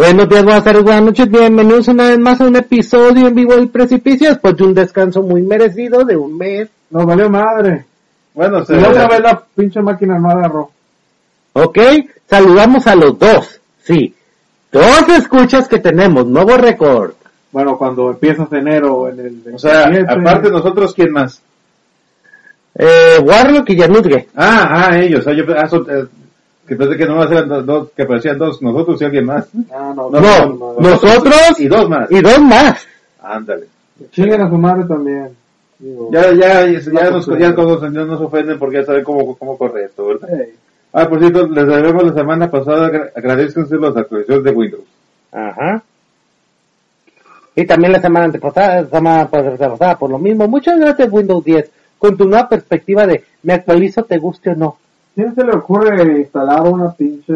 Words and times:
Buenos 0.00 0.30
días, 0.30 0.44
buenas 0.44 0.64
tardes, 0.64 0.82
buenas 0.82 1.02
noches, 1.02 1.30
bienvenidos 1.30 1.88
una 1.88 2.08
vez 2.08 2.18
más 2.18 2.40
a 2.40 2.46
un 2.46 2.56
episodio 2.56 3.26
en 3.26 3.34
vivo 3.34 3.54
del 3.54 3.68
precipicio 3.68 4.30
después 4.30 4.56
de 4.56 4.64
un 4.64 4.72
descanso 4.72 5.22
muy 5.22 5.42
merecido 5.42 6.06
de 6.06 6.16
un 6.16 6.38
mes. 6.38 6.70
Nos 6.88 7.04
valió 7.04 7.28
madre. 7.28 7.84
Bueno, 8.32 8.64
se 8.64 8.76
Y 8.76 8.78
otra 8.82 9.06
vez 9.06 9.20
la 9.20 9.44
pinche 9.54 9.82
máquina 9.82 10.18
no 10.18 10.30
agarró. 10.30 10.70
¿Ok? 11.52 11.78
Saludamos 12.26 12.86
a 12.86 12.94
los 12.94 13.18
dos, 13.18 13.60
sí. 13.82 14.14
Dos 14.72 15.06
escuchas 15.10 15.68
que 15.68 15.80
tenemos, 15.80 16.24
nuevo 16.26 16.56
récord. 16.56 17.12
Bueno, 17.52 17.76
cuando 17.76 18.08
empiezas 18.08 18.50
enero 18.54 19.06
en 19.10 19.20
el 19.20 19.54
O 19.54 19.58
sea, 19.58 19.90
27, 19.90 20.18
aparte 20.18 20.50
nosotros, 20.50 20.94
¿quién 20.94 21.12
más? 21.12 21.42
Eh, 22.74 23.18
Warlock 23.22 23.68
y 23.68 23.76
Yanutge. 23.76 24.28
Ah, 24.34 24.88
ah, 24.88 24.98
ellos. 24.98 25.26
Ah, 25.26 25.32
yo, 25.34 25.44
ah, 25.54 25.68
son, 25.68 25.86
eh, 25.90 26.06
que 26.70 26.76
pensé 26.76 26.96
que 26.96 27.04
no 27.04 27.20
eran 27.24 27.48
dos, 27.48 27.66
dos, 27.66 27.90
que 27.96 28.04
parecían 28.06 28.38
dos, 28.38 28.62
nosotros 28.62 29.02
y 29.02 29.04
alguien 29.04 29.26
más. 29.26 29.48
Ah, 29.72 29.92
no, 29.96 30.08
No, 30.08 30.20
no, 30.20 30.20
No, 30.20 30.74
no, 30.78 30.88
nosotros 30.90 31.34
Y 31.58 31.66
dos 31.66 31.88
más. 31.90 32.08
y 32.12 32.20
dos 32.20 32.40
más. 32.40 32.86
Ándale. 33.20 33.66
Chinguen 34.12 34.40
a 34.42 34.48
su 34.48 34.56
madre 34.56 34.84
también. 34.84 35.30
Digo, 35.80 36.10
Ya, 36.12 36.32
ya, 36.32 36.66
ya, 36.66 36.78
ya 36.78 37.04
No, 37.06 37.10
nos, 37.10 37.26
ya 37.38 37.52
todos 37.56 37.82
ya 37.82 38.04
nos 38.04 38.20
ofenden 38.20 38.56
porque 38.60 38.76
ya 38.76 38.84
saben 38.84 39.02
cómo, 39.02 39.34
cómo 39.36 39.58
corre 39.58 39.86
esto, 39.86 40.06
¿verdad? 40.06 40.28
hey, 40.32 40.54
Ah, 40.92 41.08
por 41.08 41.18
cierto, 41.18 41.48
les 41.48 41.66
debemos 41.66 42.04
la 42.04 42.12
semana 42.14 42.48
pasada, 42.50 42.86
agra- 42.86 43.10
agradezcanse 43.16 43.76
las 43.78 43.96
actualizaciones 43.96 44.44
de 44.44 44.50
Windows. 44.52 44.84
Ajá. 45.32 45.82
Y 47.56 47.66
también 47.66 47.92
la 47.92 48.00
semana 48.00 48.26
antepasada, 48.26 48.86
semana 48.88 49.28
pasada, 49.28 49.98
por 49.98 50.08
lo 50.10 50.18
mismo. 50.20 50.46
Muchas 50.46 50.78
gracias 50.78 51.08
Windows 51.10 51.44
10. 51.44 51.68
Con 51.98 52.16
tu 52.16 52.26
nueva 52.28 52.48
perspectiva 52.48 53.06
de 53.06 53.24
me 53.42 53.54
actualizo, 53.54 54.04
te 54.04 54.18
guste 54.18 54.50
o 54.50 54.54
no. 54.54 54.76
¿Quién 55.14 55.34
se 55.34 55.44
le 55.44 55.52
ocurre 55.52 56.20
instalar 56.20 56.62
una 56.62 56.92
pinche, 56.92 57.34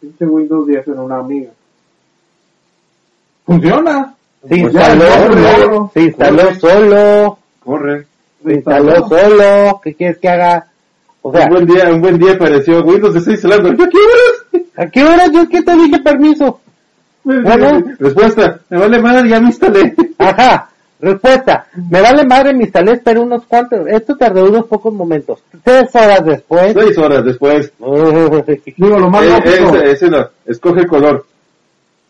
pinche 0.00 0.24
Windows 0.24 0.66
10 0.66 0.88
en 0.88 0.98
una 0.98 1.18
amiga? 1.18 1.50
Funciona. 3.44 4.14
Se 4.48 4.56
Pues 4.60 4.72
ya, 4.72 4.94
instaló, 4.94 5.90
se 5.92 6.00
instaló 6.02 6.42
corre. 6.42 6.54
solo, 6.60 7.38
Corre. 7.64 8.06
se 8.44 8.52
instaló 8.54 9.08
solo. 9.08 9.80
¿Qué 9.82 9.94
quieres 9.94 10.18
que 10.18 10.28
haga? 10.28 10.66
O 11.22 11.32
sea, 11.32 11.44
un 11.46 11.50
buen 11.50 11.66
día, 11.66 11.90
un 11.92 12.00
buen 12.00 12.18
día 12.18 12.32
apareció 12.34 12.82
Windows, 12.84 13.16
está 13.16 13.32
instalando. 13.32 13.70
¿Ya 13.72 13.88
qué 13.88 13.98
horas? 13.98 14.64
¿a 14.76 14.86
qué 14.86 15.02
hora 15.04 15.26
yo 15.26 15.48
que 15.48 15.62
te 15.62 15.72
dije 15.76 15.98
permiso? 15.98 16.60
Bueno. 17.24 17.82
Respuesta, 17.98 18.60
me 18.70 18.78
vale 18.78 19.02
madre, 19.02 19.28
ya 19.28 19.40
me 19.40 19.48
instalé. 19.48 19.94
Ajá. 20.18 20.67
Respuesta. 21.00 21.66
Me 21.90 22.00
vale 22.00 22.24
madre, 22.24 22.52
me 22.54 22.64
instalé, 22.64 23.00
pero 23.04 23.22
unos 23.22 23.44
cuantos. 23.44 23.86
Esto 23.86 24.16
tardó 24.16 24.44
unos 24.46 24.66
pocos 24.66 24.92
momentos. 24.92 25.42
Tres 25.62 25.94
horas 25.94 26.24
después. 26.24 26.74
Seis 26.74 26.98
horas 26.98 27.24
después. 27.24 27.72
Digo, 28.76 28.98
lo 28.98 29.08
más 29.08 29.22
Eh, 29.22 29.28
lógico, 29.28 29.76
ese, 29.76 29.90
ese 29.92 30.08
no, 30.08 30.28
escoge 30.44 30.80
el 30.80 30.88
color. 30.88 31.24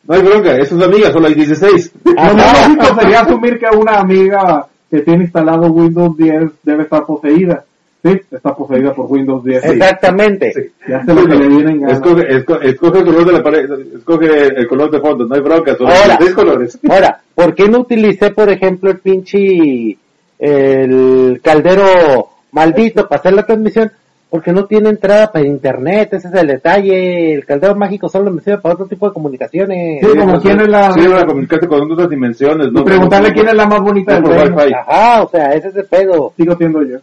No 0.04 0.14
hay 0.14 0.22
bronca, 0.22 0.56
es 0.56 0.72
una 0.72 0.86
amiga, 0.86 1.12
solo 1.12 1.26
hay 1.26 1.34
16. 1.34 1.92
lo 2.04 2.14
más 2.14 2.68
lógico 2.68 3.00
sería 3.00 3.20
asumir 3.20 3.58
que 3.58 3.66
una 3.76 3.98
amiga 3.98 4.66
que 4.90 5.00
tiene 5.00 5.24
instalado 5.24 5.70
Windows 5.70 6.16
10 6.16 6.50
debe 6.62 6.84
estar 6.84 7.04
poseída. 7.04 7.64
Sí, 8.04 8.20
está 8.30 8.54
poseída 8.54 8.92
por 8.94 9.06
Windows 9.10 9.42
10. 9.44 9.64
Exactamente. 9.64 10.52
Sí. 10.52 10.60
Y 10.86 10.92
hace 10.92 11.12
lo 11.14 11.26
que 11.26 11.34
le 11.34 11.48
viene 11.48 11.70
en 11.72 11.80
gana. 11.80 11.92
Escoge, 11.94 12.22
esco- 12.28 12.62
escoge 12.62 12.98
el 13.00 13.04
color 13.04 13.24
de 13.26 13.32
la 13.32 13.42
pared, 13.42 13.70
escoge 13.96 14.46
el 14.56 14.68
color 14.68 14.90
de 14.90 15.00
fondo, 15.00 15.24
no 15.26 15.34
hay 15.34 15.40
bronca, 15.40 15.72
hay 15.72 15.76
Ahora. 15.80 16.16
16 16.18 16.34
colores. 16.34 16.78
Ahora, 16.88 17.20
¿por 17.34 17.54
qué 17.54 17.68
no 17.68 17.80
utilicé, 17.80 18.30
por 18.30 18.50
ejemplo, 18.50 18.90
el 18.90 18.98
pinche, 19.00 19.96
el 20.38 21.40
caldero 21.42 22.28
maldito 22.52 23.08
para 23.08 23.18
hacer 23.20 23.32
la 23.34 23.46
transmisión? 23.46 23.90
Porque 24.30 24.52
no 24.52 24.66
tiene 24.66 24.90
entrada 24.90 25.32
para 25.32 25.46
internet, 25.46 26.10
ese 26.12 26.28
es 26.28 26.34
el 26.34 26.46
detalle. 26.48 27.32
El 27.34 27.46
caldero 27.46 27.74
mágico 27.74 28.10
solo 28.10 28.30
me 28.30 28.42
sirve 28.42 28.58
para 28.58 28.74
otro 28.74 28.86
tipo 28.86 29.08
de 29.08 29.14
comunicaciones. 29.14 30.00
Sí, 30.06 30.18
como 30.18 30.38
quién 30.38 30.60
es 30.60 30.68
la... 30.68 30.92
Sí, 30.92 31.08
para 31.08 31.24
comunicarte 31.24 31.66
con 31.66 31.90
otras 31.90 32.10
dimensiones, 32.10 32.68
y 32.68 32.70
¿no? 32.70 32.84
preguntarle 32.84 33.32
quién 33.32 33.48
es 33.48 33.54
la 33.54 33.66
más 33.66 33.80
bonita 33.80 34.20
del. 34.20 34.74
Ajá, 34.74 35.22
o 35.22 35.28
sea, 35.30 35.54
ese 35.54 35.68
es 35.68 35.76
el 35.76 35.86
pedo. 35.86 36.34
Sigo 36.36 36.54
siendo 36.56 36.82
yo. 36.84 36.98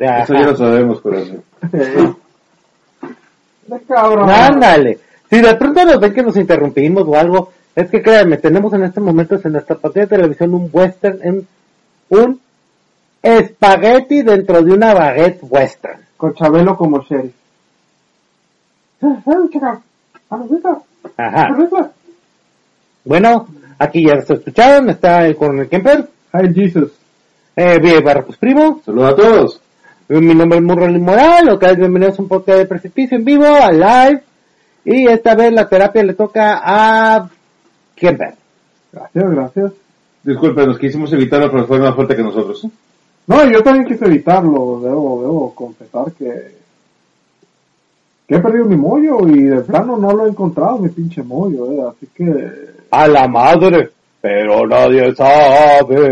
Ajá. 0.00 0.22
Eso 0.22 0.34
ya 0.34 0.40
lo 0.42 0.56
sabemos, 0.56 1.00
corazón. 1.00 1.42
Cabrón. 3.88 4.30
Ándale. 4.30 4.98
Si 5.28 5.40
de 5.40 5.54
pronto 5.56 5.84
nos 5.84 6.00
ven 6.00 6.14
que 6.14 6.22
nos 6.22 6.36
interrumpimos 6.36 7.04
o 7.06 7.14
algo, 7.16 7.52
es 7.74 7.90
que 7.90 8.00
créanme, 8.02 8.38
tenemos 8.38 8.72
en 8.72 8.84
este 8.84 9.00
momento 9.00 9.38
en 9.42 9.52
nuestra 9.52 9.76
pantalla 9.76 10.06
de 10.06 10.16
televisión 10.16 10.54
un 10.54 10.70
western, 10.72 11.18
en 11.22 11.46
un 12.08 12.40
espagueti 13.22 14.22
dentro 14.22 14.62
de 14.62 14.72
una 14.72 14.94
baguette 14.94 15.40
western. 15.42 16.00
Con 16.16 16.34
Chabelo 16.34 16.76
como 16.76 17.02
sheriff. 17.02 17.34
Ajá. 21.16 21.48
Bueno, 23.04 23.46
aquí 23.78 24.04
ya 24.06 24.20
se 24.22 24.34
escucharon, 24.34 24.90
está 24.90 25.26
el 25.26 25.36
coronel 25.36 25.68
Kemper, 25.68 26.08
Hi 26.32 26.52
Jesus. 26.54 26.90
eh, 27.54 27.78
Vive 27.80 28.00
Barracos 28.00 28.36
Primo, 28.38 28.80
Saludos 28.84 29.12
a 29.12 29.16
todos. 29.16 29.60
Eh, 30.08 30.20
mi 30.20 30.34
nombre 30.34 30.58
es 30.58 30.64
Murrell 30.64 31.00
Moral, 31.00 31.48
otra 31.50 31.68
vez 31.68 31.78
bienvenidos 31.78 32.18
a 32.18 32.22
un 32.22 32.28
podcast 32.28 32.58
de 32.58 32.66
precipicio 32.66 33.16
en 33.16 33.24
vivo, 33.24 33.44
a 33.44 33.70
live, 33.70 34.22
y 34.84 35.06
esta 35.06 35.34
vez 35.34 35.52
la 35.52 35.68
terapia 35.68 36.02
le 36.02 36.14
toca 36.14 36.60
a 36.64 37.28
Kemper. 37.94 38.34
Gracias, 38.90 39.30
gracias. 39.30 39.72
Disculpen, 40.22 40.66
nos 40.66 40.78
quisimos 40.78 41.12
evitarlo, 41.12 41.50
pero 41.50 41.66
fue 41.66 41.78
más 41.78 41.94
fuerte 41.94 42.16
que 42.16 42.22
nosotros. 42.22 42.66
No, 43.26 43.44
yo 43.50 43.62
también 43.62 43.86
quise 43.86 44.06
evitarlo. 44.06 44.80
Debo, 44.80 45.20
debo 45.20 45.54
confesar 45.54 46.10
que, 46.12 46.54
que 48.26 48.34
he 48.34 48.38
perdido 48.40 48.64
mi 48.64 48.76
mollo 48.76 49.28
y 49.28 49.42
de 49.42 49.60
plano 49.60 49.98
no 49.98 50.12
lo 50.12 50.26
he 50.26 50.30
encontrado, 50.30 50.78
mi 50.78 50.88
pinche 50.88 51.22
mollo, 51.22 51.70
eh. 51.70 51.90
Así 51.90 52.08
que... 52.14 52.78
A 52.90 53.06
la 53.06 53.28
madre, 53.28 53.90
pero 54.22 54.66
nadie 54.66 55.14
sabe. 55.14 56.10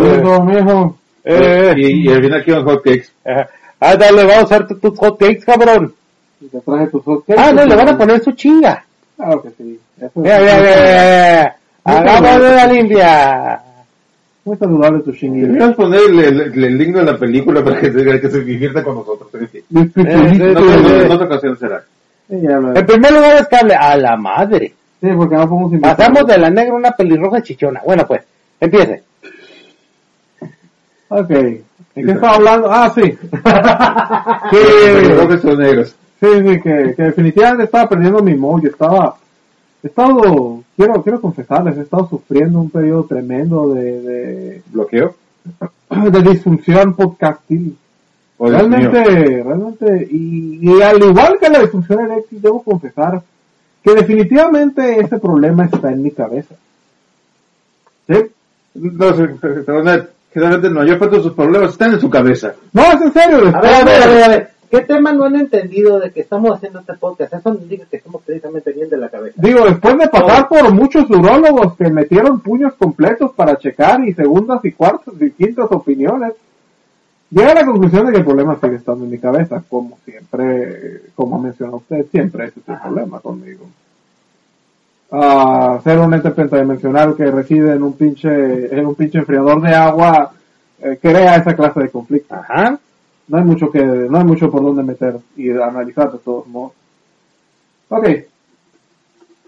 Mismo, 0.00 0.44
mijo. 0.44 0.96
Eh, 1.24 1.74
Y, 1.76 2.08
y 2.08 2.12
al 2.12 2.22
final 2.22 2.44
quieren 2.44 2.64
hotcakes. 2.64 3.06
eh, 3.24 3.46
ándale, 3.80 4.24
vamos 4.24 4.38
a 4.50 4.54
hacer 4.56 4.66
tu- 4.66 4.78
tus 4.78 4.98
hotcakes, 4.98 5.44
cabrón. 5.44 5.94
Y 6.40 6.46
te 6.46 6.60
traje 6.60 6.86
tus 6.88 7.02
hotcakes. 7.04 7.40
Ah, 7.40 7.52
no, 7.52 7.64
le 7.64 7.76
van 7.76 7.88
a 7.90 7.98
poner 7.98 8.20
su 8.22 8.32
chinga. 8.32 8.84
Claro 9.16 9.42
que 9.42 9.50
sí. 9.50 9.78
Eso 10.00 10.10
Mira, 10.16 10.38
mira, 10.40 10.56
mira. 10.58 11.56
Hagamos 11.84 12.40
de 12.42 12.50
la 12.56 12.66
limpia. 12.66 13.60
Muy 14.44 14.56
saludable 14.56 15.00
tu 15.04 15.12
chinguillo. 15.12 15.46
Deberíamos 15.46 15.76
poner 15.76 16.00
el, 16.08 16.18
el- 16.18 16.64
el 16.64 16.78
link 16.78 16.96
de 16.96 17.02
la 17.04 17.16
película 17.16 17.62
para 17.62 17.78
que 17.80 17.92
se, 17.92 18.20
que 18.20 18.28
se 18.30 18.40
divierta 18.42 18.82
con 18.82 18.96
nosotros. 18.96 19.28
Eh. 19.54 19.62
En 19.74 21.10
otra- 21.12 21.26
ocasión 21.26 21.56
será. 21.58 21.82
Sí, 22.28 22.36
En 22.36 22.86
primer 22.86 23.12
lugar 23.12 23.36
es 23.36 23.46
cable. 23.48 23.74
A 23.74 23.96
la 23.96 24.16
madre. 24.16 24.72
Sí, 25.00 25.08
porque 25.16 25.36
no 25.36 25.48
podemos 25.48 25.72
invitar. 25.72 25.96
Pasamos 25.96 26.26
de 26.26 26.38
la 26.38 26.50
negra 26.50 26.72
a 26.72 26.76
una 26.76 26.90
pelirroja 26.92 27.42
chichona. 27.42 27.80
Bueno, 27.84 28.04
pues, 28.06 28.22
empiece. 28.60 29.02
Ok. 31.20 31.30
¿En 31.30 32.06
qué 32.06 32.12
estaba 32.12 32.36
hablando? 32.36 32.68
Ah, 32.70 32.90
sí. 32.94 33.02
Sí, 34.50 35.38
son 35.42 35.58
negros. 35.58 35.94
sí, 36.20 36.26
sí, 36.38 36.60
que, 36.60 36.94
que 36.96 37.02
definitivamente 37.02 37.64
estaba 37.64 37.88
perdiendo 37.88 38.22
mi 38.22 38.34
mollo. 38.34 38.70
Estaba, 38.70 39.16
he 39.82 39.86
estado, 39.88 40.62
quiero, 40.76 41.02
quiero 41.02 41.20
confesarles, 41.20 41.76
he 41.76 41.82
estado 41.82 42.08
sufriendo 42.08 42.60
un 42.60 42.70
periodo 42.70 43.04
tremendo 43.04 43.74
de, 43.74 44.00
de, 44.00 44.62
¿Bloqueo? 44.66 45.14
de 46.10 46.22
disfunción 46.22 46.94
podcastil. 46.94 47.76
Oh, 48.38 48.48
realmente, 48.48 49.42
realmente, 49.44 50.08
y, 50.10 50.58
y 50.62 50.82
al 50.82 51.00
igual 51.02 51.36
que 51.40 51.48
la 51.50 51.60
disfunción 51.60 52.00
eréctil, 52.10 52.40
debo 52.42 52.62
confesar 52.62 53.22
que 53.84 53.94
definitivamente 53.94 54.98
ese 55.00 55.18
problema 55.18 55.66
está 55.66 55.92
en 55.92 56.02
mi 56.02 56.10
cabeza. 56.10 56.54
¿Sí? 58.08 58.14
No, 58.74 59.14
se- 59.14 59.26
generalmente 60.32 60.70
no, 60.70 60.84
yo 60.84 60.98
cuento 60.98 61.22
sus 61.22 61.32
problemas, 61.32 61.70
están 61.70 61.94
en 61.94 62.00
su 62.00 62.10
cabeza. 62.10 62.54
No, 62.72 62.82
es 62.82 63.00
en 63.00 63.12
serio. 63.12 63.38
A 63.54 63.60
ver, 63.60 63.74
a 63.74 63.84
ver, 63.84 64.02
a 64.02 64.06
ver, 64.06 64.22
a 64.24 64.28
ver. 64.28 64.52
¿Qué 64.72 64.80
tema 64.80 65.12
no 65.12 65.24
han 65.24 65.36
entendido 65.36 66.00
de 66.00 66.10
que 66.12 66.20
estamos 66.20 66.50
haciendo 66.50 66.80
este 66.80 66.94
podcast? 66.94 67.34
Eso 67.34 67.52
nos 67.52 67.60
indica 67.60 67.84
que 67.90 67.98
estamos 67.98 68.22
precisamente 68.22 68.72
bien 68.72 68.88
de 68.88 68.96
la 68.96 69.10
cabeza. 69.10 69.34
Digo, 69.36 69.66
después 69.66 69.98
de 69.98 70.08
pasar 70.08 70.48
por 70.48 70.72
muchos 70.72 71.10
urólogos 71.10 71.76
que 71.76 71.90
metieron 71.90 72.40
puños 72.40 72.72
completos 72.78 73.32
para 73.36 73.58
checar 73.58 74.02
y 74.02 74.14
segundas 74.14 74.64
y 74.64 74.72
cuartas 74.72 75.12
y 75.20 75.30
quintas 75.32 75.70
opiniones, 75.70 76.32
llegué 77.28 77.50
a 77.50 77.54
la 77.54 77.66
conclusión 77.66 78.06
de 78.06 78.12
que 78.12 78.18
el 78.20 78.24
problema 78.24 78.58
sigue 78.62 78.76
estando 78.76 79.04
en 79.04 79.10
mi 79.10 79.18
cabeza, 79.18 79.62
como 79.68 79.98
siempre, 80.06 81.02
como 81.14 81.38
mencionó 81.38 81.76
usted, 81.76 82.06
siempre 82.10 82.46
ese 82.46 82.60
es 82.60 82.68
el 82.70 82.78
problema 82.78 83.20
conmigo. 83.20 83.66
Ah, 85.14 85.78
ser 85.84 85.98
un 85.98 86.14
ente 86.14 86.30
pentadimensional 86.30 87.14
que 87.14 87.30
reside 87.30 87.74
en 87.74 87.82
un 87.82 87.92
pinche, 87.92 88.74
en 88.74 88.86
un 88.86 88.94
pinche 88.94 89.18
enfriador 89.18 89.60
de 89.60 89.74
agua, 89.74 90.32
eh, 90.80 90.98
crea 91.00 91.36
esa 91.36 91.54
clase 91.54 91.80
de 91.80 91.90
conflicto. 91.90 92.34
Ajá. 92.34 92.78
No 93.28 93.36
hay 93.38 93.44
mucho 93.44 93.70
que, 93.70 93.84
no 93.84 94.16
hay 94.16 94.24
mucho 94.24 94.50
por 94.50 94.62
donde 94.62 94.82
meter 94.82 95.18
y 95.36 95.50
analizar 95.50 96.10
de 96.10 96.18
todos 96.18 96.46
modos. 96.46 96.72
Ok. 97.90 98.08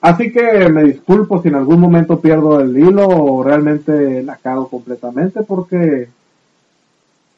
Así 0.02 0.30
que 0.30 0.68
me 0.68 0.84
disculpo 0.84 1.40
si 1.40 1.48
en 1.48 1.54
algún 1.54 1.80
momento 1.80 2.20
pierdo 2.20 2.60
el 2.60 2.76
hilo 2.76 3.08
o 3.08 3.42
realmente 3.42 4.22
la 4.22 4.36
cago 4.36 4.68
completamente 4.68 5.42
porque 5.44 6.08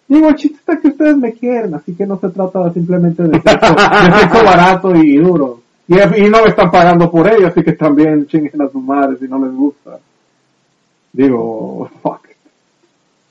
digo, 0.08 0.28
el 0.28 0.34
chiste 0.34 0.58
está 0.58 0.80
que 0.80 0.88
ustedes 0.88 1.16
me 1.16 1.32
quieren, 1.32 1.74
así 1.74 1.94
que 1.94 2.06
no 2.06 2.18
se 2.18 2.30
trata 2.30 2.72
simplemente 2.72 3.22
de 3.22 3.40
sexo, 3.40 3.72
de 3.72 4.18
sexo 4.18 4.44
barato 4.44 4.96
y 4.96 5.16
duro. 5.16 5.60
Y, 5.88 5.94
y 5.94 6.28
no 6.28 6.42
me 6.42 6.48
están 6.48 6.70
pagando 6.70 7.10
por 7.10 7.26
ello, 7.32 7.46
así 7.48 7.62
que 7.62 7.72
también 7.72 8.26
chinguen 8.26 8.60
a 8.60 8.68
sus 8.68 8.82
madres 8.82 9.18
si 9.20 9.28
no 9.28 9.38
les 9.38 9.54
gusta. 9.54 9.98
Digo, 11.12 11.88
fuck 12.02 12.28
it. 12.30 12.36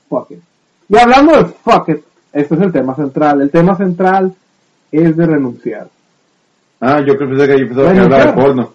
Fuck 0.08 0.30
it. 0.32 0.40
Y 0.88 0.96
hablando 0.98 1.36
de 1.36 1.44
fuck 1.44 1.88
it, 1.88 2.00
este 2.32 2.54
es 2.54 2.60
el 2.60 2.72
tema 2.72 2.94
central. 2.94 3.40
El 3.42 3.50
tema 3.50 3.76
central 3.76 4.34
es 4.90 5.16
de 5.16 5.26
renunciar. 5.26 5.88
Ah, 6.80 7.00
yo 7.00 7.16
creo 7.16 7.30
que 7.30 7.58
yo 7.60 7.66
pensaba 7.66 7.92
que 7.92 8.00
hablaba 8.00 8.26
de 8.26 8.32
porno. 8.32 8.70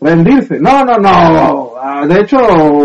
Rendirse. 0.00 0.58
No, 0.58 0.84
no, 0.84 0.96
no. 0.98 1.72
Ah, 1.80 2.06
De 2.06 2.20
hecho, 2.20 2.38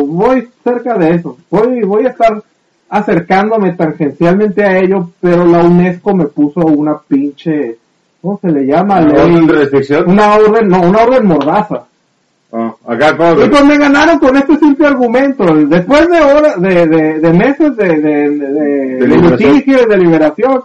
voy 0.06 0.50
cerca 0.64 0.98
de 0.98 1.12
eso. 1.16 1.38
Voy, 1.50 1.82
voy 1.84 2.06
a 2.06 2.10
estar 2.10 2.42
acercándome 2.90 3.74
tangencialmente 3.74 4.64
a 4.64 4.78
ello, 4.80 5.12
pero 5.20 5.46
la 5.46 5.60
UNESCO 5.64 6.16
me 6.16 6.26
puso 6.26 6.62
una 6.62 6.98
pinche, 7.00 7.78
¿cómo 8.26 8.40
se 8.42 8.52
le 8.52 8.66
llama? 8.66 9.02
¿Orden 9.02 9.36
Ley. 9.36 9.46
de 9.48 9.54
restricción? 9.54 10.10
Una 10.10 10.36
orden, 10.36 10.68
no, 10.68 10.82
una 10.82 11.00
orden 11.04 11.26
mordaza. 11.28 11.84
Ah, 12.52 12.74
acá, 12.88 13.16
Y 13.44 13.50
pues 13.50 13.66
me 13.66 13.78
ganaron 13.78 14.18
con 14.18 14.36
este 14.38 14.58
simple 14.58 14.88
argumento. 14.88 15.44
Después 15.46 16.10
de 16.10 16.22
horas, 16.22 16.62
de, 16.62 16.88
de, 16.88 17.20
de 17.20 17.34
meses 17.34 17.76
de, 17.76 17.88
de, 17.88 18.00
de, 18.00 18.30
de, 18.30 18.96
de 18.98 19.08
liberación. 19.08 19.54
litigio 19.54 19.84
y 19.84 19.86
de 19.90 19.98
liberación, 19.98 20.62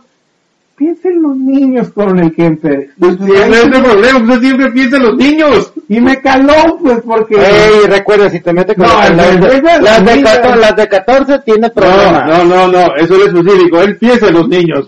piensen 0.76 1.20
los 1.20 1.36
niños, 1.36 1.90
coronel 1.90 2.32
Kemper. 2.34 2.90
Pues 2.98 3.16
ese 3.20 3.68
problema, 3.82 4.18
usted 4.20 4.40
siempre 4.40 4.70
piensa 4.70 4.96
en 4.98 5.02
los 5.02 5.16
niños. 5.16 5.72
Y 5.88 6.00
me 6.00 6.20
caló, 6.20 6.78
pues, 6.80 7.00
porque... 7.04 7.34
Ey, 7.36 7.86
recuerda, 7.88 8.30
si 8.30 8.38
te 8.40 8.52
metes 8.52 8.76
con 8.76 8.86
No, 8.86 8.94
las, 8.94 9.10
el- 9.10 9.16
las 9.16 9.40
de, 9.40 9.46
el- 9.48 9.66
el- 9.66 9.82
las 9.84 10.04
de 10.06 10.12
el- 10.12 10.24
14, 10.24 10.56
las 10.60 10.76
de 10.76 10.88
14 10.88 11.38
tiene 11.40 11.70
problema. 11.70 12.24
No, 12.26 12.44
no, 12.44 12.68
no, 12.68 12.68
no, 12.68 12.94
eso 12.96 13.14
es 13.16 13.34
específico, 13.34 13.82
él 13.82 13.96
piensa 13.98 14.28
en 14.28 14.34
los 14.34 14.48
niños. 14.48 14.86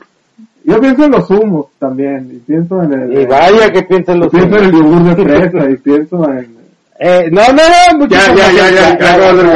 Yo 0.64 0.80
pienso 0.80 1.04
en 1.04 1.10
los 1.10 1.28
humos 1.30 1.66
también, 1.78 2.30
y 2.32 2.38
pienso 2.38 2.82
en 2.82 2.92
el... 2.92 3.20
Y 3.20 3.26
vaya 3.26 3.70
que 3.72 3.82
piensan 3.82 4.20
los 4.20 4.28
pienso 4.28 4.56
en 4.58 4.64
el 4.64 4.72
yogur 4.72 5.02
de 5.02 5.24
fresa, 5.24 5.70
y 5.70 5.76
pienso 5.76 6.30
en... 6.30 6.62
Eh, 7.04 7.28
no, 7.32 7.42
no, 7.48 7.98
no, 7.98 8.06
Ya, 8.06 8.32
ya, 8.32 8.52
ya, 8.52 8.70
ya, 8.70 8.98
ya, 8.98 9.32
orden, 9.32 9.50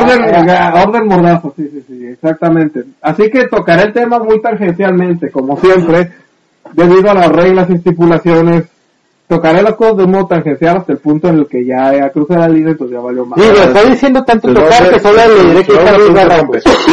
Orden, 0.00 0.88
orden 0.88 1.08
mordazo, 1.08 1.52
sí, 1.56 1.68
sí, 1.72 1.84
sí, 1.88 2.06
exactamente. 2.06 2.84
Así 3.02 3.28
que 3.28 3.48
tocaré 3.48 3.84
el 3.84 3.92
tema 3.92 4.20
muy 4.20 4.40
tangencialmente, 4.40 5.30
como 5.32 5.56
siempre, 5.58 6.12
debido 6.74 7.10
a 7.10 7.14
las 7.14 7.28
reglas 7.28 7.68
y 7.70 7.74
estipulaciones. 7.74 8.66
Tocaré 9.26 9.62
las 9.62 9.74
cosas 9.74 9.96
de 9.96 10.04
un 10.04 10.12
modo 10.12 10.26
tangencial 10.26 10.76
hasta 10.76 10.92
el 10.92 10.98
punto 10.98 11.26
en 11.26 11.38
el 11.38 11.46
que 11.48 11.64
ya, 11.64 11.92
ya 11.92 12.10
crucé 12.10 12.34
la 12.36 12.48
línea, 12.48 12.70
entonces 12.70 12.94
ya 12.94 13.02
valió 13.02 13.26
más. 13.26 13.40
Digo, 13.40 13.54
está 13.54 13.82
diciendo 13.82 14.22
tanto 14.22 14.54
tocar 14.54 14.88
que 14.88 15.00
solo 15.00 15.16
le 15.16 15.48
diré 15.48 15.64
que 15.64 15.72
está 15.72 16.42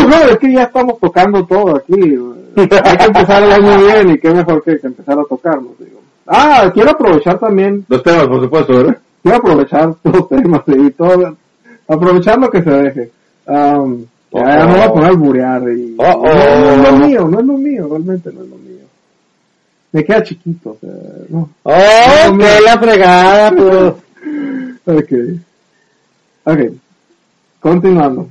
No, 0.07 0.15
es 0.31 0.38
que 0.39 0.51
ya 0.51 0.63
estamos 0.63 1.00
tocando 1.00 1.45
todo 1.45 1.75
aquí. 1.75 2.17
Hay 2.55 2.98
que 2.98 3.05
empezar 3.05 3.43
el 3.43 3.51
año 3.51 3.77
bien 3.86 4.10
y 4.12 4.17
qué 4.19 4.31
mejor 4.33 4.63
que, 4.63 4.79
que 4.79 4.88
empezar 4.88 5.17
a 5.19 5.24
tocarnos, 5.24 5.77
digo. 5.79 6.00
Ah, 6.27 6.72
quiero 6.74 6.91
aprovechar 6.91 7.38
también 7.39 7.86
Los 7.89 8.01
temas, 8.03 8.27
por 8.27 8.41
supuesto, 8.41 8.74
¿verdad? 8.77 8.98
quiero 9.22 9.38
aprovechar 9.38 9.95
los 10.03 10.29
temas 10.29 10.62
y 10.67 10.91
todo, 10.91 11.38
aprovechar 11.88 12.39
lo 12.39 12.50
que 12.50 12.62
se 12.63 12.69
deje. 12.69 13.12
Um, 13.48 14.05
ya 14.31 14.65
Oh, 14.65 14.67
no 14.67 14.72
voy 14.74 14.81
a 14.81 14.88
oh. 14.89 14.93
poner 14.93 15.05
a 15.05 15.10
alburear 15.10 15.62
y 15.69 15.95
Oh, 15.98 16.03
oh. 16.05 16.25
no, 16.25 16.77
no 16.77 16.83
es 16.83 16.91
lo 16.91 16.98
mío, 17.07 17.27
no 17.27 17.39
es 17.39 17.45
lo 17.45 17.57
mío, 17.57 17.88
realmente 17.89 18.31
no 18.33 18.43
es 18.43 18.50
lo 18.50 18.55
mío. 18.57 18.74
Me 19.91 20.03
queda 20.03 20.24
chiquito, 20.24 20.72
o 20.72 20.77
sea, 20.81 20.89
no. 21.29 21.50
Oh, 21.63 21.74
No, 22.27 22.33
mira. 22.33 22.62
la 22.62 22.77
fregada, 22.79 23.51
pues. 23.51 23.93
Ok. 24.86 25.12
Ok. 26.45 26.60
Continuando. 27.60 28.27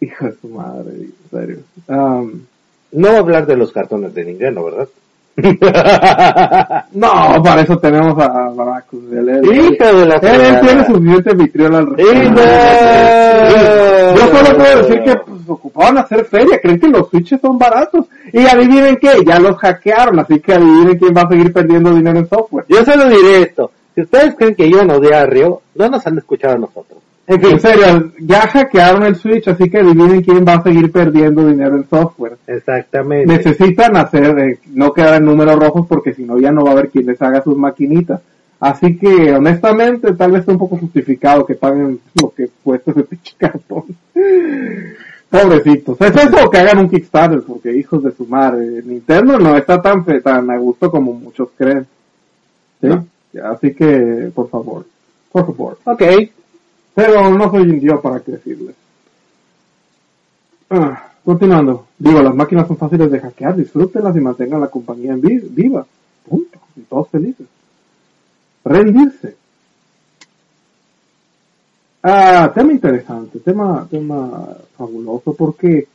Hijo 0.00 0.26
de 0.26 0.32
su 0.40 0.48
madre, 0.48 0.92
en 1.32 1.40
serio. 1.40 1.58
Um, 1.88 2.40
No 2.92 3.08
a 3.08 3.18
hablar 3.18 3.46
de 3.46 3.56
los 3.56 3.72
cartones 3.72 4.14
de 4.14 4.24
ninguno, 4.24 4.64
¿verdad? 4.64 4.88
no, 6.92 7.42
para 7.42 7.60
eso 7.60 7.76
tenemos 7.78 8.18
a 8.18 8.48
Baracus. 8.50 9.02
Hijo 9.02 9.84
de 9.98 10.06
la 10.06 10.14
él- 10.16 10.60
tiene 10.60 10.86
suficiente 10.86 11.34
vitriol 11.34 11.74
al 11.74 11.86
respecto. 11.88 12.40
Yo 14.16 14.26
solo 14.28 14.56
puedo 14.56 14.82
decir 14.82 15.02
que 15.02 15.14
pues, 15.16 15.40
ocupaban 15.48 15.98
hacer 15.98 16.24
feria, 16.24 16.58
creen 16.60 16.80
que 16.80 16.88
los 16.88 17.08
switches 17.10 17.40
son 17.40 17.58
baratos. 17.58 18.06
Y 18.32 18.46
adivinen 18.46 18.96
qué, 18.96 19.22
ya 19.26 19.38
los 19.38 19.56
hackearon, 19.58 20.18
así 20.20 20.40
que 20.40 20.54
adivinen 20.54 20.98
quién 20.98 21.14
va 21.14 21.22
a 21.22 21.28
seguir 21.28 21.52
perdiendo 21.52 21.94
dinero 21.94 22.18
en 22.18 22.28
software. 22.28 22.64
Yo 22.68 22.84
solo 22.84 23.08
diré 23.08 23.42
esto. 23.42 23.70
Si 23.94 24.02
ustedes 24.02 24.34
creen 24.36 24.54
que 24.54 24.70
yo 24.70 24.84
no 24.84 24.94
a 24.94 25.26
Río, 25.26 25.60
no 25.74 25.88
nos 25.88 26.06
han 26.06 26.18
escuchado 26.18 26.54
a 26.54 26.58
nosotros. 26.58 26.98
En 27.28 27.44
En 27.44 27.60
serio, 27.60 28.12
ya 28.20 28.42
hackearon 28.42 29.02
el 29.02 29.16
switch, 29.16 29.48
así 29.48 29.68
que 29.68 29.78
adivinen 29.78 30.22
quién 30.22 30.44
va 30.46 30.54
a 30.54 30.62
seguir 30.62 30.92
perdiendo 30.92 31.46
dinero 31.46 31.76
en 31.76 31.88
software. 31.88 32.36
exactamente. 32.46 33.26
Necesitan 33.26 33.96
hacer, 33.96 34.38
eh, 34.38 34.58
no 34.72 34.92
quedar 34.92 35.16
en 35.16 35.24
números 35.24 35.58
rojos 35.58 35.86
porque 35.88 36.14
si 36.14 36.22
no 36.24 36.38
ya 36.38 36.52
no 36.52 36.62
va 36.62 36.70
a 36.70 36.72
haber 36.74 36.88
quien 36.88 37.06
les 37.06 37.20
haga 37.20 37.42
sus 37.42 37.56
maquinitas. 37.56 38.20
Así 38.60 38.96
que 38.96 39.34
honestamente 39.34 40.12
tal 40.14 40.30
vez 40.30 40.40
esté 40.40 40.52
un 40.52 40.58
poco 40.58 40.76
justificado 40.78 41.44
que 41.44 41.54
paguen 41.54 42.00
lo 42.20 42.30
que 42.30 42.48
cuesta 42.62 42.92
ese 42.92 43.02
pinche 43.04 43.34
cartón. 43.36 43.84
Pobrecitos. 45.28 46.00
Es 46.00 46.16
eso 46.16 46.48
que 46.48 46.58
hagan 46.58 46.78
un 46.78 46.88
Kickstarter 46.88 47.42
porque 47.42 47.76
hijos 47.76 48.04
de 48.04 48.12
su 48.12 48.24
madre. 48.26 48.82
Nintendo 48.84 49.38
no 49.38 49.56
está 49.56 49.82
tan, 49.82 50.04
tan 50.22 50.50
a 50.50 50.56
gusto 50.58 50.90
como 50.90 51.12
muchos 51.12 51.48
creen. 51.56 51.86
¿Sí? 52.80 52.86
No. 52.86 53.04
Así 53.44 53.74
que, 53.74 54.30
por 54.34 54.48
favor. 54.48 54.86
Por 55.32 55.44
favor. 55.46 55.78
Ok. 55.84 56.02
Pero 56.96 57.28
no 57.30 57.50
soy 57.50 57.78
yo 57.80 58.00
para 58.00 58.20
qué 58.20 58.32
decirles. 58.32 58.74
Ah, 60.70 61.10
continuando. 61.24 61.86
Digo, 61.98 62.22
las 62.22 62.34
máquinas 62.34 62.66
son 62.66 62.78
fáciles 62.78 63.10
de 63.10 63.20
hackear, 63.20 63.54
disfrútenlas 63.54 64.16
y 64.16 64.20
mantengan 64.20 64.62
la 64.62 64.68
compañía 64.68 65.12
en 65.12 65.20
vi- 65.20 65.46
viva. 65.50 65.86
Punto. 66.28 66.58
Y 66.74 66.80
todos 66.80 67.08
felices. 67.10 67.46
Rendirse. 68.64 69.36
Ah, 72.02 72.50
tema 72.54 72.72
interesante, 72.72 73.40
tema, 73.40 73.86
tema 73.90 74.48
fabuloso, 74.78 75.34
porque 75.34 75.86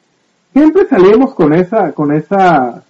siempre 0.53 0.85
salimos 0.87 1.33
con 1.33 1.53
esa, 1.53 1.93
con 1.93 2.11
esa 2.11 2.83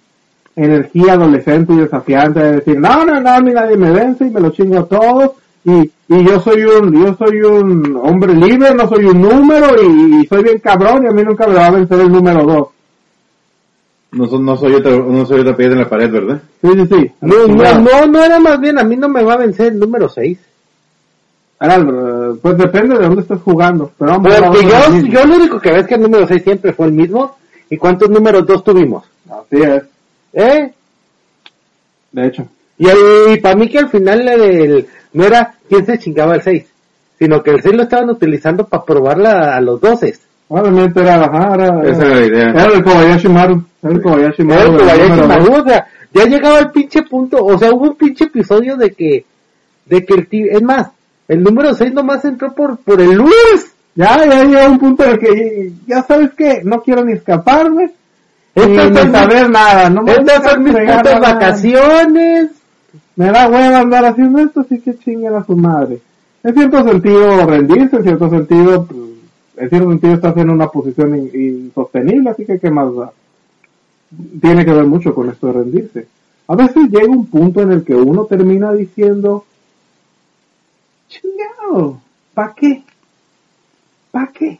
energía 0.56 1.12
adolescente 1.14 1.72
y 1.72 1.76
desafiante 1.78 2.40
de 2.40 2.52
decir, 2.56 2.78
no, 2.80 3.04
no, 3.06 3.20
no, 3.20 3.30
a 3.30 3.40
nadie 3.40 3.76
me 3.76 3.90
vence 3.92 4.26
y 4.26 4.30
me 4.30 4.40
lo 4.40 4.50
chingo 4.50 4.78
a 4.80 4.86
todos, 4.88 5.32
y, 5.64 5.90
y 6.12 6.24
yo 6.24 6.40
soy 6.40 6.62
un, 6.64 6.92
yo 6.92 7.14
soy 7.16 7.40
un 7.42 7.96
hombre 8.02 8.34
libre, 8.34 8.74
no 8.74 8.88
soy 8.88 9.04
un 9.06 9.20
número, 9.20 9.82
y, 9.82 10.20
y 10.20 10.26
soy 10.26 10.42
bien 10.42 10.58
cabrón, 10.58 11.04
y 11.04 11.08
a 11.08 11.12
mí 11.12 11.22
nunca 11.22 11.46
me 11.46 11.54
va 11.54 11.66
a 11.66 11.70
vencer 11.70 12.00
el 12.00 12.12
número 12.12 12.44
dos. 12.44 12.68
No, 14.12 14.26
no 14.26 14.56
soy 14.58 14.74
otra, 14.74 14.92
no 14.92 15.24
soy 15.24 15.40
otra 15.40 15.56
piedra 15.56 15.72
en 15.72 15.80
la 15.80 15.88
pared, 15.88 16.10
¿verdad? 16.10 16.42
Sí, 16.60 16.68
sí, 16.74 16.86
sí. 16.86 17.12
No, 17.22 17.46
no, 17.46 17.80
no, 17.80 18.06
no 18.06 18.24
era 18.24 18.38
más 18.38 18.60
bien, 18.60 18.78
a 18.78 18.84
mí 18.84 18.94
no 18.96 19.08
me 19.08 19.22
va 19.22 19.34
a 19.34 19.38
vencer 19.38 19.72
el 19.72 19.78
número 19.78 20.08
6. 20.08 20.38
Ahora, 21.60 21.76
eh, 21.76 22.38
pues 22.42 22.58
depende 22.58 22.98
de 22.98 23.06
dónde 23.06 23.22
estés 23.22 23.40
jugando, 23.40 23.90
pero 23.96 24.12
a 24.12 24.20
Porque 24.20 24.66
yo, 24.66 25.06
yo 25.06 25.26
lo 25.26 25.36
único 25.36 25.60
que 25.60 25.70
ves 25.70 25.86
que 25.86 25.94
el 25.94 26.02
número 26.02 26.26
6 26.26 26.42
siempre 26.42 26.72
fue 26.72 26.86
el 26.86 26.92
mismo. 26.92 27.36
¿Y 27.70 27.78
cuántos 27.78 28.10
números 28.10 28.44
2 28.46 28.64
tuvimos? 28.64 29.04
Así 29.30 29.62
es, 29.62 29.82
¿Eh? 30.34 30.72
de 32.12 32.26
hecho. 32.26 32.46
Y, 32.82 33.32
y 33.34 33.40
para 33.40 33.54
mí 33.54 33.68
que 33.68 33.78
al 33.78 33.88
final 33.88 34.26
el, 34.26 34.86
no 35.12 35.24
era 35.24 35.54
quién 35.68 35.86
se 35.86 35.98
chingaba 35.98 36.34
el 36.34 36.42
6, 36.42 36.64
sino 37.16 37.40
que 37.40 37.52
el 37.52 37.62
6 37.62 37.76
lo 37.76 37.82
estaban 37.84 38.10
utilizando 38.10 38.66
para 38.66 38.84
probarla 38.84 39.56
a 39.56 39.60
los 39.60 39.80
12. 39.80 40.18
Obviamente 40.48 41.00
era, 41.00 41.24
ajá, 41.24 41.54
era, 41.54 41.82
Esa 41.88 42.06
era 42.06 42.16
la 42.16 42.26
idea. 42.26 42.50
era 42.50 42.64
el 42.64 42.82
Kobayashi 42.82 43.28
Maru, 43.28 43.64
era 43.82 43.92
el 43.92 44.02
Kobayashi 44.02 44.42
Era 44.42 44.54
Maru. 44.56 44.72
el 44.72 44.76
del 44.76 44.86
Kobayashi. 44.86 45.28
Maru, 45.28 45.54
o 45.54 45.64
sea, 45.64 45.86
ya 46.12 46.24
llegaba 46.24 46.58
el 46.58 46.70
pinche 46.72 47.02
punto, 47.02 47.44
o 47.44 47.56
sea, 47.56 47.72
hubo 47.72 47.84
un 47.84 47.94
pinche 47.94 48.24
episodio 48.24 48.76
de 48.76 48.90
que, 48.90 49.24
de 49.86 50.04
que 50.04 50.14
el 50.14 50.26
tío, 50.26 50.46
es 50.50 50.62
más, 50.62 50.88
el 51.28 51.42
número 51.42 51.74
6 51.74 51.92
nomás 51.94 52.24
entró 52.24 52.52
por, 52.52 52.78
por 52.78 53.00
el 53.00 53.12
lunes. 53.12 53.74
Ya, 53.94 54.24
ya 54.26 54.44
llega 54.44 54.68
un 54.68 54.78
punto 54.78 55.04
en 55.04 55.10
el 55.10 55.18
que, 55.20 55.72
ya 55.86 56.02
sabes 56.02 56.30
que 56.32 56.62
no 56.64 56.80
quiero 56.80 57.04
ni 57.04 57.12
escaparme, 57.12 57.92
ni, 58.56 58.62
Estas 58.62 58.90
ni 58.90 58.96
son 58.96 59.12
saber 59.12 59.50
nada, 59.50 59.88
no 59.88 60.02
me 60.02 60.12
Estas 60.12 60.50
son 60.50 60.62
mis 60.64 60.72
putas 60.74 61.20
vacaciones. 61.20 62.50
Me 63.22 63.30
da 63.30 63.48
hueva 63.48 63.78
andar 63.78 64.04
haciendo 64.04 64.40
esto, 64.40 64.60
así 64.62 64.80
que 64.80 64.98
chinguen 64.98 65.32
a 65.34 65.44
su 65.44 65.56
madre. 65.56 66.00
En 66.42 66.54
cierto 66.54 66.82
sentido, 66.82 67.46
rendirse, 67.46 67.96
en 67.96 68.02
cierto 68.02 68.28
sentido, 68.30 68.84
pues, 68.84 69.00
en 69.58 69.68
cierto 69.68 69.90
sentido 69.90 70.14
estás 70.14 70.36
en 70.38 70.50
una 70.50 70.66
posición 70.66 71.14
in- 71.16 71.30
insostenible, 71.32 72.30
así 72.30 72.44
que 72.44 72.58
qué 72.58 72.68
más 72.68 72.92
da. 72.96 73.12
Tiene 74.40 74.64
que 74.64 74.72
ver 74.72 74.86
mucho 74.86 75.14
con 75.14 75.30
esto 75.30 75.46
de 75.46 75.52
rendirse. 75.52 76.06
A 76.48 76.56
veces 76.56 76.88
llega 76.90 77.06
un 77.06 77.26
punto 77.26 77.60
en 77.62 77.70
el 77.70 77.84
que 77.84 77.94
uno 77.94 78.24
termina 78.24 78.72
diciendo, 78.72 79.44
chingado, 81.08 82.00
¿para 82.34 82.52
qué? 82.54 82.82
¿Para 84.10 84.26
qué? 84.32 84.58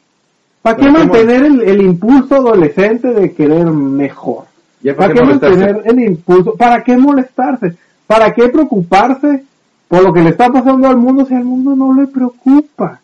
¿Para 0.63 0.77
qué 0.77 0.83
¿Para 0.85 0.93
qué 0.93 0.99
mantener 0.99 1.45
el, 1.47 1.61
el 1.63 1.83
impulso 1.83 2.37
adolescente 2.37 3.09
de 3.13 3.33
querer 3.33 3.67
mejor? 3.67 4.45
¿Para 4.85 4.97
¿para 4.97 5.15
qué 5.15 5.23
mantener 5.25 5.83
el 5.85 6.01
impulso? 6.01 6.55
¿Para 6.55 6.85
qué 6.85 6.97
molestarse? 6.97 7.77
¿Para 8.13 8.35
qué 8.35 8.49
preocuparse 8.51 9.45
por 9.89 10.03
lo 10.03 10.13
que 10.13 10.21
le 10.21 10.31
está 10.31 10.51
pasando 10.53 10.87
al 10.87 10.99
mundo 10.99 11.25
si 11.25 11.35
al 11.35 11.45
mundo 11.45 11.75
no 11.75 11.95
le 11.99 12.07
preocupa? 12.09 13.01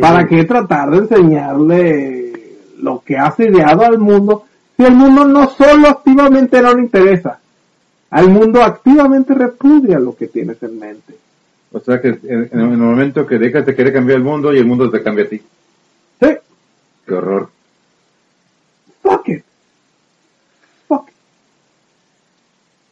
¿Para 0.00 0.24
qué 0.28 0.44
tratar 0.44 0.90
de 0.90 0.98
enseñarle 0.98 2.56
lo 2.78 3.02
que 3.04 3.16
has 3.16 3.38
ideado 3.40 3.82
al 3.84 3.98
mundo 3.98 4.44
si 4.76 4.84
el 4.84 4.94
mundo 4.94 5.24
no 5.24 5.48
solo 5.50 5.88
activamente 5.88 6.62
no 6.62 6.74
le 6.74 6.82
interesa? 6.82 7.40
Al 8.10 8.28
mundo 8.28 8.62
activamente 8.62 9.34
repudia 9.34 9.98
lo 9.98 10.14
que 10.16 10.28
tienes 10.28 10.62
en 10.62 10.78
mente. 10.78 11.16
O 11.72 11.80
sea 11.80 12.00
que 12.00 12.08
en, 12.08 12.48
en 12.52 12.60
el 12.60 12.76
momento 12.76 13.26
que 13.26 13.36
dejas 13.38 13.66
de 13.66 13.74
querer 13.74 13.92
cambiar 13.92 14.18
el 14.18 14.24
mundo 14.24 14.52
y 14.54 14.58
el 14.58 14.66
mundo 14.66 14.88
te 14.90 15.02
cambia 15.02 15.24
a 15.24 15.28
ti. 15.28 15.38
Sí, 16.20 16.28
Qué 17.06 17.14
horror. 17.14 17.48
fuck 19.02 19.28
it. 19.28 19.44
Fuck 20.88 21.08
it. 21.08 21.14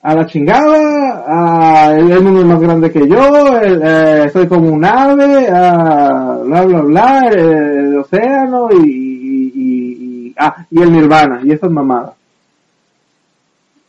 A 0.09 0.15
la 0.15 0.25
chingada, 0.25 1.25
a, 1.27 1.95
el, 1.95 2.23
mundo 2.23 2.41
es 2.41 2.47
más 2.47 2.61
grande 2.61 2.91
que 2.91 3.07
yo, 3.07 3.59
el, 3.61 3.83
eh, 3.85 4.31
soy 4.33 4.49
como 4.49 4.71
un 4.71 4.83
ave, 4.83 5.49
a, 5.51 6.39
bla 6.45 6.65
bla 6.65 6.81
bla, 6.81 7.29
el, 7.31 7.39
el 7.39 7.99
océano 7.99 8.71
y, 8.73 9.53
y, 9.55 10.35
ah, 10.39 10.65
y 10.71 10.81
el 10.81 10.93
nirvana, 10.93 11.41
y 11.45 11.53
esas 11.53 11.71
mamadas. 11.71 12.13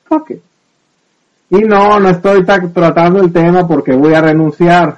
Fuck 0.10 0.32
it. 0.32 0.42
Y 1.52 1.60
no, 1.60 2.02
no 2.02 2.10
estoy 2.10 2.44
ta- 2.44 2.68
tratando 2.68 3.22
el 3.22 3.32
tema 3.32 3.66
porque 3.66 3.94
voy 3.94 4.14
a 4.14 4.20
renunciar. 4.20 4.98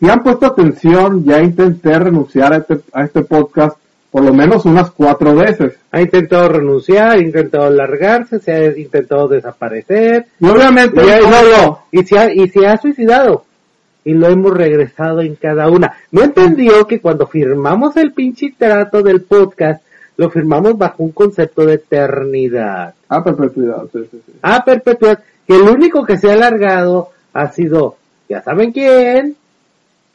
Si 0.00 0.08
han 0.08 0.22
puesto 0.22 0.46
atención, 0.46 1.22
ya 1.22 1.42
intenté 1.42 1.98
renunciar 1.98 2.54
a 2.54 2.56
este, 2.56 2.80
a 2.94 3.04
este 3.04 3.24
podcast 3.24 3.76
por 4.10 4.22
lo 4.22 4.32
menos 4.32 4.64
unas 4.64 4.90
cuatro 4.90 5.34
veces. 5.34 5.74
Ha 5.90 6.00
intentado 6.00 6.48
renunciar, 6.48 7.10
ha 7.12 7.18
intentado 7.18 7.70
largarse, 7.70 8.40
se 8.40 8.52
ha 8.52 8.78
intentado 8.78 9.28
desaparecer. 9.28 10.26
Y 10.40 10.46
obviamente, 10.48 11.00
Y, 11.02 11.30
no, 11.30 11.42
no, 11.56 11.80
y 11.90 12.04
se 12.04 12.18
ha, 12.18 12.32
y 12.32 12.48
se 12.48 12.66
ha 12.66 12.76
suicidado. 12.78 13.44
Y 14.04 14.14
lo 14.14 14.28
hemos 14.28 14.56
regresado 14.56 15.20
en 15.20 15.34
cada 15.34 15.68
una. 15.68 15.92
No 16.10 16.22
entendió 16.22 16.86
que 16.86 17.00
cuando 17.00 17.26
firmamos 17.26 17.96
el 17.96 18.12
pinche 18.12 18.54
trato 18.56 19.02
del 19.02 19.22
podcast, 19.22 19.82
lo 20.16 20.30
firmamos 20.30 20.78
bajo 20.78 21.02
un 21.02 21.12
concepto 21.12 21.66
de 21.66 21.74
eternidad. 21.74 22.94
a 23.08 23.22
perpetuidad, 23.22 23.82
sí, 23.92 24.00
sí, 24.10 24.22
sí. 24.24 24.32
A 24.42 24.64
perpetuidad. 24.64 25.20
Que 25.46 25.56
el 25.56 25.62
único 25.62 26.04
que 26.04 26.18
se 26.18 26.30
ha 26.30 26.34
alargado 26.34 27.10
ha 27.32 27.52
sido, 27.52 27.96
ya 28.28 28.42
saben 28.42 28.72
quién, 28.72 29.36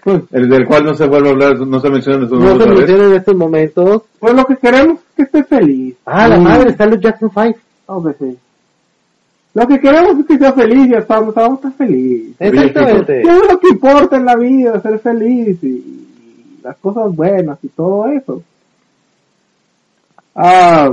Pues, 0.03 0.21
El 0.31 0.49
del 0.49 0.65
cual 0.67 0.83
no 0.85 0.93
se 0.95 1.07
vuelve 1.07 1.29
a 1.29 1.31
hablar, 1.31 1.59
no 1.59 1.79
se 1.79 1.89
menciona 1.89 2.17
en 2.17 2.23
estos 2.25 2.39
no 2.39 2.59
se 2.59 2.67
menciona 2.69 3.05
en 3.05 3.13
estos 3.13 3.35
momentos. 3.35 4.01
pues 4.19 4.33
lo 4.33 4.45
que 4.45 4.57
queremos 4.57 4.97
es 4.99 5.03
que 5.15 5.23
esté 5.23 5.43
feliz. 5.45 5.95
Ah, 6.05 6.27
la 6.27 6.37
Mm. 6.37 6.43
madre, 6.43 6.69
está 6.71 6.85
los 6.85 6.99
Jackson 6.99 7.31
5. 7.33 7.59
Hombre, 7.85 8.15
sí. 8.19 8.37
Lo 9.53 9.67
que 9.67 9.79
queremos 9.79 10.19
es 10.19 10.25
que 10.25 10.37
sea 10.37 10.51
feliz, 10.53 10.89
ya 10.89 10.97
estamos, 10.97 11.29
estamos 11.29 11.61
tan 11.61 11.73
feliz. 11.73 12.35
Exactamente. 12.39 13.21
Y 13.23 13.27
es 13.27 13.51
lo 13.51 13.59
que 13.59 13.69
importa 13.69 14.17
en 14.17 14.25
la 14.25 14.35
vida, 14.35 14.81
ser 14.81 14.99
feliz 14.99 15.57
y, 15.63 15.67
y 15.67 16.59
las 16.63 16.75
cosas 16.77 17.15
buenas 17.15 17.57
y 17.63 17.67
todo 17.69 18.07
eso. 18.07 18.41
Ah, 20.35 20.89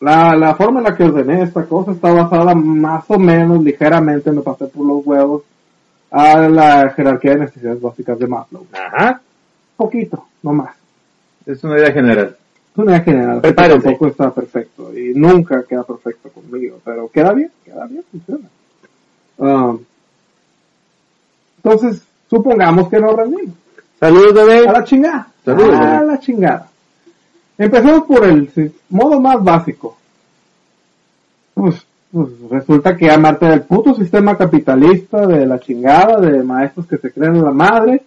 la, 0.00 0.34
la 0.36 0.54
forma 0.54 0.80
en 0.80 0.84
la 0.84 0.96
que 0.96 1.04
ordené 1.04 1.42
esta 1.42 1.64
cosa 1.66 1.92
está 1.92 2.12
basada 2.12 2.54
más 2.54 3.04
o 3.08 3.18
menos 3.18 3.62
ligeramente, 3.62 4.32
me 4.32 4.40
pasé 4.42 4.66
por 4.66 4.86
los 4.86 5.06
huevos, 5.06 5.42
a 6.10 6.48
la 6.48 6.90
jerarquía 6.90 7.32
de 7.32 7.40
necesidades 7.40 7.80
básicas 7.80 8.18
de 8.18 8.26
Maslow. 8.26 8.66
Ajá. 8.72 9.20
Poquito, 9.76 10.26
no 10.42 10.52
más. 10.52 10.74
Es 11.44 11.62
una 11.64 11.78
idea 11.78 11.92
general. 11.92 12.36
Es 12.72 12.78
una 12.78 12.92
idea 12.92 13.04
general, 13.04 13.40
Prepárense. 13.40 13.84
tampoco 13.84 14.06
está 14.08 14.30
perfecto 14.34 14.96
y 14.96 15.14
nunca 15.14 15.62
queda 15.64 15.82
perfecto 15.84 16.30
conmigo, 16.30 16.78
pero 16.84 17.08
queda 17.08 17.32
bien, 17.32 17.50
queda 17.64 17.86
bien, 17.86 18.04
funciona. 18.10 18.48
Um, 19.38 19.78
entonces, 21.58 22.02
supongamos 22.30 22.88
que 22.88 23.00
nos 23.00 23.14
rendimos. 23.14 23.56
Saludos, 23.98 24.34
bebé. 24.34 24.68
A 24.68 24.72
la 24.72 24.84
chingada. 24.84 25.28
Saludos, 25.44 25.74
a 25.74 25.90
bebé. 26.00 26.06
la 26.06 26.20
chingada. 26.20 26.68
Empecemos 27.58 28.04
por 28.04 28.24
el 28.24 28.72
modo 28.90 29.20
más 29.20 29.42
básico. 29.42 29.96
Pues, 31.54 31.86
pues 32.16 32.50
resulta 32.50 32.96
que 32.96 33.10
amarte 33.10 33.46
del 33.46 33.62
puto 33.62 33.94
sistema 33.94 34.36
capitalista, 34.36 35.26
de 35.26 35.44
la 35.46 35.58
chingada, 35.60 36.18
de 36.20 36.42
maestros 36.42 36.86
que 36.86 36.96
se 36.98 37.12
creen 37.12 37.36
en 37.36 37.44
la 37.44 37.50
madre. 37.52 38.02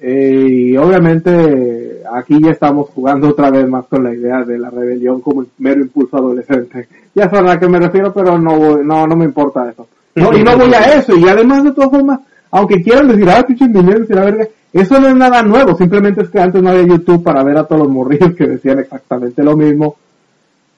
eh, 0.00 0.46
y 0.48 0.76
obviamente 0.76 2.02
aquí 2.12 2.38
ya 2.42 2.50
estamos 2.50 2.90
jugando 2.90 3.28
otra 3.28 3.50
vez 3.50 3.66
más 3.68 3.86
con 3.86 4.02
la 4.04 4.12
idea 4.12 4.42
de 4.44 4.58
la 4.58 4.68
rebelión 4.68 5.20
como 5.20 5.42
el 5.42 5.48
mero 5.58 5.80
impulso 5.80 6.16
adolescente. 6.16 6.88
Ya 7.14 7.30
saben 7.30 7.50
a 7.50 7.58
qué 7.60 7.68
me 7.68 7.78
refiero, 7.78 8.12
pero 8.12 8.38
no, 8.38 8.58
voy- 8.58 8.84
no, 8.84 9.06
no 9.06 9.16
me 9.16 9.24
importa 9.24 9.70
eso. 9.70 9.86
No, 10.16 10.36
y 10.36 10.42
no 10.42 10.56
voy 10.58 10.74
a 10.74 10.98
eso, 10.98 11.16
y 11.16 11.26
además 11.28 11.64
de 11.64 11.72
todas 11.72 11.90
formas, 11.90 12.20
aunque 12.50 12.82
quieran 12.82 13.08
decir, 13.08 13.28
ah, 13.30 13.44
pinche 13.46 13.64
y 13.66 14.12
la 14.14 14.24
verga, 14.24 14.46
eso 14.72 15.00
no 15.00 15.08
es 15.08 15.14
nada 15.16 15.42
nuevo, 15.42 15.76
simplemente 15.76 16.22
es 16.22 16.28
que 16.30 16.40
antes 16.40 16.62
no 16.62 16.70
había 16.70 16.86
YouTube 16.86 17.22
para 17.22 17.42
ver 17.44 17.56
a 17.56 17.64
todos 17.64 17.82
los 17.82 17.90
morrillos 17.90 18.34
que 18.34 18.46
decían 18.46 18.78
exactamente 18.80 19.42
lo 19.42 19.56
mismo, 19.56 19.96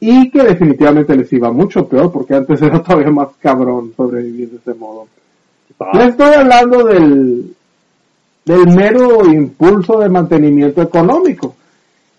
y 0.01 0.31
que 0.31 0.43
definitivamente 0.43 1.17
les 1.17 1.33
iba 1.33 1.51
mucho 1.51 1.89
peor, 1.89 2.13
porque 2.13 2.35
antes 2.35 2.61
era 2.63 2.83
todavía 2.83 3.11
más 3.11 3.29
cabrón 3.41 3.93
sobrevivir 3.97 4.51
de 4.51 4.57
ese 4.57 4.75
modo. 4.75 5.07
Les 5.93 6.09
estoy 6.09 6.35
hablando 6.35 6.85
del, 6.85 7.55
del 8.45 8.67
mero 8.69 9.25
impulso 9.27 9.99
de 9.99 10.09
mantenimiento 10.09 10.81
económico. 10.81 11.55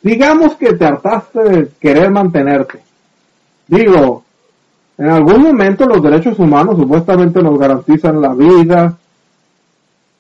Digamos 0.02 0.56
que 0.56 0.74
te 0.74 0.86
hartaste 0.86 1.44
de 1.44 1.70
querer 1.80 2.12
mantenerte. 2.12 2.80
Digo, 3.68 4.24
en 4.98 5.10
algún 5.10 5.42
momento 5.42 5.86
los 5.86 6.02
derechos 6.02 6.38
humanos 6.40 6.78
supuestamente 6.78 7.42
nos 7.42 7.58
garantizan 7.58 8.22
la 8.22 8.34
vida, 8.34 8.98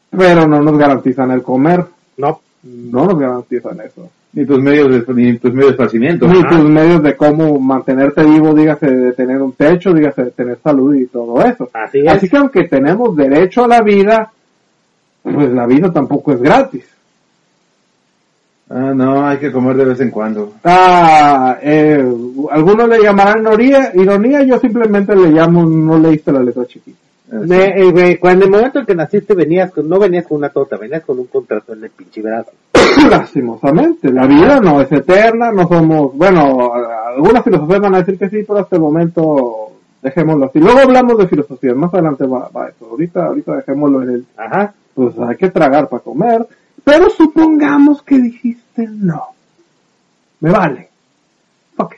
pero 0.09 0.47
no 0.47 0.61
nos 0.61 0.77
garantizan 0.77 1.31
el 1.31 1.43
comer. 1.43 1.85
No. 2.17 2.41
No 2.63 3.05
nos 3.05 3.19
garantizan 3.19 3.79
eso. 3.81 4.09
Ni 4.37 4.45
tus 4.45 4.61
medios 4.61 4.87
de, 5.07 5.13
ni 5.15 5.37
tus 5.39 5.51
medios 5.51 5.69
de 5.69 5.71
esparcimiento. 5.71 6.27
Ni 6.27 6.43
tus 6.43 6.63
medios 6.69 7.01
de 7.01 7.15
cómo 7.17 7.59
mantenerte 7.59 8.23
vivo, 8.23 8.53
dígase 8.53 8.85
de 8.85 9.13
tener 9.13 9.41
un 9.41 9.53
techo, 9.53 9.91
dígase 9.93 10.25
de 10.25 10.31
tener 10.31 10.59
salud 10.63 10.93
y 10.93 11.07
todo 11.07 11.41
eso. 11.43 11.69
Así 11.73 11.99
es. 11.99 12.07
Así 12.07 12.29
que 12.29 12.37
aunque 12.37 12.65
tenemos 12.65 13.15
derecho 13.15 13.63
a 13.63 13.67
la 13.67 13.81
vida, 13.81 14.31
pues 15.23 15.49
la 15.51 15.65
vida 15.65 15.91
tampoco 15.91 16.33
es 16.33 16.41
gratis. 16.41 16.85
Ah, 18.69 18.91
no, 18.93 19.25
hay 19.25 19.37
que 19.37 19.51
comer 19.51 19.75
de 19.77 19.85
vez 19.85 20.01
en 20.01 20.11
cuando. 20.11 20.53
Ah, 20.63 21.57
eh, 21.61 22.05
algunos 22.51 22.89
le 22.89 23.01
llamarán 23.01 23.41
ironía, 23.41 23.91
ironía, 23.95 24.43
yo 24.43 24.59
simplemente 24.59 25.15
le 25.15 25.29
llamo 25.31 25.65
no 25.65 25.97
leíste 25.97 26.31
la 26.31 26.43
letra 26.43 26.65
chiquita. 26.65 26.97
Me- 27.31 27.81
eh, 27.81 27.91
güey, 27.91 28.17
cuando 28.17 28.45
en 28.45 28.53
el 28.53 28.57
momento 28.59 28.79
en 28.79 28.85
que 28.85 28.95
naciste 28.95 29.33
venías 29.33 29.71
con, 29.71 29.89
no 29.89 29.97
venías 29.99 30.25
con 30.27 30.37
una 30.37 30.49
tota, 30.49 30.77
venías 30.77 31.03
con 31.03 31.17
un 31.19 31.25
contrato 31.25 31.73
en 31.73 31.83
el 31.85 31.89
pinche 31.89 32.21
brazo. 32.21 32.51
Lastimosamente, 33.09 34.11
la 34.11 34.25
vida 34.25 34.59
no 34.59 34.81
es 34.81 34.91
eterna, 34.91 35.51
no 35.51 35.67
somos, 35.67 36.15
bueno, 36.15 36.71
algunas 36.73 37.43
filosofías 37.43 37.79
van 37.79 37.95
a 37.95 37.99
decir 37.99 38.17
que 38.17 38.29
sí, 38.29 38.43
pero 38.47 38.59
hasta 38.59 38.75
el 38.75 38.81
momento 38.81 39.71
dejémoslo 40.01 40.45
así. 40.45 40.59
Luego 40.59 40.79
hablamos 40.79 41.17
de 41.17 41.27
filosofía, 41.27 41.73
más 41.73 41.93
adelante 41.93 42.25
va, 42.25 42.49
va 42.55 42.69
eso. 42.69 42.85
Ahorita, 42.89 43.25
ahorita 43.25 43.55
dejémoslo 43.57 44.03
en 44.03 44.09
el, 44.09 44.25
Ajá. 44.37 44.73
pues 44.93 45.17
hay 45.19 45.35
que 45.35 45.49
tragar 45.49 45.89
para 45.89 46.03
comer, 46.03 46.45
pero 46.83 47.09
supongamos 47.09 48.01
que 48.01 48.17
dijiste 48.17 48.87
no. 48.87 49.23
Me 50.39 50.51
vale. 50.51 50.89
Ok. 51.77 51.95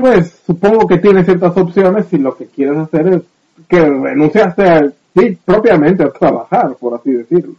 Pues 0.00 0.42
supongo 0.46 0.86
que 0.86 0.98
tienes 0.98 1.24
ciertas 1.24 1.56
opciones 1.56 2.06
si 2.06 2.18
lo 2.18 2.36
que 2.36 2.46
quieres 2.46 2.78
hacer 2.78 3.08
es 3.08 3.22
que 3.68 3.80
renunciaste 3.80 4.62
a, 4.68 4.92
sí, 5.16 5.38
propiamente 5.44 6.04
a 6.04 6.10
trabajar, 6.10 6.74
por 6.76 6.94
así 6.94 7.12
decirlo. 7.12 7.54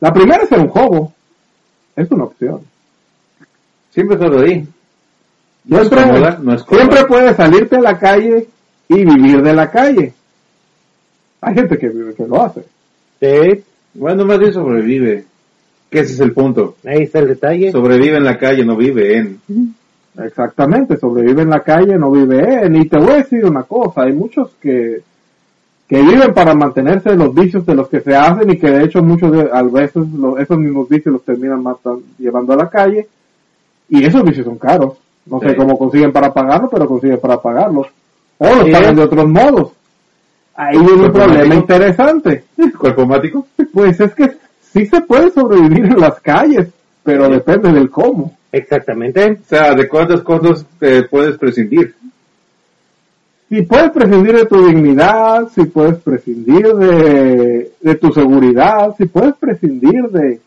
La 0.00 0.12
primera 0.12 0.42
es 0.42 0.48
ser 0.48 0.60
un 0.60 0.68
juego. 0.68 1.12
Es 1.96 2.10
una 2.10 2.24
opción. 2.24 2.60
Siempre. 3.90 4.16
No 5.64 5.80
cómoda, 5.90 6.38
no 6.42 6.54
es 6.54 6.62
cómoda. 6.62 6.84
siempre 6.84 7.04
puedes 7.06 7.36
salirte 7.36 7.76
a 7.76 7.80
la 7.80 7.98
calle 7.98 8.46
y 8.88 9.04
vivir 9.04 9.42
de 9.42 9.52
la 9.52 9.70
calle. 9.70 10.14
Hay 11.40 11.54
gente 11.54 11.76
que, 11.78 11.88
vive- 11.90 12.14
que 12.14 12.26
lo 12.26 12.42
hace. 12.42 12.64
Sí, 13.20 13.62
Bueno, 13.94 14.24
más 14.24 14.38
bien 14.38 14.52
sobrevive. 14.52 15.24
Que 15.90 16.00
ese 16.00 16.14
es 16.14 16.20
el 16.20 16.32
punto. 16.32 16.76
ahí 16.84 17.02
está 17.04 17.18
el 17.20 17.28
detalle. 17.28 17.72
Sobrevive 17.72 18.16
en 18.16 18.24
la 18.24 18.38
calle, 18.38 18.64
no 18.64 18.76
vive 18.76 19.16
en. 19.18 19.40
Exactamente, 20.22 20.96
sobrevive 20.96 21.42
en 21.42 21.50
la 21.50 21.60
calle, 21.60 21.96
no 21.96 22.10
vive 22.10 22.64
en. 22.64 22.76
Y 22.76 22.88
te 22.88 22.98
voy 22.98 23.10
a 23.12 23.16
decir 23.16 23.44
una 23.44 23.62
cosa, 23.62 24.02
hay 24.02 24.12
muchos 24.12 24.50
que, 24.60 25.00
que 25.88 26.02
viven 26.02 26.34
para 26.34 26.54
mantenerse 26.54 27.10
de 27.10 27.16
los 27.16 27.34
vicios 27.34 27.64
de 27.64 27.74
los 27.74 27.88
que 27.88 28.00
se 28.00 28.14
hacen 28.14 28.50
y 28.50 28.58
que 28.58 28.70
de 28.70 28.84
hecho 28.84 29.02
muchos 29.02 29.32
de, 29.32 29.48
a 29.52 29.62
veces 29.62 30.06
lo- 30.12 30.36
esos 30.38 30.58
mismos 30.58 30.88
vicios 30.88 31.12
los 31.14 31.24
terminan 31.24 31.62
matan- 31.62 32.00
llevando 32.18 32.52
a 32.52 32.56
la 32.56 32.68
calle. 32.68 33.08
Y 33.88 34.04
esos 34.04 34.22
vicios 34.22 34.44
son 34.44 34.58
caros. 34.58 34.94
No 35.26 35.40
sé 35.40 35.56
cómo 35.56 35.78
consiguen 35.78 36.12
para 36.12 36.32
pagarlos, 36.32 36.70
pero 36.70 36.86
consiguen 36.86 37.18
para 37.20 37.40
pagarlos. 37.40 37.86
O 38.36 38.46
los 38.54 38.64
Sí. 38.66 38.70
pagan 38.72 38.96
de 38.96 39.02
otros 39.02 39.26
modos. 39.28 39.72
Ahí 40.54 40.76
viene 40.78 41.06
un 41.06 41.12
problema 41.12 41.54
interesante. 41.54 42.44
Cuerpo 42.78 43.06
mático. 43.06 43.46
Pues 43.72 43.98
es 44.00 44.14
que 44.14 44.30
sí 44.72 44.84
se 44.86 45.00
puede 45.02 45.30
sobrevivir 45.30 45.86
en 45.86 46.00
las 46.00 46.20
calles, 46.20 46.68
pero 47.02 47.26
Sí. 47.26 47.32
depende 47.32 47.72
del 47.72 47.88
cómo. 47.90 48.36
Exactamente. 48.52 49.38
O 49.42 49.48
sea, 49.48 49.74
¿de 49.74 49.88
cuántas 49.88 50.20
cosas 50.22 50.66
te 50.78 51.04
puedes 51.04 51.36
prescindir? 51.38 51.94
Si 53.48 53.62
puedes 53.62 53.90
prescindir 53.92 54.36
de 54.36 54.44
tu 54.46 54.66
dignidad, 54.66 55.48
si 55.54 55.64
puedes 55.64 55.96
prescindir 56.00 56.66
de, 56.74 57.72
de 57.80 57.94
tu 57.94 58.12
seguridad, 58.12 58.94
si 58.98 59.06
puedes 59.06 59.34
prescindir 59.36 60.02
de, 60.10 60.40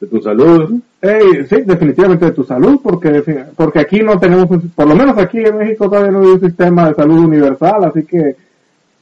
de 0.00 0.06
tu 0.06 0.22
salud. 0.22 0.80
Eh, 1.02 1.46
sí, 1.50 1.56
definitivamente 1.66 2.24
de 2.24 2.32
tu 2.32 2.44
salud, 2.44 2.80
porque 2.82 3.22
porque 3.56 3.80
aquí 3.80 4.00
no 4.00 4.18
tenemos, 4.18 4.50
un- 4.50 4.70
por 4.70 4.86
lo 4.86 4.94
menos 4.94 5.18
aquí 5.18 5.38
en 5.38 5.58
México 5.58 5.84
todavía 5.90 6.12
no 6.12 6.20
hay 6.20 6.26
un 6.28 6.40
sistema 6.40 6.88
de 6.88 6.94
salud 6.94 7.18
universal, 7.26 7.84
así 7.84 8.04
que 8.04 8.36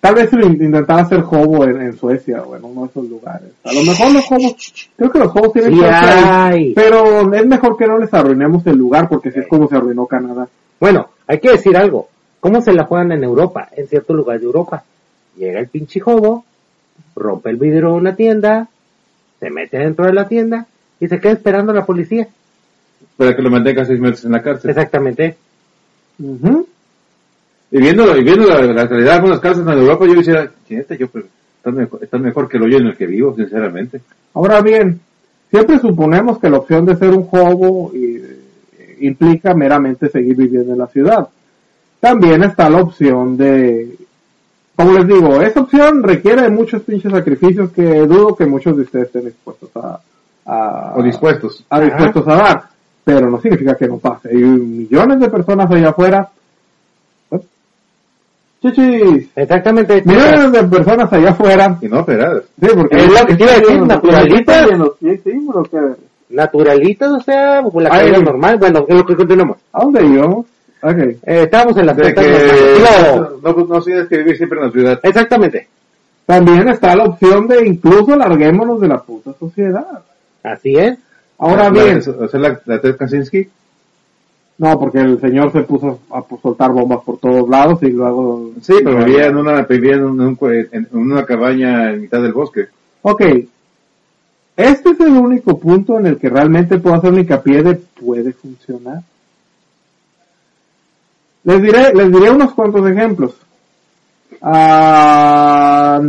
tal 0.01 0.17
vez 0.17 0.29
si 0.29 0.35
lo 0.35 0.47
in- 0.49 0.61
intentara 0.61 1.03
hacer 1.03 1.21
hobo 1.31 1.63
en, 1.65 1.81
en 1.81 1.97
Suecia 1.97 2.43
o 2.43 2.57
en 2.57 2.65
uno 2.65 2.81
de 2.83 2.87
esos 2.89 3.09
lugares. 3.09 3.51
A 3.63 3.73
lo 3.73 3.83
mejor 3.85 4.13
los 4.15 4.33
hobos, 4.33 4.91
creo 4.97 5.13
que 5.13 5.19
los 5.21 5.29
hobos 5.29 5.53
tienen 5.53 5.75
Sí 5.75 5.81
ahí, 5.85 6.25
hay. 6.29 6.73
pero 6.75 7.33
es 7.33 7.47
mejor 7.47 7.77
que 7.77 7.87
no 7.87 7.99
les 7.99 8.13
arruinemos 8.13 8.67
el 8.67 8.77
lugar, 8.77 9.09
porque 9.09 9.29
así 9.29 9.39
es 9.39 9.47
como 9.47 9.69
se 9.69 9.77
arruinó 9.77 10.07
Canadá. 10.07 10.49
Bueno, 10.81 11.07
hay 11.29 11.39
que 11.39 11.51
decir 11.53 11.77
algo. 11.77 12.09
¿Cómo 12.43 12.61
se 12.61 12.73
la 12.73 12.87
juegan 12.87 13.13
en 13.13 13.23
Europa? 13.23 13.69
En 13.77 13.87
cierto 13.87 14.13
lugar 14.15 14.41
de 14.41 14.47
Europa. 14.47 14.83
Llega 15.37 15.61
el 15.61 15.69
pinche 15.69 16.01
jobo, 16.01 16.45
rompe 17.15 17.51
el 17.51 17.57
vidrio 17.57 17.91
de 17.93 17.95
una 17.95 18.17
tienda, 18.17 18.67
se 19.39 19.49
mete 19.49 19.79
dentro 19.79 20.07
de 20.07 20.13
la 20.13 20.27
tienda 20.27 20.67
y 20.99 21.07
se 21.07 21.21
queda 21.21 21.35
esperando 21.35 21.71
a 21.71 21.77
la 21.77 21.87
policía. 21.87 22.27
Para 23.17 23.37
que 23.37 23.43
lo 23.43 23.49
mantenga 23.49 23.85
seis 23.85 24.01
meses 24.01 24.25
en 24.25 24.33
la 24.33 24.43
cárcel. 24.43 24.71
Exactamente. 24.71 25.37
Ujú. 26.19 26.67
Y 27.71 27.79
viendo, 27.79 28.17
y 28.17 28.25
viendo 28.25 28.47
la, 28.49 28.61
la 28.61 28.89
calidad 28.89 29.11
de 29.11 29.17
algunas 29.19 29.39
casas 29.39 29.65
en 29.65 29.79
Europa, 29.79 30.05
yo 30.09 30.15
decía, 30.15 30.51
"Chineta, 30.67 30.97
yo, 30.97 31.09
pero 31.11 31.27
están 31.59 31.75
mejor, 31.77 32.03
están 32.03 32.23
mejor 32.23 32.49
que 32.49 32.57
el 32.57 32.65
hoyo 32.65 32.79
en 32.79 32.87
el 32.89 32.97
que 32.97 33.07
vivo, 33.07 33.37
sinceramente. 33.37 34.01
Ahora 34.35 34.61
bien, 34.63 34.99
siempre 35.49 35.79
suponemos 35.79 36.41
que 36.41 36.51
la 36.51 36.59
opción 36.59 36.85
de 36.87 36.97
ser 36.97 37.11
un 37.11 37.29
hobo 37.31 37.93
y- 37.95 38.17
eh, 38.17 38.97
implica 39.03 39.55
meramente 39.55 40.09
seguir 40.09 40.35
viviendo 40.35 40.73
en 40.73 40.79
la 40.81 40.89
ciudad. 40.89 41.29
También 42.03 42.43
está 42.43 42.69
la 42.69 42.79
opción 42.83 43.37
de, 43.37 43.97
como 44.75 44.91
les 44.99 45.07
digo, 45.07 45.41
esa 45.41 45.61
opción 45.61 46.03
requiere 46.03 46.43
de 46.43 46.49
muchos 46.51 46.83
pinches 46.83 47.13
sacrificios 47.13 47.71
que 47.71 47.85
dudo 48.07 48.35
que 48.35 48.45
muchos 48.45 48.77
de 48.77 48.83
ustedes 48.83 49.07
estén 49.07 49.27
dispuestos 49.27 49.71
a, 49.77 50.01
a, 50.45 50.95
O 50.97 51.03
dispuestos. 51.05 51.65
a 51.71 51.79
dispuestos 51.81 52.27
a 52.27 52.35
dar. 52.35 52.63
Pero 53.05 53.31
no 53.31 53.41
significa 53.41 53.77
que 53.77 53.87
no 53.87 53.99
pase. 53.99 54.31
Hay 54.31 54.37
millones 54.43 55.21
de 55.21 55.29
personas 55.29 55.71
allá 55.71 55.91
afuera. 55.91 56.29
¿Eh? 57.31 57.39
Chichis. 58.63 59.29
Exactamente. 59.37 60.03
Millones 60.05 60.51
de 60.51 60.63
personas 60.65 61.13
allá 61.13 61.31
afuera. 61.31 61.79
Y 61.81 61.87
no 61.87 62.01
operadas. 62.01 62.43
Sí, 62.61 62.67
porque 62.75 62.97
Es 62.97 63.09
lo 63.09 63.27
que 63.27 63.45
a 63.45 63.59
decir, 63.61 63.83
naturalitas. 63.83 64.69
Sí, 65.01 65.17
sí, 65.23 65.47
pero 65.47 65.63
qué- 65.65 66.03
Naturalitas, 66.31 67.11
o 67.13 67.21
sea, 67.21 67.63
pues, 67.71 67.85
la 67.85 67.91
caída 67.91 68.19
normal. 68.19 68.59
Bueno, 68.59 68.87
es 68.89 68.97
lo 68.97 69.05
que 69.07 69.15
continuamos. 69.17 69.59
¿A 69.73 69.85
dónde 69.85 70.05
íbamos? 70.05 70.47
Ok. 70.83 70.99
Eh, 70.99 71.19
estábamos 71.25 71.77
en 71.77 71.87
que 71.87 72.03
normales. 72.03 73.41
no, 73.43 73.53
no, 73.53 73.65
no 73.67 73.83
tienes 73.83 74.09
que 74.09 74.19
vivir 74.19 74.37
siempre 74.37 74.59
en 74.59 74.65
la 74.67 74.71
ciudad. 74.73 75.01
Exactamente. 75.03 75.69
También 76.27 76.69
está 76.69 76.95
la 76.97 77.05
opción 77.05 77.47
de 77.49 77.67
incluso 77.67 78.17
larguémonos 78.17 78.81
de 78.81 78.89
la 78.89 78.99
puta 79.03 79.33
sociedad. 79.39 79.87
Así 80.43 80.77
es. 80.77 80.99
Ahora 81.39 81.65
La- 81.65 81.71
bien, 81.71 81.99
Hacer 81.99 82.41
la, 82.41 82.61
la 82.67 82.81
Ted 82.81 82.97
Kaczynski. 82.97 83.49
no, 84.59 84.79
porque 84.79 84.99
el 85.01 85.21
señor 85.21 85.51
se 85.53 85.63
puso 85.63 86.01
a 86.11 86.23
soltar 86.41 86.71
bombas 86.73 87.01
por 87.05 87.19
todos 87.19 87.49
lados 87.49 87.83
y 87.83 87.91
luego... 87.91 88.51
Sí, 88.61 88.75
pero 88.85 89.05
vivía 89.05 89.27
en 89.27 89.37
una, 89.37 89.63
vivía 89.63 89.95
en, 89.95 90.05
un- 90.05 90.21
en 90.21 90.27
un- 90.41 90.69
en 90.73 90.87
una 90.93 91.25
cabaña 91.25 91.91
en 91.93 92.03
mitad 92.03 92.23
del 92.23 92.33
bosque. 92.33 92.67
Ok. 93.03 93.23
Este 94.57 94.91
es 94.91 95.01
el 95.01 95.13
único 95.13 95.59
punto 95.59 95.99
en 95.99 96.07
el 96.07 96.19
que 96.19 96.29
realmente 96.29 96.79
puedo 96.79 96.95
hacer 96.97 97.13
un 97.13 97.21
hincapié 97.21 97.63
de 97.63 97.75
puede 97.75 98.33
funcionar. 98.33 99.01
Les 101.45 101.61
diré, 101.61 101.93
les 101.95 102.11
diré 102.13 102.31
unos 102.31 102.53
cuantos 102.55 102.87
ejemplos. 102.89 103.35
Ah, 104.43 106.01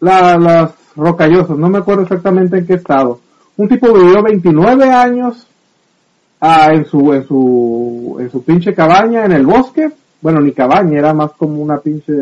la- 0.00 0.38
las 0.38 0.70
rocallosas, 0.96 1.56
no 1.56 1.68
me 1.68 1.78
acuerdo 1.78 2.02
exactamente 2.02 2.58
en 2.58 2.66
qué 2.66 2.74
estado. 2.74 3.20
Un 3.56 3.68
tipo 3.68 3.92
vivió 3.92 4.22
29 4.22 4.90
años 4.90 5.46
ah, 6.40 6.68
en 6.72 6.84
su, 6.86 7.12
en 7.12 7.26
su, 7.26 8.16
en 8.20 8.30
su 8.30 8.42
pinche 8.42 8.74
cabaña 8.74 9.24
en 9.24 9.32
el 9.32 9.46
bosque. 9.46 9.90
Bueno, 10.20 10.40
ni 10.40 10.52
cabaña, 10.52 10.98
era 10.98 11.14
más 11.14 11.32
como 11.32 11.62
una 11.62 11.78
pinche, 11.78 12.12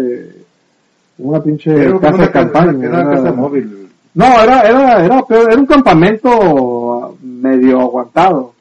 una 1.19 1.41
pinche 1.43 1.73
Era 1.75 1.99
casa 1.99 2.15
una 2.15 2.27
de 2.27 2.31
campaña. 2.33 2.87
Era 2.87 3.01
una 3.01 3.11
casa 3.11 3.33
móvil. 3.33 3.89
no, 4.15 4.25
era, 4.43 4.63
era, 4.63 5.05
era, 5.05 5.25
era 5.31 5.57
un 5.57 5.67
campamento 5.67 7.17
medio 7.23 7.81
aguantado. 7.81 8.53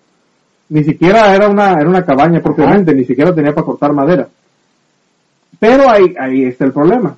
Ni 0.70 0.84
siquiera 0.84 1.34
era 1.34 1.48
una, 1.48 1.74
era 1.74 1.90
una 1.90 2.06
cabaña 2.06 2.42
propiamente, 2.42 2.94
ni 2.94 3.06
siquiera 3.06 3.34
tenía 3.34 3.54
para 3.56 3.66
cortar 3.66 3.94
madera. 3.94 4.28
Pero 5.60 5.90
ahí, 5.90 6.14
ahí 6.20 6.44
está 6.46 6.66
el 6.66 6.74
problema. 6.74 7.16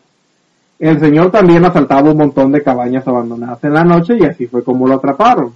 El 0.77 0.99
señor 0.99 1.29
también 1.31 1.65
asaltaba 1.65 2.12
un 2.12 2.17
montón 2.17 2.51
de 2.51 2.63
cabañas 2.63 3.05
abandonadas 3.07 3.62
en 3.63 3.73
la 3.73 3.83
noche 3.83 4.17
y 4.19 4.23
así 4.25 4.47
fue 4.47 4.63
como 4.63 4.88
lo 4.88 4.95
atraparon. 4.95 5.51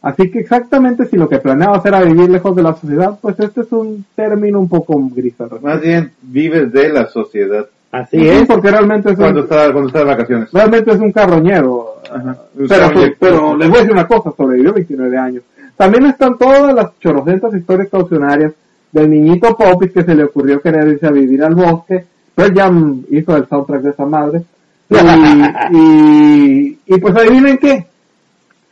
Así 0.00 0.30
que 0.30 0.38
exactamente 0.38 1.06
si 1.06 1.16
lo 1.16 1.28
que 1.28 1.38
planeaba 1.38 1.82
era 1.84 2.00
vivir 2.02 2.30
lejos 2.30 2.54
de 2.54 2.62
la 2.62 2.74
sociedad, 2.74 3.18
pues 3.20 3.38
este 3.40 3.62
es 3.62 3.72
un 3.72 4.04
término 4.14 4.60
un 4.60 4.68
poco 4.68 4.94
gris. 5.12 5.34
Más 5.60 5.80
bien, 5.80 6.12
vives 6.22 6.72
de 6.72 6.88
la 6.90 7.06
sociedad. 7.08 7.66
Así 7.90 8.18
Sí, 8.18 8.28
es. 8.28 8.46
porque 8.46 8.70
realmente 8.70 9.10
es 9.10 9.16
Cuando 9.16 9.40
un, 9.40 9.44
está, 9.44 9.72
cuando 9.72 9.88
está 9.88 9.98
de 10.00 10.04
vacaciones. 10.04 10.52
realmente 10.52 10.92
es 10.92 10.98
un 11.00 11.12
carroñero. 11.12 11.96
Un 12.14 12.36
Pero, 12.68 12.68
carroñero. 12.68 13.14
pero 13.18 13.56
les 13.56 13.68
voy 13.68 13.78
a 13.78 13.80
decir 13.80 13.92
una 13.92 14.06
cosa, 14.06 14.32
sobrevivió 14.36 14.72
29 14.72 15.18
años. 15.18 15.42
También 15.76 16.06
están 16.06 16.38
todas 16.38 16.74
las 16.74 16.98
chorrocentas 16.98 17.54
historias 17.54 17.88
caucionarias 17.90 18.52
del 18.92 19.10
niñito 19.10 19.56
Popis 19.56 19.92
que 19.92 20.04
se 20.04 20.14
le 20.14 20.24
ocurrió 20.24 20.60
querer 20.60 20.88
irse 20.88 21.06
a 21.06 21.10
vivir 21.10 21.42
al 21.42 21.54
bosque. 21.54 22.04
Pearl 22.34 22.54
Jam 22.54 23.02
hizo 23.10 23.36
el 23.36 23.46
soundtrack 23.46 23.82
de 23.82 23.90
esa 23.90 24.06
madre. 24.06 24.42
Y, 24.88 24.96
y, 25.76 26.78
y 26.86 26.98
pues 26.98 27.16
adivinen 27.16 27.58
qué, 27.58 27.86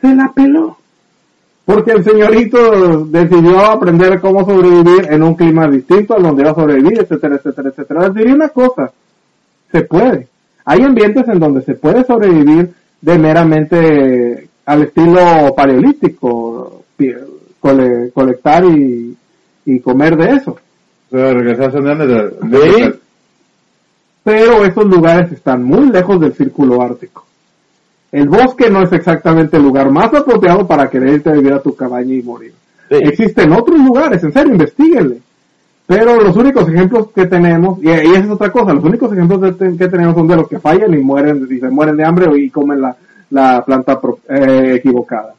se 0.01 0.15
la 0.15 0.31
peló. 0.33 0.77
Porque 1.65 1.91
el 1.91 2.03
señorito 2.03 3.05
decidió 3.05 3.65
aprender 3.65 4.19
cómo 4.21 4.45
sobrevivir 4.45 5.07
en 5.11 5.23
un 5.23 5.33
clima 5.33 5.67
distinto 5.67 6.15
a 6.15 6.19
donde 6.19 6.43
iba 6.43 6.51
a 6.51 6.55
sobrevivir, 6.55 6.99
etcétera, 6.99 7.35
etcétera, 7.35 7.69
etcétera. 7.69 8.01
Les 8.01 8.13
diré 8.13 8.33
una 8.33 8.49
cosa, 8.49 8.91
se 9.71 9.81
puede. 9.81 10.27
Hay 10.63 10.81
ambientes 10.83 11.27
en 11.27 11.39
donde 11.39 11.63
se 11.63 11.73
puede 11.73 12.03
sobrevivir 12.03 12.71
de 13.01 13.17
meramente 13.17 14.47
al 14.65 14.83
estilo 14.83 15.53
paleolítico, 15.55 16.84
cole- 17.59 18.11
colectar 18.13 18.63
y, 18.65 19.15
y 19.65 19.79
comer 19.79 20.15
de 20.17 20.31
eso. 20.31 20.57
Regresar 21.11 21.75
a 21.75 21.95
de, 21.95 22.95
Pero 24.23 24.65
esos 24.65 24.85
lugares 24.85 25.31
están 25.31 25.63
muy 25.63 25.89
lejos 25.91 26.19
del 26.19 26.33
círculo 26.33 26.81
ártico. 26.81 27.25
El 28.11 28.27
bosque 28.29 28.69
no 28.69 28.81
es 28.81 28.91
exactamente 28.93 29.57
el 29.57 29.63
lugar 29.63 29.91
más 29.91 30.13
apropiado 30.13 30.65
para 30.65 30.89
querer 30.89 31.15
irte 31.15 31.29
a 31.29 31.33
vivir 31.33 31.53
a 31.53 31.61
tu 31.61 31.75
cabaña 31.75 32.13
y 32.13 32.23
morir. 32.23 32.53
Sí. 32.89 32.95
Existen 33.01 33.51
otros 33.51 33.77
lugares, 33.79 34.23
en 34.23 34.31
serio, 34.31 34.53
investiguenle. 34.53 35.19
Pero 35.87 36.19
los 36.19 36.35
únicos 36.35 36.67
ejemplos 36.67 37.09
que 37.13 37.27
tenemos, 37.27 37.77
y, 37.83 37.89
esa 37.89 38.19
es 38.19 38.29
otra 38.29 38.51
cosa, 38.51 38.73
los 38.73 38.83
únicos 38.83 39.11
ejemplos 39.13 39.55
que 39.57 39.87
tenemos 39.87 40.15
son 40.15 40.27
de 40.27 40.35
los 40.37 40.47
que 40.47 40.59
fallan 40.59 40.93
y 40.93 40.97
mueren, 40.97 41.47
y 41.49 41.59
se 41.59 41.69
mueren 41.69 41.95
de 41.97 42.05
hambre 42.05 42.25
y 42.39 42.49
comen 42.49 42.81
la, 42.81 42.95
la 43.29 43.63
planta 43.63 43.99
pro- 44.01 44.19
eh, 44.29 44.75
equivocada. 44.77 45.35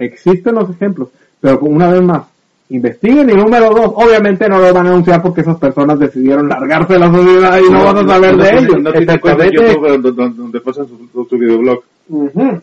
Existen 0.00 0.54
los 0.54 0.70
ejemplos, 0.70 1.10
pero 1.40 1.60
una 1.60 1.90
vez 1.92 2.02
más, 2.02 2.22
investiguen 2.70 3.28
y 3.28 3.34
número 3.34 3.70
dos, 3.70 3.92
obviamente 3.94 4.48
no 4.48 4.58
lo 4.58 4.72
van 4.72 4.86
a 4.86 4.90
anunciar 4.90 5.20
porque 5.22 5.42
esas 5.42 5.58
personas 5.58 5.98
decidieron 5.98 6.48
largarse 6.48 6.94
de 6.94 6.98
la 6.98 7.12
sociedad 7.12 7.58
y 7.58 7.70
no, 7.70 7.84
van 7.84 7.98
a 7.98 8.14
saber 8.14 8.36
no 8.36 8.42
de 8.42 8.50
ellos. 8.50 8.80
No 8.80 8.90
Exactamente. 8.90 9.56
YouTube 9.56 9.88
donde, 9.88 10.12
donde, 10.12 10.36
donde 10.36 10.60
pasan 10.60 10.88
su, 10.88 10.96
su, 11.12 11.24
su 11.28 11.38
videoblog. 11.38 11.82
Ujú. 12.08 12.60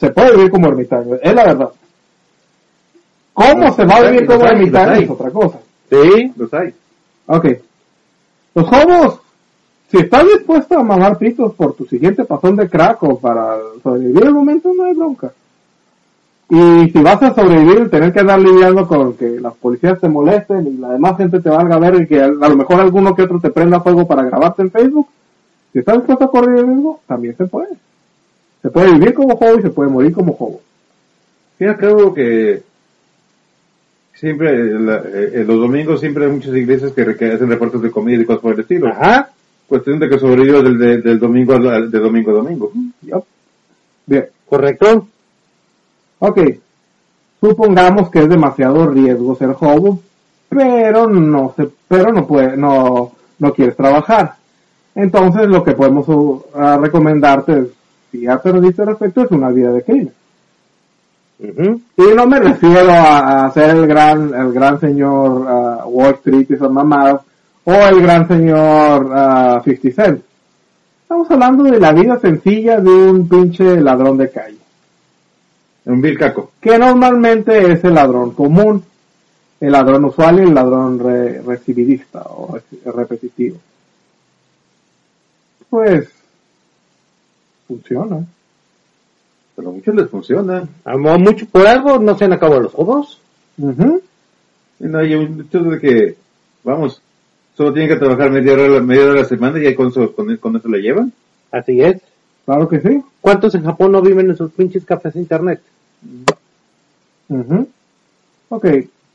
Se 0.00 0.10
puede 0.10 0.36
vivir 0.36 0.50
como 0.50 0.68
ermitaño, 0.68 1.16
es 1.22 1.34
la 1.34 1.44
verdad. 1.44 1.70
¿Cómo 3.34 3.54
No, 3.66 3.72
se 3.74 3.84
va 3.84 3.96
a 3.96 4.10
vivir 4.10 4.26
como 4.26 4.44
ermitaño? 4.44 4.92
Es 4.92 5.10
otra 5.10 5.30
cosa. 5.30 5.58
Sí. 5.90 6.32
Los 6.36 6.54
hay. 6.54 6.72
Ok. 7.26 7.46
Los 8.54 8.66
hobos, 8.72 9.20
si 9.90 9.98
estás 9.98 10.24
dispuesto 10.24 10.78
a 10.78 10.82
mamar 10.82 11.18
pitos 11.18 11.52
por 11.54 11.74
tu 11.74 11.84
siguiente 11.84 12.24
pasón 12.24 12.56
de 12.56 12.68
crack 12.68 13.02
o 13.02 13.18
para 13.18 13.58
sobrevivir 13.82 14.24
el 14.24 14.32
momento, 14.32 14.72
no 14.74 14.84
hay 14.84 14.94
bronca. 14.94 15.32
Y 16.50 16.90
si 16.90 17.02
vas 17.02 17.22
a 17.22 17.34
sobrevivir 17.34 17.90
tener 17.90 18.12
que 18.12 18.20
andar 18.20 18.38
lidiando 18.38 18.86
con 18.86 19.14
que 19.14 19.40
las 19.40 19.54
policías 19.54 19.98
te 20.00 20.08
molesten 20.08 20.66
y 20.66 20.76
la 20.78 20.90
demás 20.92 21.16
gente 21.16 21.40
te 21.40 21.48
valga 21.48 21.78
ver 21.78 22.02
y 22.02 22.06
que 22.06 22.20
a, 22.20 22.26
a 22.26 22.28
lo 22.48 22.56
mejor 22.56 22.80
alguno 22.80 23.14
que 23.14 23.22
otro 23.22 23.40
te 23.40 23.50
prenda 23.50 23.80
fuego 23.80 24.06
para 24.06 24.22
grabarte 24.24 24.62
en 24.62 24.70
Facebook, 24.70 25.08
si 25.72 25.78
estás 25.80 25.96
dispuesto 25.96 26.24
a 26.24 26.30
correr 26.30 26.58
el 26.58 26.66
riesgo, 26.66 27.00
también 27.06 27.36
se 27.36 27.46
puede. 27.46 27.70
Se 28.62 28.70
puede 28.70 28.92
vivir 28.92 29.14
como 29.14 29.34
hobo 29.34 29.58
y 29.58 29.62
se 29.62 29.70
puede 29.70 29.90
morir 29.90 30.12
como 30.12 30.32
hobo. 30.38 30.60
Fíjate 31.58 31.78
creo 31.78 32.12
que 32.14 32.62
siempre, 34.14 34.78
la- 34.78 35.02
eh, 35.12 35.44
los 35.46 35.58
domingos 35.60 36.00
siempre 36.00 36.26
hay 36.26 36.30
muchas 36.32 36.54
iglesias 36.54 36.92
que 36.92 37.32
hacen 37.32 37.48
reportes 37.48 37.80
de 37.82 37.90
comida 37.90 38.20
y 38.22 38.24
cosas 38.24 38.42
por 38.42 38.54
el 38.54 38.60
estilo. 38.60 38.88
Ajá. 38.88 39.30
Cuestión 39.66 39.98
de 39.98 40.08
que 40.08 40.18
sobreviva 40.18 40.60
del, 40.60 40.78
del, 40.78 41.02
del 41.02 41.18
domingo 41.18 41.54
al, 41.54 41.68
al- 41.68 41.90
de 41.90 41.98
domingo 41.98 42.30
a 42.30 42.34
domingo. 42.34 42.70
Yup. 43.02 43.24
Bien. 44.06 44.26
Correcto. 44.46 45.08
Ok, 46.26 46.40
supongamos 47.38 48.08
que 48.08 48.20
es 48.20 48.28
demasiado 48.30 48.86
riesgo 48.86 49.36
ser 49.36 49.54
hobo, 49.60 50.00
pero 50.48 51.06
no 51.06 51.52
se, 51.54 51.68
pero 51.86 52.10
no 52.12 52.26
puede, 52.26 52.56
no, 52.56 53.12
no 53.38 53.52
quieres 53.52 53.76
trabajar. 53.76 54.36
Entonces 54.94 55.46
lo 55.48 55.62
que 55.62 55.72
podemos 55.72 56.08
uh, 56.08 56.42
ah, 56.54 56.78
recomendarte 56.80 57.52
es 57.58 57.66
si 58.10 58.20
ya 58.22 58.40
perdiste 58.40 58.86
respeto 58.86 59.20
es 59.20 59.30
una 59.32 59.50
vida 59.50 59.70
de 59.70 59.82
crimen. 59.82 60.14
Y 61.38 62.14
no 62.16 62.26
me 62.26 62.40
refiero 62.40 62.90
a, 62.90 63.44
a 63.44 63.50
ser 63.50 63.76
el 63.76 63.86
gran, 63.86 64.32
el 64.32 64.50
gran 64.50 64.80
señor 64.80 65.44
ah, 65.46 65.84
Wall 65.86 66.14
Street 66.14 66.46
y 66.48 66.54
esas 66.54 66.70
mamadas, 66.70 67.20
o 67.64 67.72
el 67.74 68.00
gran 68.00 68.26
señor 68.26 69.10
ah, 69.12 69.60
50 69.62 70.02
Cent. 70.02 70.22
Estamos 71.02 71.30
hablando 71.30 71.64
de 71.64 71.78
la 71.78 71.92
vida 71.92 72.18
sencilla 72.18 72.80
de 72.80 72.88
un 72.88 73.28
pinche 73.28 73.78
ladrón 73.78 74.16
de 74.16 74.30
calle. 74.30 74.63
Un 75.86 76.00
Bill 76.00 76.18
Caco. 76.18 76.52
Que 76.60 76.78
normalmente 76.78 77.72
es 77.72 77.84
el 77.84 77.94
ladrón 77.94 78.32
común, 78.32 78.82
el 79.60 79.72
ladrón 79.72 80.04
usual 80.06 80.38
y 80.38 80.42
el 80.42 80.54
ladrón 80.54 80.98
re- 80.98 81.42
recidivista 81.42 82.22
o 82.22 82.56
re- 82.56 82.92
repetitivo. 82.92 83.58
Pues, 85.68 86.08
funciona. 87.66 88.24
Pero 89.56 89.68
a 89.68 89.72
muchos 89.72 89.94
les 89.94 90.08
funciona. 90.10 90.68
A 90.84 90.96
mucho, 90.96 91.46
por 91.46 91.66
algo 91.66 91.98
no 91.98 92.16
se 92.16 92.24
han 92.24 92.32
acabado 92.32 92.60
los 92.62 92.74
ojos. 92.74 93.20
Ujú. 93.58 94.02
Y 94.80 94.84
no 94.84 94.98
hay 94.98 95.14
un 95.14 95.40
hecho 95.42 95.60
de 95.60 95.78
que, 95.80 96.16
vamos, 96.64 97.00
solo 97.56 97.72
tienen 97.72 97.88
que 97.90 97.96
trabajar 97.96 98.30
media 98.30 98.54
hora, 98.54 98.80
media 98.80 99.04
hora 99.04 99.12
a 99.12 99.22
la 99.22 99.24
semana 99.24 99.58
y 99.60 99.66
ahí 99.66 99.74
con 99.74 99.88
eso, 99.88 100.12
con, 100.14 100.36
con 100.38 100.56
eso 100.56 100.68
la 100.68 100.78
llevan. 100.78 101.12
Así 101.52 101.80
es. 101.80 102.00
Claro 102.44 102.68
que 102.68 102.80
sí. 102.80 103.02
¿Cuántos 103.20 103.54
en 103.54 103.64
Japón 103.64 103.92
no 103.92 104.02
viven 104.02 104.28
en 104.30 104.36
sus 104.36 104.50
pinches 104.52 104.84
cafés 104.84 105.14
de 105.14 105.20
internet? 105.20 105.60
Ujú. 107.28 107.68
Ok, 108.50 108.66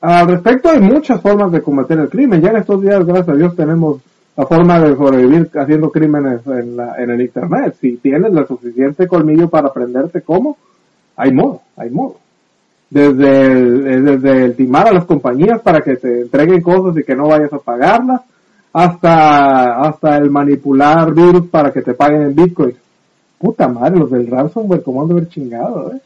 al 0.01 0.27
respecto 0.27 0.69
hay 0.69 0.79
muchas 0.79 1.21
formas 1.21 1.51
de 1.51 1.61
cometer 1.61 1.99
el 1.99 2.09
crimen. 2.09 2.41
Ya 2.41 2.49
en 2.51 2.57
estos 2.57 2.81
días, 2.81 3.05
gracias 3.05 3.29
a 3.29 3.35
Dios, 3.35 3.55
tenemos 3.55 4.01
la 4.35 4.45
forma 4.45 4.79
de 4.79 4.95
sobrevivir 4.95 5.49
haciendo 5.55 5.91
crímenes 5.91 6.41
en 6.47 7.09
el 7.09 7.21
Internet. 7.21 7.75
Si 7.79 7.97
tienes 7.97 8.33
el 8.33 8.47
suficiente 8.47 9.07
colmillo 9.07 9.49
para 9.49 9.67
aprenderte 9.67 10.21
cómo, 10.21 10.57
hay 11.17 11.33
modo, 11.33 11.61
hay 11.75 11.89
modo. 11.89 12.15
Desde 12.89 13.51
el, 13.51 13.87
eh, 13.87 14.01
desde 14.01 14.45
el 14.45 14.55
timar 14.55 14.87
a 14.87 14.93
las 14.93 15.05
compañías 15.05 15.61
para 15.61 15.81
que 15.81 15.97
te 15.97 16.21
entreguen 16.21 16.61
cosas 16.61 16.97
y 16.97 17.03
que 17.03 17.15
no 17.15 17.27
vayas 17.27 17.51
a 17.53 17.59
pagarlas, 17.59 18.21
hasta, 18.71 19.81
hasta 19.81 20.17
el 20.17 20.31
manipular 20.31 21.13
virus 21.13 21.47
para 21.49 21.71
que 21.71 21.81
te 21.81 21.93
paguen 21.93 22.21
en 22.21 22.35
Bitcoin. 22.35 22.75
Puta 23.37 23.67
madre, 23.67 23.99
los 23.99 24.11
del 24.11 24.27
ransomware, 24.27 24.83
cómo 24.83 25.01
han 25.01 25.07
de 25.09 25.13
haber 25.15 25.29
chingado, 25.29 25.93
eh. 25.93 25.99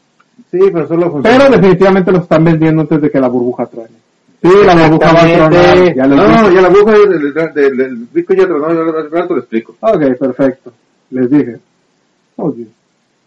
Sí, 0.54 0.60
pero 0.72 0.88
solo 0.88 1.10
funciona. 1.10 1.36
Pero 1.40 1.50
definitivamente 1.58 2.12
lo 2.12 2.20
están 2.20 2.44
vendiendo 2.44 2.82
antes 2.84 3.02
de 3.02 3.10
que 3.10 3.20
la 3.20 3.28
burbuja 3.28 3.66
truene. 3.66 3.90
Sí, 4.40 4.50
la 4.64 4.76
burbuja 4.88 5.14
va 5.14 5.22
a 5.24 5.34
tronar. 5.34 5.96
Ya 5.96 6.06
No, 6.06 6.16
dije. 6.16 6.56
ya 6.56 6.62
la 6.62 6.70
bruja 6.70 6.92
del, 6.92 7.34
del, 7.34 7.54
del, 7.56 7.78
del 7.78 7.96
Bitcoin 8.14 8.40
ya 8.40 8.46
tronó, 8.46 8.72
yo 8.72 8.82
al 8.82 9.10
rato 9.12 9.34
lo 9.34 9.40
explico. 9.40 9.76
Ok, 9.80 10.02
perfecto. 10.20 10.72
Les 11.10 11.28
dije. 11.28 11.58
Ok. 12.36 12.56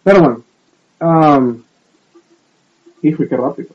Pero 0.05 0.21
bueno. 0.21 0.43
Um, 1.01 1.57
hijo, 3.03 3.25
y 3.25 3.29
qué 3.29 3.37
rápido. 3.37 3.69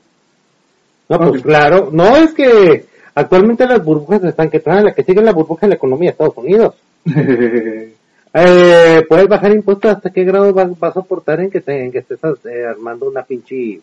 No, 1.10 1.18
pues 1.20 1.42
claro. 1.42 1.90
No, 1.92 2.16
es 2.16 2.34
que 2.34 2.86
actualmente 3.16 3.68
las 3.68 3.84
burbujas 3.84 4.24
están 4.24 4.50
que 4.50 4.62
traen 4.62 4.86
la 4.86 4.94
que 4.94 5.04
sigue 5.04 5.22
la 5.22 5.34
burbuja 5.34 5.66
en 5.66 5.72
la 5.72 5.76
economía 5.76 6.10
de 6.10 6.12
Estados 6.12 6.38
Unidos. 6.38 6.76
Eh, 8.34 9.06
puedes 9.10 9.28
bajar 9.28 9.52
impuestos 9.52 9.91
hasta 9.91 10.10
qué 10.10 10.24
grado 10.24 10.54
vas, 10.54 10.80
vas 10.80 10.91
a 10.91 11.02
soportar 11.02 11.41
en 11.41 11.52
que, 11.52 11.60
te, 11.60 11.86
en 11.86 11.91
que 11.91 12.00
estés 12.00 12.20
eh, 12.46 12.65
armando 12.65 13.10
una 13.10 13.24
pinche 13.24 13.82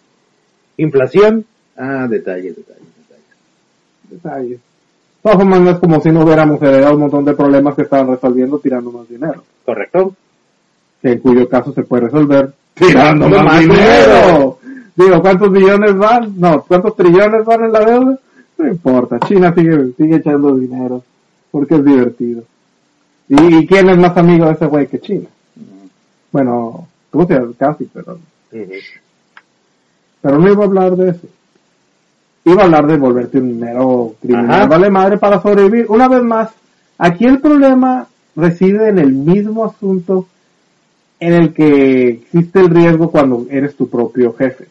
inflación. 0.79 1.45
Ah, 1.77 2.07
detalles, 2.09 2.57
detalles, 2.57 2.83
detalles. 2.97 3.27
Detalles. 4.11 4.59
De 4.59 5.23
todas 5.23 5.39
formas, 5.39 5.61
no 5.61 5.71
es 5.71 5.79
como 5.79 6.01
si 6.01 6.11
no 6.11 6.23
hubiéramos 6.23 6.63
heredado 6.63 6.95
un 6.95 7.01
montón 7.01 7.25
de 7.25 7.35
problemas 7.35 7.75
que 7.75 7.83
estaban 7.83 8.09
resolviendo 8.09 8.59
tirando 8.59 8.91
más 8.91 9.09
dinero. 9.09 9.45
¿Correcto? 9.65 10.15
Que 11.03 11.13
en 11.13 11.19
cuyo 11.19 11.49
caso 11.49 11.73
se 11.73 11.83
puede 11.83 12.05
resolver 12.05 12.53
tirando 12.75 13.29
más 13.29 13.45
más, 13.45 13.61
dinero. 13.61 13.79
dinero. 13.83 14.59
Digo, 14.97 15.21
¿cuántos 15.21 15.53
billones 15.53 15.97
van? 15.97 16.41
No, 16.41 16.65
¿cuántos 16.67 16.97
trillones 16.97 17.45
van 17.45 17.65
en 17.65 17.73
la 17.73 17.85
deuda? 17.85 18.19
No 18.57 18.67
importa, 18.67 19.21
China 19.21 19.55
sigue, 19.55 19.93
sigue 19.97 20.17
echando 20.17 20.57
dinero, 20.57 21.05
porque 21.53 21.77
es 21.77 21.85
divertido. 21.85 22.43
¿Y, 23.29 23.67
quién 23.67 23.89
es 23.91 23.99
más 23.99 24.17
amigo 24.17 24.47
de 24.47 24.53
ese 24.53 24.67
güey 24.67 24.87
que 24.87 25.01
China? 25.01 25.29
Bueno, 26.33 26.89
Rusia 27.13 27.43
casi, 27.59 27.85
pero, 27.85 28.19
pero 30.21 30.39
no 30.39 30.51
iba 30.51 30.63
a 30.63 30.67
hablar 30.67 30.97
de 30.97 31.11
eso. 31.11 31.27
Iba 32.45 32.63
a 32.63 32.65
hablar 32.65 32.87
de 32.87 32.97
volverte 32.97 33.39
un 33.39 33.61
mero 33.61 34.15
criminal, 34.21 34.51
Ajá. 34.51 34.67
vale 34.67 34.91
madre 34.91 35.19
para 35.19 35.43
sobrevivir. 35.43 35.87
Una 35.89 36.09
vez 36.09 36.23
más, 36.23 36.51
aquí 36.97 37.27
el 37.27 37.41
problema 37.41 38.07
reside 38.37 38.89
en 38.89 38.99
el 38.99 39.13
mismo 39.13 39.65
asunto 39.65 40.27
en 41.21 41.33
el 41.35 41.53
que 41.53 42.09
existe 42.09 42.61
el 42.61 42.71
riesgo 42.71 43.11
cuando 43.11 43.47
eres 43.51 43.75
tu 43.75 43.89
propio 43.89 44.35
jefe. 44.35 44.67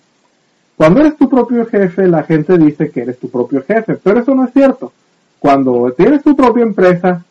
Cuando 0.76 1.02
eres 1.02 1.18
tu 1.18 1.28
propio 1.30 1.66
jefe, 1.66 2.08
la 2.08 2.24
gente 2.24 2.58
dice 2.58 2.90
que 2.90 3.02
eres 3.02 3.20
tu 3.20 3.30
propio 3.30 3.64
jefe, 3.64 3.96
pero 3.96 4.20
eso 4.20 4.34
no 4.34 4.46
es 4.46 4.54
cierto. 4.54 4.94
Cuando 5.40 5.92
tienes 5.98 6.24
tu 6.24 6.36
propia 6.36 6.64
empresa, 6.64 7.24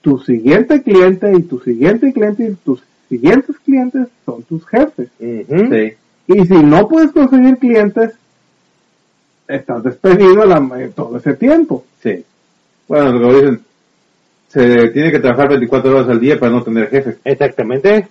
tu 0.00 0.18
siguiente 0.18 0.82
cliente 0.82 1.32
y 1.32 1.42
tu 1.42 1.60
siguiente 1.60 2.12
cliente 2.12 2.44
y 2.44 2.54
tus 2.64 2.82
siguientes 3.08 3.56
clientes 3.64 4.08
son 4.24 4.42
tus 4.44 4.66
jefes. 4.66 5.08
Sí. 5.18 5.94
Y 6.26 6.46
si 6.46 6.54
no 6.62 6.88
puedes 6.88 7.12
conseguir 7.12 7.58
clientes, 7.58 8.12
estás 9.48 9.82
despedido 9.82 10.44
la- 10.46 10.88
todo 10.94 11.16
ese 11.18 11.34
tiempo. 11.34 11.84
Sí. 12.02 12.24
Bueno, 12.88 13.12
como 13.20 13.34
dicen, 13.34 13.60
se 14.48 14.88
tiene 14.88 15.10
que 15.10 15.18
trabajar 15.18 15.48
24 15.48 15.90
horas 15.90 16.08
al 16.08 16.20
día 16.20 16.38
para 16.38 16.52
no 16.52 16.62
tener 16.62 16.88
jefe. 16.88 17.16
Exactamente. 17.24 18.08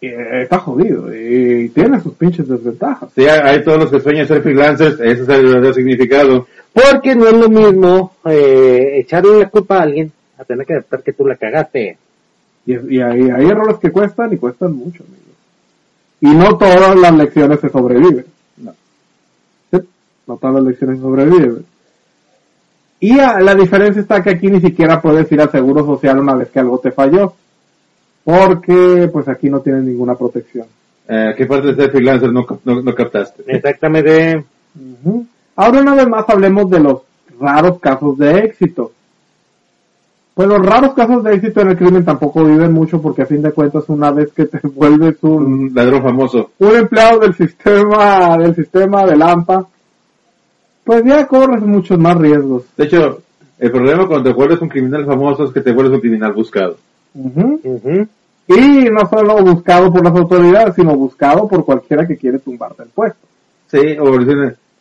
Y, 0.00 0.08
está 0.08 0.58
jodido 0.58 1.08
y 1.14 1.70
tiene 1.70 2.00
sus 2.00 2.12
pinches 2.14 2.46
desventajas. 2.46 3.10
Sí, 3.14 3.22
hay 3.22 3.40
hay 3.40 3.64
todos 3.64 3.78
los 3.78 3.90
que 3.90 4.00
sueñan 4.00 4.28
ser 4.28 4.42
freelancers, 4.42 5.00
ese 5.00 5.22
es 5.22 5.28
el 5.28 5.46
verdadero 5.46 5.72
significado. 5.74 6.46
Porque 6.72 7.14
no 7.16 7.26
es 7.26 7.32
lo 7.32 7.48
mismo 7.48 8.14
eh, 8.26 8.98
echarle 9.00 9.38
la 9.40 9.48
culpa 9.48 9.78
a 9.78 9.82
alguien 9.82 10.12
a 10.38 10.44
tener 10.44 10.66
que 10.66 10.74
aceptar 10.74 11.02
que 11.02 11.12
tú 11.12 11.26
la 11.26 11.36
cagaste. 11.36 11.98
Y, 12.66 12.96
y 12.96 13.00
hay, 13.00 13.30
hay 13.30 13.46
errores 13.46 13.76
que 13.78 13.90
cuestan 13.90 14.32
y 14.32 14.36
cuestan 14.38 14.74
mucho, 14.74 15.02
amigos. 15.04 15.22
Y 16.20 16.28
no 16.34 16.56
todas 16.56 16.96
las 16.96 17.14
lecciones 17.14 17.60
se 17.60 17.68
sobreviven. 17.68 18.24
No. 18.58 18.72
Sí, 19.70 19.78
no 20.26 20.36
todas 20.36 20.56
las 20.56 20.64
lecciones 20.64 20.96
se 20.96 21.02
sobreviven. 21.02 21.64
Y 23.00 23.18
a- 23.20 23.40
la 23.40 23.54
diferencia 23.54 24.00
está 24.02 24.22
que 24.22 24.30
aquí 24.30 24.48
ni 24.48 24.60
siquiera 24.60 25.00
puedes 25.00 25.30
ir 25.30 25.40
al 25.40 25.50
seguro 25.50 25.84
social 25.84 26.18
una 26.18 26.34
vez 26.34 26.48
que 26.50 26.58
algo 26.58 26.78
te 26.78 26.90
falló. 26.90 27.34
Porque 28.24 29.08
pues 29.12 29.28
aquí 29.28 29.48
no 29.48 29.60
tienes 29.60 29.84
ninguna 29.84 30.16
protección. 30.16 30.66
Eh, 31.08 31.34
¿Qué 31.36 31.46
parte 31.46 31.68
de 31.68 31.76
ser 31.76 31.90
freelancer 31.92 32.32
no, 32.32 32.44
cap- 32.44 32.58
no, 32.64 32.82
no 32.82 32.94
captaste? 32.94 33.44
Exactamente. 33.46 34.44
Ahora 35.54 35.80
una 35.80 35.94
vez 35.94 36.08
más 36.08 36.28
hablemos 36.28 36.68
de 36.68 36.80
los 36.80 37.02
raros 37.38 37.78
casos 37.78 38.18
de 38.18 38.38
éxito. 38.40 38.92
Pues 40.36 40.48
los 40.48 40.58
raros 40.66 40.92
casos 40.92 41.24
de 41.24 41.34
éxito 41.34 41.62
en 41.62 41.70
el 41.70 41.78
crimen 41.78 42.04
tampoco 42.04 42.44
viven 42.44 42.70
mucho 42.70 43.00
porque 43.00 43.22
a 43.22 43.26
fin 43.26 43.40
de 43.40 43.52
cuentas 43.52 43.84
una 43.88 44.10
vez 44.10 44.32
que 44.34 44.44
te 44.44 44.60
vuelves 44.68 45.16
un, 45.22 45.32
Un 45.44 45.74
ladrón 45.74 46.02
famoso. 46.02 46.50
un 46.58 46.76
empleado 46.76 47.20
del 47.20 47.32
sistema, 47.34 48.36
del 48.36 48.54
sistema 48.54 49.06
de 49.06 49.16
Lampa, 49.16 49.66
pues 50.84 51.02
ya 51.04 51.26
corres 51.26 51.62
muchos 51.62 51.98
más 51.98 52.18
riesgos. 52.18 52.64
De 52.76 52.84
hecho, 52.84 53.22
el 53.58 53.70
problema 53.72 54.06
cuando 54.06 54.28
te 54.28 54.36
vuelves 54.36 54.60
un 54.60 54.68
criminal 54.68 55.06
famoso 55.06 55.44
es 55.44 55.52
que 55.52 55.62
te 55.62 55.72
vuelves 55.72 55.94
un 55.94 56.00
criminal 56.00 56.34
buscado. 56.34 56.76
Ujú. 57.14 57.58
Ujú. 57.64 58.06
Y 58.48 58.90
no 58.90 59.08
solo 59.08 59.42
buscado 59.42 59.90
por 59.90 60.04
las 60.04 60.14
autoridades, 60.14 60.74
sino 60.74 60.94
buscado 60.94 61.48
por 61.48 61.64
cualquiera 61.64 62.06
que 62.06 62.18
quiere 62.18 62.40
tumbarte 62.40 62.82
el 62.82 62.90
puesto. 62.90 63.26
Sí, 63.68 63.96
o 63.98 64.20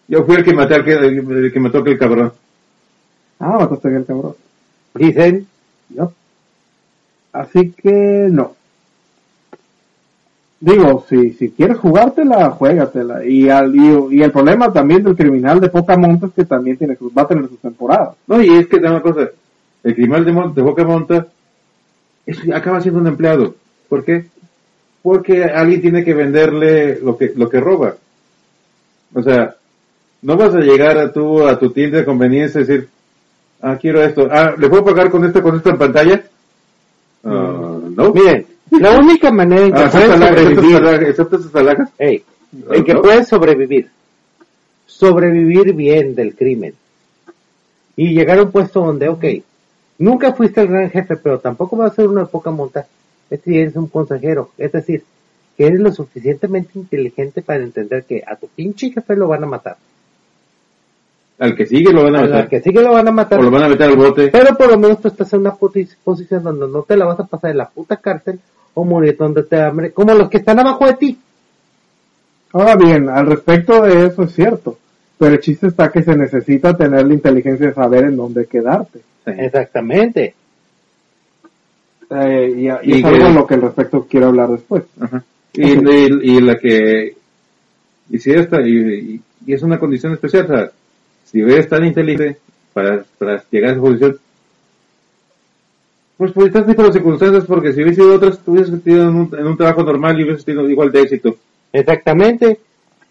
yo 0.07 0.23
fui 0.25 0.35
el 0.35 0.43
que 0.43 0.53
maté 0.53 0.75
al 0.75 0.83
que, 0.83 0.91
el 0.95 1.51
que 1.53 1.59
mató 1.61 1.77
aquel 1.79 1.97
cabrón. 1.97 2.33
Ah, 3.39 3.57
mataste 3.57 3.87
a 3.87 3.91
el 3.97 4.05
cabrón. 4.05 4.35
Dicen, 4.95 5.47
¿no? 5.89 6.13
Así 7.33 7.71
que 7.71 8.27
no. 8.31 8.55
Digo, 10.59 11.05
si, 11.07 11.33
si 11.33 11.51
quieres 11.51 11.77
jugártela, 11.77 12.49
juégatela. 12.51 13.25
Y, 13.25 13.49
al, 13.49 13.75
y, 13.75 14.23
el 14.23 14.31
problema 14.31 14.71
también 14.71 15.03
del 15.03 15.15
criminal 15.15 15.59
de 15.59 15.69
poca 15.69 15.97
monta 15.97 16.27
es 16.27 16.33
que 16.33 16.45
también 16.45 16.77
tiene 16.77 16.97
va 17.15 17.23
a 17.23 17.27
tener 17.27 17.47
sus 17.47 17.59
temporadas. 17.59 18.15
No, 18.25 18.41
y 18.41 18.57
es 18.57 18.67
que, 18.67 18.77
una 18.77 19.01
cosa, 19.01 19.29
el 19.83 19.93
criminal 19.93 20.25
de, 20.25 20.31
de 20.55 20.61
Boca 20.61 20.83
Monta 20.83 21.27
acaba 22.53 22.81
siendo 22.81 23.01
un 23.01 23.07
empleado. 23.07 23.55
¿Por 23.87 24.03
qué? 24.03 24.25
Porque 25.03 25.43
alguien 25.43 25.81
tiene 25.81 26.03
que 26.03 26.15
venderle 26.15 26.99
lo 27.01 27.17
que, 27.17 27.33
lo 27.35 27.49
que 27.49 27.59
roba. 27.59 27.95
O 29.13 29.21
sea, 29.21 29.55
no 30.23 30.35
vas 30.35 30.55
a 30.55 30.59
llegar 30.59 30.97
a 30.97 31.11
tu, 31.11 31.45
a 31.45 31.59
tu 31.59 31.69
tienda 31.69 31.99
de 31.99 32.05
conveniencia 32.05 32.61
y 32.61 32.63
decir, 32.63 32.89
ah, 33.65 33.77
quiero 33.81 34.01
esto, 34.03 34.27
ah, 34.31 34.53
¿le 34.57 34.69
puedo 34.69 34.85
pagar 34.85 35.09
con 35.09 35.25
esto, 35.25 35.41
con 35.41 35.55
esto 35.55 35.69
en 35.69 35.77
pantalla? 35.77 36.23
Ah, 37.23 37.79
no. 37.89 38.13
miren, 38.13 38.45
la 38.71 38.97
única 38.99 39.31
manera 39.31 39.65
en 39.65 39.73
que 39.73 39.79
Ah, 39.79 39.89
puedes 39.91 40.11
sobrevivir, 40.19 40.75
alhajas-. 41.53 41.89
Ey, 41.97 42.23
en 42.71 42.83
que 42.83 42.93
¿No? 42.93 43.01
puedes 43.01 43.27
sobrevivir, 43.27 43.89
sobrevivir 44.85 45.73
bien 45.73 46.15
del 46.15 46.35
crimen 46.35 46.73
y 47.95 48.13
llegar 48.13 48.37
a 48.39 48.43
un 48.43 48.51
puesto 48.51 48.81
donde, 48.81 49.07
ok, 49.09 49.25
nunca 49.99 50.33
fuiste 50.33 50.61
el 50.61 50.67
gran 50.67 50.89
jefe, 50.91 51.17
pero 51.17 51.39
tampoco 51.39 51.75
vas 51.77 51.91
a 51.91 51.95
ser 51.95 52.07
una 52.07 52.25
poca 52.25 52.51
monta, 52.51 52.87
es 53.29 53.39
decir, 53.39 53.61
eres 53.61 53.75
un 53.75 53.87
consejero, 53.87 54.51
es 54.57 54.71
decir, 54.71 55.03
que 55.57 55.65
eres 55.67 55.79
lo 55.79 55.91
suficientemente 55.91 56.77
inteligente 56.77 57.41
para 57.41 57.63
entender 57.63 58.03
que 58.03 58.21
a 58.25 58.35
tu 58.35 58.47
pinche 58.47 58.91
jefe 58.91 59.15
lo 59.15 59.27
van 59.27 59.43
a 59.43 59.47
matar. 59.47 59.77
Al 61.37 61.55
que 61.55 61.65
sigue 61.65 61.91
lo 61.91 62.03
van 62.03 62.15
a 62.15 62.19
Al 62.19 62.29
matar. 62.29 62.47
que 62.49 62.61
sigue 62.61 62.81
lo 62.81 62.93
van 62.93 63.07
a 63.07 63.11
matar. 63.11 63.39
O 63.39 63.43
lo 63.43 63.51
van 63.51 63.63
a 63.63 63.69
meter 63.69 63.89
al 63.89 63.97
bote. 63.97 64.29
Pero 64.29 64.55
por 64.55 64.69
lo 64.71 64.77
menos 64.79 65.01
tú 65.01 65.09
estás 65.09 65.31
en 65.33 65.41
una 65.41 65.55
posición 65.55 66.43
donde 66.43 66.67
no 66.67 66.83
te 66.83 66.95
la 66.95 67.05
vas 67.05 67.19
a 67.19 67.25
pasar 67.25 67.51
en 67.51 67.57
la 67.57 67.67
puta 67.69 67.97
cárcel 67.97 68.39
o 68.73 68.85
morir 68.85 69.17
donde 69.17 69.43
te 69.43 69.61
hambre, 69.61 69.91
como 69.91 70.13
los 70.13 70.29
que 70.29 70.37
están 70.37 70.59
abajo 70.59 70.85
de 70.85 70.93
ti. 70.93 71.19
Ahora 72.53 72.75
bien, 72.77 73.09
al 73.09 73.25
respecto 73.27 73.81
de 73.81 74.05
eso 74.05 74.23
es 74.23 74.33
cierto, 74.33 74.77
pero 75.17 75.33
el 75.33 75.39
chiste 75.41 75.67
está 75.67 75.91
que 75.91 76.03
se 76.03 76.15
necesita 76.15 76.75
tener 76.77 77.05
la 77.05 77.13
inteligencia 77.13 77.67
de 77.67 77.73
saber 77.73 78.05
en 78.05 78.15
dónde 78.15 78.45
quedarte. 78.45 78.99
Sí. 79.25 79.31
Exactamente. 79.37 80.35
Eh, 82.09 82.53
y, 82.55 82.67
y 82.67 82.95
Y 82.95 82.99
es 82.99 83.03
algo 83.05 83.17
que- 83.19 83.25
en 83.27 83.35
lo 83.35 83.47
que 83.47 83.53
al 83.55 83.61
respecto 83.61 84.07
quiero 84.09 84.27
hablar 84.27 84.49
después. 84.49 84.83
Ajá. 85.01 85.23
Y, 85.53 85.63
y, 85.71 86.37
y 86.37 86.41
la 86.41 86.57
que 86.59 87.15
y 88.09 88.19
si 88.19 88.31
esta 88.31 88.61
y, 88.61 88.71
y- 88.75 89.21
y 89.47 89.53
es 89.53 89.63
una 89.63 89.79
condición 89.79 90.13
especial 90.13 90.45
o 90.45 90.47
sea, 90.49 90.71
si 91.35 91.41
eres 91.41 91.67
tan 91.67 91.83
inteligente 91.85 92.37
para, 92.73 93.03
para 93.17 93.43
llegar 93.51 93.71
a 93.71 93.73
esa 93.73 93.81
posición 93.81 94.17
pues 96.17 96.31
por 96.31 96.47
estas 96.47 96.65
tipo 96.65 96.81
de 96.83 96.93
circunstancias 96.93 97.43
porque 97.45 97.73
si 97.73 97.79
hubieras 97.81 97.95
sido 97.95 98.15
otras 98.15 98.39
tú 98.39 98.53
hubieras 98.53 98.71
tenido 98.83 99.09
en 99.09 99.15
un, 99.15 99.35
en 99.37 99.47
un 99.47 99.57
trabajo 99.57 99.83
normal 99.83 100.17
y 100.19 100.23
hubieras 100.23 100.45
tenido 100.45 100.69
igual 100.69 100.91
de 100.91 101.01
éxito 101.01 101.35
Exactamente. 101.73 102.57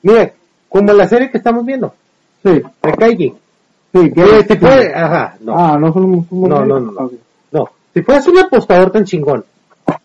Mira, 0.03 0.33
como 0.71 0.91
la 0.95 1.07
serie 1.07 1.31
que 1.31 1.37
estamos 1.37 1.67
viendo, 1.67 1.93
Sí, 2.43 2.63
de 2.83 2.93
Kaiji. 2.99 3.35
sí, 3.93 4.11
Que 4.11 4.15
que 4.15 4.43
si 4.45 4.57
fuera- 4.59 5.05
ajá, 5.05 5.37
no, 5.41 5.55
Ah, 5.55 5.77
no 5.79 5.93
somos, 5.93 6.27
somos 6.29 6.49
No, 6.49 6.65
no, 6.65 6.81
no, 6.81 7.11
no. 7.53 7.71
Si 7.93 8.01
fueras 8.03 8.27
un 8.27 8.39
apostador 8.39 8.91
tan 8.91 9.05
chingón, 9.05 9.45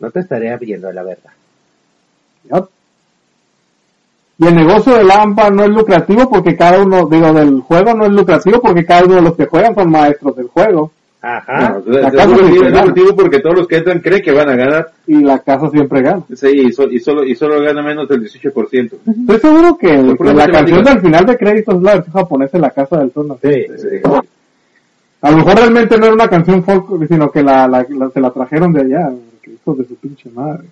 no 0.01 0.11
te 0.11 0.19
estaría 0.19 0.57
viendo 0.57 0.91
la 0.91 1.03
verdad. 1.03 1.31
Ya. 2.51 2.67
Y 4.41 4.47
el 4.47 4.55
negocio 4.55 4.95
de 4.95 5.03
Lampa 5.03 5.49
no 5.49 5.63
es 5.63 5.69
lucrativo 5.69 6.29
porque 6.29 6.55
cada 6.55 6.81
uno, 6.81 7.05
digo, 7.07 7.33
del 7.33 7.59
juego 7.59 7.93
no 7.93 8.05
es 8.05 8.11
lucrativo 8.13 8.61
porque 8.61 8.85
cada 8.85 9.03
uno 9.05 9.15
de 9.15 9.21
los 9.21 9.35
que 9.35 9.45
juegan 9.47 9.75
son 9.75 9.91
maestros 9.91 10.35
del 10.37 10.47
juego. 10.47 10.91
Ajá. 11.21 11.71
No, 11.71 11.79
es- 11.79 11.85
la 12.01 12.07
es 12.07 12.13
casa 12.15 12.35
es 12.35 12.55
lucrativo 12.55 13.15
porque 13.17 13.39
todos 13.39 13.57
los 13.57 13.67
que 13.67 13.75
entran 13.75 13.99
creen 13.99 14.21
que 14.23 14.31
van 14.31 14.47
a 14.47 14.55
ganar 14.55 14.91
Y 15.05 15.15
la 15.21 15.39
casa 15.39 15.69
siempre 15.69 16.01
gana. 16.01 16.21
sí, 16.33 16.47
y, 16.47 16.71
so- 16.71 16.89
y 16.89 16.99
solo 17.01 17.25
y 17.25 17.35
solo 17.35 17.61
gana 17.61 17.83
menos 17.83 18.07
del 18.07 18.21
18% 18.23 18.95
Estoy 19.05 19.39
seguro 19.39 19.77
que, 19.77 19.97
la 20.33 20.47
canción 20.47 20.85
del 20.85 21.01
final 21.01 21.25
de 21.25 21.37
créditos 21.37 21.75
es 21.75 21.81
la 21.81 21.95
versión 21.95 22.13
japonesa 22.13 22.51
de 22.57 22.61
la 22.61 22.69
casa 22.71 22.97
del 22.99 23.11
sol. 23.11 23.27
¿no? 23.27 23.37
Sí. 23.43 23.65
Sí. 23.77 23.87
A 25.21 25.31
lo 25.31 25.37
mejor 25.37 25.55
realmente 25.57 25.97
no 25.97 26.05
era 26.05 26.13
una 26.15 26.29
canción 26.29 26.63
folk, 26.63 26.85
sino 27.09 27.29
que 27.29 27.43
la, 27.43 27.67
la, 27.67 27.85
la- 27.89 28.09
se 28.09 28.21
la 28.21 28.29
trajeron 28.31 28.71
de 28.71 28.81
allá. 28.83 29.09
Que 29.41 29.51
hijos 29.51 29.77
de 29.79 29.85
su 29.85 29.95
pinche 29.95 30.29
madre. 30.33 30.63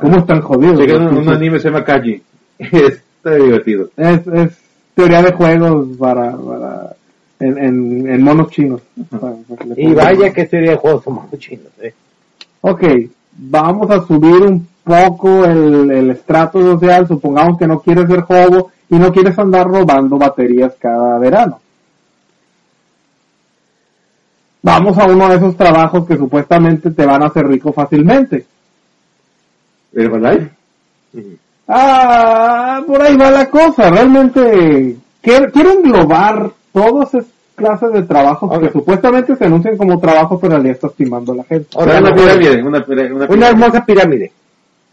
¿Cómo 0.00 0.18
están 0.18 0.40
jodidos? 0.40 0.78
Los 0.86 1.26
un, 1.26 1.28
anime 1.28 1.58
se 1.58 1.68
llama 1.68 1.84
Kaji 1.84 2.22
está 2.58 3.34
divertido 3.34 3.90
Es, 3.96 4.26
es 4.26 4.58
teoría 4.94 5.22
de 5.22 5.32
juegos 5.32 5.96
para, 5.98 6.36
para 6.36 6.96
en, 7.40 7.58
en, 7.58 8.08
en 8.08 8.22
monos 8.22 8.50
chinos. 8.50 8.82
Para- 9.10 9.34
para 9.48 9.74
Y 9.76 9.92
vaya 9.94 10.32
que 10.32 10.46
serie 10.46 10.70
de 10.70 10.76
juegos 10.76 11.02
son 11.04 11.14
muy 11.14 11.38
chinos, 11.38 11.68
eh. 11.80 11.92
Ok, 12.60 12.82
vamos 13.36 13.90
a 13.90 14.06
subir 14.06 14.42
un 14.42 14.68
poco 14.84 15.44
el, 15.44 15.90
el 15.90 16.10
estrato 16.10 16.60
social. 16.62 17.08
Supongamos 17.08 17.58
que 17.58 17.66
no 17.66 17.80
quieres 17.80 18.06
ser 18.08 18.20
juego 18.20 18.70
y 18.88 18.96
no 18.96 19.12
quieres 19.12 19.36
andar 19.38 19.66
robando 19.66 20.16
baterías 20.18 20.74
cada 20.78 21.18
verano. 21.18 21.60
Vamos 24.62 24.96
a 24.98 25.06
uno 25.06 25.28
de 25.28 25.36
esos 25.36 25.56
trabajos 25.56 26.06
que 26.06 26.16
supuestamente 26.16 26.90
te 26.92 27.04
van 27.04 27.22
a 27.22 27.26
hacer 27.26 27.46
rico 27.48 27.72
fácilmente. 27.72 28.46
Herbalife 29.92 30.50
Ah, 31.74 32.82
por 32.86 33.00
ahí 33.00 33.16
va 33.16 33.30
la 33.30 33.48
cosa. 33.48 33.88
Realmente 33.88 34.96
quiero, 35.22 35.50
quiero 35.50 35.72
englobar 35.72 36.50
todas 36.70 37.14
esas 37.14 37.32
clases 37.54 37.92
de 37.92 38.02
trabajos 38.02 38.58
que 38.58 38.70
supuestamente 38.70 39.36
se 39.36 39.46
anuncian 39.46 39.78
como 39.78 39.98
trabajos, 39.98 40.38
pero 40.40 40.52
en 40.52 40.58
realidad 40.58 40.74
está 40.74 40.88
estimando 40.88 41.32
a 41.32 41.36
la 41.36 41.44
gente. 41.44 41.68
Una 41.74 42.14
pirámide, 42.14 42.62
una, 42.62 43.48
hermosa 43.48 43.86
pirámide. 43.86 44.32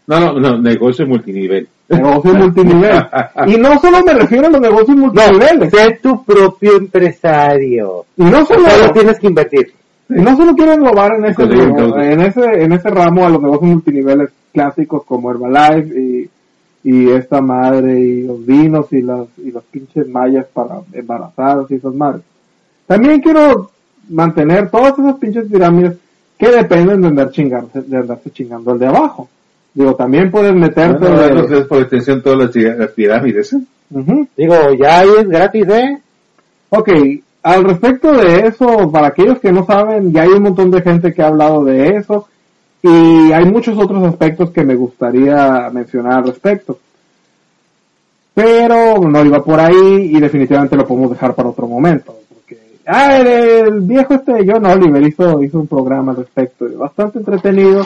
No, 0.06 0.20
no, 0.20 0.40
no, 0.40 0.58
negocio 0.58 1.06
multinivel. 1.06 1.68
Negocio 1.90 2.34
multinivel. 2.34 3.06
Y 3.46 3.56
no 3.58 3.78
solo 3.78 4.02
me 4.02 4.14
refiero 4.14 4.46
a 4.46 4.50
los 4.50 4.60
negocios 4.60 4.96
multiniveles. 4.96 5.70
Sé 5.70 5.98
tu 6.02 6.24
propio 6.24 6.78
empresario. 6.78 8.06
Y 8.16 8.24
no 8.24 8.46
solo, 8.46 8.68
Solo 8.70 8.92
tienes 8.92 9.18
que 9.18 9.26
invertir. 9.26 9.72
y 10.08 10.20
no 10.20 10.34
solo 10.34 10.54
quiero 10.54 10.72
englobar 10.72 11.12
en 11.18 11.26
ese, 11.26 11.42
en 11.42 12.20
ese, 12.22 12.64
en 12.64 12.72
ese 12.72 12.88
ramo 12.88 13.26
a 13.26 13.28
los 13.28 13.42
negocios 13.42 13.70
multiniveles 13.70 14.30
clásicos 14.52 15.04
como 15.04 15.30
Herbalife 15.30 16.00
y, 16.00 16.30
y 16.82 17.10
esta 17.10 17.40
madre 17.40 18.00
y 18.00 18.22
los 18.22 18.44
vinos 18.44 18.92
y 18.92 19.02
las, 19.02 19.26
y 19.38 19.50
las 19.52 19.62
pinches 19.64 20.08
mallas 20.08 20.46
para 20.52 20.80
embarazadas 20.92 21.70
y 21.70 21.74
esas 21.74 21.94
madres. 21.94 22.22
También 22.86 23.20
quiero 23.20 23.70
mantener 24.08 24.70
todas 24.70 24.98
esas 24.98 25.16
pinches 25.16 25.44
pirámides 25.50 25.96
que 26.38 26.50
dependen 26.50 27.02
de 27.02 27.08
andar 27.08 27.30
chingarse, 27.30 27.82
de 27.82 27.96
andarse 27.98 28.30
chingando 28.30 28.72
al 28.72 28.78
de 28.78 28.86
abajo. 28.86 29.28
Digo, 29.74 29.94
también 29.94 30.30
puedes 30.30 30.54
meterte 30.54 31.06
es 31.60 31.66
por 31.66 31.80
extensión 31.82 32.22
todas 32.22 32.38
las, 32.38 32.50
pi- 32.50 32.64
las 32.64 32.90
pirámides. 32.90 33.52
Ujú. 33.90 34.26
Digo, 34.36 34.54
ya 34.80 35.00
ahí 35.00 35.08
es 35.20 35.28
gratis, 35.28 35.68
¿eh? 35.68 35.98
Ok, 36.70 36.88
al 37.42 37.64
respecto 37.64 38.10
de 38.12 38.46
eso, 38.46 38.90
para 38.90 39.08
aquellos 39.08 39.38
que 39.38 39.52
no 39.52 39.64
saben, 39.64 40.12
ya 40.12 40.22
hay 40.22 40.30
un 40.30 40.42
montón 40.42 40.70
de 40.70 40.80
gente 40.82 41.12
que 41.12 41.22
ha 41.22 41.28
hablado 41.28 41.64
de 41.64 41.88
eso 41.96 42.26
y 42.82 43.32
hay 43.32 43.44
muchos 43.44 43.76
otros 43.78 44.02
aspectos 44.04 44.50
que 44.50 44.64
me 44.64 44.74
gustaría 44.74 45.68
mencionar 45.70 46.18
al 46.18 46.26
respecto. 46.26 46.78
Pero 48.32 48.98
no 48.98 49.24
iba 49.24 49.44
por 49.44 49.60
ahí 49.60 50.10
y 50.14 50.20
definitivamente 50.20 50.76
lo 50.76 50.86
podemos 50.86 51.10
dejar 51.10 51.34
para 51.34 51.50
otro 51.50 51.66
momento. 51.66 52.16
Porque, 52.32 52.58
ah, 52.86 53.18
el, 53.18 53.80
viejo 53.82 54.14
este 54.14 54.46
John 54.46 54.64
Oliver 54.64 55.02
hizo, 55.02 55.42
hizo 55.42 55.60
un 55.60 55.66
programa 55.66 56.12
al 56.12 56.18
respecto, 56.18 56.66
bastante 56.78 57.18
entretenido. 57.18 57.84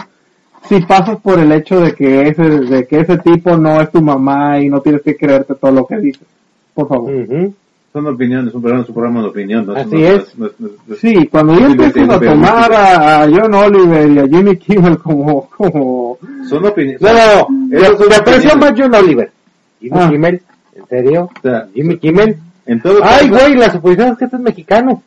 Si 0.69 0.81
pasas 0.81 1.21
por 1.21 1.39
el 1.39 1.51
hecho 1.53 1.81
de 1.81 1.93
que 1.93 2.23
ese, 2.29 2.43
de 2.43 2.87
que 2.87 3.01
ese 3.01 3.19
tipo 3.19 3.57
no 3.57 3.81
es 3.81 3.91
tu 3.91 4.01
mamá 4.01 4.61
y 4.61 4.69
no 4.69 4.81
tienes 4.81 5.03
que 5.03 5.17
creerte 5.17 5.55
todo 5.55 5.73
lo 5.73 5.87
que 5.87 5.97
dice. 5.99 6.25
Por 6.73 6.89
favor. 6.89 7.13
Ujú. 7.13 7.55
Son 7.95 8.09
opiniones, 8.09 8.53
un 8.53 8.61
programa, 8.61 8.83
es 8.83 8.89
un 8.89 8.95
programa 8.97 9.21
de 9.23 9.29
opinión. 9.29 9.67
¿no? 9.67 9.75
Así 9.77 9.89
No- 9.95 9.99
es. 10.09 10.37
no- 10.37 10.51
Sí, 11.01 11.29
cuando 11.31 11.55
yo 11.55 11.69
sí, 11.93 12.01
a 12.11 12.19
tomar 12.19 12.73
a, 12.73 13.23
a 13.23 13.29
John 13.31 13.55
Oliver 13.55 14.11
y 14.11 14.19
a 14.19 14.27
Jimmy 14.27 14.57
Kimmel 14.57 14.99
como, 14.99 15.49
como, 15.57 16.19
Son 16.49 16.67
opiniones. 16.67 17.01
No, 17.01 17.13
no, 17.13 17.49
no. 17.71 17.97
Te 18.09 18.15
aprecio 18.17 18.57
más 18.57 18.73
John 18.77 18.93
Oliver. 18.97 19.31
Jimmy 19.81 19.97
Ah. 19.97 20.09
Kimmel. 20.11 20.43
¿En 20.75 20.87
serio? 20.89 21.31
O 21.39 21.41
sea, 21.41 21.69
Jimmy 21.73 21.97
Kimmel. 21.99 22.37
en 22.67 22.81
todo 22.83 22.99
Ay, 23.01 23.31
caso- 23.31 23.45
güey, 23.45 23.55
la 23.55 23.71
suposición 23.71 24.09
es 24.09 24.19
que 24.19 24.25
este 24.25 24.37
es 24.39 24.43
mexicano. 24.43 25.03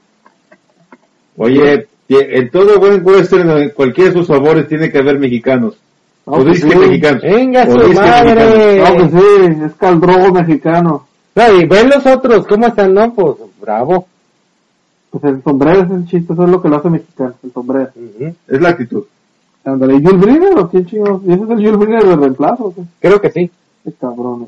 Oye, 1.36 1.88
en 2.08 2.50
todo 2.52 2.80
buen 2.80 3.06
western, 3.06 3.50
en 3.50 3.70
cualquiera 3.72 4.12
de 4.12 4.18
sus 4.18 4.28
sabores 4.28 4.66
tiene 4.70 4.90
que 4.90 4.98
haber 5.00 5.20
mexicanos. 5.20 5.78
o 6.24 6.36
pues 6.42 6.46
disque 6.62 6.72
sí. 6.72 6.78
mexicanos. 6.78 7.22
Venga, 7.22 7.66
su 7.66 7.78
madre. 7.78 8.36
mexicanos. 8.36 8.90
no, 8.90 8.96
pues 8.96 9.12
sí, 9.12 9.64
es 9.66 9.74
caldrogo 9.76 10.32
mexicano. 10.34 11.08
No, 11.38 11.54
y 11.54 11.66
ven 11.66 11.90
los 11.90 12.06
otros, 12.06 12.48
¿cómo 12.48 12.66
están? 12.68 12.94
No, 12.96 13.14
pues, 13.14 13.36
bravo. 13.62 14.08
Pues 15.12 15.24
el 15.24 15.44
sombrero 15.44 15.84
es 15.84 15.92
el 15.92 16.06
chiste, 16.08 16.34
eso 16.34 16.44
es 16.44 16.50
lo 16.50 16.62
que 16.62 16.68
lo 16.68 16.78
hace 16.78 16.90
mexicano, 16.90 17.36
el 17.44 17.52
sombrero. 17.54 17.90
Es 18.48 18.60
la 18.62 18.70
actitud. 18.70 19.04
Ándale, 19.64 19.96
¿y 19.96 20.04
Jules 20.04 20.20
Briner 20.20 20.58
o 20.58 20.70
quién 20.70 20.86
chingos? 20.86 21.22
¿Y 21.26 21.34
ese 21.34 21.44
es 21.44 21.50
el 21.50 21.58
Jules 21.58 21.78
Briner 21.78 22.04
de 22.06 22.16
reemplazo? 22.16 22.66
o 22.66 22.74
qué? 22.76 22.82
Creo 23.00 23.22
que 23.22 23.32
sí. 23.32 23.52
Qué 23.84 23.92
cabrón. 23.94 24.48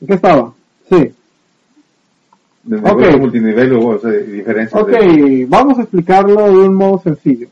¿En 0.00 0.06
qué 0.06 0.14
estaba? 0.14 0.52
Sí. 0.88 1.12
De 2.62 2.76
Ok. 2.76 2.82
negocio 2.84 3.18
multinivel 3.18 3.72
o, 3.74 3.86
o 3.88 3.98
sea, 3.98 4.10
diferencias. 4.12 4.82
Ok, 4.82 4.88
de- 4.90 5.46
vamos 5.48 5.78
a 5.78 5.82
explicarlo 5.82 6.42
de 6.46 6.68
un 6.68 6.74
modo 6.74 7.00
sencillo. 7.02 7.48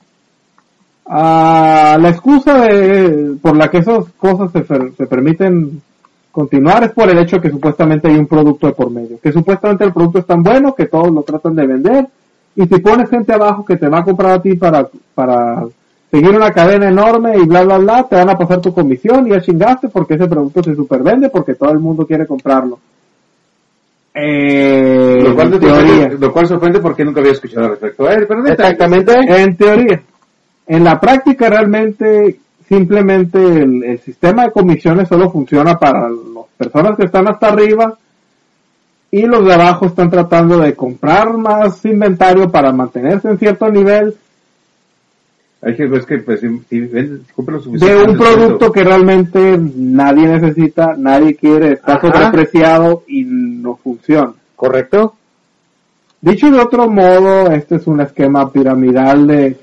Ah, 1.06 1.96
la 2.00 2.10
excusa 2.10 2.60
de, 2.62 3.36
por 3.40 3.56
la 3.56 3.70
que 3.70 3.78
esas 3.78 4.04
cosas 4.18 4.50
se, 4.52 4.64
se 4.96 5.06
permiten 5.06 5.80
continuar 6.38 6.84
es 6.84 6.92
por 6.92 7.10
el 7.10 7.18
hecho 7.18 7.40
que 7.40 7.50
supuestamente 7.50 8.06
hay 8.06 8.16
un 8.16 8.28
producto 8.28 8.68
de 8.68 8.72
por 8.72 8.90
medio. 8.92 9.18
Que 9.20 9.32
supuestamente 9.32 9.82
el 9.82 9.92
producto 9.92 10.20
es 10.20 10.26
tan 10.26 10.40
bueno 10.40 10.72
que 10.72 10.86
todos 10.86 11.10
lo 11.10 11.22
tratan 11.22 11.56
de 11.56 11.66
vender. 11.66 12.06
Y 12.54 12.62
si 12.64 12.78
pones 12.78 13.10
gente 13.10 13.32
abajo 13.32 13.64
que 13.64 13.76
te 13.76 13.88
va 13.88 13.98
a 13.98 14.04
comprar 14.04 14.30
a 14.30 14.40
ti 14.40 14.54
para, 14.54 14.86
para 15.16 15.66
seguir 16.12 16.30
una 16.30 16.52
cadena 16.52 16.90
enorme 16.90 17.36
y 17.38 17.44
bla 17.44 17.64
bla 17.64 17.78
bla, 17.78 18.04
te 18.04 18.14
van 18.14 18.30
a 18.30 18.38
pasar 18.38 18.60
tu 18.60 18.72
comisión 18.72 19.26
y 19.26 19.30
ya 19.30 19.40
chingaste 19.40 19.88
porque 19.88 20.14
ese 20.14 20.28
producto 20.28 20.62
se 20.62 20.76
supervende 20.76 21.28
porque 21.28 21.54
todo 21.54 21.72
el 21.72 21.80
mundo 21.80 22.06
quiere 22.06 22.24
comprarlo. 22.24 22.78
Eh, 24.14 25.18
Lo 25.20 25.34
cual, 25.34 25.50
teoría. 25.58 25.70
sorprende, 25.80 26.18
lo 26.18 26.32
cual 26.32 26.46
sorprende 26.46 26.78
porque 26.78 27.04
nunca 27.04 27.18
había 27.18 27.32
escuchado 27.32 27.64
al 27.64 27.70
respecto. 27.72 28.04
Pero 28.06 28.46
Exactamente. 28.46 29.12
En 29.26 29.56
teoría. 29.56 30.00
En 30.68 30.84
la 30.84 31.00
práctica 31.00 31.50
realmente 31.50 32.38
simplemente 32.68 33.38
el, 33.38 33.82
el 33.82 33.98
sistema 34.00 34.44
de 34.44 34.52
comisiones 34.52 35.08
solo 35.08 35.30
funciona 35.30 35.78
para 35.78 36.08
las 36.10 36.46
personas 36.56 36.96
que 36.96 37.04
están 37.06 37.28
hasta 37.28 37.48
arriba 37.48 37.96
y 39.10 39.22
los 39.22 39.44
de 39.44 39.54
abajo 39.54 39.86
están 39.86 40.10
tratando 40.10 40.58
de 40.58 40.74
comprar 40.74 41.36
más 41.36 41.84
inventario 41.84 42.50
para 42.50 42.72
mantenerse 42.72 43.28
en 43.28 43.38
cierto 43.38 43.70
nivel 43.70 44.14
Hay 45.62 45.74
que 45.74 45.86
ver 45.86 46.04
que 46.04 46.18
pues, 46.18 46.40
si, 46.40 46.46
lo 46.46 46.56
de 46.58 47.60
suficiente. 47.60 48.10
un 48.10 48.18
producto 48.18 48.70
que 48.70 48.84
realmente 48.84 49.58
nadie 49.76 50.28
necesita, 50.28 50.94
nadie 50.96 51.34
quiere, 51.36 51.72
está 51.72 51.94
Ajá. 51.94 52.12
sobrepreciado 52.12 53.02
y 53.08 53.24
no 53.24 53.76
funciona. 53.76 54.32
¿Correcto? 54.54 55.14
Dicho 56.20 56.50
de 56.50 56.58
otro 56.60 56.88
modo, 56.90 57.50
este 57.52 57.76
es 57.76 57.86
un 57.86 58.00
esquema 58.00 58.50
piramidal 58.52 59.26
de, 59.26 59.56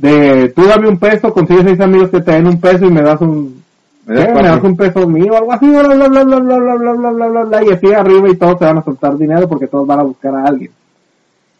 de 0.00 0.48
tú 0.54 0.64
dame 0.66 0.88
un 0.88 0.98
peso, 0.98 1.32
consigues 1.32 1.64
seis 1.64 1.80
amigos 1.80 2.10
que 2.10 2.20
te 2.20 2.32
den 2.32 2.46
un 2.46 2.60
peso 2.60 2.86
y 2.86 2.90
me 2.90 3.02
das 3.02 3.20
un, 3.20 3.60
Me 4.06 4.14
das 4.42 4.62
un 4.64 4.76
peso 4.76 5.06
mío, 5.06 5.36
algo 5.36 5.52
así, 5.52 5.68
bla, 5.68 5.82
bla, 5.82 6.08
bla, 6.08 6.24
bla, 6.24 6.38
bla, 6.40 6.58
bla, 6.58 6.74
bla, 6.76 6.92
bla, 6.94 7.10
bla, 7.10 7.26
bla, 7.28 7.44
bla, 7.44 7.64
y 7.64 7.70
así 7.70 7.92
arriba 7.92 8.28
y 8.30 8.36
todos 8.36 8.58
se 8.58 8.64
van 8.64 8.78
a 8.78 8.82
soltar 8.84 9.16
dinero 9.18 9.48
porque 9.48 9.66
todos 9.66 9.86
van 9.86 10.00
a 10.00 10.04
buscar 10.04 10.34
a 10.34 10.44
alguien. 10.44 10.70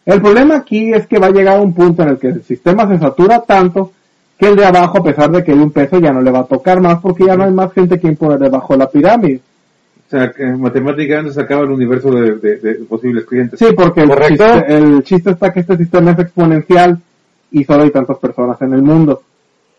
El 0.05 0.21
problema 0.21 0.55
aquí 0.57 0.91
es 0.91 1.05
que 1.05 1.19
va 1.19 1.27
a 1.27 1.31
llegar 1.31 1.57
a 1.57 1.61
un 1.61 1.73
punto 1.73 2.01
en 2.03 2.09
el 2.09 2.17
que 2.17 2.27
el 2.29 2.43
sistema 2.43 2.87
se 2.87 2.97
satura 2.97 3.41
tanto 3.41 3.91
que 4.39 4.47
el 4.47 4.55
de 4.55 4.65
abajo, 4.65 4.97
a 4.97 5.03
pesar 5.03 5.29
de 5.29 5.43
que 5.43 5.51
hay 5.51 5.59
un 5.59 5.69
peso, 5.71 5.99
ya 5.99 6.11
no 6.11 6.21
le 6.21 6.31
va 6.31 6.39
a 6.39 6.43
tocar 6.45 6.81
más 6.81 6.99
porque 6.99 7.25
ya 7.25 7.37
no 7.37 7.43
hay 7.43 7.51
más 7.53 7.71
gente 7.73 7.99
quien 7.99 8.15
poner 8.15 8.39
debajo 8.39 8.73
de 8.73 8.79
la 8.79 8.89
pirámide. 8.89 9.39
O 10.07 10.09
sea, 10.09 10.31
que 10.31 10.43
matemáticamente 10.47 11.31
se 11.31 11.41
acaba 11.41 11.61
el 11.61 11.69
universo 11.69 12.09
de, 12.09 12.35
de- 12.37 12.57
de 12.57 12.73
posibles 12.85 13.23
clientes. 13.25 13.59
Sí, 13.59 13.67
porque 13.77 14.01
el 14.01 14.09
chiste, 14.29 14.75
el 14.75 15.03
chiste 15.03 15.29
está 15.29 15.53
que 15.53 15.59
este 15.59 15.77
sistema 15.77 16.11
es 16.11 16.19
exponencial 16.19 16.97
y 17.51 17.63
solo 17.63 17.83
hay 17.83 17.91
tantas 17.91 18.17
personas 18.17 18.61
en 18.61 18.73
el 18.73 18.81
mundo. 18.81 19.21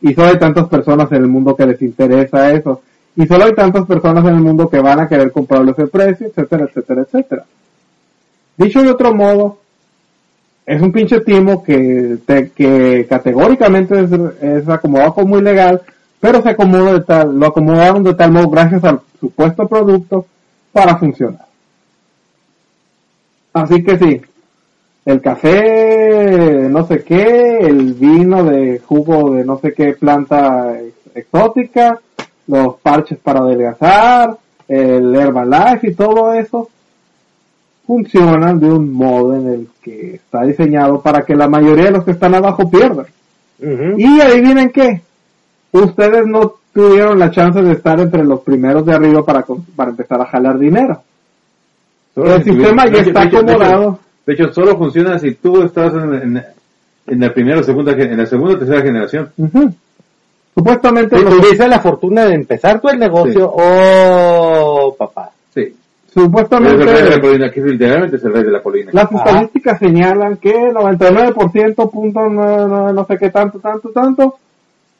Y 0.01 0.15
solo 0.15 0.29
hay 0.29 0.39
tantas 0.39 0.69
personas 0.69 1.11
en 1.13 1.19
el 1.19 1.29
mundo 1.29 1.55
que 1.57 1.67
les 1.67 1.81
interesa 1.83 2.53
eso. 2.53 2.83
Y 3.17 3.27
solo 3.27 3.45
hay 3.45 3.55
tantas 3.55 3.87
personas 3.87 4.25
en 4.25 4.35
el 4.35 4.41
mundo 4.41 4.69
que 4.69 4.81
van 4.81 5.01
a 5.01 5.09
querer 5.09 5.31
comprarlo 5.33 5.73
ese 5.73 5.87
precio, 5.87 6.27
etcétera, 6.27 6.65
etcétera, 6.65 7.03
etcétera. 7.03 7.45
Dicho 8.57 8.83
de 8.83 8.91
otro 8.91 9.15
modo, 9.15 9.59
es 10.67 10.81
un 10.81 10.93
pinche 10.93 11.21
timo 11.21 11.63
que, 11.63 12.19
te- 12.27 12.51
que 12.51 13.07
categóricamente 13.09 14.01
es, 14.01 14.11
es 14.43 14.69
acomodado 14.69 15.15
como 15.15 15.39
ilegal, 15.39 15.83
pero 16.21 16.41
se 16.43 16.51
acomoda 16.51 16.95
de 16.95 17.01
tal, 17.01 17.39
lo 17.39 17.47
acomodaron 17.47 18.03
de 18.05 18.15
tal 18.15 18.31
modo 18.33 18.49
gracias 18.49 18.85
al 18.85 19.01
supuesto 19.21 19.67
producto 19.69 20.27
para 20.73 20.97
funcionar. 20.97 21.47
Así 23.53 23.83
que 23.85 23.99
sí, 23.99 24.21
el 25.05 25.21
café, 25.21 26.69
no 26.71 26.87
sé 26.87 27.03
qué, 27.03 27.59
el 27.59 27.95
vino 27.95 28.45
de 28.45 28.81
jugo 28.85 29.35
de 29.35 29.45
no 29.45 29.59
sé 29.59 29.73
qué 29.73 29.95
planta 29.95 30.79
ex- 30.81 31.17
exótica, 31.17 31.99
los 32.47 32.77
parches 32.77 33.19
para 33.19 33.41
adelgazar, 33.41 34.37
el 34.69 35.15
Herbalife 35.15 35.89
y 35.89 35.95
todo 35.95 36.33
eso, 36.35 36.69
funcionan 37.87 38.61
de 38.61 38.71
un 38.71 38.93
modo 38.93 39.35
en 39.37 39.49
el 39.49 39.69
que 39.83 40.15
está 40.15 40.43
diseñado 40.43 41.01
para 41.01 41.23
que 41.23 41.35
la 41.35 41.49
mayoría 41.49 41.87
de 41.87 41.91
los 41.91 42.05
que 42.05 42.13
están 42.13 42.35
abajo 42.35 42.71
pierdan. 42.71 43.07
Ujú. 43.61 43.99
Y 43.99 44.21
adivinen 44.21 44.71
qué, 44.71 45.03
ustedes 45.73 46.27
no 46.27 46.55
tuvieron 46.73 47.19
la 47.19 47.31
chance 47.31 47.61
de 47.61 47.73
estar 47.73 47.99
entre 48.01 48.25
los 48.25 48.41
primeros 48.41 48.87
de 48.87 48.95
arriba 48.95 49.25
para, 49.25 49.45
para 49.77 49.91
empezar 49.91 50.21
a 50.21 50.27
jalar 50.27 50.59
dinero. 50.59 51.03
El 52.15 52.45
si 52.45 52.51
sistema 52.51 52.87
ya 52.87 53.01
está 53.01 53.23
acomodado. 53.23 53.99
De 54.27 54.35
hecho, 54.35 54.53
solo 54.53 54.77
funciona 54.77 55.19
si 55.19 55.33
tú 55.35 55.63
estás 55.63 55.93
en, 55.95 56.15
en, 56.15 56.43
en 57.07 57.21
la 57.21 57.33
primera 57.33 57.61
o 57.61 57.63
segunda, 57.63 57.93
en 57.93 58.17
la 58.17 58.27
segunda 58.27 58.55
o 58.55 58.59
tercera 58.59 58.83
generación. 58.83 59.31
Supuestamente 60.55 61.19
los- 61.21 61.37
tuviste 61.37 61.67
la 61.69 61.81
fortuna 61.81 62.25
de 62.27 62.35
empezar 62.35 62.81
tú 62.81 62.89
el 62.89 62.99
negocio, 62.99 63.51
oh, 63.55 64.95
papá. 64.99 65.31
Sí. 65.55 65.61
Es 65.63 66.17
el 66.17 66.23
rey 66.25 66.37
de 66.37 66.75
la 66.75 66.75
supuestamente 66.85 67.21
colina, 67.21 67.51
que 67.51 67.61
literalmente 67.63 68.17
es 68.17 68.25
el 68.25 68.33
rey 68.35 68.43
de 68.45 68.51
la 68.51 68.63
colina. 68.63 68.91
las 68.93 69.11
estadísticas 69.11 69.79
señalan 69.79 70.37
que 70.37 70.53
99% 70.55 71.91
punto 71.91 72.29
no, 72.29 72.69
no, 72.69 72.93
no 72.93 73.07
sé 73.07 73.17
qué 73.17 73.31
tanto, 73.31 73.59
tanto, 73.61 73.89
tanto, 73.91 74.37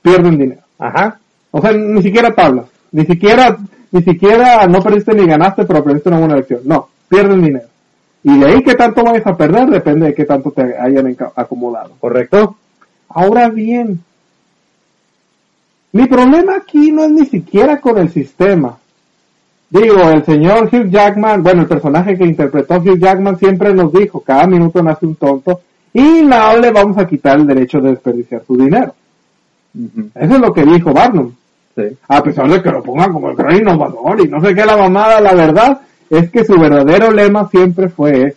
pierden 0.01 0.39
dinero. 0.39 0.63
Ajá. 0.79 1.19
O 1.51 1.61
sea, 1.61 1.73
ni 1.73 2.03
siquiera 2.03 2.35
tablas, 2.35 2.65
ni 2.93 3.05
siquiera, 3.05 3.59
ni 3.91 4.03
siquiera 4.03 4.67
no 4.67 4.81
perdiste 4.83 5.13
ni 5.15 5.27
ganaste, 5.27 5.65
pero 5.67 5.85
perdiste 5.85 6.09
una 6.09 6.19
buena 6.19 6.35
elección. 6.35 6.61
No, 6.65 6.89
pierden 7.09 7.43
dinero. 7.43 7.67
Y 8.25 8.39
de 8.39 8.47
ahí 8.47 8.63
que 8.63 8.75
tanto 8.75 9.03
vayas 9.03 9.27
a 9.27 9.37
perder 9.37 9.69
depende 9.69 10.07
de 10.07 10.15
qué 10.15 10.25
tanto 10.25 10.51
te 10.53 10.79
hayan 10.79 11.17
acomodado. 11.35 11.93
¿Correcto? 12.01 12.57
Ahora 13.09 13.49
bien, 13.49 14.01
mi 15.93 16.07
problema 16.07 16.57
aquí 16.57 16.91
no 16.91 17.05
es 17.05 17.11
ni 17.11 17.27
siquiera 17.27 17.81
con 17.81 17.99
el 17.99 18.11
sistema. 18.11 18.79
Digo, 19.69 20.11
el 20.11 20.25
señor 20.25 20.69
Hugh 20.73 20.91
Jackman, 20.91 21.43
bueno, 21.43 21.63
el 21.63 21.69
personaje 21.69 22.17
que 22.17 22.25
interpretó 22.25 22.77
Hugh 22.77 22.99
Jackman 22.99 23.39
siempre 23.39 23.75
nos 23.75 23.93
dijo, 23.93 24.21
cada 24.21 24.47
minuto 24.47 24.83
nace 24.83 25.07
un 25.07 25.17
tonto 25.17 25.61
y 25.93 26.23
no 26.23 26.57
le 26.59 26.71
vamos 26.71 26.97
a 26.99 27.07
quitar 27.07 27.39
el 27.39 27.47
derecho 27.47 27.81
de 27.81 27.91
desperdiciar 27.91 28.43
su 28.47 28.57
dinero. 28.57 28.95
Eso 30.15 30.35
es 30.35 30.41
lo 30.41 30.53
que 30.53 30.65
dijo 30.65 30.93
Barnum. 30.93 31.33
Sí. 31.75 31.85
A 32.09 32.23
pesar 32.23 32.51
de 32.51 32.63
que 32.63 32.71
lo 32.71 32.83
pongan 32.83 33.13
como 33.13 33.31
el 33.31 33.37
gran 33.37 33.57
innovador 33.57 34.21
y 34.21 34.29
no 34.29 34.43
sé 34.43 34.55
qué 34.55 34.65
la 34.65 34.77
mamada, 34.77 35.21
la 35.21 35.35
verdad 35.35 35.81
es 36.13 36.31
que 36.31 36.45
su 36.45 36.59
verdadero 36.59 37.11
lema 37.11 37.49
siempre 37.49 37.89
fue 37.89 38.23
ese. 38.25 38.37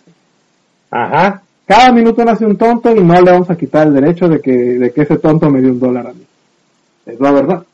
Ajá. 0.90 1.42
Cada 1.66 1.92
minuto 1.92 2.24
nace 2.24 2.46
un 2.46 2.56
tonto 2.56 2.90
y 2.90 3.00
no 3.00 3.20
le 3.20 3.32
vamos 3.32 3.50
a 3.50 3.56
quitar 3.56 3.86
el 3.86 3.92
derecho 3.92 4.28
de 4.28 4.40
que, 4.40 4.50
de 4.50 4.92
que 4.92 5.02
ese 5.02 5.18
tonto 5.18 5.50
me 5.50 5.60
dé 5.60 5.70
un 5.70 5.78
dólar 5.78 6.06
a 6.06 6.12
mí. 6.14 6.24
Es 7.04 7.20
la 7.20 7.32
verdad. 7.32 7.64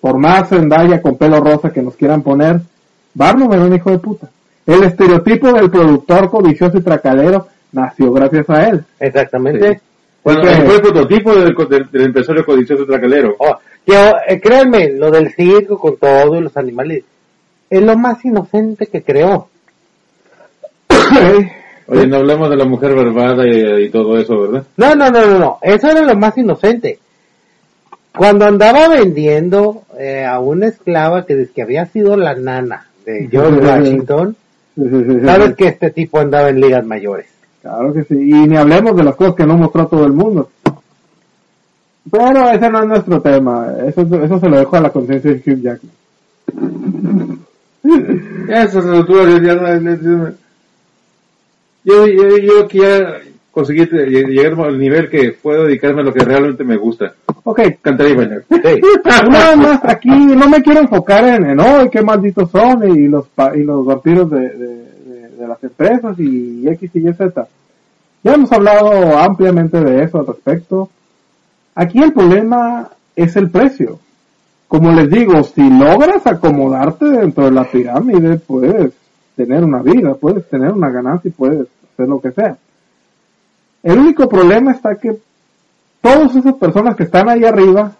Por 0.00 0.18
más 0.18 0.48
Zendaya 0.48 1.02
con 1.02 1.16
pelo 1.16 1.40
rosa 1.40 1.72
que 1.72 1.82
nos 1.82 1.96
quieran 1.96 2.22
poner, 2.22 2.60
Barnum 3.12 3.52
era 3.52 3.64
un 3.64 3.74
hijo 3.74 3.90
de 3.90 3.98
puta. 3.98 4.28
El 4.64 4.84
estereotipo 4.84 5.52
del 5.52 5.68
productor 5.68 6.30
codicioso 6.30 6.78
y 6.78 6.82
tracalero 6.82 7.48
nació 7.72 8.12
gracias 8.12 8.48
a 8.50 8.68
él. 8.68 8.84
Exactamente. 9.00 9.72
Sí. 9.74 9.80
Bueno, 10.22 10.42
fue 10.42 10.76
el 10.76 10.80
prototipo 10.80 11.34
del, 11.34 11.56
del, 11.68 11.90
del 11.90 12.02
empresario 12.02 12.44
codicioso 12.44 12.86
tracalero. 12.86 13.34
Oh, 13.38 13.50
oh, 13.50 14.16
eh, 14.28 14.40
créanme, 14.40 14.92
lo 14.92 15.10
del 15.10 15.32
circo 15.32 15.76
con 15.76 15.96
todo 15.96 16.36
y 16.36 16.42
los 16.42 16.56
animales 16.56 17.02
es 17.70 17.82
lo 17.82 17.96
más 17.96 18.24
inocente 18.24 18.86
que 18.86 19.02
creó. 19.02 19.48
Oye, 21.86 22.06
no 22.06 22.16
hablamos 22.16 22.50
de 22.50 22.56
la 22.56 22.66
mujer 22.66 22.94
verbada 22.94 23.46
y, 23.46 23.84
y 23.84 23.90
todo 23.90 24.18
eso, 24.18 24.42
¿verdad? 24.42 24.64
No, 24.76 24.94
no, 24.94 25.10
no, 25.10 25.26
no, 25.26 25.38
no. 25.38 25.58
Eso 25.62 25.88
era 25.88 26.02
lo 26.02 26.14
más 26.16 26.36
inocente. 26.36 26.98
Cuando 28.14 28.44
andaba 28.46 28.88
vendiendo 28.88 29.84
eh, 29.98 30.24
a 30.24 30.40
una 30.40 30.66
esclava 30.66 31.24
que, 31.24 31.36
dice 31.36 31.52
que 31.54 31.62
había 31.62 31.86
sido 31.86 32.16
la 32.16 32.34
nana 32.34 32.88
de 33.06 33.28
George 33.30 33.60
Washington, 33.60 34.36
sabes 35.24 35.54
que 35.54 35.68
este 35.68 35.90
tipo 35.90 36.18
andaba 36.18 36.48
en 36.48 36.60
ligas 36.60 36.84
mayores. 36.84 37.28
Claro 37.62 37.92
que 37.92 38.04
sí. 38.04 38.14
Y 38.14 38.46
ni 38.46 38.56
hablemos 38.56 38.96
de 38.96 39.04
las 39.04 39.14
cosas 39.14 39.34
que 39.34 39.46
no 39.46 39.56
mostró 39.56 39.86
todo 39.86 40.04
el 40.04 40.12
mundo. 40.12 40.50
Pero 42.10 42.50
ese 42.50 42.70
no 42.70 42.82
es 42.82 42.88
nuestro 42.88 43.20
tema. 43.20 43.68
Eso, 43.86 44.02
eso 44.02 44.40
se 44.40 44.48
lo 44.48 44.58
dejo 44.58 44.76
a 44.76 44.80
la 44.80 44.90
conciencia 44.90 45.30
de 45.32 45.36
Hugh 45.36 45.62
Jackman. 45.62 47.37
Esas 48.48 48.84
alturas 48.86 49.40
ya, 49.42 49.54
ya- 49.54 50.32
yo, 51.84 52.06
yo, 52.06 52.38
yo 52.38 52.68
que 52.68 52.78
ya 52.78 53.20
conseguí 53.50 53.80
lle- 53.86 54.26
llegar 54.28 54.60
al 54.60 54.78
nivel 54.78 55.08
que 55.08 55.32
puedo 55.32 55.64
dedicarme 55.64 56.02
a 56.02 56.04
lo 56.04 56.12
que 56.12 56.24
realmente 56.24 56.64
me 56.64 56.76
gusta. 56.76 57.14
Ok, 57.44 57.60
Cantar 57.80 58.08
y 58.08 58.14
bailar. 58.14 58.42
Sí. 58.50 58.80
nada 59.30 59.56
más 59.56 59.80
aquí 59.84 60.08
no 60.10 60.48
me 60.48 60.62
quiero 60.62 60.80
enfocar 60.80 61.24
en, 61.24 61.50
en 61.50 61.60
oh, 61.60 61.88
qué 61.90 62.02
malditos 62.02 62.50
son 62.50 62.88
y 62.94 63.08
los 63.08 63.26
pa- 63.28 63.56
y 63.56 63.62
los 63.64 63.84
vampiros 63.86 64.30
de, 64.30 64.40
de, 64.40 64.66
de- 64.66 65.28
de 65.38 65.48
las 65.48 65.62
empresas 65.64 66.18
y 66.18 66.68
X 66.68 66.90
y 66.94 67.08
Y 67.08 67.12
Z. 67.14 67.46
Ya 68.24 68.34
hemos 68.34 68.50
hablado 68.52 69.16
ampliamente 69.18 69.80
de 69.80 70.02
eso 70.02 70.18
al 70.18 70.26
respecto. 70.26 70.90
Aquí 71.74 72.02
el 72.02 72.12
problema 72.12 72.88
es 73.14 73.36
el 73.36 73.48
precio. 73.50 74.00
Como 74.68 74.92
les 74.92 75.10
digo, 75.10 75.42
si 75.42 75.68
logras 75.68 76.26
acomodarte 76.26 77.06
dentro 77.06 77.46
de 77.46 77.50
la 77.50 77.64
pirámide, 77.64 78.36
puedes 78.36 78.92
tener 79.34 79.64
una 79.64 79.82
vida, 79.82 80.14
puedes 80.14 80.48
tener 80.48 80.72
una 80.72 80.90
ganancia 80.90 81.28
y 81.28 81.32
puedes 81.32 81.66
hacer 81.94 82.08
lo 82.08 82.20
que 82.20 82.32
sea. 82.32 82.56
El 83.82 83.98
único 83.98 84.28
problema 84.28 84.72
está 84.72 84.96
que 84.96 85.18
todas 86.02 86.36
esas 86.36 86.54
personas 86.54 86.96
que 86.96 87.04
están 87.04 87.28
ahí 87.28 87.44
arriba 87.44 87.92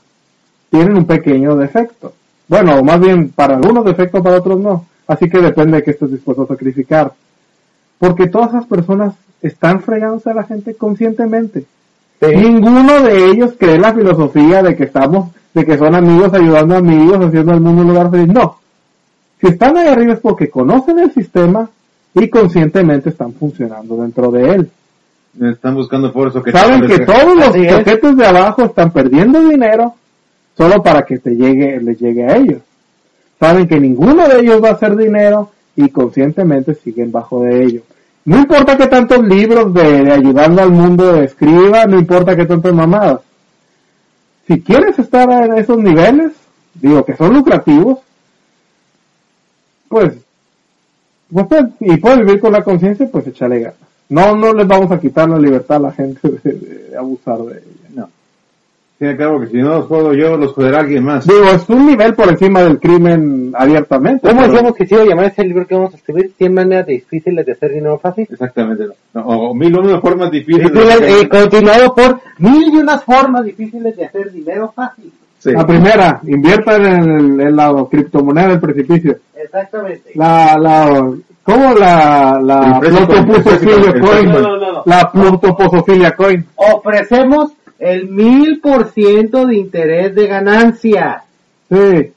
tienen 0.70 0.96
un 0.96 1.06
pequeño 1.06 1.56
defecto. 1.56 2.12
Bueno, 2.46 2.76
o 2.76 2.84
más 2.84 3.00
bien 3.00 3.30
para 3.30 3.56
algunos 3.56 3.84
defectos, 3.84 4.22
para 4.22 4.36
otros 4.36 4.60
no. 4.60 4.86
Así 5.06 5.28
que 5.28 5.38
depende 5.38 5.78
de 5.78 5.82
qué 5.82 5.92
estés 5.92 6.10
dispuesto 6.10 6.42
a 6.42 6.48
sacrificar. 6.48 7.12
Porque 7.98 8.28
todas 8.28 8.50
esas 8.50 8.66
personas 8.66 9.14
están 9.40 9.80
fregándose 9.80 10.30
a 10.30 10.34
la 10.34 10.44
gente 10.44 10.74
conscientemente. 10.74 11.64
Sí. 12.20 12.26
Ninguno 12.36 13.02
de 13.02 13.30
ellos 13.30 13.54
cree 13.58 13.78
la 13.78 13.94
filosofía 13.94 14.62
de 14.62 14.76
que 14.76 14.84
estamos, 14.84 15.30
de 15.54 15.64
que 15.64 15.78
son 15.78 15.94
amigos 15.94 16.32
ayudando 16.34 16.74
a 16.74 16.78
amigos, 16.78 17.24
haciendo 17.24 17.52
el 17.52 17.60
mundo 17.60 17.82
un 17.82 17.88
lugar 17.88 18.10
feliz. 18.10 18.28
No. 18.28 18.58
Si 19.40 19.46
están 19.48 19.76
ahí 19.76 19.88
arriba 19.88 20.14
es 20.14 20.20
porque 20.20 20.50
conocen 20.50 20.98
el 20.98 21.12
sistema 21.12 21.68
y 22.14 22.28
conscientemente 22.28 23.10
están 23.10 23.32
funcionando 23.32 23.96
dentro 23.96 24.30
de 24.30 24.54
él. 24.54 24.70
Están 25.40 25.74
buscando 25.74 26.12
por 26.12 26.28
eso 26.28 26.42
que 26.42 26.50
Saben 26.50 26.86
que 26.86 27.00
todos 27.00 27.36
los 27.36 27.48
Así 27.48 27.64
es. 27.64 28.16
de 28.16 28.26
abajo 28.26 28.64
están 28.64 28.90
perdiendo 28.90 29.40
dinero 29.48 29.94
solo 30.56 30.82
para 30.82 31.02
que 31.02 31.18
te 31.18 31.36
llegue, 31.36 31.80
les 31.80 31.98
llegue 32.00 32.24
a 32.24 32.36
ellos. 32.36 32.62
Saben 33.38 33.68
que 33.68 33.78
ninguno 33.78 34.26
de 34.26 34.40
ellos 34.40 34.62
va 34.62 34.70
a 34.70 34.72
hacer 34.72 34.96
dinero 34.96 35.50
y 35.76 35.88
conscientemente 35.90 36.74
siguen 36.74 37.12
bajo 37.12 37.42
de 37.42 37.62
ello. 37.64 37.82
No 38.24 38.38
importa 38.38 38.76
que 38.76 38.88
tantos 38.88 39.22
libros 39.24 39.72
de, 39.72 40.02
de 40.02 40.12
ayudando 40.12 40.60
al 40.62 40.70
mundo 40.70 41.22
escriba, 41.22 41.86
no 41.86 41.98
importa 41.98 42.34
que 42.34 42.44
tantas 42.46 42.74
mamadas. 42.74 43.20
Si 44.48 44.62
quieres 44.62 44.98
estar 44.98 45.30
en 45.44 45.58
esos 45.58 45.78
niveles, 45.78 46.32
digo 46.74 47.04
que 47.04 47.14
son 47.14 47.34
lucrativos, 47.34 47.98
pues, 49.88 50.14
pues, 51.30 51.46
pues, 51.46 51.64
y 51.80 51.96
puedes 51.98 52.20
vivir 52.20 52.40
con 52.40 52.52
la 52.52 52.64
conciencia, 52.64 53.08
pues 53.12 53.26
échale 53.26 53.60
ganas. 53.60 53.78
No, 54.08 54.34
no 54.34 54.54
les 54.54 54.66
vamos 54.66 54.90
a 54.90 54.98
quitar 54.98 55.28
la 55.28 55.38
libertad 55.38 55.76
a 55.76 55.80
la 55.80 55.92
gente 55.92 56.20
de, 56.42 56.96
abusar 56.96 57.38
de. 57.40 57.62
Tiene 58.98 59.16
claro 59.16 59.38
que 59.40 59.46
si 59.46 59.58
no 59.58 59.68
los 59.76 59.86
juego 59.86 60.12
yo, 60.12 60.36
los 60.36 60.52
joderá 60.54 60.80
alguien 60.80 61.04
más. 61.04 61.24
Digo, 61.24 61.44
es 61.54 61.68
un 61.68 61.86
nivel 61.86 62.14
por 62.14 62.28
encima 62.28 62.62
del 62.62 62.80
crimen 62.80 63.52
abiertamente. 63.56 64.26
¿Cómo 64.26 64.40
pero- 64.40 64.52
decíamos 64.52 64.76
que 64.76 64.86
iba 64.90 65.02
a 65.02 65.06
llamar 65.06 65.24
ese 65.26 65.44
libro 65.44 65.66
que 65.68 65.74
vamos 65.76 65.94
a 65.94 65.96
escribir? 65.98 66.32
100 66.36 66.52
maneras 66.54 66.86
difíciles 66.86 67.46
de 67.46 67.52
hacer 67.52 67.70
dinero 67.74 67.98
fácil. 68.00 68.26
Exactamente. 68.28 68.86
No, 69.14 69.20
o 69.22 69.54
mil 69.54 69.78
una 69.78 70.00
formas 70.00 70.32
difíciles. 70.32 70.72
Difíciles, 70.72 71.22
eh, 71.22 71.28
continuado 71.28 71.94
por 71.94 72.20
mil 72.38 72.74
y 72.74 72.76
unas 72.78 73.04
formas 73.04 73.44
difíciles 73.44 73.96
de 73.96 74.04
hacer 74.04 74.32
dinero 74.32 74.72
fácil. 74.74 75.12
Sí. 75.38 75.52
La 75.52 75.64
primera, 75.64 76.20
inviertan 76.26 76.84
en, 76.84 77.10
el- 77.10 77.40
en 77.40 77.54
la 77.56 77.72
criptomoneda 77.88 78.48
del 78.48 78.58
precipicio. 78.60 79.16
Exactamente. 79.36 80.10
La, 80.16 80.58
la, 80.58 81.08
¿cómo 81.44 81.74
la, 81.74 82.40
la 82.42 82.80
plutoposofilia 82.80 84.00
coin? 84.00 84.28
No, 84.28 84.40
no, 84.40 84.56
no, 84.56 84.72
no. 84.72 84.82
La 84.86 85.12
plutoposofilia 85.12 86.16
coin. 86.16 86.44
Ofrecemos 86.56 87.52
el 87.78 88.08
mil 88.08 88.60
por 88.60 88.90
ciento 88.90 89.46
de 89.46 89.56
interés 89.56 90.14
de 90.14 90.26
ganancia. 90.26 91.22
Sí. 91.68 92.12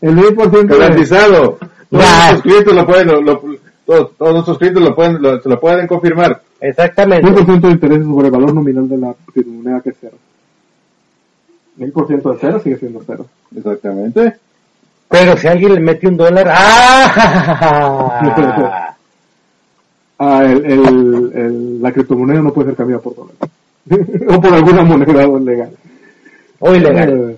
El 0.00 0.16
10% 0.16 0.66
de... 0.66 0.78
Garantizado. 0.78 1.58
Todos 1.90 2.04
nuestros 2.34 2.42
clientes 2.42 2.74
lo 2.74 2.86
pueden, 2.86 3.06
lo- 3.08 3.20
lo- 3.20 3.42
todos, 3.84 4.10
todos 4.16 4.32
nuestros 4.32 4.58
clientes 4.58 4.82
lo 4.82 4.94
pueden, 4.94 5.20
lo- 5.20 5.40
se 5.40 5.48
lo 5.48 5.60
pueden 5.60 5.86
confirmar. 5.86 6.40
Exactamente. 6.60 7.28
100% 7.30 7.60
de 7.60 7.70
interés 7.70 8.02
sobre 8.04 8.26
el 8.28 8.32
valor 8.32 8.54
nominal 8.54 8.88
de 8.88 8.96
la 8.98 9.14
criptomoneda 9.32 9.80
que 9.80 9.90
es 9.90 9.96
cero. 10.00 10.16
1000% 11.78 12.32
de 12.32 12.38
cero 12.40 12.60
sigue 12.62 12.76
siendo 12.78 13.02
cero. 13.06 13.26
Exactamente. 13.56 14.36
Pero 15.08 15.36
si 15.36 15.46
alguien 15.48 15.74
le 15.74 15.80
mete 15.80 16.06
un 16.08 16.16
dólar, 16.16 16.48
¡ah! 16.50 18.18
Ah, 20.24 20.44
el, 20.44 20.64
el, 20.64 21.32
el- 21.34 21.82
la 21.82 21.90
criptomoneda 21.90 22.40
no 22.42 22.52
puede 22.52 22.68
ser 22.68 22.76
cambiada 22.76 23.02
por 23.02 23.16
dólares. 23.16 23.38
o 24.28 24.40
por 24.40 24.54
alguna 24.54 24.82
moneda 24.82 25.26
legal. 25.38 25.70
O 26.60 26.74
ilegal. 26.74 27.30
Eh, 27.32 27.36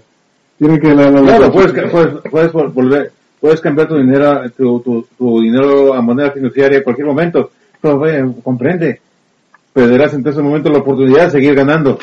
Tiene 0.59 0.79
que 0.79 0.95
la, 0.95 1.11
la- 1.11 1.21
la- 1.21 1.37
Claro, 1.37 1.53
puedes, 1.53 1.91
puedes, 1.91 2.15
puedes 2.31 2.53
vol- 2.53 2.73
volver, 2.73 3.13
puedes 3.41 3.61
cambiar 3.61 3.89
tu 3.89 3.97
dinero, 3.97 4.43
tu, 4.57 4.81
tu, 4.81 5.07
tu 5.19 5.41
dinero 5.41 5.95
a 5.95 6.01
moneda 6.03 6.31
financiera 6.31 6.77
en 6.77 6.83
cualquier 6.83 7.07
momento. 7.07 7.51
Pero 7.81 7.99
vaya, 7.99 8.25
comprende. 8.43 9.01
Perderás 9.73 10.15
en 10.15 10.27
ese 10.27 10.41
momento 10.41 10.71
la 10.71 10.79
oportunidad 10.79 11.25
de 11.27 11.31
seguir 11.33 11.55
ganando. 11.55 11.99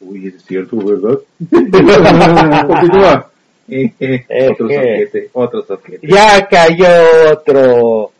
Uy, 0.00 0.26
es 0.26 0.42
cierto, 0.44 0.76
¿verdad? 0.78 1.18
Continúa. 2.66 3.30
Eh, 3.68 3.92
eh, 3.98 4.24
otro 4.52 4.68
soquete, 4.68 5.30
otro 5.32 5.62
soquete. 5.64 6.06
Ya 6.06 6.46
cayó 6.48 6.86
otro. 7.32 8.10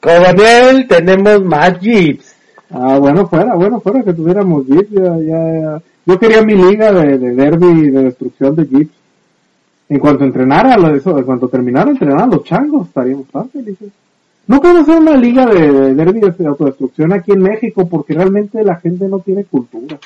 Coronel, 0.00 0.86
tenemos 0.86 1.42
más 1.44 1.78
jeeps. 1.80 2.27
Ah, 2.70 2.98
bueno, 2.98 3.26
fuera, 3.26 3.54
bueno, 3.54 3.80
fuera 3.80 4.02
que 4.02 4.12
tuviéramos 4.12 4.66
Jeeps, 4.66 4.90
ya, 4.90 5.16
ya, 5.18 5.60
ya. 5.60 5.82
Yo 6.06 6.18
quería 6.18 6.42
mi 6.42 6.54
liga 6.54 6.92
de, 6.92 7.18
de 7.18 7.34
derby 7.34 7.90
de 7.90 8.04
destrucción 8.04 8.54
de 8.54 8.66
Jeeps. 8.66 8.94
En 9.90 9.98
cuanto 9.98 10.24
entrenara, 10.24 10.74
eso, 10.94 11.16
en 11.16 11.24
cuanto 11.24 11.48
terminara 11.48 11.90
entrenar 11.90 12.28
los 12.28 12.44
changos, 12.44 12.88
estaríamos 12.88 13.26
tan 13.28 13.48
felices. 13.48 13.88
No 14.46 14.60
podemos 14.60 14.82
hacer 14.82 15.00
una 15.00 15.16
liga 15.16 15.46
de, 15.46 15.72
de 15.72 15.94
derby 15.94 16.20
de 16.20 16.46
autodestrucción 16.46 17.12
aquí 17.12 17.32
en 17.32 17.42
México 17.42 17.88
porque 17.88 18.14
realmente 18.14 18.62
la 18.62 18.76
gente 18.76 19.08
no 19.08 19.18
tiene 19.20 19.44
cultura. 19.44 19.98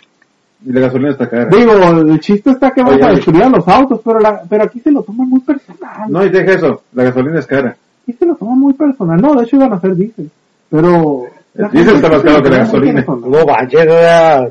Y 0.65 0.73
la 0.73 0.81
gasolina 0.83 1.11
está 1.11 1.29
cara. 1.29 1.47
Digo, 1.47 1.73
el 1.73 2.21
chiste 2.21 2.51
está 2.51 2.71
que 2.71 2.83
vamos 2.83 2.97
Oye, 2.97 3.05
a 3.05 3.15
destruir 3.15 3.43
a 3.43 3.49
los 3.49 3.67
autos, 3.67 4.01
pero, 4.05 4.21
la, 4.21 4.43
pero 4.49 4.65
aquí 4.65 4.79
se 4.79 4.93
lo 4.93 5.03
toman 5.03 5.29
muy 5.29 5.41
personal. 5.41 6.11
No, 6.11 6.25
y 6.25 6.29
deja 6.29 6.53
eso. 6.53 6.83
La 6.93 7.05
gasolina 7.05 7.41
es 7.41 7.47
cara. 7.47 7.77
Aquí 8.03 8.13
se 8.13 8.27
lo 8.27 8.37
toman 8.37 8.59
muy 8.59 8.73
personal. 8.75 9.21
No, 9.21 9.35
de 9.35 9.45
hecho 9.45 9.57
iban 9.57 9.73
a 9.73 9.77
hacer 9.77 9.97
diésel. 9.97 10.31
Pero... 10.71 11.25
El 11.55 11.71
diésel 11.71 11.97
está 11.97 12.09
más 12.09 12.23
caro 12.23 12.43
que 12.43 12.51
la 12.51 12.59
gasolina. 12.59 13.05
No. 13.07 13.47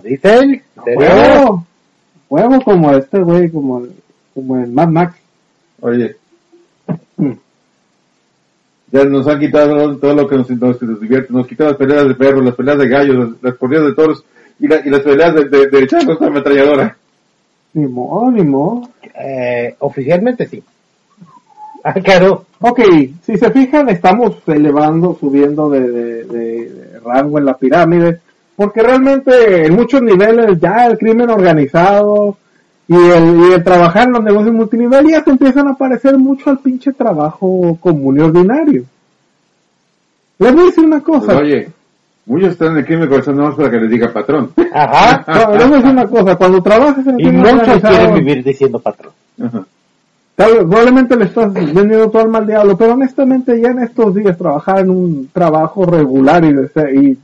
¿dicen? 0.03 0.61
¿Serio? 0.83 0.97
Huevo, 0.99 1.65
huevo 2.29 2.61
como 2.63 2.91
este 2.91 3.19
güey, 3.19 3.49
como, 3.49 3.79
el- 3.79 3.91
como 4.33 4.57
el 4.57 4.71
Mad 4.71 4.87
Max. 4.89 5.15
Oye, 5.81 6.15
Mm. 7.17 7.31
ya 8.91 9.03
nos 9.05 9.27
han 9.27 9.39
quitado 9.39 9.97
todo 9.97 10.13
lo 10.13 10.27
que 10.27 10.35
nos, 10.37 10.49
nos, 10.49 10.81
nos 10.81 10.99
divierte. 11.01 11.33
Nos 11.33 11.47
quitaron 11.47 11.71
las 11.73 11.79
peleas 11.79 12.07
de 12.07 12.15
perros, 12.15 12.43
las 12.43 12.55
peleas 12.55 12.77
de 12.77 12.87
gallos, 12.87 13.15
las, 13.15 13.29
las 13.41 13.55
corridas 13.55 13.85
de 13.85 13.93
toros 13.93 14.23
y, 14.59 14.67
la- 14.67 14.81
y 14.85 14.89
las 14.89 15.01
peleas 15.01 15.33
de, 15.33 15.45
de, 15.45 15.67
de 15.67 15.87
changos 15.87 16.17
con 16.17 16.27
ametralladora. 16.27 16.97
Ni 17.73 17.87
modo, 17.87 18.29
ni 18.31 18.43
modo. 18.43 18.89
Eh, 19.19 19.75
oficialmente 19.79 20.45
sí. 20.45 20.61
Ah, 21.83 21.93
claro. 21.93 22.45
Ok, 22.59 22.79
si 23.25 23.37
se 23.37 23.49
fijan, 23.49 23.89
estamos 23.89 24.35
elevando, 24.47 25.17
subiendo 25.19 25.69
de, 25.69 25.79
de, 25.89 26.23
de- 26.25 26.69
de 26.69 26.90
rango 27.03 27.37
en 27.37 27.45
la 27.45 27.57
pirámide, 27.57 28.19
porque 28.55 28.81
realmente 28.81 29.65
en 29.65 29.75
muchos 29.75 30.01
niveles 30.01 30.59
ya 30.59 30.87
el 30.87 30.97
crimen 30.97 31.29
organizado 31.29 32.37
y 32.87 32.95
el, 32.95 33.39
y 33.39 33.53
el 33.53 33.63
trabajar 33.63 34.07
en 34.07 34.13
los 34.13 34.23
negocios 34.23 34.53
multinivel 34.53 35.07
ya 35.09 35.23
se 35.23 35.31
empiezan 35.31 35.67
a 35.67 35.75
parecer 35.75 36.17
mucho 36.17 36.49
al 36.49 36.59
pinche 36.59 36.91
trabajo 36.93 37.77
común 37.79 38.17
y 38.17 38.21
ordinario. 38.21 38.83
Les 40.39 40.53
voy 40.53 40.63
a 40.63 40.65
decir 40.65 40.83
una 40.83 41.01
cosa. 41.01 41.27
Pues, 41.27 41.37
oye, 41.37 41.69
muchos 42.25 42.49
están 42.49 42.71
en 42.71 42.77
el 42.77 42.85
crimen 42.85 43.03
organizado 43.03 43.37
más 43.37 43.55
para 43.55 43.69
que 43.71 43.77
les 43.77 43.89
diga 43.89 44.11
patrón. 44.11 44.51
Ajá. 44.73 45.23
No, 45.27 45.55
les 45.55 45.67
voy 45.67 45.73
a 45.73 45.77
decir 45.77 45.91
una 45.91 46.07
cosa. 46.07 46.35
Cuando 46.35 46.61
trabajas 46.63 47.05
en 47.05 47.15
el 47.15 47.21
Y 47.21 47.23
crimen 47.29 47.41
muchos 47.41 47.59
organizado, 47.59 47.95
quieren 47.95 48.15
vivir 48.15 48.43
diciendo 48.43 48.79
patrón. 48.79 49.13
Ajá. 49.41 49.65
Probablemente 50.45 51.15
le 51.15 51.25
estás 51.25 51.53
vendiendo 51.53 52.09
todo 52.09 52.21
al 52.23 52.29
mal 52.29 52.47
diablo, 52.47 52.77
pero 52.77 52.93
honestamente 52.93 53.59
ya 53.59 53.69
en 53.69 53.79
estos 53.79 54.13
días 54.15 54.37
trabajar 54.37 54.79
en 54.79 54.89
un 54.89 55.29
trabajo 55.31 55.85
regular 55.85 56.43
y, 56.43 56.53
dese- 56.53 56.93
y 56.95 57.11
eh, 57.11 57.17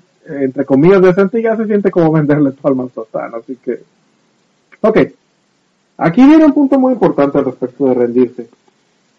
entre 0.43 0.65
comillas 0.65 1.01
decente 1.01 1.41
ya 1.41 1.55
se 1.55 1.65
siente 1.65 1.89
como 1.91 2.11
venderle 2.11 2.51
todo 2.51 2.67
al 2.69 2.75
mal 2.75 2.89
tostán, 2.89 3.31
así 3.35 3.57
que... 3.63 3.79
Ok, 4.81 4.99
aquí 5.97 6.25
viene 6.25 6.45
un 6.45 6.53
punto 6.53 6.77
muy 6.79 6.93
importante 6.93 7.41
respecto 7.41 7.85
de 7.87 7.93
rendirse. 7.93 8.47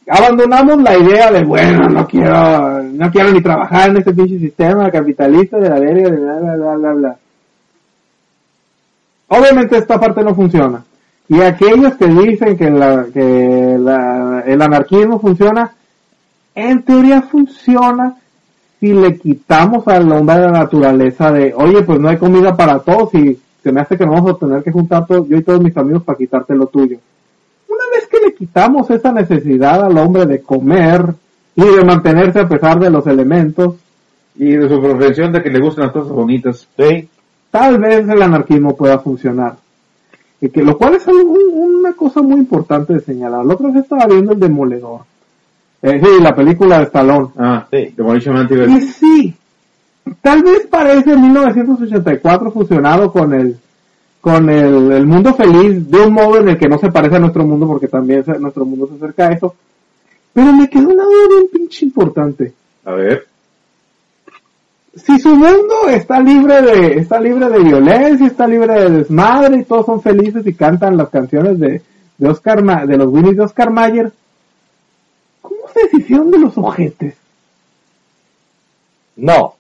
Abandonamos 0.08 0.80
la 0.82 0.96
idea 0.96 1.30
de, 1.30 1.44
bueno, 1.44 1.88
no 1.88 2.06
quiero, 2.06 2.82
no 2.82 3.10
quiero 3.10 3.30
ni 3.32 3.42
trabajar 3.42 3.90
en 3.90 3.98
este 3.98 4.14
pinche 4.14 4.38
sistema 4.38 4.90
capitalista 4.90 5.58
de 5.58 5.68
la 5.68 5.78
verga, 5.78 6.10
de 6.10 6.16
bla, 6.16 6.34
bla, 6.38 6.56
bla, 6.56 6.74
bla, 6.76 6.92
bla. 6.94 7.16
Obviamente 9.28 9.76
esta 9.76 10.00
parte 10.00 10.22
no 10.24 10.34
funciona. 10.34 10.82
Y 11.28 11.40
aquellos 11.42 11.94
que 11.96 12.06
dicen 12.06 12.56
que, 12.56 12.70
la, 12.70 13.06
que 13.12 13.76
la- 13.78 14.42
el 14.46 14.62
anarquismo 14.62 15.20
funciona, 15.20 15.72
en 16.54 16.82
teoría 16.82 17.22
funciona 17.22 18.16
si 18.80 18.92
le 18.94 19.16
quitamos 19.18 19.86
al 19.88 20.10
hombre 20.12 20.36
de 20.36 20.42
la 20.42 20.50
naturaleza 20.52 21.30
de, 21.32 21.52
oye, 21.54 21.82
pues 21.82 21.98
no 22.00 22.08
hay 22.08 22.16
comida 22.16 22.56
para 22.56 22.78
todos 22.78 23.12
y 23.14 23.38
se 23.62 23.72
me 23.72 23.80
hace 23.80 23.96
que 23.98 24.06
nos 24.06 24.14
vamos 24.14 24.32
a 24.36 24.38
tener 24.38 24.62
que 24.62 24.72
juntar 24.72 25.06
todos, 25.06 25.28
yo 25.28 25.36
y 25.36 25.42
todos 25.42 25.60
mis 25.60 25.76
amigos 25.76 26.04
para 26.04 26.16
quitarte 26.16 26.54
lo 26.54 26.66
tuyo. 26.66 26.96
Una 27.68 27.84
vez 27.92 28.08
que 28.08 28.18
le 28.24 28.34
quitamos 28.34 28.88
esa 28.90 29.12
necesidad 29.12 29.84
al 29.84 29.98
hombre 29.98 30.24
de 30.26 30.40
comer 30.40 31.12
y 31.56 31.64
de 31.64 31.84
mantenerse 31.84 32.40
a 32.40 32.48
pesar 32.48 32.78
de 32.78 32.90
los 32.90 33.06
elementos, 33.06 33.74
Y 34.36 34.52
de 34.52 34.68
su 34.68 34.80
profesión 34.80 35.32
de 35.32 35.42
que 35.42 35.50
le 35.50 35.58
gustan 35.60 35.86
las 35.86 35.92
cosas 35.92 36.12
bonitas. 36.12 36.68
Sí. 36.76 37.08
tal 37.50 37.78
vez 37.78 38.08
el 38.08 38.22
anarquismo 38.22 38.76
pueda 38.76 39.00
funcionar. 39.00 39.56
Y 40.40 40.48
que, 40.50 40.62
lo 40.62 40.76
cual 40.78 40.94
es 40.94 41.06
algo- 41.08 41.32
una 41.32 41.92
cosa 41.94 42.22
muy 42.22 42.36
importante 42.36 42.94
de 42.94 43.00
señalar. 43.00 43.44
La 43.44 43.54
otra 43.54 43.68
vez 43.68 43.82
estaba 43.82 44.06
viendo 44.06 44.32
el 44.32 44.40
Demoledor. 44.40 45.00
Eh, 45.82 46.00
sí, 46.02 46.22
la 46.22 46.34
película 46.34 46.78
de 46.78 46.84
Stallone. 46.84 47.28
Ah, 47.38 47.66
Sí. 47.70 47.92
Demolition 47.96 48.34
Man 48.34 48.48
Y 48.70 48.80
sí, 48.82 49.34
tal 50.22 50.42
vez 50.42 50.66
parece 50.68 51.16
1984 51.16 52.50
fusionado 52.50 53.10
con 53.12 53.32
el 53.34 53.56
con 54.20 54.50
el, 54.50 54.90
el 54.92 55.06
mundo 55.06 55.32
feliz 55.32 55.88
de 55.88 56.00
un 56.04 56.12
modo 56.12 56.38
en 56.40 56.48
el 56.48 56.58
que 56.58 56.68
no 56.68 56.76
se 56.78 56.90
parece 56.90 57.16
a 57.16 57.20
nuestro 57.20 57.46
mundo 57.46 57.68
porque 57.68 57.86
también 57.86 58.24
se- 58.24 58.38
nuestro 58.40 58.64
mundo 58.64 58.88
se 58.88 58.96
acerca 58.96 59.28
a 59.28 59.32
eso. 59.32 59.54
Pero 60.32 60.52
me 60.52 60.68
quedó 60.68 60.88
una 60.88 61.04
duda 61.04 61.28
bien 61.30 61.44
pinche 61.52 61.84
importante. 61.86 62.52
A 62.84 62.92
ver. 62.94 63.27
Si 64.96 65.18
su 65.18 65.30
mundo 65.36 65.88
está 65.88 66.20
libre 66.20 66.60
de 66.62 66.98
está 66.98 67.20
libre 67.20 67.48
de 67.48 67.58
violencia, 67.60 68.26
está 68.26 68.46
libre 68.46 68.74
de 68.74 68.90
desmadre 68.90 69.58
y 69.58 69.64
todos 69.64 69.86
son 69.86 70.02
felices 70.02 70.46
y 70.46 70.54
cantan 70.54 70.96
las 70.96 71.08
canciones 71.10 71.58
de, 71.60 71.82
de 72.18 72.28
Oscar 72.28 72.62
Ma- 72.64 72.84
de 72.86 72.96
los 72.96 73.08
Winnies 73.12 73.36
de 73.36 73.42
Oscar 73.44 73.70
Mayer, 73.70 74.10
¿cómo 75.40 75.60
se 75.72 75.82
deshicieron 75.84 76.30
de 76.30 76.38
los 76.38 76.56
ojetes? 76.58 77.14
No. 79.16 79.54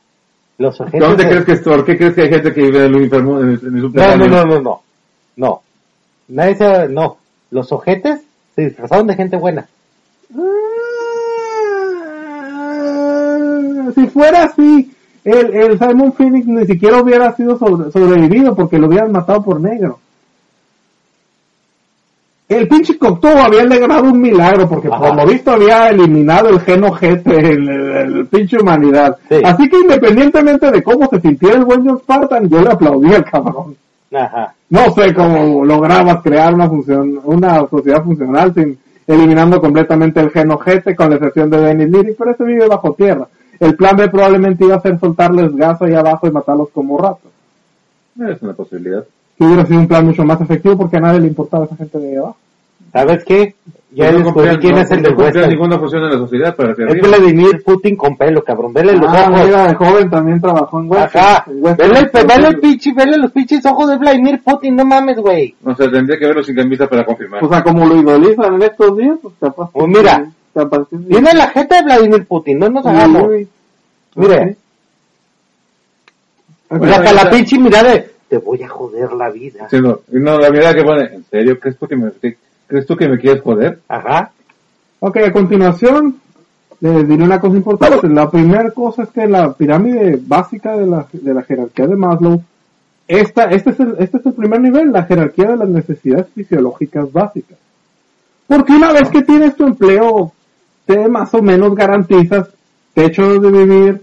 Los 0.58 0.80
ojetes. 0.80 1.00
¿Dónde 1.00 1.24
de- 1.24 1.30
crees 1.30 1.44
que 1.44 1.84
qué 1.84 1.96
crees 1.96 2.14
que 2.14 2.22
hay 2.22 2.28
gente 2.30 2.52
que 2.52 2.62
vive 2.62 2.84
en 2.86 2.94
el 2.94 3.02
infierno 3.02 3.40
en 3.40 3.48
el, 3.50 3.60
en 3.62 3.76
el 3.76 3.92
No, 3.92 4.16
no, 4.16 4.26
no, 4.26 4.44
no, 4.44 4.60
no. 4.60 4.82
No. 5.36 5.62
Nadie 6.28 6.56
se... 6.56 6.88
No. 6.88 7.18
Los 7.50 7.70
ojetes 7.72 8.20
se 8.56 8.62
disfrazaron 8.66 9.06
de 9.06 9.14
gente 9.14 9.36
buena. 9.36 9.68
Ah, 12.60 13.90
si 13.94 14.06
fuera 14.08 14.44
así, 14.44 14.92
el, 15.28 15.54
el 15.54 15.78
Simon 15.78 16.12
Phoenix 16.12 16.46
ni 16.46 16.64
siquiera 16.66 17.00
hubiera 17.02 17.32
sido 17.36 17.58
sobre- 17.58 17.90
sobrevivido 17.90 18.54
porque 18.54 18.78
lo 18.78 18.86
hubieran 18.88 19.12
matado 19.12 19.42
por 19.42 19.60
negro. 19.60 19.98
el 22.48 22.66
pinche 22.66 22.96
Cocteau 22.96 23.36
había 23.38 23.64
logrado 23.64 24.04
un 24.04 24.20
milagro 24.20 24.66
porque 24.68 24.88
Ajá. 24.88 24.98
por 24.98 25.14
lo 25.16 25.26
visto 25.26 25.50
había 25.50 25.88
eliminado 25.90 26.48
el 26.48 26.60
gen 26.60 26.82
ojete, 26.84 27.36
el, 27.36 27.68
el- 27.68 28.16
el 28.18 28.26
pinche 28.26 28.56
humanidad. 28.58 29.18
Sí. 29.28 29.36
Así 29.44 29.68
que 29.68 29.76
independientemente 29.78 30.70
de 30.70 30.82
cómo 30.82 31.06
se 31.10 31.20
sintiera 31.20 31.56
el 31.56 31.64
buen 31.66 31.86
John 31.86 31.98
Spartan, 31.98 32.48
yo 32.48 32.62
le 32.62 32.70
aplaudí 32.70 33.12
al 33.14 33.24
cabrón. 33.24 33.76
Ajá. 34.14 34.54
No 34.70 34.90
sé 34.92 35.12
cómo 35.12 35.62
lograbas 35.62 36.22
crear 36.22 36.54
una 36.54 36.68
función, 36.68 37.20
una 37.24 37.66
sociedad 37.68 38.02
funcional 38.02 38.54
sin 38.54 38.78
eliminando 39.06 39.60
completamente 39.60 40.20
el 40.20 40.30
gen 40.30 40.50
ojete 40.50 40.96
con 40.96 41.10
la 41.10 41.16
excepción 41.16 41.50
de 41.50 41.60
Dennis 41.60 41.90
Leary, 41.90 42.14
pero 42.18 42.30
ese 42.30 42.44
vive 42.44 42.66
bajo 42.66 42.92
tierra. 42.94 43.26
El 43.60 43.74
plan 43.76 43.96
B 43.96 44.08
probablemente 44.08 44.64
iba 44.64 44.76
a 44.76 44.80
ser 44.80 44.98
soltarles 45.00 45.54
gas 45.56 45.80
ahí 45.82 45.94
abajo 45.94 46.26
y 46.26 46.30
matarlos 46.30 46.68
como 46.72 46.96
ratos. 46.98 47.30
Es 48.28 48.42
una 48.42 48.52
posibilidad. 48.52 49.04
Que 49.36 49.44
hubiera 49.44 49.64
sido 49.66 49.80
un 49.80 49.88
plan 49.88 50.04
mucho 50.06 50.24
más 50.24 50.40
efectivo 50.40 50.76
porque 50.76 50.96
a 50.96 51.00
nadie 51.00 51.20
le 51.20 51.28
importaba 51.28 51.64
esa 51.64 51.76
gente 51.76 51.98
de 51.98 52.08
ahí 52.10 52.16
abajo. 52.16 52.36
¿Sabes 52.92 53.24
qué? 53.24 53.54
Ya 53.90 54.12
no 54.12 54.18
descubrí 54.18 54.56
quién 54.58 54.74
no- 54.74 54.80
es 54.82 54.90
el 54.90 55.02
no 55.02 55.08
cumplían 55.08 55.26
Western. 55.34 55.50
ninguna 55.50 55.78
función 55.78 56.02
en 56.04 56.10
la 56.10 56.18
sociedad 56.18 56.54
para 56.56 56.72
hacer 56.72 56.88
Es 56.96 57.02
Vladimir 57.08 57.62
Putin 57.64 57.96
con 57.96 58.16
pelo, 58.16 58.42
cabrón. 58.44 58.72
Vele 58.72 58.94
los 58.96 59.08
Ah, 59.08 59.26
ojos. 59.30 59.44
mira, 59.46 59.66
de 59.68 59.74
joven 59.74 60.10
también 60.10 60.40
trabajó 60.40 60.80
en 60.80 60.90
Western. 60.90 61.24
Ajá. 61.24 61.44
En 61.50 61.64
Western. 61.64 61.88
Vele, 61.92 62.10
el- 62.12 62.26
vele 62.26 62.48
el 62.48 62.60
pinche, 62.60 62.92
vele 62.94 63.16
los 63.18 63.32
pinches 63.32 63.64
ojos 63.66 63.88
de 63.90 63.96
Vladimir 63.98 64.42
Putin, 64.44 64.76
no 64.76 64.84
mames, 64.84 65.18
güey. 65.18 65.54
O 65.64 65.74
sea, 65.74 65.90
tendría 65.90 66.18
que 66.18 66.26
verlo 66.26 66.42
sin 66.42 66.54
camisa 66.56 66.86
para 66.86 67.04
confirmar. 67.04 67.42
O 67.44 67.48
sea, 67.48 67.62
como 67.62 67.86
lo 67.86 67.96
idolizan 67.96 68.54
en 68.54 68.62
estos 68.62 68.96
días, 68.96 69.18
pues 69.22 69.34
capaz. 69.40 69.70
Pues 69.72 69.86
mira. 69.88 70.30
Tiene 71.08 71.34
la 71.34 71.48
jeta 71.48 71.76
de 71.76 71.82
Vladimir 71.82 72.26
Putin, 72.26 72.58
no 72.58 72.68
nos 72.68 72.86
hagamos. 72.86 73.28
Uy. 73.28 73.48
Mire, 74.16 74.56
hasta 76.70 77.12
la 77.12 77.30
pinche 77.30 77.58
mirada 77.58 77.92
de, 77.92 78.10
te 78.28 78.38
voy 78.38 78.62
a 78.62 78.68
joder 78.68 79.12
la 79.12 79.30
vida. 79.30 79.68
Sí, 79.70 79.80
no, 79.80 80.00
y 80.12 80.18
no, 80.18 80.38
la 80.38 80.50
mirada 80.50 80.74
que 80.74 80.82
pone, 80.82 81.04
¿en 81.14 81.24
serio? 81.24 81.58
¿Crees 81.58 81.78
tú 81.78 81.86
que 81.86 81.96
me, 81.96 82.10
¿crees 82.66 82.86
tú 82.86 82.96
que 82.96 83.08
me 83.08 83.18
quieres 83.18 83.42
joder? 83.42 83.80
Ajá. 83.88 84.32
Ok, 85.00 85.16
a 85.18 85.32
continuación 85.32 86.20
les 86.80 87.08
diré 87.08 87.24
una 87.24 87.40
cosa 87.40 87.56
importante. 87.56 88.08
La 88.08 88.30
primera 88.30 88.70
cosa 88.70 89.04
es 89.04 89.08
que 89.10 89.26
la 89.26 89.52
pirámide 89.52 90.18
básica 90.20 90.76
de 90.76 90.86
la, 90.86 91.06
de 91.12 91.34
la 91.34 91.42
jerarquía 91.42 91.86
de 91.86 91.96
Maslow, 91.96 92.42
esta, 93.06 93.44
este, 93.44 93.70
es 93.70 93.80
el, 93.80 93.96
este 93.98 94.18
es 94.18 94.26
el 94.26 94.34
primer 94.34 94.60
nivel, 94.60 94.92
la 94.92 95.04
jerarquía 95.04 95.48
de 95.48 95.56
las 95.56 95.68
necesidades 95.68 96.26
fisiológicas 96.34 97.10
básicas. 97.10 97.58
Porque 98.46 98.72
una 98.72 98.92
vez 98.92 99.08
que 99.10 99.22
tienes 99.22 99.56
tu 99.56 99.66
empleo, 99.66 100.32
te 100.88 101.06
más 101.06 101.34
o 101.34 101.42
menos 101.42 101.74
garantizas 101.74 102.48
techo 102.94 103.38
de 103.38 103.50
vivir, 103.50 104.02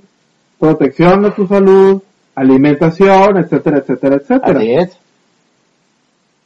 protección 0.60 1.24
de 1.24 1.32
tu 1.32 1.48
salud, 1.48 2.04
alimentación, 2.36 3.38
etcétera, 3.38 3.80
etcétera, 3.80 4.16
etcétera. 4.18 4.60
Así 4.60 4.72
es. 4.72 4.98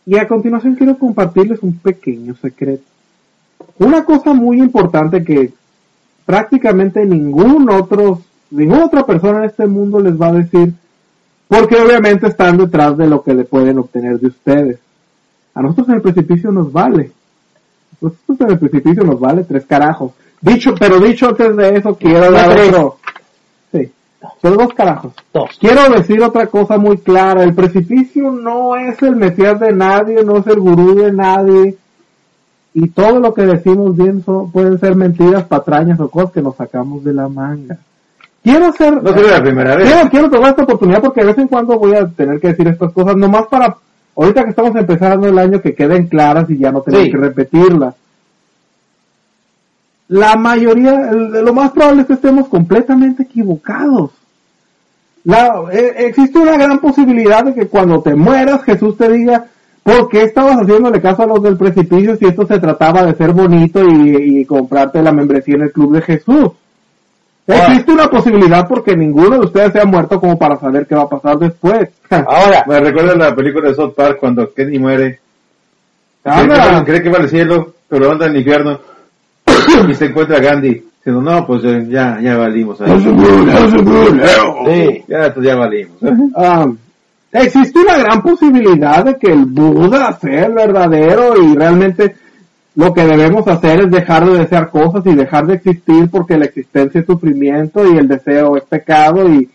Y 0.06 0.18
a 0.18 0.30
continuación 0.30 0.76
quiero 0.76 0.98
compartirles 0.98 1.62
un 1.62 1.78
pequeño 1.80 2.36
secreto. 2.36 2.84
Una 3.80 4.06
cosa 4.06 4.34
muy 4.34 4.60
importante 4.60 5.26
que 5.26 5.52
prácticamente 6.26 7.06
ningún 7.06 7.70
otro, 7.70 8.22
ninguna 8.50 8.86
otra 8.86 9.06
persona 9.06 9.40
en 9.40 9.50
este 9.50 9.68
mundo 9.68 10.00
les 10.00 10.20
va 10.20 10.28
a 10.28 10.34
decir, 10.34 10.74
porque 11.50 11.76
obviamente 11.76 12.28
están 12.28 12.58
detrás 12.58 12.96
de 12.96 13.08
lo 13.08 13.24
que 13.24 13.34
le 13.34 13.44
pueden 13.44 13.78
obtener 13.78 14.18
de 14.22 14.28
ustedes. 14.28 14.80
A 15.54 15.62
nosotros 15.62 15.90
en 15.90 15.96
el 15.96 16.02
precipicio 16.02 16.50
nos 16.50 16.72
vale. 16.72 17.12
A 17.92 18.06
nosotros 18.06 18.40
en 18.40 18.52
el 18.52 18.60
precipicio 18.60 19.04
nos 19.04 19.20
vale 19.20 19.44
tres 19.44 19.66
carajos. 19.66 20.14
Dicho, 20.42 20.74
pero 20.80 21.00
dicho 21.00 21.30
antes 21.30 21.56
de 21.56 21.76
eso, 21.78 21.96
quiero 21.96 22.26
No 22.26 22.32
dar 22.32 22.50
otro. 22.60 22.98
Sí, 23.72 23.92
dos 24.42 24.74
carajos. 24.74 25.14
Dos. 25.34 25.50
Quiero 25.60 25.90
decir 25.90 26.22
otra 26.22 26.48
cosa 26.48 26.78
muy 26.78 26.98
clara, 26.98 27.44
el 27.44 27.54
precipicio 27.54 28.32
no 28.32 28.76
es 28.76 29.02
el 29.02 29.16
mesías 29.16 29.60
de 29.60 29.74
nadie, 29.74 30.24
no 30.24 30.38
es 30.38 30.48
el 30.48 30.60
gurú 30.60 30.96
de 30.96 31.12
nadie, 31.12 31.76
y 32.74 32.88
todo 32.90 33.20
lo 33.20 33.34
que 33.34 33.46
decimos 33.46 33.96
bien 33.98 34.24
son, 34.24 34.52
pueden 34.52 34.80
ser 34.80 34.96
mentiras, 34.96 35.44
patrañas 35.44 36.00
o 36.00 36.10
cosas 36.10 36.32
que 36.32 36.42
nos 36.42 36.56
sacamos 36.56 37.04
de 37.04 37.14
la 37.14 37.28
manga. 37.28 37.78
Quiero 38.42 38.68
hacer, 38.68 39.04
No 39.04 39.12
sería 39.14 39.32
la 39.38 39.42
primera 39.44 39.76
vez. 39.76 39.92
quiero, 39.92 40.10
quiero 40.10 40.30
tomar 40.30 40.50
esta 40.52 40.64
oportunidad 40.64 41.02
porque 41.02 41.22
de 41.22 41.28
vez 41.28 41.38
en 41.38 41.48
cuando 41.50 41.78
voy 41.78 41.94
a 41.96 42.08
tener 42.08 42.40
que 42.40 42.48
decir 42.50 42.68
estas 42.70 42.94
cosas, 42.94 43.18
nomás 43.18 43.48
para, 43.48 43.76
ahorita 44.16 44.44
que 44.44 44.50
estamos 44.52 44.74
empezando 44.76 45.28
el 45.28 45.38
año, 45.38 45.62
que 45.62 45.76
queden 45.76 46.08
claras 46.08 46.50
y 46.50 46.58
ya 46.58 46.72
no 46.72 46.82
tener 46.82 47.04
Sí. 47.06 47.12
que 47.12 47.18
repetirlas. 47.18 47.96
La 50.10 50.36
mayoría, 50.36 51.12
lo 51.12 51.54
más 51.54 51.72
probable 51.72 52.02
es 52.02 52.08
que 52.08 52.14
estemos 52.14 52.48
completamente 52.48 53.24
equivocados. 53.24 54.12
La, 55.24 55.64
eh, 55.72 55.94
existe 56.08 56.40
una 56.40 56.58
gran 56.58 56.80
posibilidad 56.80 57.44
de 57.44 57.54
que 57.54 57.68
cuando 57.68 58.02
te 58.02 58.16
mueras 58.16 58.64
Jesús 58.64 58.98
te 58.98 59.10
diga, 59.10 59.46
¿por 59.84 60.10
qué 60.10 60.24
estabas 60.24 60.58
haciéndole 60.58 61.02
caso 61.02 61.24
a 61.24 61.28
los 61.28 61.44
del 61.44 61.58
precipicio 61.58 62.16
si 62.16 62.26
esto 62.26 62.48
se 62.48 62.60
trataba 62.60 63.04
de 63.04 63.16
ser 63.16 63.34
bonito 63.34 63.82
y, 63.88 64.40
y 64.40 64.46
comprarte 64.46 65.02
la 65.02 65.12
membresía 65.12 65.56
en 65.56 65.64
el 65.64 65.72
club 65.72 65.94
de 65.94 66.02
Jesús? 66.02 66.52
Existe 67.50 67.92
una 67.92 68.08
posibilidad 68.08 68.68
porque 68.68 68.96
ninguno 68.96 69.40
de 69.40 69.46
ustedes 69.46 69.72
se 69.74 69.80
ha 69.80 69.86
muerto 69.86 70.20
como 70.20 70.38
para 70.38 70.58
saber 70.58 70.86
qué 70.86 70.94
va 70.94 71.04
a 71.04 71.10
pasar 71.10 71.40
después. 71.40 71.90
Ahora, 72.10 72.64
Me 72.68 72.80
recuerda 72.80 73.16
la 73.16 73.36
película 73.36 73.70
de 73.70 73.76
South 73.76 73.94
Park 73.96 74.18
cuando 74.20 74.54
Kenny 74.54 74.78
muere. 74.78 75.20
Cree 76.24 76.48
que, 76.48 76.60
va, 76.60 76.84
cree 76.84 77.02
que 77.02 77.10
va 77.10 77.18
al 77.18 77.30
cielo, 77.30 77.74
pero 77.88 78.12
anda 78.12 78.28
al 78.28 78.38
infierno. 78.38 78.80
Y 79.90 79.94
se 79.94 80.06
encuentra 80.06 80.40
Gandhi. 80.40 80.84
Diciendo, 80.98 81.22
no, 81.22 81.46
pues 81.48 81.64
eh, 81.64 81.88
ya, 81.90 82.20
ya 82.22 82.36
valimos. 82.38 82.78
sí. 82.78 82.84
Ya, 85.08 85.34
pues 85.34 85.46
ya 85.46 85.56
valimos. 85.56 86.04
¿eh? 86.04 86.12
Ah, 86.36 86.68
existe 87.32 87.80
una 87.80 87.98
gran 87.98 88.22
posibilidad 88.22 89.06
de 89.06 89.16
que 89.18 89.32
el 89.32 89.46
Buda 89.46 90.12
sea 90.20 90.46
el 90.46 90.54
verdadero 90.54 91.42
y 91.42 91.56
realmente 91.56 92.16
lo 92.76 92.94
que 92.94 93.06
debemos 93.06 93.48
hacer 93.48 93.82
es 93.82 93.92
dejar 93.92 94.26
de 94.30 94.40
desear 94.40 94.70
cosas 94.70 95.06
y 95.06 95.16
dejar 95.16 95.48
de 95.48 95.56
existir 95.56 96.10
porque 96.10 96.38
la 96.38 96.46
existencia 96.46 97.02
es 97.02 97.08
sufrimiento 97.08 97.86
y 97.86 97.98
el 97.98 98.08
deseo 98.08 98.58
es 98.58 98.64
pecado 98.64 99.28
y, 99.30 99.50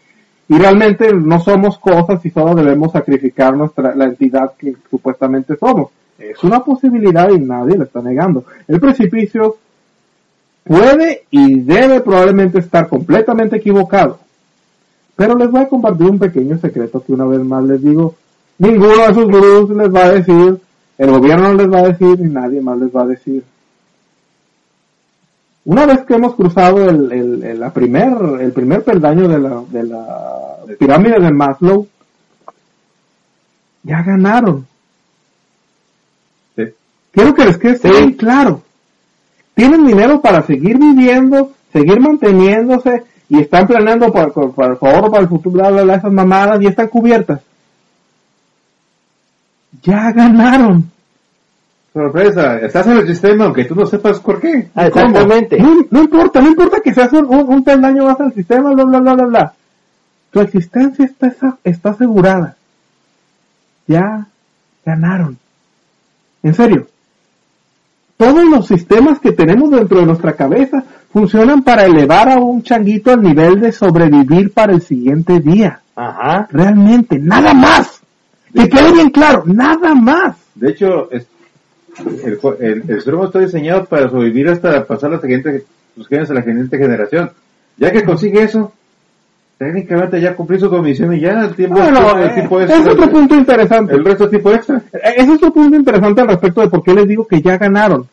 y 0.48 0.58
realmente 0.58 1.12
no 1.12 1.40
somos 1.40 1.78
cosas 1.78 2.24
y 2.24 2.30
solo 2.30 2.54
debemos 2.54 2.92
sacrificar 2.92 3.56
nuestra, 3.56 3.94
la 3.94 4.06
entidad 4.06 4.52
que 4.58 4.74
supuestamente 4.90 5.56
somos. 5.56 5.90
Es 6.18 6.42
una 6.44 6.60
posibilidad 6.60 7.28
y 7.30 7.38
nadie 7.38 7.76
la 7.76 7.84
está 7.84 8.00
negando. 8.00 8.44
El 8.68 8.78
precipicio 8.80 9.56
puede 10.64 11.24
y 11.30 11.60
debe 11.60 12.00
probablemente 12.00 12.58
estar 12.58 12.88
completamente 12.88 13.56
equivocado. 13.56 14.18
Pero 15.16 15.36
les 15.36 15.50
voy 15.50 15.60
a 15.62 15.68
compartir 15.68 16.06
un 16.08 16.18
pequeño 16.18 16.58
secreto 16.58 17.02
que 17.04 17.12
una 17.12 17.26
vez 17.26 17.40
más 17.40 17.62
les 17.64 17.82
digo, 17.82 18.14
ninguno 18.58 18.96
de 18.96 19.04
esos 19.12 19.24
gurús 19.26 19.70
les 19.76 19.94
va 19.94 20.04
a 20.06 20.12
decir, 20.12 20.58
el 20.98 21.10
gobierno 21.10 21.52
no 21.52 21.54
les 21.54 21.70
va 21.72 21.78
a 21.80 21.88
decir 21.92 22.18
y 22.18 22.28
nadie 22.28 22.60
más 22.60 22.78
les 22.78 22.90
va 22.94 23.02
a 23.02 23.06
decir. 23.06 23.44
Una 25.66 25.86
vez 25.86 26.00
que 26.04 26.14
hemos 26.14 26.34
cruzado 26.34 26.88
el, 26.90 27.10
el, 27.12 27.44
el- 27.44 27.60
la 27.60 27.72
primer, 27.72 28.40
el 28.40 28.52
primer 28.52 28.82
peldaño 28.84 29.28
de 29.28 29.38
la, 29.38 29.62
de 29.70 29.82
la 29.84 30.56
pirámide 30.78 31.18
de 31.20 31.30
Maslow, 31.30 31.86
ya 33.82 34.02
ganaron. 34.02 34.66
Sí. 36.56 36.64
Quiero 37.12 37.34
que 37.34 37.44
les 37.46 37.56
quede 37.56 37.76
Sí. 37.78 37.88
bien 37.88 38.12
claro. 38.12 38.62
Tienen 39.54 39.86
dinero 39.86 40.20
para 40.20 40.42
seguir 40.42 40.78
viviendo, 40.78 41.52
seguir 41.72 42.00
manteniéndose 42.00 43.04
y 43.28 43.40
están 43.40 43.66
planeando 43.66 44.12
para, 44.12 44.28
para 44.30 44.72
el 44.72 44.76
favor 44.78 45.10
para 45.10 45.22
el 45.22 45.28
futuro, 45.28 45.54
bla, 45.54 45.70
bla, 45.70 45.82
bla, 45.84 45.94
esas 45.96 46.12
mamadas 46.12 46.60
y 46.62 46.66
están 46.66 46.88
cubiertas. 46.88 47.40
Ya 49.82 50.12
ganaron. 50.12 50.90
Sorpresa, 51.92 52.58
estás 52.58 52.86
en 52.88 52.96
el 52.98 53.06
sistema 53.06 53.44
aunque 53.44 53.64
tú 53.64 53.74
no 53.76 53.86
sepas 53.86 54.18
por 54.20 54.40
qué. 54.40 54.68
Ah, 54.74 54.86
Exactamente. 54.88 55.58
No, 55.58 55.76
no 55.90 56.02
importa, 56.02 56.40
no 56.40 56.48
importa 56.48 56.80
que 56.82 56.92
seas 56.92 57.12
un, 57.12 57.26
un, 57.26 57.48
un 57.48 57.62
peldaño 57.64 58.04
más 58.06 58.20
al 58.20 58.32
sistema, 58.34 58.72
bla, 58.72 58.84
bla, 58.84 59.00
bla, 59.00 59.14
bla, 59.14 59.26
bla. 59.26 59.54
Tu 60.32 60.40
existencia 60.40 61.04
está, 61.04 61.28
esa- 61.28 61.58
está 61.62 61.90
asegurada. 61.90 62.56
Ya 63.86 64.26
ganaron. 64.84 65.38
En 66.42 66.54
serio. 66.54 66.88
Todos 68.16 68.44
los 68.44 68.66
sistemas 68.66 69.18
que 69.18 69.32
tenemos 69.32 69.70
dentro 69.70 69.98
de 70.00 70.06
nuestra 70.06 70.34
cabeza 70.34 70.84
funcionan 71.12 71.62
para 71.62 71.84
elevar 71.84 72.28
a 72.28 72.36
un 72.38 72.62
changuito 72.62 73.10
al 73.12 73.22
nivel 73.22 73.60
de 73.60 73.72
sobrevivir 73.72 74.52
para 74.52 74.72
el 74.72 74.80
siguiente 74.82 75.40
día. 75.40 75.80
Ajá. 75.96 76.48
Realmente, 76.50 77.18
nada 77.18 77.54
más. 77.54 78.00
Que 78.52 78.68
quede 78.68 78.92
bien 78.92 79.10
claro, 79.10 79.42
nada 79.46 79.94
más. 79.94 80.36
De 80.54 80.70
hecho, 80.70 81.10
es- 81.10 81.26
el, 82.24 82.38
el, 82.60 82.84
el 82.90 83.02
ser 83.02 83.14
humano 83.14 83.28
está 83.28 83.38
diseñado 83.40 83.84
para 83.84 84.08
sobrevivir 84.10 84.48
hasta 84.48 84.84
pasar 84.84 85.10
la 85.10 85.20
siguiente, 85.20 85.64
los 85.96 86.08
genes 86.08 86.28
a 86.30 86.34
la 86.34 86.42
siguiente 86.42 86.76
generación. 86.78 87.30
Ya 87.76 87.92
que 87.92 88.04
consigue 88.04 88.42
eso, 88.42 88.72
técnicamente 89.64 90.20
ya 90.20 90.34
cumplió 90.36 90.60
su 90.60 90.68
comisión 90.70 91.14
y 91.14 91.20
ya 91.20 91.30
el 91.40 91.54
tiempo, 91.54 91.78
Bueno, 91.78 92.18
el 92.18 92.34
tiempo 92.34 92.60
eh, 92.60 92.66
es, 92.68 92.86
otro 92.86 93.08
punto 93.10 93.34
interesante. 93.34 93.94
el 93.94 94.04
resto 94.04 94.24
es 94.24 94.30
tiempo 94.30 94.52
extra. 94.52 94.76
Eh, 94.92 94.98
Ese 95.16 95.22
es 95.22 95.36
otro 95.36 95.52
punto 95.52 95.76
interesante 95.76 96.20
al 96.20 96.28
respecto 96.28 96.60
de 96.60 96.68
por 96.68 96.82
qué 96.82 96.92
les 96.94 97.08
digo 97.08 97.26
que 97.26 97.40
ya 97.40 97.56
ganaron. 97.56 98.06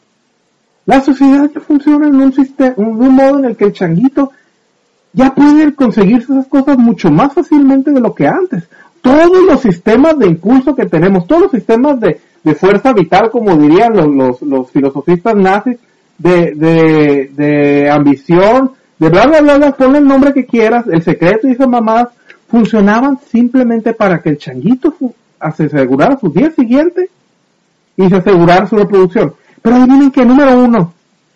La 0.85 1.01
sociedad 1.01 1.49
ya 1.53 1.59
funciona 1.61 2.07
en 2.07 2.15
un 2.15 2.33
sistema, 2.33 2.73
en 2.77 2.85
un 2.85 3.15
modo 3.15 3.39
en 3.39 3.45
el 3.45 3.55
que 3.55 3.65
el 3.65 3.73
changuito 3.73 4.31
ya 5.13 5.33
puede 5.35 5.73
conseguirse 5.75 6.31
esas 6.31 6.47
cosas 6.47 6.77
mucho 6.77 7.11
más 7.11 7.33
fácilmente 7.33 7.91
de 7.91 7.99
lo 7.99 8.15
que 8.15 8.27
antes. 8.27 8.67
Todos 9.01 9.43
los 9.45 9.61
sistemas 9.61 10.17
de 10.17 10.27
impulso 10.27 10.75
que 10.75 10.85
tenemos, 10.85 11.27
todos 11.27 11.43
los 11.43 11.51
sistemas 11.51 11.99
de, 11.99 12.19
de 12.43 12.55
fuerza 12.55 12.93
vital, 12.93 13.29
como 13.29 13.55
dirían 13.57 13.93
los, 13.95 14.07
los, 14.07 14.41
los 14.41 14.71
filosofistas 14.71 15.35
nazis, 15.35 15.77
de, 16.17 16.53
de, 16.55 17.31
de 17.35 17.89
ambición, 17.89 18.71
de 19.01 19.09
bla, 19.09 19.25
bla, 19.25 19.41
bla, 19.41 19.57
bla, 19.57 19.71
ponle 19.71 19.97
el 19.97 20.07
nombre 20.07 20.31
que 20.31 20.45
quieras, 20.45 20.85
el 20.85 21.01
secreto 21.01 21.47
y 21.47 21.53
esas 21.53 21.67
mamadas, 21.67 22.09
funcionaban 22.47 23.17
simplemente 23.31 23.95
para 23.95 24.21
que 24.21 24.29
el 24.29 24.37
changuito 24.37 24.93
se 25.55 25.63
asegurara 25.63 26.19
sus 26.19 26.31
días 26.31 26.53
siguientes 26.53 27.09
y 27.97 28.07
se 28.07 28.15
asegurara 28.15 28.67
su 28.67 28.75
reproducción. 28.75 29.33
Pero 29.59 29.77
adivinen 29.77 30.11
que 30.11 30.23
número 30.23 30.55
uno, 30.55 30.93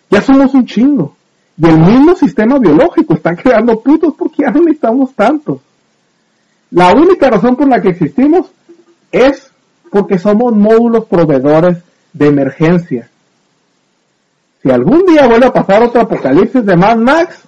ya 0.08 0.20
somos 0.20 0.54
un 0.54 0.64
chingo. 0.64 1.16
Y 1.60 1.66
el 1.66 1.78
mismo 1.78 2.14
sistema 2.14 2.60
biológico 2.60 3.14
está 3.14 3.34
creando 3.34 3.80
putos 3.80 4.14
porque 4.16 4.44
ya 4.44 4.52
no 4.52 4.60
necesitamos 4.60 5.12
tantos. 5.14 5.58
La 6.70 6.92
única 6.92 7.28
razón 7.30 7.56
por 7.56 7.66
la 7.66 7.82
que 7.82 7.88
existimos 7.88 8.46
es 9.10 9.50
porque 9.90 10.20
somos 10.20 10.54
módulos 10.54 11.06
proveedores 11.06 11.78
de 12.12 12.28
emergencia. 12.28 13.08
Si 14.62 14.70
algún 14.70 15.04
día 15.04 15.26
vuelve 15.26 15.46
a 15.46 15.52
pasar 15.52 15.82
otro 15.82 16.02
apocalipsis 16.02 16.64
de 16.64 16.76
Mad 16.76 16.98
Max, 16.98 17.45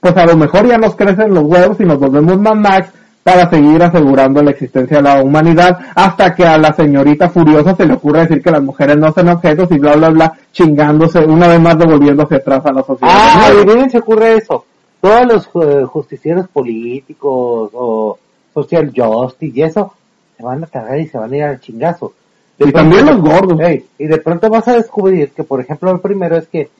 pues 0.00 0.16
a 0.16 0.26
lo 0.26 0.36
mejor 0.36 0.66
ya 0.66 0.78
nos 0.78 0.94
crecen 0.94 1.34
los 1.34 1.44
huevos 1.44 1.80
y 1.80 1.84
nos 1.84 1.98
volvemos 1.98 2.38
Mad 2.38 2.54
Max 2.54 2.88
para 3.22 3.50
seguir 3.50 3.82
asegurando 3.82 4.42
la 4.42 4.52
existencia 4.52 4.98
de 4.98 5.02
la 5.02 5.20
humanidad 5.20 5.78
hasta 5.94 6.34
que 6.34 6.46
a 6.46 6.56
la 6.58 6.72
señorita 6.72 7.28
furiosa 7.28 7.74
se 7.74 7.84
le 7.84 7.94
ocurra 7.94 8.20
decir 8.20 8.40
que 8.40 8.52
las 8.52 8.62
mujeres 8.62 8.96
no 8.96 9.12
son 9.12 9.28
objetos 9.28 9.68
y 9.72 9.78
bla 9.78 9.96
bla 9.96 10.10
bla 10.10 10.32
chingándose 10.52 11.18
una 11.24 11.48
vez 11.48 11.60
más 11.60 11.76
devolviendo 11.76 12.22
hacia 12.22 12.36
atrás 12.36 12.64
a 12.64 12.72
la 12.72 12.84
sociedad. 12.84 13.12
Ah, 13.12 13.48
nuevo. 13.48 13.62
adivinen 13.62 13.90
se 13.90 13.98
ocurre 13.98 14.36
eso. 14.36 14.64
Todos 15.00 15.26
los 15.26 15.50
eh, 15.64 15.84
justicieros 15.86 16.46
políticos 16.48 17.70
o 17.74 18.18
social 18.54 18.92
justice 18.94 19.58
y 19.58 19.62
eso 19.62 19.92
se 20.36 20.42
van 20.42 20.62
a 20.62 20.66
cargar 20.66 21.00
y 21.00 21.06
se 21.06 21.18
van 21.18 21.32
a 21.32 21.36
ir 21.36 21.42
al 21.42 21.60
chingazo. 21.60 22.12
Y 22.58 22.72
también 22.72 23.06
los 23.06 23.20
gordos. 23.20 23.58
Y 23.98 24.06
de 24.06 24.18
pronto 24.18 24.48
vas 24.48 24.66
a 24.68 24.74
descubrir 24.74 25.30
que, 25.32 25.44
por 25.44 25.60
ejemplo, 25.60 25.90
el 25.90 26.00
primero 26.00 26.36
es 26.36 26.46
que 26.48 26.70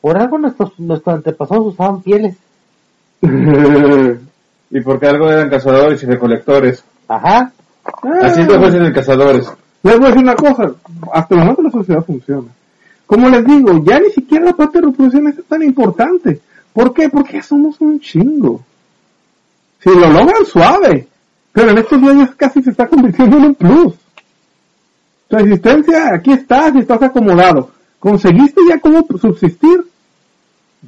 por 0.00 0.18
algo 0.18 0.38
nuestros, 0.38 0.78
nuestros 0.78 1.14
antepasados 1.14 1.66
usaban 1.66 2.02
pieles. 2.02 2.36
Y 3.22 4.80
porque 4.80 5.06
algo 5.06 5.30
eran 5.30 5.50
cazadores 5.50 6.02
y 6.02 6.06
recolectores. 6.06 6.84
Ajá. 7.08 7.52
Así 8.22 8.42
lo 8.44 8.58
fuesen 8.58 8.84
en 8.86 8.92
cazadores. 8.92 9.50
Les 9.82 9.96
voy 9.98 10.06
a 10.06 10.08
decir 10.08 10.22
una 10.22 10.34
cosa, 10.34 10.72
hasta 11.12 11.34
el 11.34 11.40
momento 11.40 11.62
la 11.62 11.70
sociedad 11.70 12.04
funciona. 12.04 12.48
Como 13.06 13.28
les 13.28 13.44
digo, 13.44 13.82
ya 13.84 13.98
ni 14.00 14.10
siquiera 14.10 14.46
la 14.46 14.52
parte 14.52 14.80
de 14.80 14.86
reproducción 14.86 15.26
es 15.28 15.44
tan 15.46 15.62
importante. 15.62 16.40
¿Por 16.72 16.94
qué? 16.94 17.08
Porque 17.08 17.34
ya 17.34 17.42
somos 17.42 17.80
un 17.80 18.00
chingo. 18.00 18.62
Si 19.80 19.90
lo 19.90 20.08
logran 20.08 20.46
suave, 20.46 21.08
pero 21.52 21.70
en 21.70 21.78
estos 21.78 22.00
días 22.00 22.16
ya 22.16 22.34
casi 22.36 22.62
se 22.62 22.70
está 22.70 22.86
convirtiendo 22.86 23.36
en 23.36 23.44
un 23.46 23.54
plus. 23.54 23.94
Tu 25.28 25.36
existencia, 25.36 26.14
aquí 26.14 26.32
estás 26.32 26.74
y 26.74 26.78
estás 26.78 27.02
acomodado. 27.02 27.70
Conseguiste 27.98 28.60
ya 28.68 28.78
cómo 28.78 29.04
subsistir. 29.20 29.84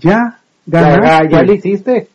Ya, 0.00 0.38
Ya, 0.66 0.80
ganaste. 0.80 1.28
ya, 1.28 1.30
ya 1.30 1.42
lo 1.42 1.52
hiciste. 1.52 2.08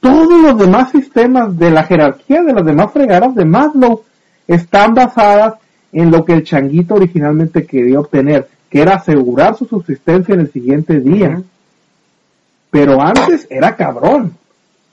Todos 0.00 0.42
los 0.42 0.58
demás 0.58 0.90
sistemas 0.90 1.58
de 1.58 1.70
la 1.70 1.84
jerarquía 1.84 2.42
de 2.42 2.54
las 2.54 2.64
demás 2.64 2.90
fregadas 2.92 3.34
de 3.34 3.44
Maslow 3.44 4.02
están 4.48 4.94
basadas 4.94 5.54
en 5.92 6.10
lo 6.10 6.24
que 6.24 6.32
el 6.32 6.44
changuito 6.44 6.94
originalmente 6.94 7.66
quería 7.66 8.00
obtener, 8.00 8.48
que 8.70 8.80
era 8.80 8.94
asegurar 8.94 9.56
su 9.56 9.66
subsistencia 9.66 10.34
en 10.34 10.40
el 10.40 10.52
siguiente 10.52 11.00
día. 11.00 11.42
Pero 12.70 13.00
antes 13.00 13.46
era 13.50 13.76
cabrón. 13.76 14.32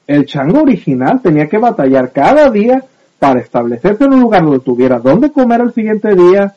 El 0.08 0.26
chango 0.26 0.62
original 0.62 1.22
tenía 1.22 1.47
que 1.47 1.58
batallar 1.58 2.12
cada 2.12 2.49
día 2.49 2.84
para 3.20 3.39
establecerse 3.39 4.03
en 4.03 4.14
un 4.14 4.22
lugar 4.22 4.43
donde 4.43 4.60
tuviera 4.60 4.99
dónde 4.99 5.32
comer 5.32 5.62
el 5.62 5.74
siguiente 5.74 6.16
día, 6.16 6.53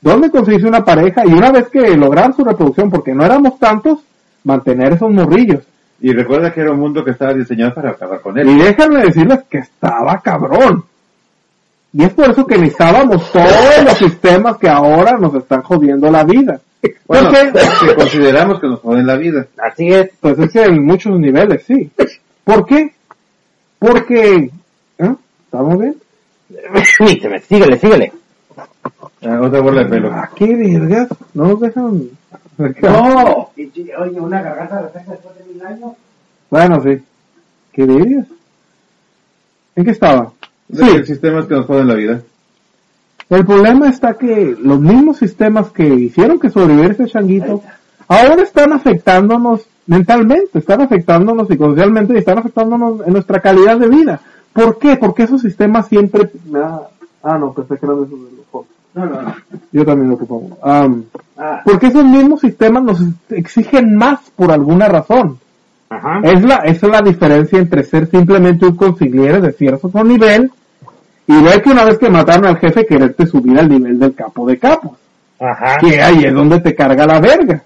dónde 0.00 0.30
conseguirse 0.30 0.66
una 0.66 0.84
pareja 0.84 1.24
y 1.26 1.32
una 1.32 1.50
vez 1.50 1.68
que 1.68 1.96
lograran 1.96 2.34
su 2.34 2.44
reproducción, 2.44 2.90
porque 2.90 3.14
no 3.14 3.24
éramos 3.24 3.58
tantos, 3.58 4.00
mantener 4.44 4.94
esos 4.94 5.10
morrillos. 5.10 5.64
Y 6.00 6.12
recuerda 6.12 6.52
que 6.52 6.60
era 6.60 6.72
un 6.72 6.78
mundo 6.78 7.04
que 7.04 7.10
estaba 7.10 7.34
diseñado 7.34 7.74
para 7.74 7.90
acabar 7.90 8.20
con 8.20 8.38
él. 8.38 8.48
Y 8.48 8.58
déjenme 8.58 9.02
decirles 9.02 9.40
que 9.50 9.58
estaba 9.58 10.20
cabrón. 10.20 10.84
Y 11.92 12.04
es 12.04 12.12
por 12.12 12.30
eso 12.30 12.46
que 12.46 12.56
necesitábamos 12.56 13.32
todos 13.32 13.84
los 13.84 13.94
sistemas 13.94 14.58
que 14.58 14.68
ahora 14.68 15.18
nos 15.18 15.34
están 15.34 15.62
jodiendo 15.62 16.10
la 16.10 16.22
vida. 16.24 16.60
Bueno, 17.06 17.30
Porque, 17.30 17.52
que 17.86 17.94
consideramos 17.94 18.60
que 18.60 18.68
nos 18.68 18.80
joden 18.80 19.06
la 19.06 19.16
vida. 19.16 19.46
Así 19.56 19.88
es. 19.88 20.10
pues 20.20 20.38
es 20.38 20.52
que 20.52 20.64
en 20.64 20.84
muchos 20.84 21.18
niveles, 21.18 21.64
sí. 21.64 21.90
¿Por 22.44 22.64
qué? 22.66 22.92
Porque, 23.78 24.50
¿eh? 24.98 25.14
¿estamos 25.44 25.78
bien? 25.78 25.96
Síguele, 26.98 27.40
síguele, 27.40 27.78
síguele. 27.78 28.12
Ah, 29.22 29.40
otra 29.42 29.60
bola 29.60 29.82
de 29.82 29.90
pelo. 29.90 30.12
¿A 30.12 30.30
qué 30.34 30.54
vergas? 30.54 31.08
No 31.34 31.48
nos 31.48 31.60
dejan... 31.60 32.10
¡No! 32.58 33.50
Oye, 33.56 34.20
una 34.20 34.42
garganta 34.42 34.82
reseca 34.82 35.12
después 35.12 35.38
de 35.38 35.54
mil 35.54 35.64
años. 35.64 35.92
Bueno, 36.50 36.82
sí. 36.82 37.00
¿Qué 37.72 37.86
vergas? 37.86 38.26
¿En 39.76 39.84
qué 39.84 39.90
estaba? 39.92 40.32
Sí. 40.72 40.82
El 40.82 41.06
sistema 41.06 41.40
es 41.40 41.46
que 41.46 41.54
nos 41.54 41.66
joden 41.66 41.86
la 41.86 41.94
vida. 41.94 42.20
El 43.30 43.44
problema 43.44 43.88
está 43.88 44.14
que 44.14 44.56
los 44.60 44.80
mismos 44.80 45.18
sistemas 45.18 45.70
que 45.70 45.86
hicieron 45.86 46.40
que 46.40 46.50
sobreviviera 46.50 46.94
ese 46.94 47.06
changuito 47.06 47.62
ahora 48.08 48.42
están 48.42 48.72
afectándonos 48.72 49.66
mentalmente, 49.86 50.58
están 50.58 50.80
afectándonos 50.80 51.46
psicosocialmente 51.46 52.14
y 52.14 52.18
están 52.18 52.38
afectándonos 52.38 53.06
en 53.06 53.12
nuestra 53.12 53.40
calidad 53.40 53.78
de 53.78 53.88
vida. 53.88 54.20
¿Por 54.52 54.78
qué? 54.78 54.96
Porque 54.96 55.24
esos 55.24 55.42
sistemas 55.42 55.86
siempre... 55.88 56.30
Ah, 56.54 56.88
ah, 57.22 57.38
no, 57.38 57.52
pensé 57.52 57.78
que 57.78 57.86
era 57.86 57.94
de 57.94 58.04
esos 58.04 58.18
Yo 59.72 59.84
también 59.84 60.08
lo 60.10 60.14
ocupamos. 60.16 60.52
Am, 60.62 61.04
Ah, 61.40 61.62
porque 61.64 61.86
esos 61.86 62.04
mismos 62.04 62.40
sistemas 62.40 62.82
nos 62.82 63.00
exigen 63.30 63.94
más 63.96 64.18
por 64.34 64.50
alguna 64.50 64.88
razón. 64.88 65.38
ajá. 65.88 66.20
Es 66.24 66.42
la, 66.44 66.56
esa 66.56 66.86
es 66.86 66.92
la 66.92 67.00
diferencia 67.00 67.58
entre 67.60 67.84
ser 67.84 68.10
simplemente 68.10 68.66
un 68.66 68.74
consigliere 68.74 69.40
de 69.40 69.52
cierto 69.52 69.88
nivel 70.02 70.50
y 71.28 71.40
ver 71.42 71.62
que 71.62 71.70
una 71.70 71.84
vez 71.84 71.96
que 71.98 72.10
mataron 72.10 72.46
al 72.46 72.58
jefe 72.58 72.84
quererte 72.86 73.24
subir 73.26 73.56
al 73.58 73.68
nivel 73.68 73.98
del 74.00 74.14
capo 74.16 74.46
de 74.48 74.58
capos. 74.58 74.98
Ajá. 75.38 75.78
Que 75.78 76.02
ahí 76.02 76.24
es 76.24 76.34
donde 76.34 76.58
te 76.58 76.74
carga 76.74 77.06
la 77.06 77.20
verga. 77.20 77.62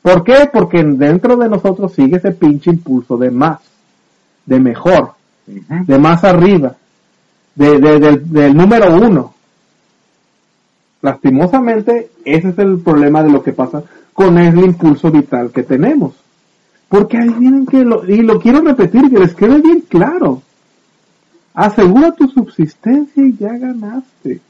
¿Por 0.00 0.22
qué? 0.22 0.48
Porque 0.52 0.84
dentro 0.84 1.36
de 1.36 1.48
nosotros 1.48 1.92
sigue 1.94 2.18
ese 2.18 2.30
pinche 2.30 2.70
impulso 2.70 3.16
de 3.16 3.32
más, 3.32 3.58
de 4.46 4.60
mejor, 4.60 5.10
de 5.46 5.98
más 5.98 6.22
arriba, 6.22 6.74
de, 7.56 7.78
de- 7.80 8.18
del 8.18 8.56
número 8.56 8.94
uno. 8.94 9.34
Lastimosamente, 11.02 12.10
ese 12.24 12.48
es 12.50 12.58
el 12.58 12.78
problema 12.78 13.22
de 13.22 13.30
lo 13.30 13.42
que 13.42 13.52
pasa 13.52 13.82
con 14.12 14.38
el 14.38 14.56
impulso 14.58 15.10
vital 15.10 15.50
que 15.50 15.64
tenemos. 15.64 16.14
Porque 16.88 17.18
ahí 17.18 17.30
vienen 17.30 17.66
que, 17.66 17.84
lo, 17.84 18.08
y 18.08 18.22
lo 18.22 18.38
quiero 18.38 18.60
repetir, 18.60 19.10
que 19.10 19.18
les 19.18 19.34
quede 19.34 19.60
bien 19.60 19.82
claro. 19.88 20.42
Asegura 21.54 22.12
tu 22.12 22.28
subsistencia 22.28 23.24
y 23.24 23.36
ya 23.36 23.56
ganaste. 23.58 24.40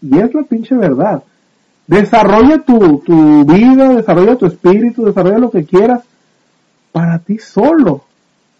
Y 0.00 0.18
es 0.18 0.34
la 0.34 0.42
pinche 0.42 0.74
verdad. 0.74 1.22
Desarrolla 1.86 2.58
tu, 2.62 2.98
tu 2.98 3.44
vida, 3.44 3.90
desarrolla 3.90 4.36
tu 4.36 4.46
espíritu, 4.46 5.04
desarrolla 5.04 5.38
lo 5.38 5.50
que 5.50 5.64
quieras 5.64 6.02
para 6.90 7.18
ti 7.18 7.38
solo. 7.38 8.04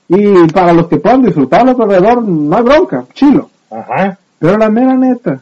Y 0.09 0.47
para 0.53 0.73
los 0.73 0.89
que 0.89 0.99
puedan 0.99 1.23
disfrutar 1.23 1.69
a 1.69 1.75
tu 1.75 1.83
alrededor, 1.83 2.23
no 2.23 2.57
hay 2.57 2.63
bronca, 2.63 3.05
chilo. 3.15 3.51
Ajá. 3.71 4.19
Pero 4.39 4.59
la 4.59 4.69
mera 4.69 4.95
neta, 4.95 5.41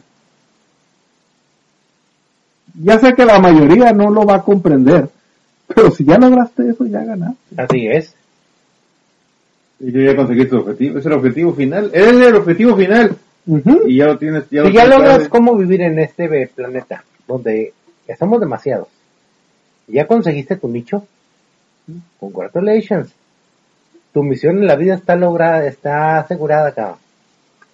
ya 2.73 2.99
sé 2.99 3.13
que 3.13 3.25
la 3.25 3.39
mayoría 3.39 3.91
no 3.93 4.09
lo 4.09 4.25
va 4.25 4.35
a 4.35 4.43
comprender, 4.43 5.09
pero 5.67 5.91
si 5.91 6.03
ya 6.05 6.17
lograste 6.17 6.69
eso, 6.69 6.85
ya 6.85 7.03
ganaste. 7.03 7.55
Así 7.57 7.87
es. 7.87 8.15
Y 9.79 9.91
yo 9.91 10.01
ya 10.01 10.15
conseguí 10.15 10.45
tu 10.45 10.57
objetivo. 10.57 10.99
Es 10.99 11.05
el 11.05 11.13
objetivo 11.13 11.53
final. 11.53 11.89
Es 11.93 12.07
el 12.07 12.35
objetivo 12.35 12.75
final. 12.75 13.17
Y 13.87 13.97
ya 13.97 14.05
lo 14.05 14.17
tienes. 14.17 14.49
Ya 14.49 14.61
lo 14.61 14.67
Si 14.67 14.73
ya 14.73 14.85
logras 14.85 15.27
cómo 15.27 15.55
vivir 15.55 15.81
en 15.81 15.99
este 15.99 16.49
planeta, 16.53 17.03
donde 17.27 17.73
estamos 18.07 18.39
demasiados, 18.39 18.87
ya 19.87 20.05
conseguiste 20.05 20.55
tu 20.57 20.67
nicho, 20.67 21.05
congratulations. 22.19 23.11
Tu 24.13 24.23
misión 24.23 24.59
en 24.59 24.67
la 24.67 24.75
vida 24.75 24.95
está 24.95 25.15
lograda, 25.15 25.65
está 25.65 26.19
asegurada, 26.19 26.73
cabrón. 26.73 26.97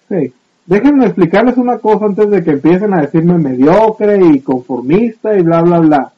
Sí. 0.08 0.32
Déjenme 0.68 1.06
explicarles 1.06 1.56
una 1.56 1.78
cosa 1.78 2.04
antes 2.04 2.28
de 2.28 2.44
que 2.44 2.50
empiecen 2.50 2.92
a 2.92 3.00
decirme 3.00 3.38
mediocre 3.38 4.20
y 4.22 4.40
conformista 4.40 5.34
y 5.34 5.40
bla, 5.40 5.62
bla, 5.62 5.78
bla. 5.78 6.12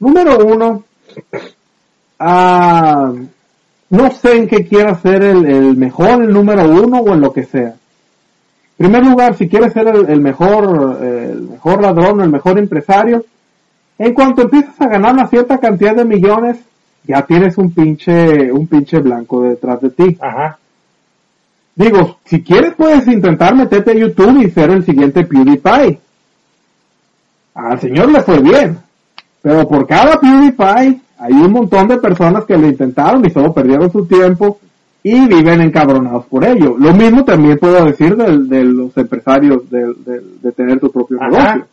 Número 0.00 0.44
uno, 0.44 0.82
ah, 2.18 3.12
no 3.90 4.10
sé 4.10 4.38
en 4.38 4.48
qué 4.48 4.66
quiera 4.66 4.96
ser 4.96 5.22
el, 5.22 5.76
mejor, 5.76 6.20
el 6.24 6.32
número 6.32 6.64
uno 6.68 6.98
o 6.98 7.14
en 7.14 7.20
lo 7.20 7.32
que 7.32 7.44
sea. 7.44 7.68
En 7.68 7.76
primer 8.76 9.06
lugar, 9.06 9.36
si 9.36 9.48
quieres 9.48 9.72
ser 9.72 9.86
el, 9.86 10.20
mejor, 10.20 10.98
el 11.00 11.42
mejor 11.42 11.82
ladrón 11.82 12.22
el 12.22 12.30
mejor 12.30 12.58
empresario, 12.58 13.24
en 13.98 14.14
cuanto 14.14 14.42
empiezas 14.42 14.80
a 14.80 14.88
ganar 14.88 15.14
una 15.14 15.28
cierta 15.28 15.58
cantidad 15.58 15.94
de 15.94 16.04
millones, 16.04 16.58
ya 17.04 17.22
tienes 17.22 17.56
un 17.56 17.72
pinche, 17.72 18.50
un 18.50 18.66
pinche 18.66 18.98
blanco 18.98 19.42
detrás 19.42 19.80
de 19.80 19.90
ti. 19.90 20.16
Ajá. 20.20 20.58
Digo, 21.80 22.18
si 22.26 22.42
quieres 22.42 22.74
puedes 22.76 23.06
intentar 23.08 23.56
meterte 23.56 23.92
a 23.92 23.94
YouTube 23.94 24.42
y 24.42 24.50
ser 24.50 24.68
el 24.70 24.84
siguiente 24.84 25.24
PewDiePie. 25.24 25.98
Al 27.54 27.80
señor 27.80 28.12
le 28.12 28.20
fue 28.20 28.38
bien. 28.42 28.76
Pero 29.40 29.66
por 29.66 29.86
cada 29.86 30.20
PewDiePie 30.20 31.00
hay 31.18 31.32
un 31.32 31.50
montón 31.52 31.88
de 31.88 31.96
personas 31.96 32.44
que 32.44 32.58
lo 32.58 32.66
intentaron 32.66 33.24
y 33.24 33.30
solo 33.30 33.54
perdieron 33.54 33.90
su 33.90 34.04
tiempo 34.04 34.58
y 35.02 35.26
viven 35.26 35.62
encabronados 35.62 36.26
por 36.26 36.44
ello. 36.44 36.76
Lo 36.78 36.92
mismo 36.92 37.24
también 37.24 37.56
puedo 37.56 37.82
decir 37.86 38.14
del- 38.14 38.46
de, 38.46 38.62
los 38.62 38.94
empresarios 38.98 39.70
del- 39.70 39.96
de, 40.04 40.52
tener 40.52 40.78
tu 40.80 40.92
propio 40.92 41.16
Ajá. 41.18 41.30
negocio. 41.30 41.66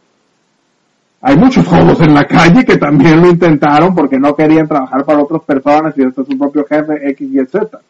Hay 1.22 1.36
muchos 1.36 1.68
juegos 1.68 2.00
en 2.00 2.14
la 2.14 2.24
calle 2.24 2.64
que 2.64 2.78
también 2.78 3.20
lo 3.22 3.28
intentaron 3.30 3.94
porque 3.94 4.18
no 4.18 4.34
querían 4.38 4.70
trabajar 4.70 5.04
para 5.04 5.20
otras 5.22 5.42
personas 5.42 5.94
y 5.98 6.04
hasta 6.04 6.24
su 6.24 6.38
propio 6.38 6.64
jefe 6.66 7.10
X 7.10 7.30
y 7.30 7.46
Z. 7.46 7.82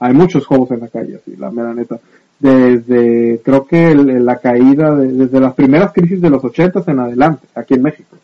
Hay 0.00 0.14
muchos 0.14 0.46
juegos 0.46 0.70
en 0.72 0.80
la 0.80 0.88
calle, 0.88 1.16
así, 1.16 1.36
la 1.36 1.50
mera 1.50 1.72
neta. 1.74 1.98
Desde, 2.38 3.40
creo 3.44 3.66
que 3.66 3.90
el- 3.92 4.24
la 4.24 4.38
caída, 4.38 4.94
de- 4.96 5.12
desde 5.12 5.40
las 5.40 5.54
primeras 5.54 5.92
crisis 5.92 6.20
de 6.20 6.30
los 6.30 6.42
ochentas 6.42 6.88
en 6.88 6.98
adelante, 6.98 7.46
aquí 7.54 7.74
en 7.74 7.82
México. 7.82 8.16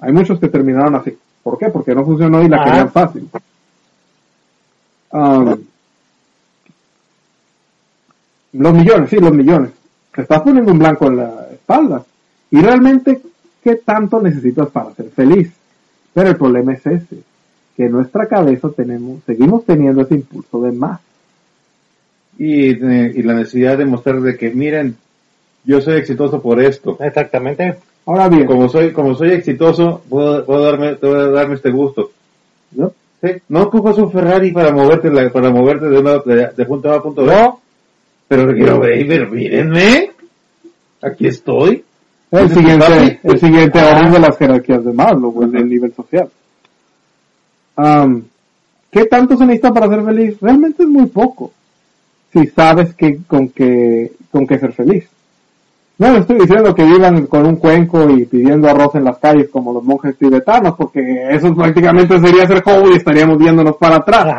Hay 0.00 0.12
muchos 0.12 0.38
que 0.38 0.48
terminaron 0.48 0.94
así. 0.96 1.16
¿Por 1.42 1.56
qué? 1.58 1.68
Porque 1.70 1.94
no 1.94 2.04
funcionó 2.04 2.42
y 2.42 2.48
la 2.48 2.60
Ah. 2.60 2.64
querían 2.64 2.90
fácil. 2.92 3.28
Um, 5.12 5.56
los 8.52 8.74
millones, 8.74 9.10
sí, 9.10 9.16
los 9.16 9.32
millones. 9.32 9.70
Te 10.14 10.22
estás 10.22 10.42
poniendo 10.42 10.72
un 10.72 10.78
blanco 10.78 11.06
en 11.06 11.16
la 11.16 11.46
espalda. 11.52 12.04
Y 12.50 12.60
realmente, 12.60 13.20
¿qué 13.62 13.76
tanto 13.76 14.20
necesitas 14.20 14.68
para 14.70 14.92
ser 14.94 15.08
feliz? 15.10 15.52
Pero 16.12 16.28
el 16.30 16.36
problema 16.36 16.72
es 16.74 16.84
ese, 16.86 17.22
que 17.80 17.86
en 17.86 17.92
nuestra 17.92 18.26
cabeza 18.26 18.68
tenemos, 18.76 19.22
seguimos 19.24 19.64
teniendo 19.64 20.02
ese 20.02 20.16
impulso 20.16 20.60
de 20.60 20.70
más. 20.72 21.00
Y, 22.38 22.72
eh, 22.72 23.12
y 23.14 23.22
la 23.22 23.32
necesidad 23.32 23.78
de 23.78 23.86
mostrar 23.86 24.20
de 24.20 24.36
que, 24.36 24.50
miren, 24.50 24.96
yo 25.64 25.80
soy 25.80 25.94
exitoso 25.96 26.42
por 26.42 26.60
esto. 26.62 26.98
Exactamente. 27.00 27.76
Ahora 28.04 28.28
bien, 28.28 28.44
Como 28.46 28.68
soy, 28.68 28.92
como 28.92 29.14
soy 29.14 29.30
exitoso, 29.30 30.02
puedo, 30.10 30.44
puedo 30.44 30.62
darme, 30.62 30.96
puedo 30.96 31.32
darme 31.32 31.54
este 31.54 31.70
gusto. 31.70 32.10
¿no? 32.72 32.92
Sí, 33.22 33.30
No 33.48 33.62
ocupas 33.62 33.96
un 33.96 34.12
Ferrari 34.12 34.52
para 34.52 34.72
moverte, 34.72 35.10
la- 35.10 35.30
para 35.32 35.48
moverte 35.48 35.88
de, 35.88 35.98
una, 35.98 36.18
de, 36.18 36.50
de 36.54 36.64
punto 36.66 36.90
A 36.92 36.96
a 36.96 37.02
punto 37.02 37.24
B. 37.24 37.32
No, 37.34 37.60
Pero 38.28 38.52
quiero 38.52 38.78
ver, 38.78 39.06
pero 39.08 39.30
mírenme. 39.30 40.10
Aquí 41.00 41.28
estoy. 41.28 41.82
el 42.30 42.50
siguiente, 42.50 43.20
el 43.22 43.38
siguiente 43.38 43.78
Ah. 43.80 43.96
orden 43.96 44.12
de 44.12 44.18
las 44.18 44.36
jerarquías 44.36 44.84
de 44.84 44.92
Maslow, 44.92 45.32
pues, 45.32 45.50
del 45.50 45.66
nivel 45.66 45.94
social. 45.94 46.28
Um, 47.80 48.22
¿Qué 48.90 49.04
tanto 49.06 49.36
se 49.36 49.46
necesita 49.46 49.72
para 49.72 49.88
ser 49.88 50.04
feliz? 50.04 50.36
Realmente 50.40 50.82
es 50.82 50.88
muy 50.88 51.06
poco. 51.06 51.52
Si 52.32 52.46
sabes 52.48 52.94
que, 52.94 53.20
con 53.26 53.48
que, 53.48 54.12
con 54.30 54.46
que 54.46 54.58
ser 54.58 54.72
feliz. 54.72 55.08
No 55.98 56.16
estoy 56.16 56.38
diciendo 56.38 56.74
que 56.74 56.84
vivan 56.84 57.26
con 57.26 57.46
un 57.46 57.56
cuenco 57.56 58.08
y 58.10 58.24
pidiendo 58.24 58.68
arroz 58.68 58.94
en 58.94 59.04
las 59.04 59.18
calles 59.18 59.48
como 59.50 59.72
los 59.72 59.84
monjes 59.84 60.16
tibetanos, 60.16 60.74
porque 60.74 61.28
eso 61.30 61.54
prácticamente 61.54 62.18
sería 62.18 62.46
ser 62.46 62.62
joven 62.62 62.92
y 62.92 62.96
estaríamos 62.96 63.38
viéndonos 63.38 63.76
para 63.76 63.96
atrás. 63.96 64.34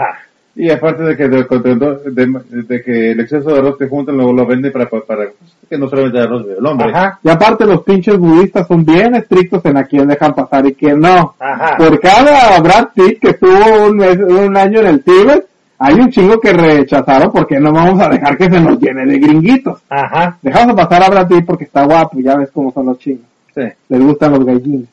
Y 0.56 0.70
aparte 0.70 1.04
de 1.04 1.16
que, 1.16 1.30
de, 1.30 1.44
de- 1.46 2.64
de 2.64 2.82
que 2.84 3.12
el 3.12 3.20
exceso 3.22 3.52
de 3.52 3.60
arroz 3.60 3.78
que 3.78 3.88
juntan 3.88 4.18
luego 4.18 4.34
lo 4.34 4.46
venden 4.46 4.72
para, 4.72 4.90
para, 4.90 5.04
para- 5.04 5.30
que 5.70 5.78
no 5.78 5.88
solamente 5.90 6.18
el 6.18 6.24
arroz 6.26 6.46
del 6.46 6.66
hombre. 6.66 6.90
Ajá. 6.94 7.20
Y 7.24 7.30
aparte 7.30 7.66
los 7.66 7.84
pinches 7.84 8.18
budistas 8.18 8.68
son 8.68 8.84
bien 8.84 9.16
estrictos 9.16 9.64
en 9.66 9.78
a 9.78 9.86
quién 9.86 10.08
dejan 10.10 10.36
pasar 10.36 10.66
y 10.68 10.74
quién 10.74 11.00
no. 11.00 11.36
Ajá. 11.40 11.78
Por 11.78 12.00
cada 12.02 12.60
Brad 12.60 12.90
Pitt 12.94 13.20
que 13.20 13.30
estuvo 13.30 13.88
un, 13.88 13.96
mes- 13.96 14.18
un 14.20 14.58
año 14.58 14.82
en 14.82 14.88
el 14.88 15.04
Tíbet, 15.04 15.46
hay 15.80 15.96
un 15.96 16.10
chingo 16.12 16.40
que 16.40 16.52
rechazaron 16.54 17.32
porque 17.32 17.60
no 17.60 17.72
vamos 17.72 18.00
a 18.02 18.10
dejar 18.10 18.38
que 18.38 18.52
se 18.52 18.60
nos 18.60 18.78
llene 18.80 19.06
de 19.06 19.20
gringuitos. 19.20 19.80
Ajá. 19.90 20.38
Dejamos 20.42 20.76
de 20.76 20.84
pasar 20.84 21.04
a 21.04 21.10
Brad 21.10 21.28
Pitt 21.30 21.46
porque 21.46 21.64
está 21.64 21.86
guapo, 21.86 22.20
ya 22.20 22.36
ves 22.36 22.50
cómo 22.54 22.72
son 22.74 22.88
los 22.88 23.00
chinos. 23.00 23.22
Sí, 23.56 23.62
Les 23.90 24.02
gustan 24.02 24.32
los 24.34 24.46
gallines. 24.46 24.88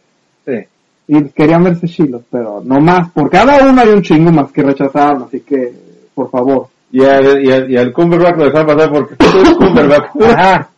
Y 1.11 1.25
querían 1.31 1.65
verse 1.65 1.89
chilos, 1.89 2.23
pero 2.31 2.61
no 2.63 2.81
más. 2.81 3.11
Por 3.13 3.31
cada 3.31 3.67
uno 3.67 3.81
hay 3.81 3.89
un 3.89 4.03
chingo 4.03 4.31
más 4.31 4.53
que 4.53 4.63
rechazaron, 4.63 5.23
así 5.23 5.41
que, 5.41 5.73
por 6.15 6.31
favor. 6.31 6.69
Y 6.93 7.03
al, 7.03 7.43
y 7.43 7.51
al, 7.51 7.71
y 7.71 7.77
al 7.79 7.93
Cumberbatch 7.93 8.37
lo 8.37 8.45
dejaron 8.45 8.67
pasar 8.67 8.93
porque 8.93 9.17
tú 9.17 9.27
eres 9.41 9.55
Cumberbatch. 9.55 10.23
Ajá. 10.23 10.69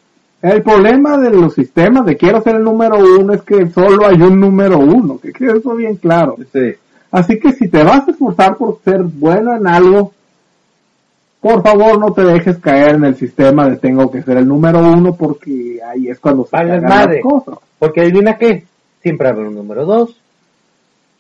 El 0.41 0.63
problema 0.63 1.19
de 1.19 1.31
los 1.31 1.53
sistemas 1.53 2.07
de 2.07 2.17
quiero 2.17 2.41
ser 2.41 2.57
el 2.57 2.63
número 2.63 2.97
uno 2.97 3.35
es 3.35 3.43
que 3.43 3.69
solo 3.69 4.07
hay 4.07 4.23
un 4.23 4.41
número 4.41 4.79
uno, 4.79 5.19
que 5.19 5.33
quede 5.33 5.59
eso 5.59 5.75
bien 5.75 5.97
claro. 5.97 6.37
Sí. 6.53 6.75
Así 7.11 7.39
que 7.39 7.53
si 7.53 7.69
te 7.69 7.83
vas 7.83 8.07
a 8.07 8.11
esforzar 8.13 8.57
por 8.57 8.79
ser 8.83 9.03
bueno 9.03 9.55
en 9.55 9.67
algo, 9.67 10.13
por 11.41 11.63
favor 11.63 11.99
no 11.99 12.13
te 12.13 12.23
dejes 12.23 12.59
caer 12.59 12.95
en 12.95 13.05
el 13.05 13.17
sistema 13.17 13.69
de 13.69 13.77
tengo 13.77 14.11
que 14.11 14.23
ser 14.23 14.39
el 14.39 14.49
número 14.49 14.79
uno 14.79 15.15
porque 15.15 15.81
ahí 15.87 16.09
es 16.09 16.19
cuando 16.21 16.47
se 16.47 16.57
madre. 16.57 16.81
las 17.17 17.23
cosas. 17.23 17.59
Porque 17.79 18.03
adivina 18.03 18.39
qué, 18.39 18.65
siempre 19.03 19.29
haber 19.29 19.47
un 19.47 19.57
número 19.57 19.85
2 19.85 20.20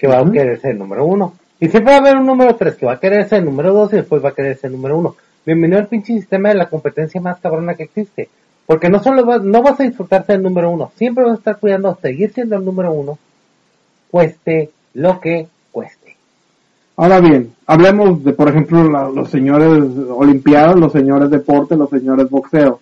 que 0.00 0.06
va 0.08 0.20
Ujú. 0.22 0.30
a 0.30 0.32
querer 0.32 0.60
ser 0.60 0.70
el 0.72 0.78
número 0.78 1.04
1. 1.04 1.32
Y 1.60 1.68
siempre 1.68 1.92
va 1.92 1.98
a 1.98 2.00
haber 2.00 2.16
un 2.16 2.26
número 2.26 2.56
3 2.56 2.74
que 2.74 2.86
va 2.86 2.92
a 2.94 3.00
querer 3.00 3.28
ser 3.28 3.40
el 3.40 3.44
número 3.44 3.72
2 3.74 3.92
y 3.92 3.96
después 3.96 4.24
va 4.24 4.30
a 4.30 4.34
querer 4.34 4.56
ser 4.56 4.70
el 4.70 4.76
número 4.76 4.96
1. 4.98 5.14
Bienvenido 5.44 5.78
al 5.78 5.88
pinche 5.88 6.14
sistema 6.14 6.48
de 6.48 6.54
la 6.54 6.68
competencia 6.70 7.20
más 7.20 7.38
cabrona 7.38 7.74
que 7.74 7.82
existe. 7.84 8.30
Porque 8.66 8.88
no 8.88 9.02
solo 9.02 9.24
vas, 9.26 9.42
no 9.42 9.62
vas 9.62 9.78
a 9.80 9.82
disfrutarte 9.84 10.32
del 10.32 10.42
número 10.42 10.70
1, 10.70 10.92
siempre 10.96 11.24
vas 11.24 11.32
a 11.34 11.36
estar 11.36 11.58
cuidando 11.58 11.98
seguir 12.00 12.32
siendo 12.32 12.56
el 12.56 12.64
número 12.64 12.92
1, 12.92 13.18
cueste 14.10 14.70
lo 14.94 15.20
que 15.20 15.48
cueste. 15.72 16.16
Ahora 16.96 17.20
bien, 17.20 17.52
hablemos 17.66 18.22
de, 18.24 18.32
por 18.32 18.48
ejemplo, 18.48 18.88
la- 18.88 19.08
los 19.08 19.30
señores 19.30 19.68
olimpiados, 20.10 20.78
los 20.78 20.92
señores 20.92 21.30
deporte, 21.30 21.76
los 21.76 21.90
señores 21.90 22.28
boxeo. 22.30 22.80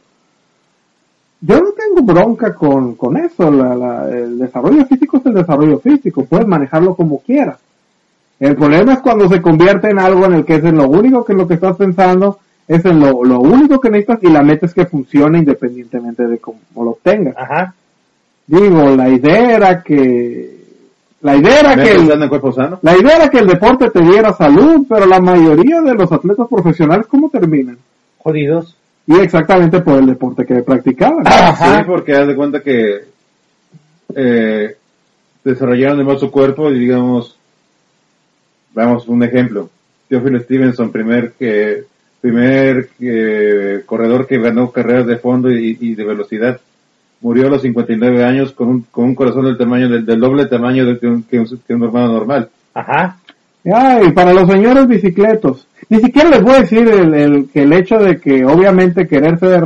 Yo 1.41 1.61
no 1.61 1.71
tengo 1.71 2.03
bronca 2.03 2.55
con, 2.55 2.95
con 2.97 3.17
eso, 3.17 3.51
la- 3.51 3.75
la- 3.77 4.09
el 4.11 4.39
desarrollo 4.39 4.85
físico 4.87 5.19
es 5.19 5.27
el 5.27 5.35
desarrollo 5.35 5.79
físico, 5.79 6.25
puedes 6.25 6.47
manejarlo 6.47 6.95
como 6.97 7.21
quieras. 7.21 7.59
El 8.41 8.57
problema 8.57 8.95
es 8.95 8.99
cuando 9.01 9.29
se 9.29 9.41
convierte 9.43 9.91
en 9.91 9.99
algo 9.99 10.25
en 10.27 10.35
el 10.35 10.45
que 10.45 10.57
es 10.57 10.65
en 10.65 10.77
lo 10.77 10.89
único 10.89 11.25
que 11.25 11.35
lo 11.35 11.47
que 11.47 11.55
estás 11.55 11.77
pensando, 11.77 12.39
es 12.67 12.85
en 12.85 13.01
lo, 13.01 13.25
lo 13.25 13.41
único 13.41 13.81
que 13.81 13.89
necesitas 13.91 14.23
y 14.23 14.29
la 14.31 14.43
meta 14.43 14.67
es 14.67 14.75
que 14.75 14.87
funcione 14.87 15.39
independientemente 15.39 16.27
de 16.27 16.39
cómo 16.39 16.59
lo 16.77 16.91
obtengas. 16.91 17.35
Ajá. 17.37 17.75
Digo, 18.47 18.91
la 18.97 19.09
idea 19.09 19.57
era 19.57 19.83
que, 19.83 20.59
la 21.23 21.37
idea 21.37 21.61
era 21.61 21.77
¿Me 21.77 21.83
que 21.85 21.91
el- 21.93 22.07
la 22.83 22.97
idea 22.97 23.17
era 23.17 23.29
que 23.29 23.39
el 23.39 23.47
deporte 23.47 23.91
te 23.91 24.01
diera 24.03 24.33
salud, 24.33 24.87
pero 24.89 25.07
la 25.07 25.21
mayoría 25.21 25.81
de 25.83 25.95
los 25.95 26.11
atletas 26.13 26.47
profesionales, 26.49 27.07
¿cómo 27.07 27.29
terminan? 27.31 27.79
Jodidos. 28.19 28.77
Y 29.09 29.19
exactamente 29.21 29.81
por 29.81 29.99
el 29.99 30.07
deporte 30.07 30.45
que 30.45 30.63
practicaban. 30.63 31.27
Ajá. 31.27 31.79
Sí, 31.79 31.85
porque 31.87 32.15
haz 32.15 32.27
de 32.29 32.37
cuenta 32.37 32.61
que 32.61 33.05
eh, 34.15 34.77
desarrollaron 35.43 35.97
de 35.97 36.05
más 36.05 36.21
su 36.21 36.31
cuerpo 36.31 36.71
y 36.71 36.79
digamos, 36.79 37.39
vamos, 38.75 39.09
un 39.09 39.23
ejemplo. 39.23 39.71
Theophil 40.09 40.41
Stevenson, 40.43 40.93
primer 40.93 41.33
que 41.33 41.85
primer 42.21 42.91
eh, 43.01 43.83
corredor 43.87 44.27
que 44.27 44.39
ganó 44.39 44.71
carreras 44.73 45.07
de 45.07 45.17
fondo 45.17 45.51
y, 45.51 45.79
y 45.81 45.95
de 45.95 46.05
velocidad, 46.05 46.61
murió 47.23 47.47
a 47.47 47.51
los 47.51 47.63
59 47.63 48.25
años 48.25 48.53
con 48.53 48.69
un, 48.69 48.83
con 48.91 49.05
un 49.05 49.15
corazón 49.15 49.45
del 49.45 49.57
tamaño 49.57 49.89
del, 49.89 50.05
del 50.05 50.21
doble 50.21 50.47
tamaño 50.47 50.85
de 50.85 50.99
que 50.99 51.07
un, 51.07 51.23
que 51.23 51.39
un, 51.39 51.47
que 51.67 51.75
un 51.75 51.85
hermano 51.85 52.13
normal. 52.13 52.51
Ajá. 52.75 53.17
Ay, 53.73 54.13
para 54.13 54.35
los 54.35 54.49
señores 54.51 54.87
bicicletos. 54.87 55.67
Ni 55.89 56.01
siquiera 56.01 56.29
les 56.31 56.43
voy 56.43 56.53
a 56.55 56.61
decir 56.61 56.87
el, 56.89 57.15
el- 57.15 57.49
que 57.53 57.63
el 57.63 57.73
hecho 57.73 57.99
de 57.99 58.19
que 58.21 58.45
obviamente 58.45 59.07
querer 59.07 59.39
ser, 59.39 59.65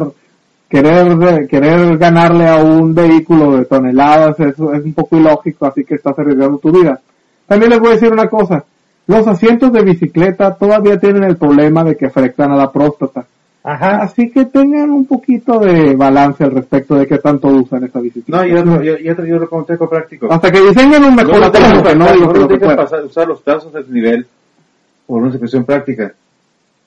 querer, 0.68 1.46
querer 1.48 1.98
ganarle 1.98 2.48
a 2.48 2.56
un 2.56 2.94
vehículo 2.94 3.56
de 3.56 3.64
toneladas 3.64 4.38
eso 4.40 4.72
es 4.74 4.84
un 4.84 4.94
poco 4.94 5.16
ilógico, 5.16 5.66
así 5.66 5.84
que 5.84 5.94
estás 5.96 6.18
arriesgando 6.18 6.58
tu 6.58 6.70
vida. 6.72 7.00
También 7.46 7.70
les 7.70 7.80
voy 7.80 7.90
a 7.90 7.94
decir 7.94 8.12
una 8.12 8.28
cosa. 8.28 8.64
Los 9.06 9.26
asientos 9.26 9.72
de 9.72 9.82
bicicleta 9.82 10.54
todavía 10.54 10.98
tienen 10.98 11.24
el 11.24 11.36
problema 11.36 11.82
de 11.84 11.96
que 11.96 12.06
afectan 12.06 12.52
a 12.52 12.56
la 12.56 12.70
próstata. 12.70 13.24
Ajá. 13.64 14.02
Así 14.02 14.30
que 14.30 14.46
tengan 14.46 14.90
un 14.90 15.06
poquito 15.06 15.58
de 15.60 15.94
balance 15.94 16.42
al 16.44 16.50
respecto 16.52 16.94
de 16.96 17.06
qué 17.06 17.18
tanto 17.18 17.48
usan 17.48 17.84
esa 17.84 18.00
bicicleta. 18.00 18.42
No, 18.42 18.46
yo, 18.46 18.64
yo, 18.64 18.82
yo, 18.82 18.96
yo, 19.14 19.24
yo 19.24 19.38
lo 19.38 19.48
consejo 19.48 19.88
práctico. 19.88 20.26
Hasta 20.32 20.50
que 20.50 20.60
diseñen 20.60 21.04
un 21.04 21.14
mejor 21.14 21.32
no 21.94 21.94
no 21.94 22.04
no 22.26 22.32
dejes 22.48 22.58
pueda. 22.64 22.76
pasar- 22.76 23.08
por 25.12 25.20
una 25.20 25.30
situación 25.30 25.66
práctica. 25.66 26.14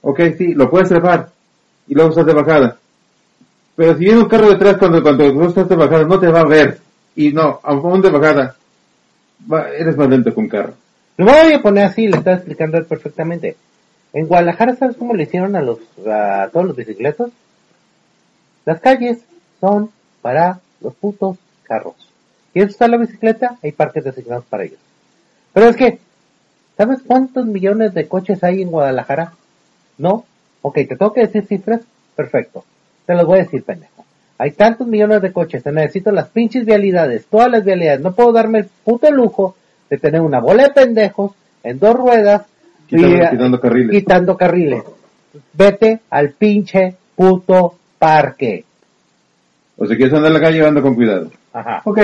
Ok, 0.02 0.20
sí, 0.36 0.56
lo 0.56 0.68
puedes 0.68 0.90
trepar 0.90 1.30
y 1.86 1.94
luego 1.94 2.10
estás 2.10 2.26
de 2.26 2.34
bajada. 2.34 2.76
Pero 3.76 3.96
si 3.96 4.00
viene 4.00 4.22
un 4.22 4.28
carro 4.28 4.50
detrás 4.50 4.78
cuando, 4.78 5.04
cuando 5.04 5.46
estás 5.46 5.70
de 5.70 5.76
bajada, 5.76 6.06
no 6.06 6.20
te 6.20 6.30
va 6.30 6.40
a 6.40 6.48
ver. 6.48 6.80
Y 7.16 7.32
no, 7.32 7.60
aún 7.62 8.02
de 8.02 8.10
bajada, 8.10 8.56
eres 9.78 9.96
más 9.96 10.10
lento 10.10 10.34
que 10.34 10.40
un 10.40 10.50
carro. 10.50 10.74
Lo 11.18 11.26
voy 11.26 11.54
a 11.54 11.62
poner 11.62 11.86
así, 11.86 12.08
le 12.08 12.18
estaba 12.18 12.38
explicando 12.38 12.84
perfectamente. 12.86 13.58
En 14.12 14.26
Guadalajara, 14.26 14.76
¿sabes 14.76 14.98
cómo 14.98 15.14
le 15.14 15.22
hicieron 15.22 15.56
a 15.56 15.62
los 15.62 15.78
a 16.08 16.50
todos 16.52 16.66
los 16.66 16.76
bicicletas? 16.76 17.30
Las 18.66 18.82
calles 18.82 19.20
son 19.62 19.92
para 20.24 20.62
los 20.82 20.96
putos 20.96 21.38
carros. 21.62 21.94
¿Quieres 22.54 22.74
usar 22.74 22.90
la 22.90 22.98
bicicleta? 22.98 23.60
Hay 23.62 23.72
parques 23.72 24.04
designados 24.04 24.46
para 24.46 24.64
ellos. 24.64 24.80
Pero 25.54 25.70
es 25.70 25.76
que, 25.76 26.00
¿sabes 26.78 27.00
cuántos 27.06 27.46
millones 27.46 27.94
de 27.94 28.08
coches 28.08 28.44
hay 28.44 28.62
en 28.62 28.70
Guadalajara? 28.72 29.34
¿No? 29.98 30.26
Ok, 30.62 30.76
te 30.76 30.96
tengo 30.96 31.14
que 31.14 31.22
decir 31.22 31.46
cifras. 31.46 31.82
Perfecto. 32.16 32.64
Te 33.06 33.14
los 33.14 33.26
voy 33.26 33.40
a 33.40 33.44
decir, 33.44 33.64
pendejo. 33.64 33.92
hay 34.38 34.52
tantos 34.52 34.86
millones 34.88 35.22
de 35.22 35.32
coches, 35.32 35.64
te 35.64 35.72
necesito 35.72 36.12
las 36.12 36.28
pinches 36.28 36.66
vialidades, 36.66 37.26
todas 37.28 37.50
las 37.50 37.64
vialidades, 37.64 38.02
no 38.02 38.14
puedo 38.14 38.34
darme 38.34 38.60
el 38.60 38.66
puto 38.84 39.10
lujo 39.12 39.56
de 39.90 39.98
tener 39.98 40.20
una 40.22 40.40
bola 40.42 40.64
de 40.64 40.70
pendejos 40.72 41.32
en 41.64 41.80
dos 41.80 41.96
ruedas 41.96 42.42
Quitando- 42.88 43.16
y- 43.24 43.30
quitando 43.30 43.60
carriles. 43.62 43.92
quitando 43.92 44.38
carriles. 44.38 44.84
Vete 45.54 46.00
al 46.10 46.32
pinche 46.32 46.96
puto 47.16 47.76
parque. 47.98 48.66
O 49.78 49.86
si 49.86 49.96
quieres 49.96 50.14
andar 50.14 50.28
en 50.28 50.34
la 50.34 50.42
calle, 50.42 50.66
anda 50.66 50.82
con 50.82 50.96
cuidado. 50.96 51.32
Ajá. 51.54 51.82
Ok. 51.86 52.00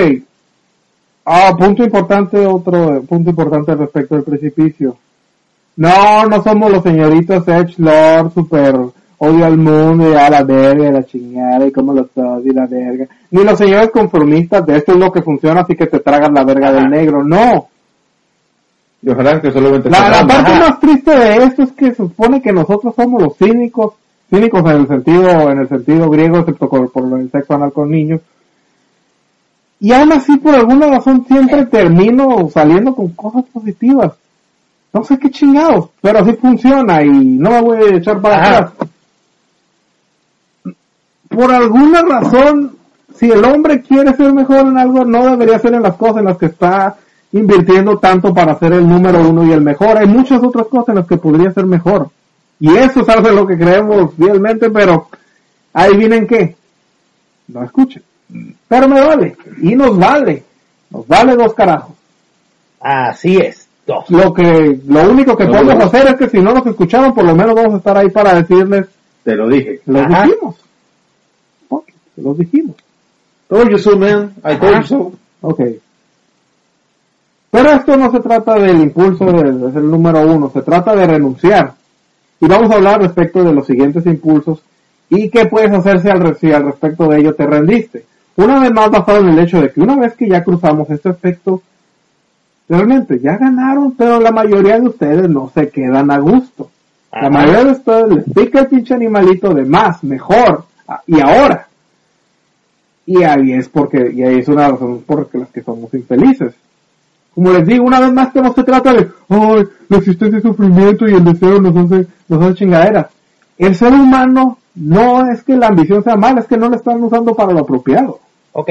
Ah, 1.24 1.54
punto 1.56 1.84
importante, 1.84 2.44
otro 2.46 2.96
eh, 2.96 3.00
punto 3.00 3.30
importante 3.30 3.74
respecto 3.74 4.16
al 4.16 4.24
precipicio. 4.24 4.96
No, 5.76 6.26
no 6.26 6.42
somos 6.42 6.70
los 6.70 6.82
señoritos 6.82 7.46
Edge 7.46 7.74
Lord, 7.78 8.32
super 8.34 8.76
odio 9.24 9.46
al 9.46 9.56
mundo 9.56 10.10
y 10.10 10.14
a 10.14 10.28
la 10.28 10.42
verga, 10.42 10.88
y 10.88 10.92
la 10.92 11.04
chingada, 11.04 11.64
y 11.64 11.70
como 11.70 11.92
los 11.92 12.08
y 12.44 12.52
la 12.52 12.66
verga. 12.66 13.06
Ni 13.30 13.44
los 13.44 13.56
señores 13.56 13.90
conformistas 13.90 14.66
de 14.66 14.78
esto 14.78 14.92
es 14.92 14.98
lo 14.98 15.12
que 15.12 15.22
funciona, 15.22 15.60
así 15.60 15.76
que 15.76 15.86
te 15.86 16.00
tragas 16.00 16.32
la 16.32 16.42
verga 16.42 16.70
Ajá. 16.70 16.80
del 16.80 16.90
negro. 16.90 17.22
No. 17.22 17.68
Y 19.00 19.10
ojalá 19.10 19.40
que 19.40 19.52
solamente 19.52 19.90
La, 19.90 20.26
parte 20.26 20.32
Ajá. 20.32 20.58
más 20.58 20.80
triste 20.80 21.10
de 21.12 21.36
esto 21.36 21.62
es 21.62 21.72
que 21.72 21.90
se 21.90 21.96
supone 21.96 22.42
que 22.42 22.52
nosotros 22.52 22.94
somos 22.96 23.22
los 23.22 23.36
cínicos, 23.36 23.94
cínicos 24.28 24.60
en 24.64 24.80
el 24.80 24.88
sentido, 24.88 25.50
en 25.50 25.58
el 25.58 25.68
sentido 25.68 26.10
griego, 26.10 26.38
excepto 26.38 26.68
por, 26.68 26.90
por 26.90 27.18
el 27.18 27.30
sexo 27.30 27.54
anal 27.54 27.72
con 27.72 27.90
niños. 27.90 28.20
Y 29.82 29.92
aún 29.92 30.12
así, 30.12 30.36
por 30.36 30.54
alguna 30.54 30.86
razón, 30.86 31.24
siempre 31.26 31.66
termino 31.66 32.48
saliendo 32.54 32.94
con 32.94 33.08
cosas 33.08 33.44
positivas. 33.52 34.12
No 34.92 35.02
sé 35.02 35.18
qué 35.18 35.28
chingados, 35.28 35.88
pero 36.00 36.20
así 36.20 36.34
funciona 36.34 37.02
y 37.02 37.08
no 37.10 37.50
me 37.50 37.60
voy 37.62 37.76
a 37.78 37.96
echar 37.96 38.20
para 38.20 38.36
Ajá. 38.36 38.58
atrás. 38.58 38.88
Por 41.28 41.50
alguna 41.52 42.02
razón, 42.02 42.76
si 43.16 43.28
el 43.28 43.44
hombre 43.44 43.82
quiere 43.82 44.14
ser 44.14 44.32
mejor 44.32 44.68
en 44.68 44.78
algo, 44.78 45.04
no 45.04 45.28
debería 45.28 45.58
ser 45.58 45.74
en 45.74 45.82
las 45.82 45.96
cosas 45.96 46.18
en 46.18 46.26
las 46.26 46.38
que 46.38 46.46
está 46.46 46.94
invirtiendo 47.32 47.98
tanto 47.98 48.32
para 48.32 48.56
ser 48.60 48.74
el 48.74 48.88
número 48.88 49.28
uno 49.28 49.44
y 49.44 49.50
el 49.50 49.62
mejor. 49.62 49.98
Hay 49.98 50.06
muchas 50.06 50.40
otras 50.44 50.68
cosas 50.68 50.90
en 50.90 50.94
las 50.94 51.08
que 51.08 51.16
podría 51.16 51.50
ser 51.50 51.66
mejor. 51.66 52.08
Y 52.60 52.72
eso 52.76 53.00
es 53.00 53.08
algo 53.08 53.30
en 53.30 53.34
lo 53.34 53.48
que 53.48 53.58
creemos 53.58 54.14
fielmente, 54.14 54.70
pero 54.70 55.08
ahí 55.72 55.96
vienen 55.96 56.28
qué. 56.28 56.54
No 57.48 57.64
escuchen. 57.64 58.04
Pero 58.68 58.88
me 58.88 59.00
vale. 59.00 59.36
Y 59.62 59.74
nos 59.74 59.98
vale. 59.98 60.42
Nos 60.90 61.06
vale 61.06 61.34
dos 61.36 61.54
carajos. 61.54 61.94
Así 62.80 63.36
es. 63.36 63.68
Dos. 63.86 64.08
Lo 64.10 64.32
que, 64.32 64.80
lo 64.86 65.10
único 65.10 65.36
que 65.36 65.44
No, 65.44 65.52
podemos 65.52 65.76
no. 65.76 65.84
hacer 65.84 66.06
es 66.08 66.14
que 66.16 66.28
si 66.28 66.38
no 66.40 66.52
nos 66.54 66.66
escucharon, 66.66 67.12
por 67.14 67.24
lo 67.24 67.34
menos 67.34 67.54
vamos 67.54 67.74
a 67.74 67.76
estar 67.78 67.96
ahí 67.96 68.10
para 68.10 68.34
decirles, 68.34 68.86
Te 69.24 69.34
lo 69.34 69.48
dije. 69.48 69.80
los 69.86 70.02
Ajá. 70.06 70.24
dijimos. 70.24 70.56
Ok, 71.68 71.88
los 72.16 72.38
dijimos. 72.38 72.76
Told 73.48 73.70
you 73.70 73.78
so, 73.78 73.96
man. 73.98 74.34
I 74.44 74.56
told 74.56 74.76
you 74.78 74.82
so. 74.86 75.12
Ok. 75.42 75.60
Pero 77.50 77.70
esto 77.72 77.96
no 77.96 78.10
se 78.10 78.20
trata 78.20 78.54
del 78.54 78.80
impulso 78.80 79.26
de, 79.26 79.52
de 79.52 79.72
ser 79.72 79.82
el 79.82 79.90
número 79.90 80.20
uno, 80.26 80.50
se 80.50 80.62
trata 80.62 80.94
de 80.96 81.06
renunciar. 81.06 81.74
Y 82.40 82.46
vamos 82.46 82.70
a 82.70 82.74
hablar 82.76 83.02
respecto 83.02 83.44
de 83.44 83.52
los 83.52 83.66
siguientes 83.66 84.06
impulsos 84.06 84.62
y 85.10 85.28
qué 85.28 85.44
puedes 85.46 85.70
hacer 85.72 86.00
si 86.00 86.08
al, 86.08 86.36
si 86.38 86.50
al 86.52 86.64
respecto 86.64 87.06
de 87.08 87.18
ello 87.20 87.34
te 87.34 87.46
rendiste. 87.46 88.06
Una 88.36 88.60
vez 88.60 88.72
más 88.72 88.90
basado 88.90 89.20
en 89.20 89.28
el 89.28 89.38
hecho 89.40 89.60
de 89.60 89.70
que 89.70 89.80
una 89.80 89.96
vez 89.96 90.14
que 90.14 90.28
ya 90.28 90.42
cruzamos 90.42 90.88
este 90.90 91.10
efecto, 91.10 91.62
realmente 92.68 93.20
ya 93.20 93.36
ganaron, 93.36 93.92
pero 93.92 94.20
la 94.20 94.30
mayoría 94.30 94.80
de 94.80 94.88
ustedes 94.88 95.28
no 95.28 95.50
se 95.54 95.68
quedan 95.68 96.10
a 96.10 96.18
gusto. 96.18 96.70
La 97.12 97.28
mayoría 97.28 97.64
de 97.64 97.72
ustedes 97.72 98.08
les 98.08 98.24
pica 98.32 98.60
el 98.60 98.68
pinche 98.68 98.94
animalito 98.94 99.52
de 99.52 99.66
más, 99.66 100.02
mejor, 100.02 100.64
y 101.06 101.20
ahora. 101.20 101.68
Y 103.04 103.22
ahí 103.22 103.52
es 103.52 103.68
porque, 103.68 104.12
y 104.14 104.22
ahí 104.22 104.38
es 104.38 104.48
una 104.48 104.68
razón 104.68 105.02
por 105.02 105.28
las 105.34 105.50
que 105.50 105.62
somos 105.62 105.92
infelices. 105.92 106.54
Como 107.34 107.52
les 107.52 107.66
digo, 107.66 107.84
una 107.84 108.00
vez 108.00 108.12
más 108.12 108.32
que 108.32 108.40
no 108.40 108.52
se 108.54 108.62
trata 108.62 108.94
de, 108.94 109.10
ay, 109.28 109.64
la 109.88 109.98
existencia 109.98 110.38
y 110.38 110.42
sufrimiento 110.42 111.06
y 111.06 111.14
el 111.14 111.24
deseo 111.24 111.60
nos 111.60 111.76
hace, 111.76 112.06
nos 112.28 112.42
hace 112.42 112.54
chingadera. 112.54 113.10
El 113.58 113.74
ser 113.74 113.92
humano 113.92 114.58
no 114.74 115.30
es 115.30 115.42
que 115.42 115.56
la 115.56 115.68
ambición 115.68 116.02
sea 116.02 116.16
mala, 116.16 116.40
es 116.40 116.46
que 116.46 116.56
no 116.56 116.68
la 116.68 116.76
están 116.76 117.02
usando 117.02 117.34
para 117.34 117.52
lo 117.52 117.60
apropiado. 117.60 118.20
Ok. 118.52 118.70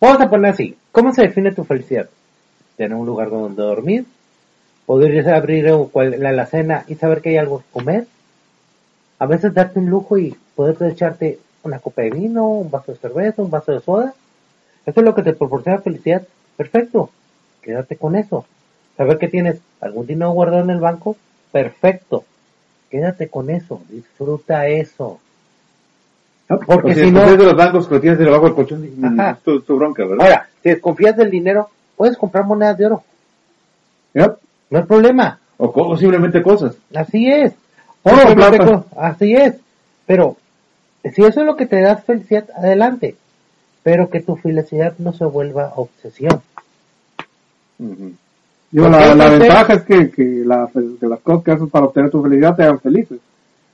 Vamos 0.00 0.20
a 0.20 0.28
poner 0.28 0.52
así. 0.52 0.76
¿Cómo 0.90 1.12
se 1.12 1.22
define 1.22 1.52
tu 1.52 1.64
felicidad? 1.64 2.08
Tener 2.76 2.96
un 2.96 3.06
lugar 3.06 3.30
donde 3.30 3.62
dormir. 3.62 4.04
Poder 4.86 5.28
abrir 5.30 5.64
la 5.94 6.28
alacena 6.28 6.84
y 6.88 6.96
saber 6.96 7.22
que 7.22 7.30
hay 7.30 7.36
algo 7.38 7.60
que 7.60 7.72
comer. 7.72 8.06
A 9.18 9.26
veces 9.26 9.54
darte 9.54 9.78
un 9.78 9.86
lujo 9.86 10.18
y 10.18 10.36
poder 10.54 10.76
echarte 10.90 11.38
una 11.62 11.78
copa 11.78 12.02
de 12.02 12.10
vino, 12.10 12.46
un 12.46 12.70
vaso 12.70 12.92
de 12.92 12.98
cerveza, 12.98 13.42
un 13.42 13.50
vaso 13.50 13.72
de 13.72 13.80
soda. 13.80 14.14
Eso 14.84 15.00
es 15.00 15.04
lo 15.04 15.14
que 15.14 15.22
te 15.22 15.32
proporciona 15.32 15.78
felicidad. 15.78 16.26
Perfecto. 16.56 17.10
Quédate 17.62 17.96
con 17.96 18.16
eso. 18.16 18.44
Saber 18.96 19.18
que 19.18 19.28
tienes 19.28 19.60
algún 19.80 20.06
dinero 20.06 20.32
guardado 20.32 20.62
en 20.64 20.70
el 20.70 20.80
banco. 20.80 21.16
Perfecto. 21.50 22.24
Quédate 22.94 23.26
con 23.26 23.50
eso. 23.50 23.82
Disfruta 23.88 24.68
eso. 24.68 25.18
Porque 26.64 26.94
si 26.94 27.10
no... 27.10 27.18
después 27.18 27.38
de 27.38 27.44
los 27.44 27.56
bancos 27.56 27.88
que 27.88 27.94
lo 27.96 28.00
tienes 28.00 28.20
debajo 28.20 28.44
del 28.44 28.54
colchón, 28.54 28.88
Ajá. 29.02 29.36
tu, 29.44 29.62
tu 29.62 29.74
bronca, 29.74 30.04
¿verdad? 30.04 30.24
Ahora, 30.24 30.48
si 30.62 30.68
desconfías 30.68 31.16
del 31.16 31.28
dinero, 31.28 31.70
puedes 31.96 32.16
comprar 32.16 32.44
monedas 32.44 32.78
de 32.78 32.86
oro. 32.86 33.02
Yep. 34.12 34.36
No 34.70 34.78
hay 34.78 34.84
problema. 34.84 35.40
O, 35.56 35.72
o 35.74 35.96
simplemente 35.96 36.40
cosas. 36.40 36.76
Así 36.94 37.28
es. 37.28 37.54
Oro 38.04 38.86
Así 38.96 39.34
es. 39.34 39.56
Pero, 40.06 40.36
si 41.02 41.24
eso 41.24 41.40
es 41.40 41.46
lo 41.46 41.56
que 41.56 41.66
te 41.66 41.80
da 41.80 41.96
felicidad, 41.96 42.48
adelante. 42.56 43.16
Pero 43.82 44.08
que 44.08 44.20
tu 44.20 44.36
felicidad 44.36 44.94
no 44.98 45.12
se 45.14 45.24
vuelva 45.24 45.72
obsesión. 45.74 46.40
¿Por 48.72 48.90
la, 48.90 49.14
la 49.14 49.28
ventaja 49.30 49.72
es 49.74 49.82
que, 49.82 50.10
que, 50.10 50.42
la- 50.44 50.68
que 51.00 51.06
las 51.06 51.20
cosas 51.20 51.44
que 51.44 51.50
haces 51.52 51.68
para 51.70 51.86
obtener 51.86 52.10
tu 52.10 52.22
felicidad 52.22 52.56
te 52.56 52.62
hagan 52.64 52.80
felices. 52.80 53.18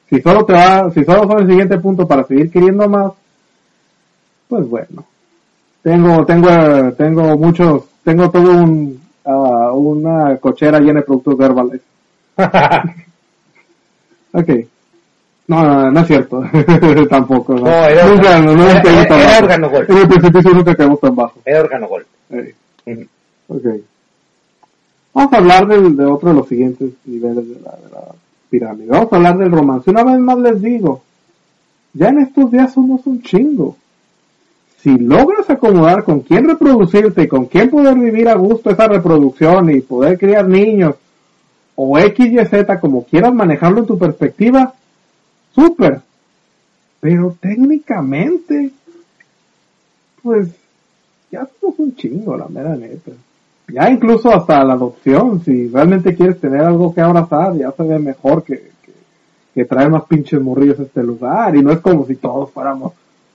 Si 0.09 0.21
solo 0.21 0.45
te 0.45 0.53
va, 0.53 0.91
si 0.91 1.05
solo 1.05 1.23
son 1.27 1.41
el 1.41 1.47
siguiente 1.49 1.79
punto 1.79 2.07
para 2.07 2.25
seguir 2.25 2.51
queriendo 2.51 2.89
más, 2.89 3.13
pues 4.49 4.69
bueno. 4.69 5.05
Tengo, 5.83 6.27
tengo, 6.27 6.93
tengo 6.99 7.39
muchos, 7.39 7.85
tengo 8.05 8.31
todo 8.31 8.51
un, 8.51 9.01
ah, 9.25 9.71
una 9.73 10.37
cochera 10.37 10.79
llena 10.81 11.01
de 11.01 11.07
productos 11.07 11.39
de 11.39 11.45
Herbalife. 11.47 11.85
Ok. 14.33 14.49
No, 15.49 15.65
no, 15.65 15.91
no 15.91 16.01
es 16.01 16.07
cierto. 16.07 16.43
Tampoco. 17.11 17.55
No, 17.55 17.63
No, 17.63 17.71
era 17.71 18.07
nunca, 18.07 18.39
órgano- 18.39 18.55
no, 18.55 18.65
era- 18.69 18.81
era 18.81 19.09
bajo. 19.09 19.43
órgano 19.43 19.71
gol. 19.71 19.87
En 19.89 19.97
el 19.99 20.09
precipicio 20.09 20.55
nunca 20.55 20.75
caemos 20.77 21.01
tan 21.01 21.17
bajo. 21.17 21.41
Es 21.45 21.59
órgano 21.59 21.89
gol. 21.89 22.07
Eh. 22.31 22.55
Ok. 23.49 23.65
Vamos 25.13 25.33
a 25.33 25.37
hablar 25.39 25.67
de 25.67 26.05
otro 26.05 26.31
de 26.31 26.35
los 26.37 26.49
siguientes 26.49 26.93
niveles 27.05 27.49
de 27.49 27.61
la, 27.61 27.73
de 27.73 27.91
la 27.91 28.15
pirámide. 28.49 28.87
Vamos 28.89 29.13
a 29.13 29.17
hablar 29.17 29.39
del 29.39 29.51
romance. 29.51 29.91
Una 29.91 30.05
vez 30.05 30.19
más 30.19 30.39
les 30.39 30.63
digo, 30.63 31.03
ya 31.93 32.09
en 32.09 32.21
estos 32.21 32.51
días 32.51 32.73
somos 32.73 33.07
un 33.07 33.23
chingo. 33.23 33.77
Si 34.79 34.97
logras 34.97 35.51
acomodar 35.51 36.05
con 36.05 36.21
quién 36.21 36.49
reproducirte 36.49 37.29
con 37.29 37.47
quién 37.47 37.69
poder 37.69 37.99
vivir 37.99 38.29
a 38.29 38.35
gusto 38.35 38.71
esa 38.71 38.89
reproducción 38.89 39.71
y 39.71 39.81
poder 39.81 40.19
criar 40.19 40.49
niños, 40.49 40.95
o 41.75 41.99
X, 41.99 42.27
Y, 42.27 42.45
Z, 42.47 42.81
como 42.81 43.05
quieras 43.05 43.35
manejarlo 43.35 43.81
en 43.81 43.87
tu 43.87 43.99
perspectiva, 43.99 44.75
súper. 45.55 46.01
Pero 47.01 47.37
técnicamente, 47.41 48.71
pues, 50.23 50.49
ya 51.31 51.49
somos 51.61 51.79
un 51.79 51.95
chingo, 51.97 52.37
la 52.37 52.49
mera 52.49 52.77
neta. 52.77 53.13
Ya 53.73 53.91
incluso 53.91 54.33
hasta 54.35 54.65
la 54.65 54.75
adopción, 54.75 55.41
si 55.45 55.69
realmente 55.69 56.15
quieres 56.15 56.41
tener 56.41 56.63
algo 56.63 56.95
que 56.95 57.01
abrazar, 57.01 57.55
ya 57.57 57.71
se 57.73 57.83
ve 57.83 57.99
mejor 57.99 58.43
que, 58.43 58.71
que, 58.83 58.93
que 59.55 59.65
traer 59.65 59.91
más 59.91 60.05
pinches 60.05 60.41
morrillos 60.41 60.79
a 60.81 60.83
este 60.83 61.03
lugar. 61.03 61.57
Y 61.57 61.63
no 61.63 61.73
es 61.73 61.81
como 61.81 62.07
si 62.07 62.17
todos 62.17 62.51
fuéramos 62.51 62.93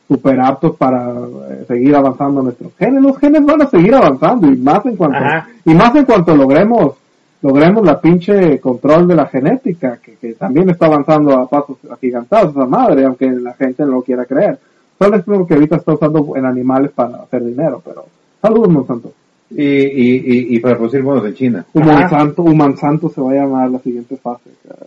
super 0.07 0.39
aptos 0.39 0.75
para 0.75 1.11
eh, 1.49 1.65
seguir 1.67 1.95
avanzando 1.95 2.41
nuestros 2.41 2.73
genes. 2.77 3.01
Los 3.01 3.17
genes 3.17 3.45
van 3.45 3.61
a 3.61 3.69
seguir 3.69 3.95
avanzando 3.95 4.47
y 4.47 4.57
más 4.57 4.85
en 4.85 4.95
cuanto, 4.95 5.17
Ajá. 5.17 5.47
y 5.65 5.73
más 5.73 5.95
en 5.95 6.05
cuanto 6.05 6.35
logremos, 6.35 6.93
logremos 7.41 7.83
la 7.85 7.99
pinche 7.99 8.59
control 8.59 9.07
de 9.07 9.15
la 9.15 9.25
genética, 9.27 9.97
que, 9.97 10.15
que 10.15 10.33
también 10.33 10.69
está 10.69 10.85
avanzando 10.85 11.33
a 11.33 11.47
pasos 11.49 11.77
agigantados 11.91 12.51
esa 12.51 12.65
madre, 12.65 13.05
aunque 13.05 13.29
la 13.31 13.53
gente 13.53 13.83
no 13.83 13.93
lo 13.93 14.01
quiera 14.03 14.25
creer. 14.25 14.59
Solo 14.97 15.17
es 15.17 15.23
porque 15.23 15.55
ahorita 15.55 15.77
está 15.77 15.93
usando 15.93 16.33
en 16.35 16.45
animales 16.45 16.91
para 16.91 17.23
hacer 17.23 17.43
dinero, 17.43 17.81
pero 17.83 18.05
saludos 18.41 18.69
Monsanto. 18.69 19.11
Y, 19.57 19.63
y, 19.63 20.15
y, 20.17 20.55
y 20.55 20.59
para 20.59 20.75
producir 20.77 21.01
monos 21.01 21.25
en 21.25 21.33
China. 21.33 21.65
Human 21.73 21.89
Ajá. 22.03 22.09
Santo, 22.09 22.41
Human 22.43 22.75
Santo 22.77 23.09
se 23.09 23.21
va 23.21 23.31
a 23.31 23.35
llamar 23.35 23.69
la 23.69 23.79
siguiente 23.79 24.17
fase. 24.17 24.49
cara. 24.67 24.85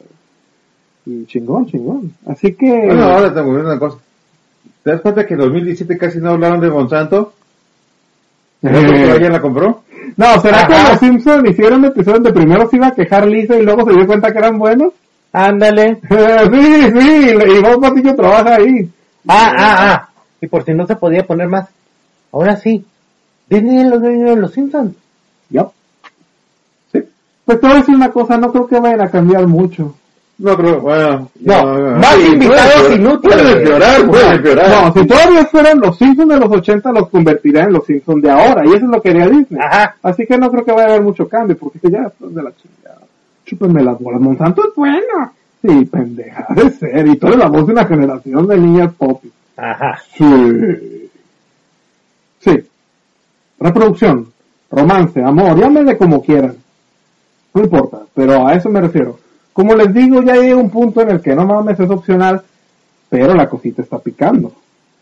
Y 1.07 1.25
chingón, 1.25 1.65
chingón. 1.67 2.13
Así 2.27 2.53
que... 2.53 2.67
Bueno, 2.87 3.05
ahora 3.05 3.33
te 3.33 3.41
volviendo 3.41 3.71
una 3.71 3.79
cosa. 3.81 3.97
¿Te 4.83 4.91
das 4.91 5.01
cuenta 5.01 5.25
que 5.27 5.35
en 5.35 5.41
2017 5.41 5.97
casi 5.97 6.19
no 6.19 6.31
hablaron 6.31 6.61
de 6.61 6.69
Monsanto? 6.71 7.33
¿El 8.61 8.75
otro 8.77 8.91
que 8.93 9.05
Eh, 9.05 9.11
ayer 9.13 9.33
la 9.33 9.41
compró? 9.41 9.83
no, 10.17 10.41
¿será 10.41 10.67
que 10.67 10.75
los 10.91 10.99
Simpsons 11.01 11.49
hicieron 11.51 11.85
episodios 11.87 12.23
de 12.25 12.33
primero 12.33 12.69
se 12.69 12.77
iba 12.77 12.89
a 12.89 12.95
quejar 12.95 13.27
Lisa 13.27 13.57
y 13.57 13.63
luego 13.63 13.85
se 13.89 13.95
dio 13.97 14.07
cuenta 14.07 14.33
que 14.33 14.39
eran 14.39 14.59
buenos? 14.59 14.93
Ándale. 15.33 15.97
sí, 16.11 17.01
sí, 17.01 17.31
y 17.57 17.63
Bob 17.63 17.81
Patiño 17.81 18.15
trabaja 18.15 18.57
ahí. 18.57 18.91
Ah, 19.27 19.53
ah, 19.57 19.77
ah. 19.95 20.09
Y 20.41 20.47
por 20.47 20.63
si 20.65 20.73
no 20.75 20.87
se 20.87 20.97
podía 20.97 21.27
poner 21.27 21.49
más. 21.49 21.69
Ahora 22.33 22.57
sí. 22.57 22.85
Disney 23.49 23.81
es 23.81 23.87
los 23.89 24.01
dueños 24.01 24.31
de 24.31 24.37
los 24.37 24.53
Simpsons. 24.53 24.95
Yup. 25.51 25.71
Sí. 26.93 27.03
Pues 27.45 27.61
te 27.61 27.67
voy 27.67 27.77
a 27.77 27.81
decir 27.81 27.95
una 27.95 28.11
cosa, 28.11 28.37
no 28.37 28.53
creo 28.53 28.67
que 28.67 28.81
vayan 28.81 29.01
a 29.01 29.11
cambiar 29.11 29.47
mucho. 29.47 29.95
No, 30.39 30.57
pero 30.57 30.81
bueno. 30.81 31.31
No, 31.41 31.65
más 31.99 32.17
invitados 32.25 32.95
inútiles. 32.95 33.37
Puede 33.37 33.59
empeorar, 33.59 34.07
puede 34.07 34.35
empeorar. 34.35 34.69
No, 34.71 34.93
si 34.93 35.07
todavía 35.07 35.45
fueran 35.47 35.81
los 35.81 35.99
Simpsons 35.99 36.29
de 36.29 36.39
los 36.39 36.51
80, 36.51 36.93
los 36.93 37.09
convertirá 37.09 37.65
en 37.65 37.73
los 37.73 37.85
Simpsons 37.85 38.23
de 38.23 38.31
ahora. 38.31 38.65
Y 38.65 38.69
eso 38.69 38.85
es 38.85 38.91
lo 38.91 39.03
que 39.03 39.11
haría 39.11 39.27
Disney. 39.27 39.61
Ajá. 39.61 39.97
Así 40.01 40.27
que 40.27 40.39
no 40.39 40.49
creo 40.51 40.65
que 40.65 40.73
vaya 40.73 40.87
a 40.87 40.91
haber 40.91 41.03
mucho 41.03 41.29
cambio, 41.29 41.57
porque 41.59 41.81
ya 41.91 42.03
están 42.07 42.35
de 42.35 42.43
la 42.43 42.53
chingada. 42.55 43.01
Chúpenme 43.45 43.83
las 43.83 43.99
bolas, 43.99 44.21
Monsanto 44.21 44.63
es 44.69 44.75
bueno. 44.77 45.33
Sí, 45.61 45.85
pendeja, 45.87 46.47
de 46.55 46.71
ser. 46.71 47.07
Y 47.09 47.17
tú 47.17 47.27
eres 47.27 47.39
la 47.41 47.49
voz 47.49 47.67
de 47.67 47.73
una 47.73 47.85
generación 47.87 48.47
de 48.47 48.59
niñas 48.59 48.93
pop. 48.97 49.21
Ajá. 49.57 49.99
Sí. 50.17 51.11
Sí. 52.39 52.65
Reproducción, 53.61 54.29
romance, 54.71 55.23
amor, 55.23 55.59
llámenle 55.59 55.97
como 55.97 56.23
quieran. 56.23 56.55
No 57.55 57.63
importa, 57.65 57.99
pero 58.15 58.47
a 58.47 58.55
eso 58.55 58.69
me 58.69 58.81
refiero. 58.81 59.19
Como 59.53 59.75
les 59.75 59.93
digo, 59.93 60.23
ya 60.23 60.35
llega 60.37 60.57
un 60.57 60.71
punto 60.71 61.01
en 61.01 61.11
el 61.11 61.21
que 61.21 61.35
no 61.35 61.45
mames 61.47 61.81
es 61.81 61.91
opcional, 61.91 62.41
pero 63.09 63.35
la 63.35 63.49
cosita 63.49 63.83
está 63.83 63.99
picando. 63.99 64.53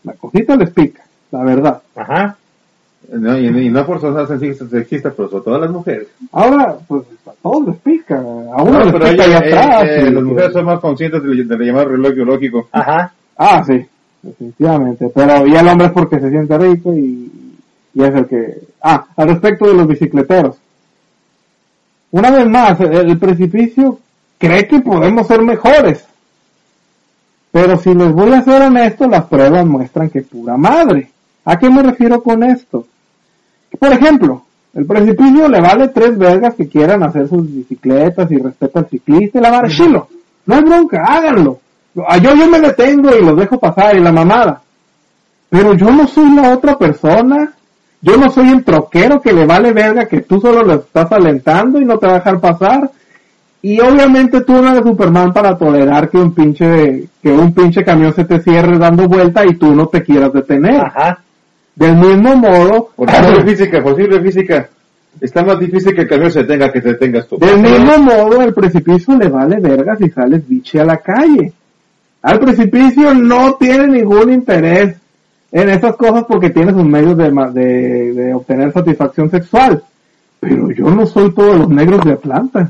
La 0.03 0.13
cosita 0.13 0.55
les 0.55 0.71
pica, 0.71 1.03
la 1.31 1.43
verdad. 1.43 1.81
Ajá. 1.95 2.37
No, 3.11 3.37
y, 3.37 3.45
y 3.47 3.69
no 3.69 3.85
por 3.85 4.01
sexista, 4.27 4.67
sexista, 4.67 5.11
pero 5.15 5.29
sobre 5.29 5.43
todo 5.43 5.55
a 5.55 5.59
las 5.59 5.69
mujeres. 5.71 6.07
Ahora, 6.31 6.75
pues 6.87 7.03
a 7.27 7.31
todos 7.41 7.67
les 7.67 7.77
pica. 7.77 8.17
A 8.17 8.63
uno 8.63 8.71
No, 8.71 8.79
les 8.85 8.93
pero 8.93 9.05
pica 9.11 9.25
ella- 9.25 9.37
allá 9.37 9.37
atrás. 9.37 9.83
eh, 9.83 9.95
eh, 10.01 10.07
y- 10.09 10.11
las 10.13 10.23
mujeres 10.23 10.53
son 10.53 10.65
más 10.65 10.79
conscientes 10.79 11.23
del, 11.23 11.47
del 11.47 11.59
llamado 11.59 11.89
reloj 11.89 12.13
biológico. 12.15 12.67
Ajá. 12.71 13.13
Ah, 13.37 13.63
sí, 13.63 13.85
definitivamente. 14.23 15.09
Pero 15.13 15.45
y 15.47 15.55
el 15.55 15.67
hombre 15.67 15.87
es 15.87 15.93
porque 15.93 16.19
se 16.19 16.29
siente 16.31 16.57
rico 16.57 16.93
y, 16.93 17.31
y 17.97 18.03
es 18.03 18.13
el 18.13 18.27
que... 18.27 18.61
Ah, 18.79 19.07
al 19.15 19.29
respecto 19.29 19.65
de 19.65 19.73
los 19.73 19.87
bicicleteros. 19.87 20.55
Una 22.11 22.29
vez 22.29 22.47
más, 22.47 22.79
el, 22.79 23.17
precipicio 23.17 23.97
cree 24.37 24.67
que 24.67 24.79
podemos 24.81 25.25
ser 25.25 25.41
mejores. 25.41 26.05
Pero 27.51 27.75
si 27.77 27.95
les 27.95 28.11
voy 28.11 28.31
a 28.33 28.43
ser 28.43 28.61
honesto, 28.61 29.07
las 29.07 29.25
pruebas 29.25 29.65
muestran 29.65 30.11
que 30.11 30.21
pura 30.21 30.57
madre. 30.57 31.09
¿A 31.43 31.57
qué 31.57 31.71
me 31.71 31.81
refiero 31.81 32.21
con 32.21 32.43
esto? 32.43 32.85
Por 33.79 33.91
ejemplo, 33.91 34.43
el 34.75 34.85
precipicio 34.85 35.47
le 35.47 35.59
vale 35.59 35.87
tres 35.87 36.15
vergas 36.19 36.53
que 36.53 36.67
quieran 36.67 37.01
hacer 37.01 37.27
sus 37.27 37.51
bicicletas 37.51 38.31
y 38.31 38.37
respeta 38.37 38.81
al 38.81 38.89
ciclista 38.89 39.39
y 39.39 39.41
la 39.41 39.49
vara, 39.49 39.69
chilo. 39.69 40.07
No 40.45 40.53
hay 40.53 40.61
bronca, 40.61 41.03
háganlo. 41.03 41.59
Ah, 42.07 42.19
Yo, 42.19 42.35
yo 42.35 42.47
me 42.47 42.61
detengo 42.61 43.09
y 43.15 43.25
los 43.25 43.35
dejo 43.35 43.59
pasar 43.59 43.97
y 43.97 44.01
la 44.01 44.11
mamada. 44.11 44.61
Pero 45.49 45.73
yo 45.73 45.89
no 45.91 46.07
soy 46.07 46.29
la 46.35 46.53
otra 46.53 46.77
persona. 46.77 47.56
Yo 48.07 48.15
no 48.15 48.29
soy 48.29 48.51
el 48.51 48.63
troquero 48.63 49.19
que 49.19 49.33
le 49.33 49.45
vale 49.45 49.73
verga 49.73 50.05
que 50.05 50.21
tú 50.21 50.39
solo 50.39 50.63
lo 50.63 50.75
estás 50.75 51.11
alentando 51.11 51.81
y 51.81 51.83
no 51.83 51.97
te 51.97 52.07
va 52.07 52.13
a 52.13 52.17
dejar 52.19 52.39
pasar. 52.39 52.89
Y 53.61 53.81
obviamente 53.81 54.41
tú 54.41 54.53
no 54.53 54.69
eres 54.69 54.83
Superman 54.83 55.33
para 55.33 55.57
tolerar 55.57 56.09
que 56.09 56.17
un 56.17 56.33
pinche, 56.33 57.09
que 57.21 57.29
un 57.29 57.53
pinche 57.53 57.83
camión 57.83 58.13
se 58.13 58.23
te 58.23 58.39
cierre 58.39 58.77
dando 58.77 59.09
vuelta 59.09 59.45
y 59.45 59.55
tú 59.55 59.75
no 59.75 59.87
te 59.87 60.03
quieras 60.03 60.31
detener. 60.31 60.79
Ajá. 60.79 61.19
Del 61.75 61.97
mismo 61.97 62.37
modo, 62.37 62.91
Por 62.95 63.11
simple 63.11 63.43
física, 63.43 63.83
por 63.83 63.97
simple 63.97 64.21
física. 64.21 64.69
Está 65.19 65.43
más 65.43 65.59
difícil 65.59 65.93
que 65.93 66.01
el 66.01 66.07
camión 66.07 66.31
se 66.31 66.45
tenga 66.45 66.71
que 66.71 66.79
te 66.79 66.89
detengas 66.89 67.27
tú. 67.27 67.37
Del 67.37 67.59
mismo 67.59 67.97
modo, 67.97 68.41
el 68.41 68.53
precipicio 68.53 69.17
le 69.17 69.27
vale 69.27 69.59
verga 69.59 69.97
si 69.97 70.09
sales 70.09 70.47
biche 70.47 70.79
a 70.79 70.85
la 70.85 70.97
calle. 70.97 71.51
Al 72.21 72.39
precipicio 72.39 73.13
no 73.13 73.55
tiene 73.55 73.87
ningún 73.87 74.31
interés 74.31 74.95
en 75.51 75.69
esas 75.69 75.95
cosas 75.95 76.25
porque 76.27 76.49
tiene 76.49 76.71
sus 76.73 76.85
medios 76.85 77.17
de, 77.17 77.31
ma- 77.31 77.49
de, 77.49 78.13
de 78.13 78.33
obtener 78.33 78.71
satisfacción 78.73 79.29
sexual. 79.29 79.83
Pero 80.39 80.69
yo 80.71 80.85
no 80.91 81.05
soy 81.05 81.33
todos 81.33 81.57
los 81.57 81.69
negros 81.69 82.03
de 82.05 82.11
Atlanta. 82.13 82.69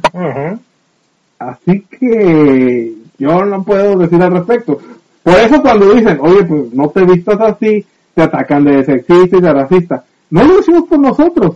Así 1.40 1.82
que 1.90 2.94
yo 3.18 3.46
no 3.46 3.64
puedo 3.64 3.98
decir 3.98 4.22
al 4.22 4.32
respecto. 4.32 4.80
Por 5.24 5.34
eso 5.36 5.62
cuando 5.62 5.94
dicen, 5.94 6.18
oye, 6.22 6.44
pues 6.46 6.74
no 6.74 6.90
te 6.90 7.04
vistas 7.04 7.40
así, 7.42 7.86
te 8.16 8.22
atacan 8.24 8.64
de 8.64 8.84
sexista 8.86 9.38
y 9.38 9.42
de 9.42 9.54
racista. 9.54 10.04
No 10.30 10.44
lo 10.44 10.58
decimos 10.58 10.84
por 10.90 11.00
nosotros. 11.00 11.56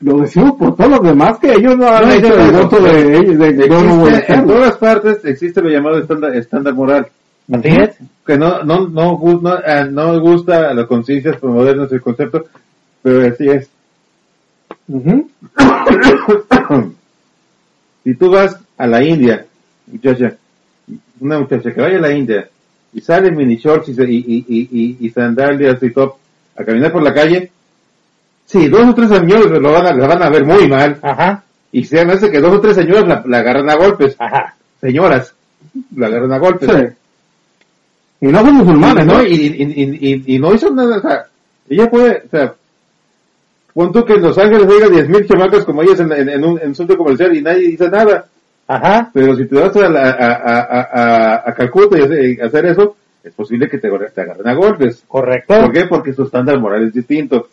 Lo 0.00 0.18
decimos 0.18 0.52
por 0.58 0.74
todos 0.76 0.90
los 0.90 1.02
demás 1.02 1.38
que 1.38 1.52
ellos 1.52 1.76
no 1.76 1.86
han 1.88 2.08
No, 2.08 2.12
hecho 2.12 2.34
el 2.40 2.52
voto 2.52 2.80
de 2.82 3.16
ellos. 3.18 3.38
De, 3.38 3.68
yo 3.68 3.82
no 3.82 3.96
voy 3.98 4.10
a 4.10 4.16
Existe, 4.18 4.34
en 4.34 4.46
todas 4.46 4.76
partes 4.76 5.24
existe 5.24 5.60
lo 5.62 5.70
llamado 5.70 5.98
estándar, 5.98 6.36
estándar 6.36 6.74
moral. 6.74 7.06
Así 7.52 7.68
es. 7.68 7.96
Que 8.26 8.38
no, 8.38 8.62
no, 8.62 8.88
no, 8.88 9.40
no, 9.42 9.58
eh, 9.58 9.88
no 9.90 10.20
gusta 10.20 10.70
a 10.70 10.74
las 10.74 10.86
conciencias 10.86 11.42
modernas 11.42 11.90
el 11.90 12.00
concepto, 12.00 12.44
pero 13.02 13.26
así 13.26 13.48
es. 13.48 13.68
Si 18.04 18.14
tú 18.16 18.30
vas 18.30 18.58
a 18.76 18.86
la 18.88 19.04
India, 19.04 19.46
muchacha, 19.86 20.34
una 21.20 21.38
muchacha 21.38 21.72
que 21.72 21.80
vaya 21.80 21.98
a 21.98 22.00
la 22.00 22.12
India 22.12 22.48
y 22.92 23.00
sale 23.00 23.28
en 23.28 23.36
mini 23.36 23.56
shorts 23.56 23.90
y, 23.90 23.92
y, 23.92 24.44
y, 24.48 24.96
y, 25.00 25.10
sandalias 25.10 25.80
y 25.82 25.90
top 25.90 26.16
a 26.56 26.64
caminar 26.64 26.90
por 26.90 27.02
la 27.02 27.14
calle, 27.14 27.52
sí, 28.44 28.68
dos 28.68 28.88
o 28.88 28.94
tres 28.94 29.08
señores 29.08 29.48
lo 29.48 29.72
van 29.72 29.86
a, 29.86 29.94
la 29.94 30.06
van 30.08 30.22
a 30.22 30.30
ver 30.30 30.44
muy 30.44 30.68
mal. 30.68 30.98
Ajá. 31.00 31.44
Y 31.70 31.84
se 31.84 32.00
hace 32.00 32.30
que 32.30 32.40
dos 32.40 32.56
o 32.56 32.60
tres 32.60 32.74
señoras 32.74 33.06
la, 33.06 33.22
la 33.24 33.38
agarran 33.38 33.70
a 33.70 33.76
golpes. 33.76 34.16
Ajá. 34.18 34.56
Señoras, 34.80 35.34
la 35.94 36.08
agarran 36.08 36.32
a 36.32 36.38
golpes. 36.38 36.68
Sí. 36.68 37.01
Y 38.22 38.26
no 38.28 38.38
son 38.40 38.54
musulmanes, 38.54 39.04
no, 39.04 39.22
y, 39.22 39.32
y, 39.34 39.62
y, 39.62 40.12
y, 40.24 40.36
y 40.36 40.38
no 40.38 40.54
hizo 40.54 40.70
nada, 40.70 40.96
o 40.96 41.00
sea, 41.00 41.24
ella 41.68 41.90
puede, 41.90 42.22
o 42.26 42.30
sea, 42.30 42.54
pon 43.74 43.92
tú 43.92 44.04
que 44.04 44.14
en 44.14 44.22
Los 44.22 44.38
Ángeles 44.38 44.66
haya 44.68 44.86
10.000 44.88 45.26
chamacas 45.28 45.64
como 45.64 45.82
ellas 45.82 46.00
en, 46.00 46.12
en, 46.12 46.28
en 46.28 46.44
un, 46.44 46.58
en 46.60 46.68
un 46.68 46.74
centro 46.74 46.96
comercial 46.96 47.36
y 47.36 47.42
nadie 47.42 47.68
dice 47.68 47.88
nada. 47.90 48.26
Ajá. 48.68 49.10
Pero 49.12 49.34
si 49.36 49.46
te 49.46 49.56
vas 49.56 49.74
a, 49.76 49.88
la- 49.88 50.10
a, 50.10 50.32
a, 51.42 51.42
a, 51.50 51.54
Calcuta 51.54 51.98
y 51.98 52.02
hacer, 52.02 52.24
y 52.24 52.40
hacer 52.40 52.66
eso, 52.66 52.96
es 53.24 53.34
posible 53.34 53.68
que 53.68 53.78
te, 53.78 53.88
te 53.90 54.20
agarren 54.20 54.46
a 54.48 54.54
golpes. 54.54 55.02
Correcto. 55.08 55.54
¿Por 55.60 55.72
qué? 55.72 55.84
Porque 55.86 56.12
su 56.12 56.22
estándar 56.22 56.58
moral 56.60 56.86
es 56.86 56.92
distinto. 56.94 57.48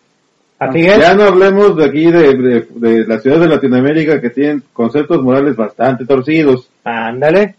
Así 0.59 0.81
es. 0.81 0.99
Ya 0.99 1.15
no 1.15 1.23
hablemos 1.23 1.75
de 1.77 1.85
aquí, 1.85 2.11
de, 2.11 2.35
de, 2.35 2.67
de 2.75 3.07
las 3.07 3.21
ciudades 3.23 3.43
de 3.49 3.55
Latinoamérica 3.55 4.21
que 4.21 4.29
tienen 4.29 4.63
conceptos 4.73 5.21
morales 5.23 5.55
bastante 5.55 6.05
torcidos. 6.05 6.69
Ándale. 6.83 7.55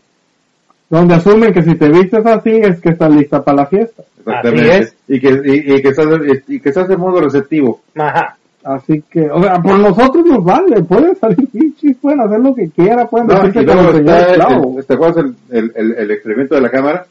Donde 0.90 1.14
asumen 1.14 1.52
que 1.52 1.62
si 1.62 1.76
te 1.76 1.88
vistes 1.88 2.26
así 2.26 2.50
es 2.50 2.80
que 2.80 2.90
estás 2.90 3.14
lista 3.14 3.42
para 3.42 3.58
la 3.58 3.66
fiesta. 3.66 4.02
Exactamente. 4.18 4.70
Así 4.72 4.82
es. 4.82 4.94
Y 5.08 5.20
que, 5.20 5.28
y, 5.44 5.74
y 5.76 5.82
que 5.82 5.88
estás, 5.88 6.06
y 6.48 6.60
que 6.60 6.68
estás 6.68 6.88
de 6.88 6.96
modo 6.96 7.20
receptivo. 7.20 7.80
Ajá. 7.94 8.36
Así 8.62 9.02
que, 9.10 9.30
o 9.30 9.42
sea, 9.42 9.62
por 9.62 9.78
nosotros 9.78 10.26
nos 10.26 10.44
vale, 10.44 10.82
pueden 10.82 11.16
salir 11.16 11.48
bichis, 11.50 11.96
pueden 11.96 12.20
hacer 12.20 12.40
lo 12.40 12.54
que 12.54 12.68
quieran, 12.68 13.08
pueden 13.08 13.28
No, 13.28 13.34
decir 13.34 13.48
y 13.62 13.64
que 13.66 13.72
luego 13.72 13.90
está, 13.98 14.34
el, 14.34 14.84
¿te 14.86 14.94
acuerdas 14.94 15.24
el, 15.24 15.34
el, 15.58 15.72
el, 15.74 15.92
el 15.96 16.10
experimento 16.10 16.54
de 16.56 16.60
la 16.60 16.70
cámara? 16.70 17.06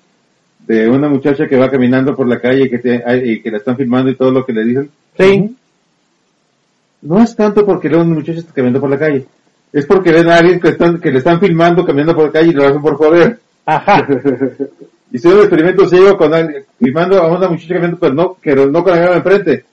De 0.68 0.88
una 0.88 1.10
muchacha 1.10 1.48
que 1.48 1.58
va 1.58 1.72
caminando 1.72 2.16
por 2.16 2.28
la 2.28 2.40
calle 2.40 2.66
y 2.66 2.70
que, 2.70 2.78
te- 2.78 3.02
y 3.26 3.42
que 3.42 3.50
la 3.50 3.58
están 3.58 3.78
filmando 3.78 4.12
y 4.12 4.16
todo 4.16 4.30
lo 4.32 4.46
que 4.46 4.54
le 4.54 4.64
dicen. 4.64 4.90
Sí. 5.18 5.56
No 7.02 7.24
es 7.24 7.36
tanto 7.36 7.66
porque 7.66 7.88
a 7.88 7.98
un 7.98 8.14
muchacho 8.14 8.40
está 8.40 8.54
caminando 8.54 8.82
por 8.82 8.90
la 8.92 9.00
calle. 9.00 9.26
Es 9.74 9.86
porque 9.88 10.12
ven 10.12 10.30
a 10.30 10.36
alguien 10.38 10.60
que, 10.60 10.70
están, 10.70 11.00
que 11.00 11.12
le 11.12 11.20
están 11.20 11.40
filmando 11.40 11.84
caminando 11.86 12.14
por 12.16 12.26
la 12.26 12.32
calle 12.32 12.50
y 12.50 12.54
lo 12.54 12.68
hacen 12.68 12.82
por 12.82 12.96
joder. 12.96 13.40
Ajá. 13.66 14.08
Hicieron 15.12 15.40
un 15.40 15.46
experimento 15.46 15.88
ciego 15.88 16.18
con 16.18 16.34
alguien, 16.34 16.64
filmando 16.78 17.18
a 17.20 17.36
una 17.36 17.50
muchacha 17.50 17.74
caminando, 17.74 17.98
pero 18.00 18.14
no, 18.14 18.38
que 18.40 18.56
no 18.56 18.84
con 18.84 18.94
la 18.94 19.00
cámara 19.00 19.18
enfrente. 19.18 19.66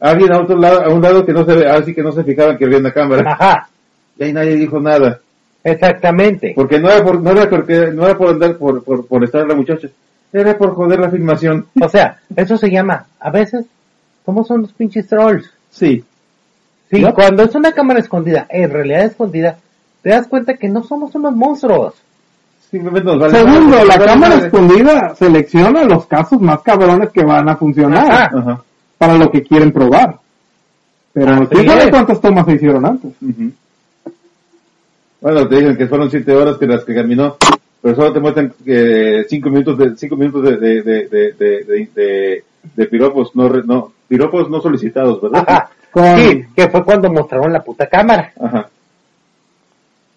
Alguien 0.00 0.32
a 0.34 0.40
otro 0.40 0.56
lado, 0.56 0.82
a 0.82 0.88
un 0.88 1.00
lado 1.00 1.24
que 1.24 1.32
no 1.32 1.44
se 1.44 1.54
ve, 1.54 1.66
así 1.66 1.94
que 1.94 2.02
no 2.02 2.12
se 2.12 2.24
fijaban 2.24 2.58
que 2.58 2.64
había 2.66 2.78
una 2.78 2.92
cámara. 2.92 3.32
Ajá. 3.32 3.68
Y 4.18 4.24
ahí 4.24 4.32
nadie 4.32 4.56
dijo 4.56 4.80
nada. 4.80 5.20
Exactamente. 5.64 6.52
Porque 6.54 6.78
no 6.78 6.90
era 6.90 7.02
por, 7.04 7.22
no 7.22 7.30
era 7.30 7.48
porque, 7.48 7.90
no 7.92 8.04
era 8.04 8.18
por 8.18 8.28
andar 8.30 8.56
por, 8.58 8.82
por, 8.82 9.06
por 9.06 9.24
estar 9.24 9.46
la 9.46 9.54
muchacha. 9.54 9.88
Era 10.32 10.58
por 10.58 10.74
joder 10.74 10.98
la 10.98 11.10
filmación. 11.10 11.66
O 11.80 11.88
sea, 11.88 12.18
eso 12.34 12.56
se 12.56 12.70
llama, 12.70 13.06
a 13.20 13.30
veces, 13.30 13.66
somos 14.24 14.50
unos 14.50 14.72
pinches 14.72 15.06
trolls. 15.06 15.50
Sí. 15.70 16.04
Sí, 16.90 17.02
cuando 17.14 17.44
es 17.44 17.54
una 17.54 17.72
cámara 17.72 18.00
escondida, 18.00 18.46
en 18.50 18.70
realidad 18.70 19.04
escondida, 19.04 19.56
te 20.02 20.10
das 20.10 20.26
cuenta 20.26 20.54
que 20.54 20.68
no 20.68 20.82
somos 20.82 21.14
unos 21.14 21.34
monstruos. 21.34 21.94
Simplemente 22.72 23.04
nos 23.04 23.18
vale 23.20 23.38
Segundo, 23.38 23.84
la 23.84 23.98
cámara 23.98 24.34
escondida 24.36 25.14
selecciona 25.14 25.84
los 25.84 26.06
casos 26.06 26.40
más 26.40 26.60
cabrones 26.62 27.10
que 27.10 27.22
van 27.22 27.48
a 27.48 27.56
funcionar 27.56 28.10
Ajá. 28.10 28.30
Ajá. 28.36 28.62
para 28.98 29.14
lo 29.18 29.30
que 29.30 29.42
quieren 29.44 29.70
probar. 29.72 30.16
Pero 31.12 31.34
Así 31.34 31.46
¿quién 31.50 31.66
sabe 31.68 31.84
es. 31.84 31.90
cuántas 31.90 32.20
tomas 32.20 32.46
se 32.46 32.52
hicieron 32.54 32.84
antes? 32.86 33.12
Bueno, 35.20 35.46
te 35.48 35.56
dicen 35.56 35.76
que 35.76 35.86
fueron 35.86 36.10
siete 36.10 36.32
horas 36.34 36.56
que 36.56 36.66
las 36.66 36.84
que 36.84 36.94
caminó, 36.94 37.36
pero 37.80 37.94
solo 37.94 38.12
te 38.12 38.20
muestran 38.20 38.52
que 38.64 39.24
cinco 39.28 39.50
minutos 39.50 39.78
de, 39.78 39.96
cinco 39.96 40.16
minutos 40.16 40.42
de, 40.42 40.56
de, 40.56 40.82
de, 40.82 41.08
de, 41.08 41.32
de, 41.32 41.64
de- 41.64 41.90
de- 41.94 42.44
de 42.74 42.86
piropos, 42.86 43.34
no, 43.34 43.48
re- 43.48 43.64
no, 43.64 43.92
piropos 44.08 44.48
no 44.48 44.60
solicitados, 44.60 45.20
¿verdad? 45.20 45.44
Ajá. 45.46 45.70
Con- 45.90 46.16
Sí, 46.16 46.44
que 46.56 46.68
fue 46.70 46.84
cuando 46.84 47.10
mostraron 47.12 47.52
la 47.52 47.62
puta 47.62 47.86
cámara. 47.86 48.32
Ajá. 48.40 48.68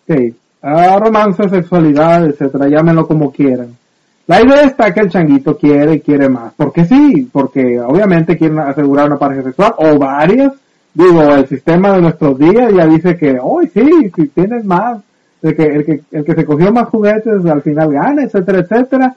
Sí. 0.07 0.33
Ah, 0.67 0.97
romance, 0.99 1.47
sexualidad, 1.47 2.25
etcétera, 2.25 2.67
llámenlo 2.67 3.05
como 3.05 3.31
quieran. 3.31 3.77
La 4.25 4.41
idea 4.41 4.61
está 4.63 4.91
que 4.91 5.01
el 5.01 5.11
changuito 5.11 5.55
quiere 5.55 5.93
y 5.93 5.99
quiere 5.99 6.27
más. 6.27 6.53
Porque 6.57 6.85
sí, 6.85 7.29
porque 7.31 7.79
obviamente 7.79 8.35
quieren 8.35 8.57
asegurar 8.57 9.05
una 9.05 9.19
pareja 9.19 9.43
sexual 9.43 9.75
o 9.77 9.99
varias. 9.99 10.53
Digo, 10.91 11.21
el 11.21 11.47
sistema 11.47 11.91
de 11.91 12.01
nuestros 12.01 12.39
días 12.39 12.73
ya 12.73 12.87
dice 12.87 13.15
que, 13.15 13.37
hoy 13.39 13.69
sí, 13.71 14.11
si 14.15 14.27
tienes 14.29 14.65
más, 14.65 15.03
el 15.43 15.55
que, 15.55 15.63
el 15.65 15.85
que, 15.85 16.01
el 16.11 16.25
que 16.25 16.33
se 16.33 16.45
cogió 16.45 16.71
más 16.71 16.89
juguetes 16.89 17.45
al 17.45 17.61
final 17.61 17.91
gana, 17.91 18.23
etcétera, 18.23 18.59
etcétera. 18.61 19.15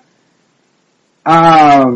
Ah, 1.24 1.90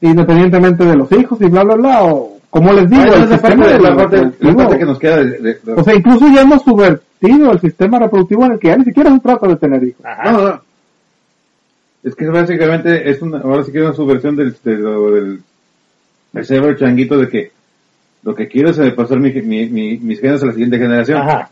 independientemente 0.00 0.84
de 0.84 0.96
los 0.96 1.10
hijos 1.10 1.40
y 1.40 1.46
bla, 1.46 1.64
bla, 1.64 1.74
bla, 1.74 2.08
como 2.52 2.70
les 2.74 2.88
digo, 2.90 3.02
el 3.14 3.28
sistema 3.28 3.66
de 3.66 3.78
la 3.78 3.96
parte, 3.96 4.30
la 4.40 4.54
parte 4.54 4.78
que 4.78 4.84
nos 4.84 4.98
queda 4.98 5.16
de, 5.24 5.24
de- 5.38 5.58
de- 5.62 5.72
o 5.74 5.82
sea, 5.82 5.94
incluso 5.94 6.26
ya 6.28 6.42
hemos 6.42 6.62
subvertido 6.62 7.50
el 7.50 7.60
sistema 7.60 7.98
reproductivo 7.98 8.44
en 8.44 8.52
el 8.52 8.58
que 8.58 8.68
ya 8.68 8.76
ni 8.76 8.84
siquiera 8.84 9.10
se 9.10 9.20
trata 9.20 9.48
de 9.48 9.56
tener 9.56 9.82
hijos. 9.84 10.04
Ajá. 10.04 10.32
No, 10.32 10.42
no. 10.48 10.60
Es 12.04 12.14
que 12.14 12.26
básicamente 12.28 13.08
es 13.10 13.22
una, 13.22 13.38
ahora 13.38 13.62
sí 13.64 13.72
que 13.72 13.78
es 13.78 13.84
una 13.84 13.94
subversión 13.94 14.36
del, 14.36 14.54
del, 14.62 15.40
del 16.32 16.44
cerebro 16.44 16.76
changuito 16.76 17.16
de 17.16 17.28
que 17.28 17.52
lo 18.22 18.34
que 18.34 18.48
quiero 18.48 18.68
es 18.70 18.92
pasar 18.94 19.18
mi, 19.18 19.32
mi- 19.32 19.68
mi- 19.70 19.96
mis 19.98 20.20
genes 20.20 20.42
a 20.42 20.46
la 20.46 20.52
siguiente 20.52 20.76
generación. 20.78 21.18
Ajá. 21.22 21.48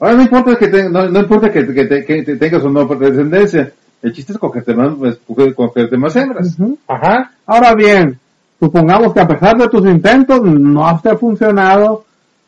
Ahora 0.00 0.14
no 0.14 0.22
importa 0.22 0.56
que 0.56 0.68
te- 0.68 0.88
no, 0.88 1.06
no 1.08 1.20
importa 1.20 1.52
que, 1.52 1.66
que, 1.72 1.84
te- 1.84 2.04
que 2.04 2.22
te 2.22 2.36
tengas 2.36 2.62
o 2.64 2.70
no 2.70 2.86
descendencia. 2.86 3.72
El 4.02 4.12
chiste 4.12 4.32
es 4.32 4.38
cogerte 4.38 4.74
más, 4.74 4.94
pues, 4.98 5.18
coger- 5.26 5.54
cogerte 5.54 5.96
más 5.98 6.14
hembras. 6.16 6.58
Ujú. 6.58 6.78
Ajá. 6.88 7.32
Ahora 7.46 7.74
bien, 7.74 8.18
supongamos 8.60 9.12
que 9.12 9.20
a 9.20 9.28
pesar 9.28 9.56
de 9.56 9.68
tus 9.68 9.84
intentos 9.86 10.40
no 10.42 11.00
te 11.02 11.10
ha 11.10 11.16
funcionado, 11.16 12.04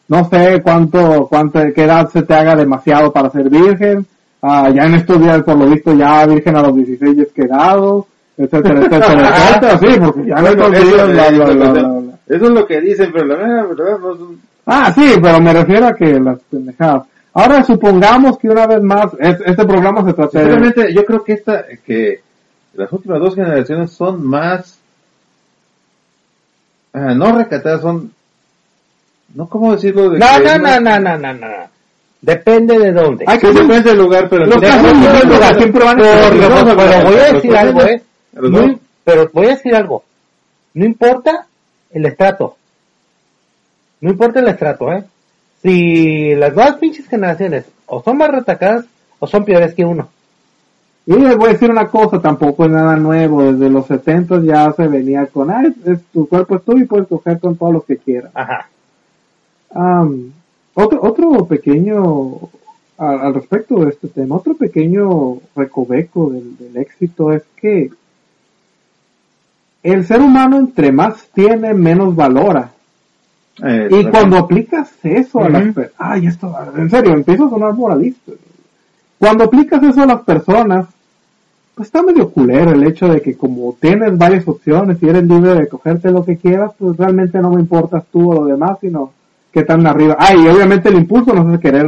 no 0.09 0.25
sé 0.29 0.61
cuánto, 0.63 1.27
cuánto, 1.29 1.61
qué 1.75 1.85
edad 1.85 2.09
se 2.11 2.23
te 2.23 2.35
haga 2.35 2.55
demasiado 2.57 3.13
para 3.13 3.31
ser 3.31 3.49
virgen, 3.51 4.07
ah, 4.43 4.71
ya 4.71 4.85
en 4.85 4.95
estos 4.95 5.21
días 5.21 5.43
por 5.43 5.57
lo 5.57 5.67
visto 5.67 5.93
ya 5.95 6.25
virgen 6.27 6.57
a 6.57 6.63
los 6.63 6.77
16 6.77 7.19
es 7.19 7.33
quedado, 7.33 8.07
etcétera, 8.37 8.81
etcétera, 8.81 9.31
etcétera, 9.49 9.79
sí, 9.79 10.01
porque 10.01 10.27
ya 10.29 10.41
Bueno, 10.41 10.69
bla, 10.69 10.79
eso- 10.79 11.43
eso- 12.29 12.47
es 12.47 12.51
lo 12.51 12.67
que 12.67 12.81
dicen, 12.81 13.11
pero 13.13 13.27
la 13.27 13.37
verdad, 13.37 13.99
no 14.01 14.13
es 14.15 14.21
un- 14.21 14.41
Ah, 14.69 14.93
sí, 14.93 15.13
pero 15.23 15.41
me 15.41 15.53
refiero 15.53 15.87
a 15.87 15.95
que 15.95 16.19
las 16.19 16.39
pendejadas. 16.51 17.03
Ahora 17.35 17.63
supongamos 17.63 18.37
que 18.39 18.49
una 18.49 18.67
vez 18.67 18.83
más, 18.83 19.07
es- 19.21 19.41
este 19.45 19.65
programa 19.65 20.05
se 20.05 20.13
trata 20.13 20.41
de... 20.41 20.93
Yo 20.95 21.05
creo 21.05 21.23
que 21.23 21.33
esta, 21.35 21.65
que 21.85 22.21
las 22.75 22.93
últimas 22.93 23.21
dos 23.21 23.35
generaciones 23.37 23.93
son 23.93 24.27
más, 24.27 24.79
ah, 26.97 27.15
no 27.15 27.37
recatadas, 27.37 27.81
son, 27.83 28.13
no 29.35 29.49
cómo 29.49 29.73
decirlo 29.75 30.11
de 30.11 30.19
No, 30.19 30.27
que- 30.39 30.45
no, 30.45 30.59
no, 30.59 30.81
no, 30.81 30.99
no, 31.01 31.19
no, 31.19 31.33
no. 31.35 31.47
Depende 32.23 32.79
de 32.79 32.93
dónde. 32.93 33.25
Hay 33.29 33.39
Sí, 33.39 33.47
depende 33.49 33.83
del 33.83 33.99
lugar, 33.99 34.29
pero 34.29 34.47
Los 34.47 34.61
casos 34.61 34.93
lugar 35.29 35.57
siempre 35.59 35.85
van 35.85 36.01
a 36.01 36.03
Pero, 36.03 36.49
no, 36.49 36.65
no, 36.65 36.77
pero 36.77 36.99
no, 37.03 37.05
voy 37.11 37.19
a 37.21 37.33
decir 37.33 37.51
dos, 37.51 37.61
algo, 37.61 37.83
eh. 37.83 38.03
No- 38.33 38.81
pero 39.05 39.31
voy 39.33 39.47
a 39.47 39.51
decir 39.51 39.75
algo. 39.77 40.03
No 40.75 40.85
importa 40.85 41.47
el 41.93 42.07
estrato. 42.07 42.57
No 44.01 44.11
importa 44.11 44.41
el 44.41 44.49
estrato, 44.49 44.91
eh. 44.93 45.05
Si 45.63 46.35
las 46.35 46.55
dos 46.55 46.75
pinches 46.77 47.07
generaciones 47.09 47.65
o 47.87 48.03
son 48.03 48.19
más 48.19 48.31
retacadas 48.31 48.87
o 49.19 49.27
son 49.27 49.45
peores 49.45 49.75
que 49.75 49.85
uno. 49.85 50.09
Y 51.07 51.15
les 51.15 51.37
voy 51.37 51.51
a 51.51 51.53
decir 51.53 51.71
una 51.71 51.87
cosa, 51.87 52.21
tampoco 52.21 52.65
es 52.65 52.71
nada 52.73 52.97
nuevo, 52.97 53.43
desde 53.45 53.71
los 53.71 53.87
70 53.87 54.43
ya 54.43 54.73
se 54.73 54.89
venía 54.89 55.27
con, 55.27 55.51
ah, 55.51 55.63
es, 55.65 55.75
es- 55.87 56.05
tu 56.13 56.29
cuerpo 56.29 56.57
es 56.57 56.65
tuyo 56.65 56.83
y 56.83 56.87
puedes 56.87 57.07
coger 57.07 57.39
con 57.39 57.57
todo 57.57 57.73
lo 57.73 57.81
que 57.83 57.97
quieras. 57.97 58.33
Ajá. 58.35 58.69
Am, 59.73 60.33
otro, 60.75 61.01
otro 61.03 61.47
pequeño, 61.47 62.03
al 62.99 63.35
respecto 63.35 63.77
de 63.85 63.91
este 63.91 64.09
tema, 64.09 64.37
otro 64.37 64.55
pequeño 64.55 65.39
recoveco 65.55 66.31
del, 66.31 66.57
del 66.57 66.77
éxito 66.79 67.33
es 67.33 67.45
que 67.57 67.91
el 69.83 70.05
ser 70.07 70.21
humano 70.21 70.59
entre 70.59 70.91
más 70.91 71.29
tiene, 71.33 71.73
menos 71.75 72.17
valora. 72.17 72.71
Eh, 73.63 73.89
Y 73.91 74.05
cuando 74.07 74.39
aplicas 74.39 74.91
eso 75.05 75.39
a 75.41 75.49
las 75.49 75.63
personas, 75.63 75.91
ay, 75.99 76.27
esto, 76.27 76.53
en 76.77 76.91
serio, 76.91 77.13
empiezo 77.15 77.47
a 77.47 77.51
sonar 77.51 77.75
moralista. 77.75 78.33
Cuando 79.19 79.45
aplicas 79.45 79.83
eso 79.83 80.03
a 80.03 80.07
las 80.07 80.23
personas, 80.23 80.87
pues 81.77 81.89
está 81.89 82.03
medio 82.03 82.31
culero 82.31 82.71
el 82.71 82.85
hecho 82.85 83.07
de 83.07 83.21
que 83.21 83.37
como 83.37 83.77
tienes 83.79 84.17
varias 84.17 84.49
opciones 84.49 84.97
y 85.03 85.09
eres 85.11 85.25
libre 85.25 85.55
de 85.55 85.69
cogerte 85.69 86.11
lo 86.11 86.25
que 86.25 86.39
quieras, 86.39 86.73
pues 86.79 86.97
realmente 86.97 87.39
no 87.39 87.51
me 87.51 87.61
importas 87.61 88.03
tú 88.11 88.31
o 88.31 88.35
lo 88.35 88.47
demás, 88.47 88.79
sino 88.81 89.13
que 89.53 89.63
tan 89.63 89.87
arriba. 89.87 90.17
Ah, 90.19 90.35
y 90.35 90.49
obviamente 90.49 90.89
el 90.89 90.95
impulso 90.95 91.35
nos 91.35 91.47
hace 91.47 91.61
querer 91.61 91.87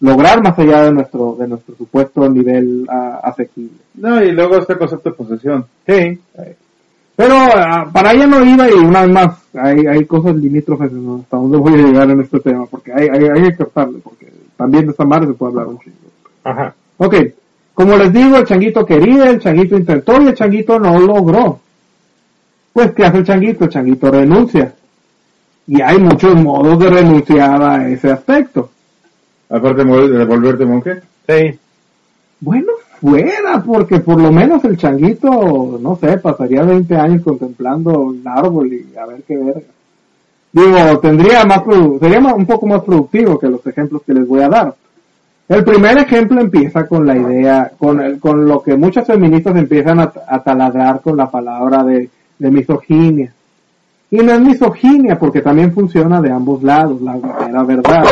lograr 0.00 0.42
más 0.42 0.58
allá 0.58 0.82
de 0.82 0.92
nuestro, 0.92 1.36
de 1.38 1.46
nuestro 1.46 1.76
supuesto 1.76 2.28
nivel 2.28 2.84
ah, 2.90 3.20
asequible. 3.22 3.78
No, 3.94 4.20
y 4.20 4.32
luego 4.32 4.56
está 4.58 4.72
el 4.72 4.80
concepto 4.80 5.10
de 5.10 5.16
posesión. 5.16 5.64
Sí. 5.86 6.18
Pero 7.14 7.34
ah, 7.36 7.88
para 7.92 8.10
allá 8.10 8.26
no 8.26 8.44
iba 8.44 8.68
y 8.68 8.72
una 8.72 9.02
vez 9.02 9.12
más, 9.12 9.38
hay, 9.54 9.86
hay 9.86 10.06
cosas 10.06 10.34
limítrofes 10.34 10.90
¿no? 10.90 11.20
hasta 11.22 11.36
dónde 11.36 11.56
voy 11.56 11.74
a 11.74 11.86
llegar 11.86 12.10
en 12.10 12.20
este 12.20 12.40
tema, 12.40 12.66
porque 12.66 12.92
hay, 12.92 13.06
hay, 13.06 13.28
hay 13.32 13.50
que 13.50 13.58
cortarle, 13.58 14.00
porque 14.02 14.26
también 14.56 14.86
de 14.86 14.90
esta 14.90 15.04
madre 15.04 15.28
se 15.28 15.34
puede 15.34 15.52
hablar 15.52 15.68
un 15.68 15.78
chingo. 15.78 15.96
Ajá. 16.42 16.74
Ok, 16.96 17.14
como 17.80 17.96
les 17.96 18.12
digo, 18.12 18.36
el 18.36 18.44
changuito 18.44 18.84
quería, 18.84 19.30
el 19.30 19.38
changuito 19.40 19.74
intentó 19.76 20.20
y 20.20 20.26
el 20.26 20.34
changuito 20.34 20.78
no 20.78 20.98
logró. 21.00 21.60
Pues, 22.74 22.92
¿qué 22.92 23.06
hace 23.06 23.18
el 23.18 23.24
changuito? 23.24 23.64
El 23.64 23.70
changuito 23.70 24.10
renuncia. 24.10 24.74
Y 25.66 25.80
hay 25.80 25.98
muchos 25.98 26.34
modos 26.36 26.78
de 26.78 26.90
renunciar 26.90 27.62
a 27.62 27.88
ese 27.88 28.10
aspecto. 28.12 28.70
Aparte 29.48 29.82
de 29.84 29.90
vol- 29.90 30.08
de 30.10 30.24
volverte 30.26 30.64
monje. 30.66 31.00
Sí. 31.26 31.58
Bueno, 32.40 32.72
fuera, 33.00 33.62
porque 33.64 34.00
por 34.00 34.20
lo 34.20 34.30
menos 34.30 34.62
el 34.64 34.76
changuito, 34.76 35.78
no 35.80 35.96
sé, 35.96 36.18
pasaría 36.18 36.62
20 36.62 36.94
años 36.96 37.22
contemplando 37.22 38.12
el 38.12 38.26
árbol 38.26 38.72
y 38.74 38.94
a 38.96 39.06
ver 39.06 39.22
qué 39.26 39.36
verga. 39.38 39.60
Digo, 40.52 40.98
tendría 41.00 41.44
más, 41.46 41.62
sería 42.00 42.20
más- 42.20 42.34
un 42.34 42.44
poco 42.46 42.66
más 42.66 42.82
productivo 42.82 43.38
que 43.38 43.48
los 43.48 43.66
ejemplos 43.66 44.02
que 44.06 44.12
les 44.14 44.26
voy 44.28 44.42
a 44.42 44.48
dar. 44.48 44.74
El 45.50 45.64
primer 45.64 45.98
ejemplo 45.98 46.40
empieza 46.40 46.86
con 46.86 47.04
la 47.06 47.16
idea, 47.16 47.72
con, 47.76 48.00
el, 48.00 48.20
con 48.20 48.46
lo 48.46 48.62
que 48.62 48.76
muchas 48.76 49.06
feministas 49.06 49.56
empiezan 49.56 49.98
a, 49.98 50.12
a 50.28 50.42
taladrar 50.42 51.00
con 51.00 51.16
la 51.16 51.28
palabra 51.28 51.82
de, 51.82 52.08
de 52.38 52.50
misoginia. 52.50 53.32
Y 54.12 54.18
no 54.18 54.32
es 54.32 54.40
misoginia 54.40 55.18
porque 55.18 55.40
también 55.40 55.72
funciona 55.72 56.20
de 56.22 56.30
ambos 56.30 56.62
lados, 56.62 57.00
la 57.02 57.16
la 57.50 57.62
verdad. 57.64 58.04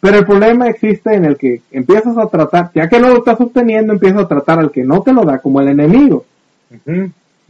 Pero 0.00 0.18
el 0.18 0.24
problema 0.24 0.68
existe 0.68 1.14
en 1.14 1.24
el 1.24 1.36
que 1.36 1.62
empiezas 1.72 2.16
a 2.16 2.26
tratar, 2.26 2.70
ya 2.72 2.88
que 2.88 3.00
no 3.00 3.08
lo 3.08 3.18
estás 3.18 3.40
obteniendo, 3.40 3.92
empiezas 3.92 4.22
a 4.22 4.28
tratar 4.28 4.60
al 4.60 4.70
que 4.70 4.84
no 4.84 5.02
te 5.02 5.12
lo 5.12 5.24
da 5.24 5.38
como 5.38 5.60
el 5.60 5.68
enemigo. 5.68 6.24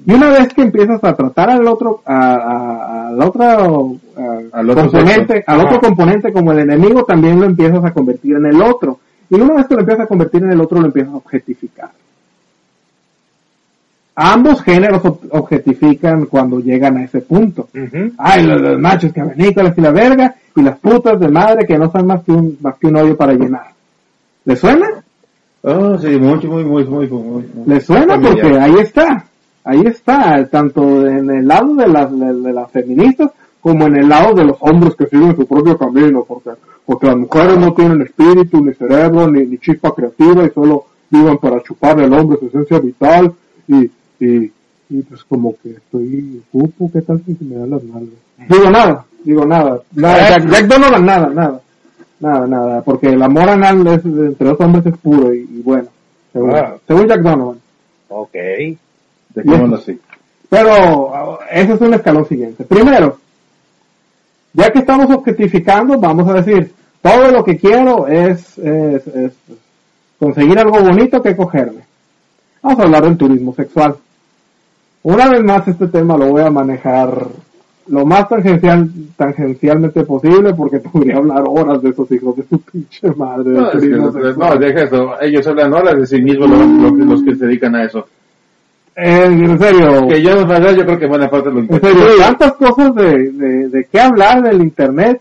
Y 0.06 0.12
una 0.14 0.30
vez 0.30 0.54
que 0.54 0.62
empiezas 0.62 1.02
a 1.04 1.14
tratar 1.14 1.50
al 1.50 1.66
otro, 1.66 2.00
a, 2.06 2.34
a- 2.34 3.08
al 3.08 3.20
otro, 3.22 3.42
a- 3.42 4.58
Al 4.58 4.70
otro 4.70 4.82
componente, 5.00 5.44
al 5.46 5.60
otro 5.60 5.80
componente 5.80 6.32
como 6.32 6.52
el 6.52 6.60
enemigo, 6.60 7.04
también 7.04 7.38
lo 7.40 7.44
empiezas 7.46 7.84
a 7.84 7.92
convertir 7.92 8.36
en 8.36 8.46
el 8.46 8.62
otro. 8.62 8.98
Y 9.30 9.34
una 9.36 9.54
vez 9.54 9.66
que 9.66 9.74
lo 9.74 9.80
empiezas 9.80 10.04
a 10.04 10.08
convertir 10.08 10.42
en 10.42 10.52
el 10.52 10.60
otro, 10.60 10.80
lo 10.80 10.86
empiezas 10.86 11.12
a 11.12 11.16
objetificar. 11.16 11.90
Ambos 14.20 14.62
géneros 14.62 15.02
ob- 15.02 15.28
objetifican 15.30 16.26
cuando 16.26 16.58
llegan 16.58 16.96
a 16.96 17.04
ese 17.04 17.20
punto. 17.20 17.68
Ay, 18.18 18.44
los, 18.44 18.60
los 18.60 18.78
machos 18.80 19.12
cavernícolas 19.12 19.76
y 19.78 19.80
la 19.80 19.92
verga, 19.92 20.34
y 20.56 20.62
las 20.62 20.78
putas 20.78 21.20
de 21.20 21.28
madre 21.28 21.66
que 21.66 21.78
no 21.78 21.90
son 21.90 22.06
más 22.06 22.24
que 22.24 22.32
un, 22.32 22.56
más 22.60 22.76
que 22.78 22.88
un 22.88 22.96
hoyo 22.96 23.16
para 23.16 23.34
llenar. 23.34 23.68
¿Le 24.44 24.56
suena? 24.56 24.88
Oh, 25.62 25.98
sí, 25.98 26.08
mucho, 26.18 26.48
muy, 26.48 26.64
muy, 26.64 26.84
muy, 26.84 27.06
muy. 27.06 27.44
¿Le 27.66 27.80
suena? 27.80 28.18
Porque 28.20 28.58
ahí 28.58 28.74
está. 28.80 29.24
Ahí 29.64 29.82
está, 29.84 30.46
tanto 30.46 31.06
en 31.06 31.28
el 31.30 31.46
lado 31.46 31.74
de 31.74 31.86
las, 31.86 32.10
de, 32.18 32.32
de 32.32 32.52
las 32.54 32.70
feministas 32.70 33.30
como 33.60 33.86
en 33.86 33.96
el 33.98 34.08
lado 34.08 34.32
de 34.34 34.44
los 34.46 34.56
hombres 34.60 34.94
que 34.96 35.06
siguen 35.06 35.36
su 35.36 35.46
propio 35.46 35.76
camino, 35.76 36.24
porque, 36.26 36.50
porque 36.88 37.06
las 37.06 37.18
mujeres 37.18 37.58
no 37.58 37.74
tienen 37.74 38.00
espíritu, 38.00 38.64
ni 38.64 38.72
cerebro, 38.72 39.30
ni, 39.30 39.44
ni 39.44 39.58
chispa 39.58 39.94
creativa 39.94 40.42
y 40.46 40.50
solo 40.50 40.86
viven 41.10 41.36
para 41.36 41.62
chuparle 41.62 42.04
al 42.06 42.14
hombre 42.14 42.38
su 42.40 42.46
esencia 42.46 42.78
vital 42.78 43.30
y, 43.66 43.90
y, 44.18 44.52
y 44.88 45.02
pues 45.02 45.22
como 45.24 45.54
que 45.62 45.72
estoy 45.72 46.42
ocupo, 46.50 46.90
¿qué 46.90 47.02
tal 47.02 47.22
si 47.26 47.36
me 47.44 47.56
da 47.56 47.66
las 47.66 47.84
nalgas? 47.84 48.14
Digo 48.48 48.70
nada, 48.70 49.04
digo 49.22 49.44
nada, 49.44 49.82
nada, 49.94 50.28
Jack, 50.30 50.48
Jack 50.50 50.66
Donovan 50.66 51.04
nada, 51.04 51.28
nada, 51.28 51.60
nada, 52.20 52.46
nada, 52.46 52.80
porque 52.82 53.08
el 53.08 53.22
amor 53.22 53.50
anal 53.50 53.86
es, 53.88 54.02
entre 54.06 54.48
dos 54.48 54.60
hombres 54.60 54.86
es 54.86 54.96
puro 54.96 55.34
y, 55.34 55.40
y 55.40 55.60
bueno, 55.62 55.88
según, 56.32 56.54
Ah. 56.56 56.74
según 56.86 57.06
Jack 57.06 57.20
Donovan. 57.20 57.58
Ok. 58.08 58.34
Dejémoslo 59.34 59.76
así. 59.76 60.00
Pero 60.48 61.38
ese 61.50 61.74
es 61.74 61.80
un 61.82 61.92
escalón 61.92 62.26
siguiente. 62.26 62.64
Primero, 62.64 63.18
ya 64.54 64.70
que 64.72 64.78
estamos 64.78 65.10
objetificando, 65.10 65.98
vamos 65.98 66.26
a 66.30 66.32
decir, 66.40 66.72
todo 67.12 67.30
lo 67.30 67.44
que 67.44 67.56
quiero 67.56 68.06
es, 68.06 68.58
es, 68.58 69.06
es 69.06 69.32
conseguir 70.18 70.58
algo 70.58 70.80
bonito 70.80 71.22
que 71.22 71.36
cogerme. 71.36 71.82
Vamos 72.62 72.80
a 72.80 72.82
hablar 72.82 73.04
del 73.04 73.16
turismo 73.16 73.54
sexual. 73.54 73.94
Una 75.02 75.28
vez 75.28 75.42
más 75.44 75.66
este 75.68 75.86
tema 75.88 76.16
lo 76.16 76.26
voy 76.28 76.42
a 76.42 76.50
manejar 76.50 77.26
lo 77.86 78.04
más 78.04 78.28
tangencial, 78.28 78.88
tangencialmente 79.16 80.04
posible 80.04 80.52
porque 80.54 80.78
podría 80.80 81.16
hablar 81.16 81.44
horas 81.46 81.80
de 81.82 81.90
esos 81.90 82.10
hijos 82.12 82.36
de 82.36 82.42
su 82.48 82.60
pinche 82.60 83.08
madre 83.16 83.50
No, 83.52 83.70
es 83.72 83.80
que, 83.80 83.88
no, 83.88 84.56
deja 84.56 84.82
eso. 84.82 85.20
Ellos 85.20 85.46
hablan 85.46 85.72
horas 85.72 85.96
de 85.98 86.06
sí 86.06 86.20
mismos 86.20 86.50
los, 86.50 86.66
los- 86.68 86.92
los 87.06 87.22
que 87.22 87.36
se 87.36 87.46
dedican 87.46 87.74
a 87.76 87.84
eso. 87.84 88.06
Eh, 88.96 89.24
en 89.26 89.58
serio, 89.60 90.08
Que 90.08 90.20
yo 90.20 90.44
yo 90.44 90.84
creo 90.84 90.98
que 90.98 91.06
buena 91.06 91.30
parte 91.30 91.50
lo 91.52 91.60
en 91.60 91.68
serio, 91.68 92.04
tantas 92.18 92.54
cosas 92.54 92.92
de, 92.96 93.30
de, 93.30 93.68
de 93.68 93.84
qué 93.90 94.00
hablar 94.00 94.42
del 94.42 94.60
internet. 94.60 95.20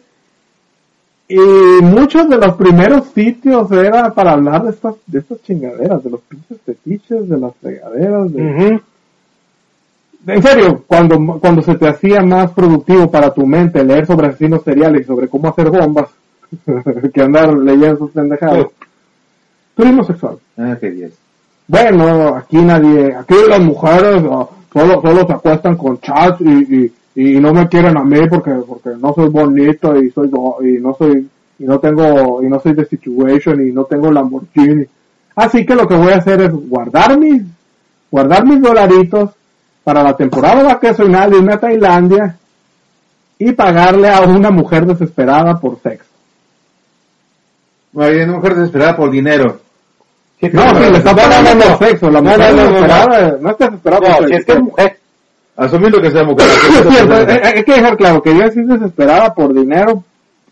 Y 1.30 1.38
muchos 1.82 2.30
de 2.30 2.38
los 2.38 2.56
primeros 2.56 3.08
sitios 3.08 3.70
era 3.72 4.14
para 4.14 4.32
hablar 4.32 4.64
de 4.64 4.70
estas, 4.70 4.95
de 5.08 5.20
estas 5.20 5.41
chingaderas, 5.41 6.04
de 6.04 6.10
los 6.10 6.22
pinches 6.22 6.58
fetiches, 6.66 7.28
de 7.28 7.38
las 7.38 7.54
fregaderas, 7.58 8.32
de. 8.32 8.80
En 10.26 10.41
serio, 10.41 10.84
cuando, 10.88 11.40
cuando 11.40 11.62
se 11.62 11.76
te 11.76 11.88
hacía 11.88 12.22
más 12.22 12.52
productivo 12.52 13.10
para 13.10 13.34
tu 13.34 13.45
mente 13.45 13.84
leer 13.84 14.06
sobre 14.06 14.28
asesinos 14.28 14.64
seriales 14.64 15.02
y 15.02 15.06
sobre 15.06 15.28
cómo 15.28 15.49
hacer 15.49 15.70
bombas, 15.70 16.10
que 17.14 17.22
andar 17.22 17.54
leyendo 17.54 17.98
sus 17.98 18.12
pendejadas. 18.12 18.68
Turismo 19.76 20.04
sexual. 20.04 20.38
Ah, 20.58 20.76
qué 20.80 20.90
bien. 20.90 21.12
Bueno, 21.68 22.36
aquí 22.36 22.58
nadie, 22.58 23.14
aquí 23.16 23.36
las 23.48 23.60
mujeres 23.60 24.24
ah, 24.30 24.48
solo, 24.74 25.02
solo 25.02 25.28
se 25.28 25.34
acuestan 25.34 25.78
con 25.78 25.99
chats 25.99 26.41
y, 26.41 26.76
y, 26.76 26.94
y 27.19 27.39
no 27.39 27.52
me 27.52 27.68
quieren 27.68 27.98
a 27.98 28.03
mí 28.03 28.19
porque, 28.30 28.52
porque 28.68 28.91
no 28.99 29.11
soy 29.14 29.30
bonito 29.30 29.98
y 29.98 30.11
soy, 30.11 30.27
do- 30.30 30.57
y 30.61 30.73
no 30.80 30.94
soy, 30.94 31.27
y 31.57 31.64
no 31.65 31.80
tengo, 31.80 32.44
y 32.44 32.48
no 32.48 32.60
soy 32.60 32.73
de 32.73 32.85
situation 32.85 33.60
y 33.68 33.72
no 33.72 33.85
tengo 33.85 34.11
Lamborghini. 34.11 34.85
Así 35.35 35.65
que 35.65 35.73
lo 35.76 35.88
que 35.88 35.95
voy 35.95 36.11
a 36.14 36.18
hacer 36.18 36.41
es 36.41 36.52
guardar 36.52 37.18
mis, 37.18 37.41
guardar 38.11 38.45
mis 38.45 38.61
dolaritos 38.61 39.31
para 39.84 40.03
la 40.03 40.15
temporada 40.15 40.61
vacacional, 40.61 41.34
irme 41.34 41.53
a 41.53 41.60
Tailandia 41.60 42.38
y 43.39 43.52
pagarle 43.52 44.10
a 44.10 44.22
una 44.22 44.52
mujer 44.52 44.85
desesperada 44.85 45.60
por 45.60 45.80
sexo. 45.81 46.06
Una 47.94 48.27
mujer 48.27 48.56
desesperada 48.56 48.95
por 48.95 49.10
dinero. 49.10 49.60
No, 50.39 50.69
si 50.76 50.91
le 50.91 50.98
está 50.99 51.14
No, 51.14 51.18
no, 51.18 51.23
pagando 51.23 51.49
no, 51.56 51.56
no. 51.72 51.77
por 51.77 51.88
sexo, 51.88 52.11
la 52.11 52.22
No, 52.22 52.30
mujer 52.30 52.39
no, 52.39 52.45
no, 52.48 52.56
no, 52.56 52.69
desesperada, 52.73 53.38
no 53.41 53.49
está 53.49 53.65
desesperada 53.65 54.10
No, 54.10 54.18
por 54.18 54.27
si 54.27 54.34
es 54.35 54.45
que 54.45 54.52
es 54.52 54.61
mujer. 54.61 54.99
Asumiendo 55.58 56.00
que 56.02 56.12
sea 56.12 56.24
mujer. 56.24 56.46
Es 56.88 56.94
cierto, 56.94 57.14
hay 57.16 57.54
hay 57.58 57.64
que 57.64 57.74
dejar 57.74 57.98
claro 57.98 58.22
que 58.22 58.32
ella 58.32 58.50
sí 58.52 58.60
es 58.62 58.68
desesperada 58.68 59.34
por 59.34 59.54
dinero. 59.54 60.04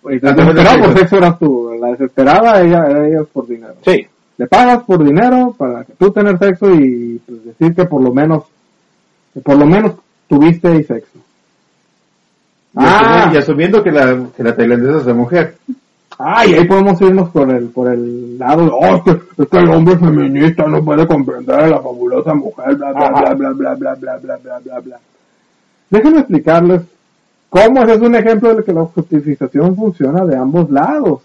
La 0.03 0.31
Ah, 0.31 0.33
desesperada 0.33 0.75
es 0.75 0.81
por 0.87 0.97
sexo 0.99 1.17
eras 1.17 1.39
tú. 1.39 1.71
La 1.79 1.87
desesperada, 1.89 2.61
ella, 2.61 2.85
ella 2.89 3.21
es 3.21 3.27
por 3.31 3.47
dinero. 3.47 3.75
Sí. 3.85 4.05
Le 4.37 4.47
pagas 4.47 4.83
por 4.83 5.03
dinero 5.03 5.55
para 5.57 5.83
que 5.85 5.93
tú 5.93 6.11
tener 6.11 6.37
sexo 6.37 6.73
y 6.75 7.21
pues, 7.25 7.45
decir 7.45 7.73
que 7.75 7.85
por 7.85 8.01
lo 8.01 8.13
menos, 8.13 8.43
que 9.33 9.39
por 9.41 9.55
lo 9.57 9.65
menos 9.65 9.93
tuviste 10.27 10.83
sexo. 10.83 11.19
Y 12.77 12.79
asumiendo- 12.83 13.33
y 13.33 13.37
asumiendo 13.37 13.83
que 13.83 13.91
la, 13.91 14.19
que 14.35 14.43
la 14.43 14.55
tailandesa 14.55 14.97
es 14.97 15.05
la 15.05 15.13
mujer. 15.13 15.55
Ah, 16.17 16.45
y 16.45 16.53
ahí 16.53 16.65
podemos 16.65 17.01
irnos 17.01 17.29
por 17.29 17.49
el, 17.49 17.67
por 17.69 17.91
el 17.91 18.37
lado 18.37 18.63
de, 18.63 18.71
oh, 18.71 19.03
que, 19.03 19.11
es 19.11 19.49
que 19.49 19.57
el 19.57 19.69
hombre 19.69 19.97
feminista 19.97 20.65
no 20.65 20.83
puede 20.83 21.05
comprender 21.05 21.59
a 21.59 21.67
la 21.67 21.81
fabulosa 21.81 22.33
mujer, 22.33 22.75
bla, 22.75 22.93
bla, 22.93 23.07
Ajá. 23.07 23.33
bla, 23.33 23.51
bla, 23.51 23.73
bla, 23.73 23.95
bla, 23.95 24.17
bla, 24.17 24.37
bla, 24.37 24.59
bla, 24.59 24.79
bla. 24.79 24.99
Déjenme 25.89 26.19
explicarles 26.19 26.83
cómo 27.49 27.83
es 27.83 27.99
un 27.99 28.15
ejemplo 28.15 28.55
de 28.55 28.63
que 28.63 28.71
la 28.71 28.85
justificación 28.85 29.75
funciona 29.75 30.25
de 30.25 30.37
ambos 30.37 30.69
lados. 30.69 31.21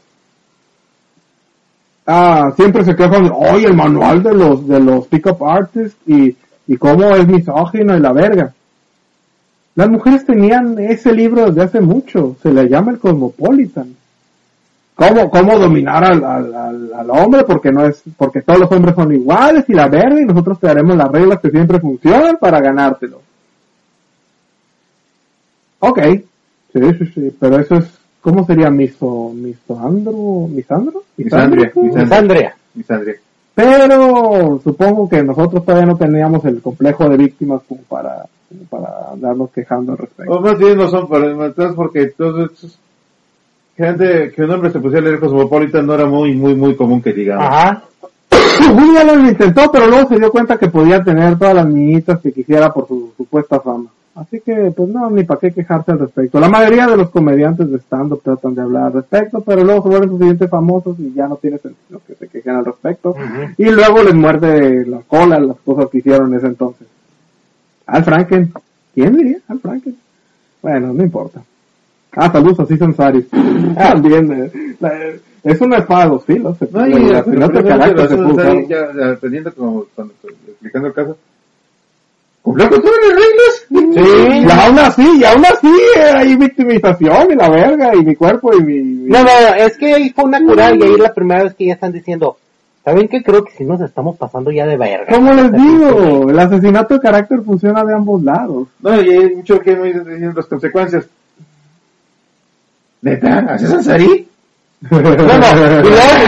Ah, 2.04 2.52
siempre 2.56 2.84
se 2.84 2.96
quejan 2.96 3.24
de, 3.24 3.30
oye, 3.32 3.66
el 3.68 3.76
manual 3.76 4.24
de 4.24 4.34
los, 4.34 4.66
de 4.66 4.80
los 4.80 5.06
pick-up 5.06 5.44
artists 5.44 5.96
y, 6.04 6.36
y 6.66 6.76
cómo 6.76 7.14
es 7.14 7.28
misógino 7.28 7.96
y 7.96 8.00
la 8.00 8.12
verga. 8.12 8.52
Las 9.76 9.88
mujeres 9.88 10.26
tenían 10.26 10.80
ese 10.80 11.12
libro 11.12 11.46
desde 11.46 11.62
hace 11.62 11.80
mucho, 11.80 12.36
se 12.42 12.52
le 12.52 12.68
llama 12.68 12.90
el 12.90 12.98
Cosmopolitan 12.98 13.99
cómo, 15.01 15.31
cómo 15.31 15.59
dominar 15.59 16.05
al, 16.05 16.22
al, 16.22 16.55
al, 16.55 16.93
al 16.93 17.10
hombre 17.10 17.44
porque 17.44 17.72
no 17.72 17.86
es, 17.86 18.02
porque 18.18 18.43
todos 18.43 18.60
los 18.60 18.70
hombres 18.70 18.94
son 18.94 19.10
iguales 19.14 19.64
y 19.68 19.72
la 19.72 19.89
verga 19.89 20.20
y 20.20 20.27
nosotros 20.27 20.60
te 20.60 20.66
daremos 20.66 20.94
las 20.94 21.10
reglas 21.10 21.40
que 21.40 21.51
siempre 21.51 21.81
funcionan 21.81 22.36
para 22.36 22.60
ganártelo. 22.60 23.22
Ok, 25.78 25.98
sí, 26.74 26.81
sí, 26.98 27.06
sí, 27.14 27.36
pero 27.40 27.59
eso 27.59 27.77
es, 27.77 27.98
¿cómo 28.20 28.44
sería 28.44 28.68
miso, 28.68 29.32
misandro, 29.35 30.47
misandro? 30.48 31.02
Misandria. 31.16 31.72
Misandria. 31.74 32.56
Misandria. 32.74 33.14
Pero 33.55 34.60
supongo 34.62 35.09
que 35.09 35.22
nosotros 35.22 35.64
todavía 35.64 35.86
no 35.86 35.97
teníamos 35.97 36.44
el 36.44 36.60
complejo 36.60 37.09
de 37.09 37.16
víctimas 37.16 37.62
como 37.66 37.81
para, 37.82 38.27
como 38.48 38.64
para 38.64 39.12
andarnos 39.12 39.51
quejando 39.51 39.93
al 39.93 39.98
respecto. 39.98 40.31
O 40.31 40.40
más 40.40 40.59
bien 40.59 40.77
no 40.77 40.89
son 40.89 41.09
para 41.09 41.31
entonces 41.31 41.74
porque 41.74 42.06
todos 42.09 42.52
estos 42.52 42.78
gente 43.81 44.32
que 44.32 44.43
un 44.43 44.51
hombre 44.51 44.70
se 44.70 44.81
pusiera 44.81 45.07
a 45.07 45.09
leer 45.09 45.20
Cosmopolitan 45.20 45.86
no 45.86 45.94
era 45.94 46.07
muy 46.07 46.35
muy 46.35 46.55
muy 46.55 46.77
común 46.77 47.02
que 47.02 47.12
digamos. 47.12 47.44
Ajá. 47.44 47.82
William 48.74 49.09
Allen 49.09 49.23
lo 49.23 49.28
intentó, 49.28 49.70
pero 49.73 49.86
luego 49.86 50.09
se 50.09 50.19
dio 50.19 50.31
cuenta 50.31 50.59
que 50.59 50.69
podía 50.69 51.02
tener 51.02 51.39
todas 51.39 51.55
las 51.55 51.66
niñitas 51.66 52.20
que 52.20 52.32
quisiera 52.32 52.73
por 52.73 52.86
su 52.86 53.12
supuesta 53.16 53.61
fama. 53.61 53.90
Así 54.15 54.40
que, 54.40 54.73
pues 54.77 54.89
no, 54.89 55.09
ni 55.09 55.24
para 55.24 55.40
qué 55.40 55.52
quejarse 55.52 55.93
al 55.93 56.01
respecto. 56.01 56.40
La 56.40 56.48
mayoría 56.48 56.86
de 56.86 56.97
los 56.97 57.11
comediantes 57.11 57.70
de 57.70 57.78
stand-up 57.78 58.20
tratan 58.23 58.55
de 58.55 58.62
hablar 58.62 58.86
al 58.86 58.93
respecto, 58.93 59.40
pero 59.40 59.65
luego 59.65 59.82
se 59.82 59.89
vuelven 59.89 60.11
suficientes 60.11 60.51
famosos 60.51 60.98
y 60.98 61.12
ya 61.15 61.27
no 61.27 61.36
tiene 61.36 61.59
sentido 61.59 62.01
que 62.07 62.15
se 62.16 62.28
quejen 62.28 62.57
al 62.57 62.65
respecto. 62.65 63.15
Y 63.57 63.70
luego 63.70 64.02
les 64.02 64.15
muerde 64.15 64.85
la 64.86 64.98
cola 65.07 65.39
las 65.40 65.57
cosas 65.61 65.89
que 65.89 65.98
hicieron 65.98 66.32
en 66.32 66.39
ese 66.39 66.48
entonces. 66.48 66.86
Al 67.86 68.05
Franken. 68.05 68.52
¿Quién 68.94 69.16
diría? 69.16 69.39
Al 69.48 69.61
Franken. 69.61 69.97
Bueno, 70.61 70.93
no 70.93 71.02
importa. 71.02 71.43
Ah, 72.16 72.31
saludos 72.31 72.61
a 72.61 72.66
Season 72.66 72.95
Saris. 72.95 73.27
También, 73.77 74.32
eh, 74.32 74.74
la- 74.81 74.93
es 75.43 75.61
espada 75.78 76.05
de 76.05 76.11
dos 76.11 76.24
filos. 76.24 76.59
se- 76.59 76.69
No, 76.70 76.87
y 76.87 76.93
el 76.93 77.05
al 77.11 77.16
asesinato 77.16 77.53
de 77.53 77.62
final 77.62 77.78
carácter 77.78 78.09
se 78.09 78.15
usar. 78.15 78.66
ya, 78.69 79.16
teniendo 79.20 79.55
como 79.55 79.85
cuando 79.95 80.15
explicando 80.24 80.89
el 80.89 80.95
caso. 80.95 81.16
¿Cumplió 82.43 82.70
con 82.70 82.81
todas 82.81 82.97
las 83.07 83.15
reglas? 83.15 83.95
Sí, 83.95 84.47
y 84.47 84.51
aún 84.51 84.78
así, 84.78 85.19
y 85.20 85.24
aún 85.24 85.45
así 85.45 85.69
eh, 85.99 86.12
hay 86.16 86.37
victimización 86.37 87.32
y 87.32 87.35
la 87.37 87.51
verga 87.51 87.95
y 87.95 88.03
mi 88.05 88.15
cuerpo 88.16 88.55
y 88.55 88.62
mi... 88.62 88.78
mi- 88.82 89.11
No, 89.11 89.23
no, 89.23 89.28
es 89.59 89.77
que 89.77 89.93
ahí 89.95 90.11
fue 90.11 90.24
una 90.24 90.41
curada 90.43 90.74
y 90.74 90.82
ahí 90.82 90.97
la 90.97 91.12
primera 91.12 91.43
vez 91.45 91.55
que 91.55 91.66
ya 91.66 91.74
están 91.74 91.93
diciendo, 91.93 92.39
¿saben 92.82 93.09
qué? 93.09 93.23
Creo 93.23 93.45
que 93.45 93.53
si 93.53 93.65
nos 93.65 93.81
estamos 93.82 94.16
pasando 94.16 94.51
ya 94.51 94.66
de 94.66 94.78
verga. 94.78 95.15
¿Cómo 95.15 95.35
les 95.35 95.53
digo? 95.53 96.31
El 96.31 96.39
asesinato 96.39 96.95
de 96.95 97.01
carácter 97.01 97.43
funciona 97.43 97.85
de 97.85 97.95
ambos 97.95 98.23
lados. 98.23 98.69
No, 98.81 99.01
y 99.03 99.09
hay 99.11 99.35
mucho 99.37 99.59
que 99.61 99.77
no 99.77 99.85
diciendo 99.85 100.32
las 100.35 100.47
consecuencias. 100.47 101.07
¿Neta? 103.02 103.39
¿Haces 103.48 103.72
Ansari? 103.72 104.28
No, 104.90 105.01
no, 105.01 105.12
y 105.12 105.16
luego, 105.16 105.32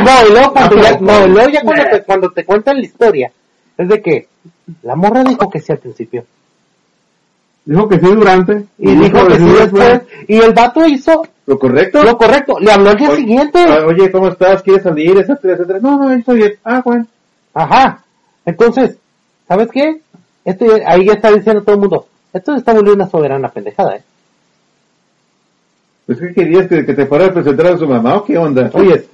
no, 0.04 0.28
y 0.28 0.32
luego 0.32 0.52
cuando 0.52 0.76
ya, 0.76 0.98
no, 1.00 1.26
y 1.26 1.30
luego 1.30 1.48
ya 1.50 1.62
cuando 1.62 1.84
te, 1.90 2.02
cuando 2.02 2.30
te 2.32 2.44
cuentan 2.44 2.76
la 2.78 2.84
historia, 2.84 3.32
es 3.78 3.88
de 3.88 4.02
que 4.02 4.28
la 4.82 4.94
morra 4.94 5.24
dijo 5.24 5.48
que 5.48 5.60
sí 5.60 5.72
al 5.72 5.78
principio, 5.78 6.24
Dijo 7.64 7.88
que 7.88 7.98
sí 7.98 8.06
durante. 8.06 8.64
y 8.78 8.94
dijo 8.94 9.26
que 9.26 9.36
sí 9.38 9.44
después, 9.44 10.02
y 10.28 10.36
el 10.36 10.52
vato 10.52 10.84
hizo 10.86 11.22
¿Lo 11.46 11.58
correcto? 11.58 12.02
lo 12.02 12.18
correcto, 12.18 12.58
le 12.60 12.72
habló 12.72 12.90
al 12.90 12.96
día 12.96 13.08
Oye, 13.08 13.20
siguiente, 13.20 13.58
ah, 13.66 13.86
Oye, 13.86 14.10
¿cómo 14.10 14.28
estás? 14.28 14.62
¿Quieres 14.62 14.82
salir? 14.82 15.16
Etcétera, 15.16 15.54
etcétera. 15.54 15.78
No, 15.80 15.96
no, 15.98 16.10
estoy 16.10 16.36
bien. 16.38 16.52
Ah, 16.64 16.82
bueno. 16.84 17.06
ajá, 17.54 18.02
entonces, 18.44 18.98
¿sabes 19.48 19.68
qué? 19.72 20.00
Esto, 20.44 20.66
ahí 20.86 21.06
ya 21.06 21.14
está 21.14 21.30
diciendo 21.30 21.62
todo 21.62 21.76
el 21.76 21.80
mundo, 21.80 22.06
esto 22.32 22.54
está 22.54 22.72
volviendo 22.72 23.02
una 23.04 23.10
soberana 23.10 23.48
pendejada, 23.48 23.96
eh. 23.96 24.02
Pues, 26.06 26.18
¿qué 26.18 26.32
querías? 26.34 26.66
¿Que, 26.66 26.84
que 26.84 26.94
te 26.94 27.06
fuera 27.06 27.26
a 27.26 27.32
presentar 27.32 27.66
a 27.68 27.76
su 27.78 27.86
mamá 27.86 28.16
o 28.16 28.24
qué 28.24 28.36
onda? 28.38 28.70
Oye, 28.74 29.04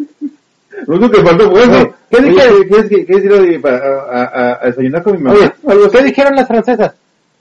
Lo 0.86 0.96
único 0.96 1.10
que 1.12 1.22
faltó 1.22 1.50
fue 1.50 1.62
eso. 1.64 1.94
¿qué 2.10 2.16
Oye, 2.18 2.30
dije? 2.30 2.68
¿Quieres, 2.68 2.88
que- 2.88 3.04
quieres 3.06 3.24
ir 3.24 3.56
a, 3.58 3.60
para- 3.62 4.58
a, 4.62 4.66
desayunar 4.66 5.02
con 5.02 5.12
mi 5.16 5.22
mamá? 5.22 5.36
Oye. 5.64 5.90
¿qué 5.92 6.02
dijeron 6.04 6.34
las 6.36 6.48
francesas? 6.48 6.94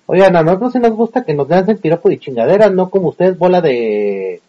Oigan, 0.08 0.36
a 0.36 0.44
nosotros 0.44 0.74
sí 0.74 0.80
nos 0.80 0.92
gusta 0.94 1.24
que 1.24 1.34
nos 1.34 1.48
lancen 1.50 1.78
piropo 1.78 2.10
y 2.12 2.18
chingaderas, 2.18 2.72
no 2.72 2.90
como 2.90 3.10
ustedes 3.10 3.38
bola 3.38 3.60
de, 3.62 4.42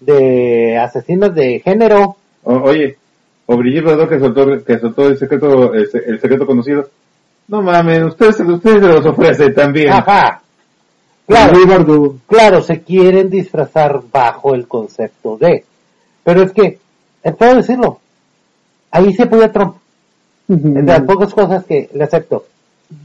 de 0.00 0.76
asesinas 0.78 1.34
de 1.34 1.60
género. 1.60 2.16
O- 2.42 2.54
oye, 2.62 2.96
o 3.46 3.56
Brigitte 3.56 3.84
Bardot 3.86 4.08
que 4.08 4.18
soltó, 4.18 4.64
que 4.64 4.78
soltó 4.78 5.08
el 5.08 5.16
secreto, 5.18 5.72
el, 5.74 5.88
el 6.06 6.20
secreto 6.20 6.46
conocido. 6.46 6.88
No 7.48 7.60
mames, 7.62 8.02
ustedes, 8.04 8.40
ustedes 8.40 8.80
se 8.82 8.88
los 8.88 9.06
ofrecen 9.06 9.54
también. 9.54 9.90
Ajá. 9.92 10.40
Claro, 11.26 12.16
claro, 12.26 12.60
se 12.62 12.82
quieren 12.82 13.30
disfrazar 13.30 14.00
bajo 14.12 14.54
el 14.54 14.66
concepto 14.68 15.36
de. 15.38 15.64
Pero 16.22 16.42
es 16.42 16.52
que, 16.52 16.78
eh, 17.22 17.32
puedo 17.32 17.54
decirlo, 17.56 17.98
ahí 18.90 19.12
se 19.14 19.22
apoya 19.22 19.50
Trump. 19.50 19.76
Es 20.48 20.62
de 20.62 20.82
las 20.82 21.00
pocas 21.02 21.32
cosas 21.32 21.64
que 21.64 21.88
le 21.94 22.04
acepto. 22.04 22.44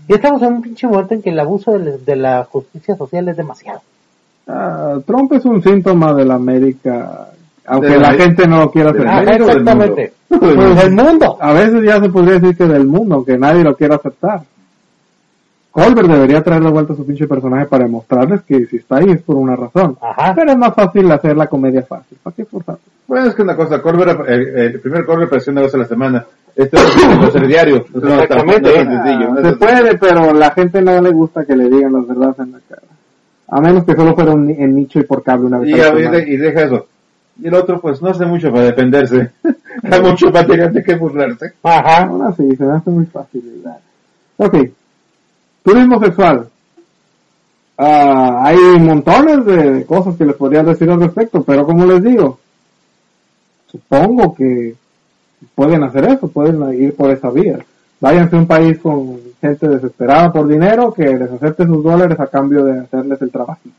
Y 0.07 0.13
estamos 0.13 0.41
en 0.41 0.53
un 0.53 0.61
pinche 0.61 0.85
momento 0.87 1.13
en 1.13 1.21
que 1.21 1.29
el 1.29 1.39
abuso 1.39 1.71
de, 1.71 1.79
la- 1.79 1.97
de 1.97 2.15
la 2.17 2.43
justicia 2.43 2.97
social 2.97 3.29
es 3.29 3.37
demasiado. 3.37 3.81
Ah, 4.47 4.97
Trump 5.05 5.31
es 5.33 5.45
un 5.45 5.63
síntoma 5.63 6.13
de 6.13 6.25
la 6.25 6.35
América, 6.35 7.29
aunque 7.65 7.87
De 7.87 7.99
la- 7.99 8.11
la 8.11 8.17
gente 8.21 8.45
no 8.47 8.59
lo 8.59 8.71
quiera 8.71 8.89
aceptar. 8.89 9.25
Del 9.25 9.41
exactamente. 9.41 10.13
mundo? 10.29 10.45
Del 10.47 10.55
Pues 10.55 10.67
mundo. 10.67 10.81
del 10.81 10.91
mundo. 10.91 11.37
A 11.39 11.53
veces 11.53 11.83
ya 11.85 12.01
se 12.01 12.09
podría 12.09 12.39
decir 12.39 12.57
que 12.57 12.65
del 12.65 12.85
mundo, 12.85 13.15
aunque 13.15 13.37
nadie 13.37 13.63
lo 13.63 13.75
quiera 13.77 13.95
aceptar. 13.95 14.41
Colbert 15.71 16.07
debería 16.09 16.41
traer 16.43 16.63
de 16.63 16.69
vuelta 16.71 16.93
a 16.93 16.95
su 16.95 17.05
pinche 17.05 17.27
personaje 17.27 17.65
para 17.67 17.83
demostrarles 17.85 18.41
que 18.41 18.65
si 18.65 18.77
está 18.77 18.97
ahí 18.97 19.11
es 19.11 19.21
por 19.21 19.35
una 19.35 19.55
razón. 19.55 19.97
Ajá. 20.01 20.33
Pero 20.35 20.51
es 20.51 20.57
más 20.57 20.73
fácil 20.73 21.11
hacer 21.11 21.37
la 21.37 21.47
comedia 21.47 21.83
fácil. 21.83 22.17
¿Para 22.23 22.35
qué 22.35 22.45
forzar? 22.45 22.77
Bueno, 23.07 23.27
es 23.27 23.35
que 23.35 23.41
una 23.43 23.55
cosa, 23.55 23.81
Colbert, 23.81 24.27
el, 24.27 24.47
el 24.57 24.79
primer 24.79 25.05
Colbert 25.05 25.27
apareció 25.27 25.51
una 25.51 25.61
vez 25.61 25.73
a 25.73 25.77
la 25.77 25.85
semana. 25.85 26.25
Esto 26.55 26.77
es 26.77 27.17
lo 27.19 27.27
hacer 27.27 27.47
diario. 27.47 27.85
No, 27.93 28.21
Exactamente. 28.21 28.61
no 28.61 28.67
es 28.67 28.73
tan 28.73 29.03
sencillo. 29.03 29.29
no 29.33 29.39
es 29.39 29.45
se 29.47 29.55
puede, 29.55 29.97
pero 29.97 30.33
la 30.33 30.51
gente 30.51 30.81
no 30.81 31.01
le 31.01 31.09
gusta 31.11 31.45
que 31.45 31.55
le 31.55 31.69
digan 31.69 31.93
las 31.93 32.07
verdades 32.07 32.39
en 32.39 32.51
la 32.51 32.59
cara. 32.67 32.81
A 33.51 33.61
menos 33.61 33.83
que 33.85 33.95
solo 33.95 34.13
fuera 34.15 34.31
un, 34.31 34.49
en 34.49 34.75
nicho 34.75 34.99
y 34.99 35.03
por 35.03 35.23
cable 35.23 35.45
una 35.47 35.59
vez. 35.59 35.69
Y, 35.69 35.73
a 35.73 35.77
la 35.77 35.83
a- 35.83 35.87
y 35.93 35.97
semana. 36.03 36.17
de- 36.17 36.29
y 36.33 36.37
deja 36.37 36.61
eso. 36.63 36.87
Y 37.41 37.47
el 37.47 37.53
otro, 37.53 37.79
pues, 37.79 38.01
no 38.01 38.09
hace 38.09 38.25
mucho 38.25 38.51
para 38.51 38.65
defenderse. 38.65 39.31
Hay 39.89 40.01
mucho 40.01 40.29
material 40.31 40.73
de 40.73 40.83
que 40.83 40.95
burlarse. 40.95 41.53
Ajá. 41.63 42.03
Aún 42.05 42.21
así, 42.23 42.55
se 42.55 42.63
me 42.65 42.73
hace 42.73 42.89
muy 42.89 43.05
fácil. 43.05 43.43
¿verdad? 43.63 43.77
Ok. 44.37 44.57
Turismo 45.63 45.99
sexual. 45.99 46.47
Ah, 47.77 48.41
hay 48.43 48.57
montones 48.79 49.45
de 49.45 49.85
cosas 49.85 50.15
que 50.17 50.25
les 50.25 50.35
podría 50.35 50.63
decir 50.63 50.89
al 50.89 50.99
respecto, 50.99 51.43
pero 51.43 51.65
como 51.65 51.85
les 51.85 52.03
digo, 52.03 52.39
supongo 53.67 54.35
que 54.35 54.75
pueden 55.55 55.83
hacer 55.83 56.05
eso, 56.05 56.27
pueden 56.27 56.73
ir 56.73 56.95
por 56.95 57.09
esa 57.11 57.29
vía. 57.29 57.59
Váyanse 58.01 58.35
a 58.35 58.39
un 58.39 58.47
país 58.47 58.79
con 58.79 59.19
gente 59.41 59.67
desesperada 59.67 60.31
por 60.31 60.47
dinero 60.47 60.93
que 60.93 61.05
les 61.05 61.31
acepte 61.31 61.65
sus 61.65 61.83
dólares 61.83 62.19
a 62.19 62.27
cambio 62.27 62.65
de 62.65 62.79
hacerles 62.79 63.21
el 63.21 63.31
trabajito. 63.31 63.75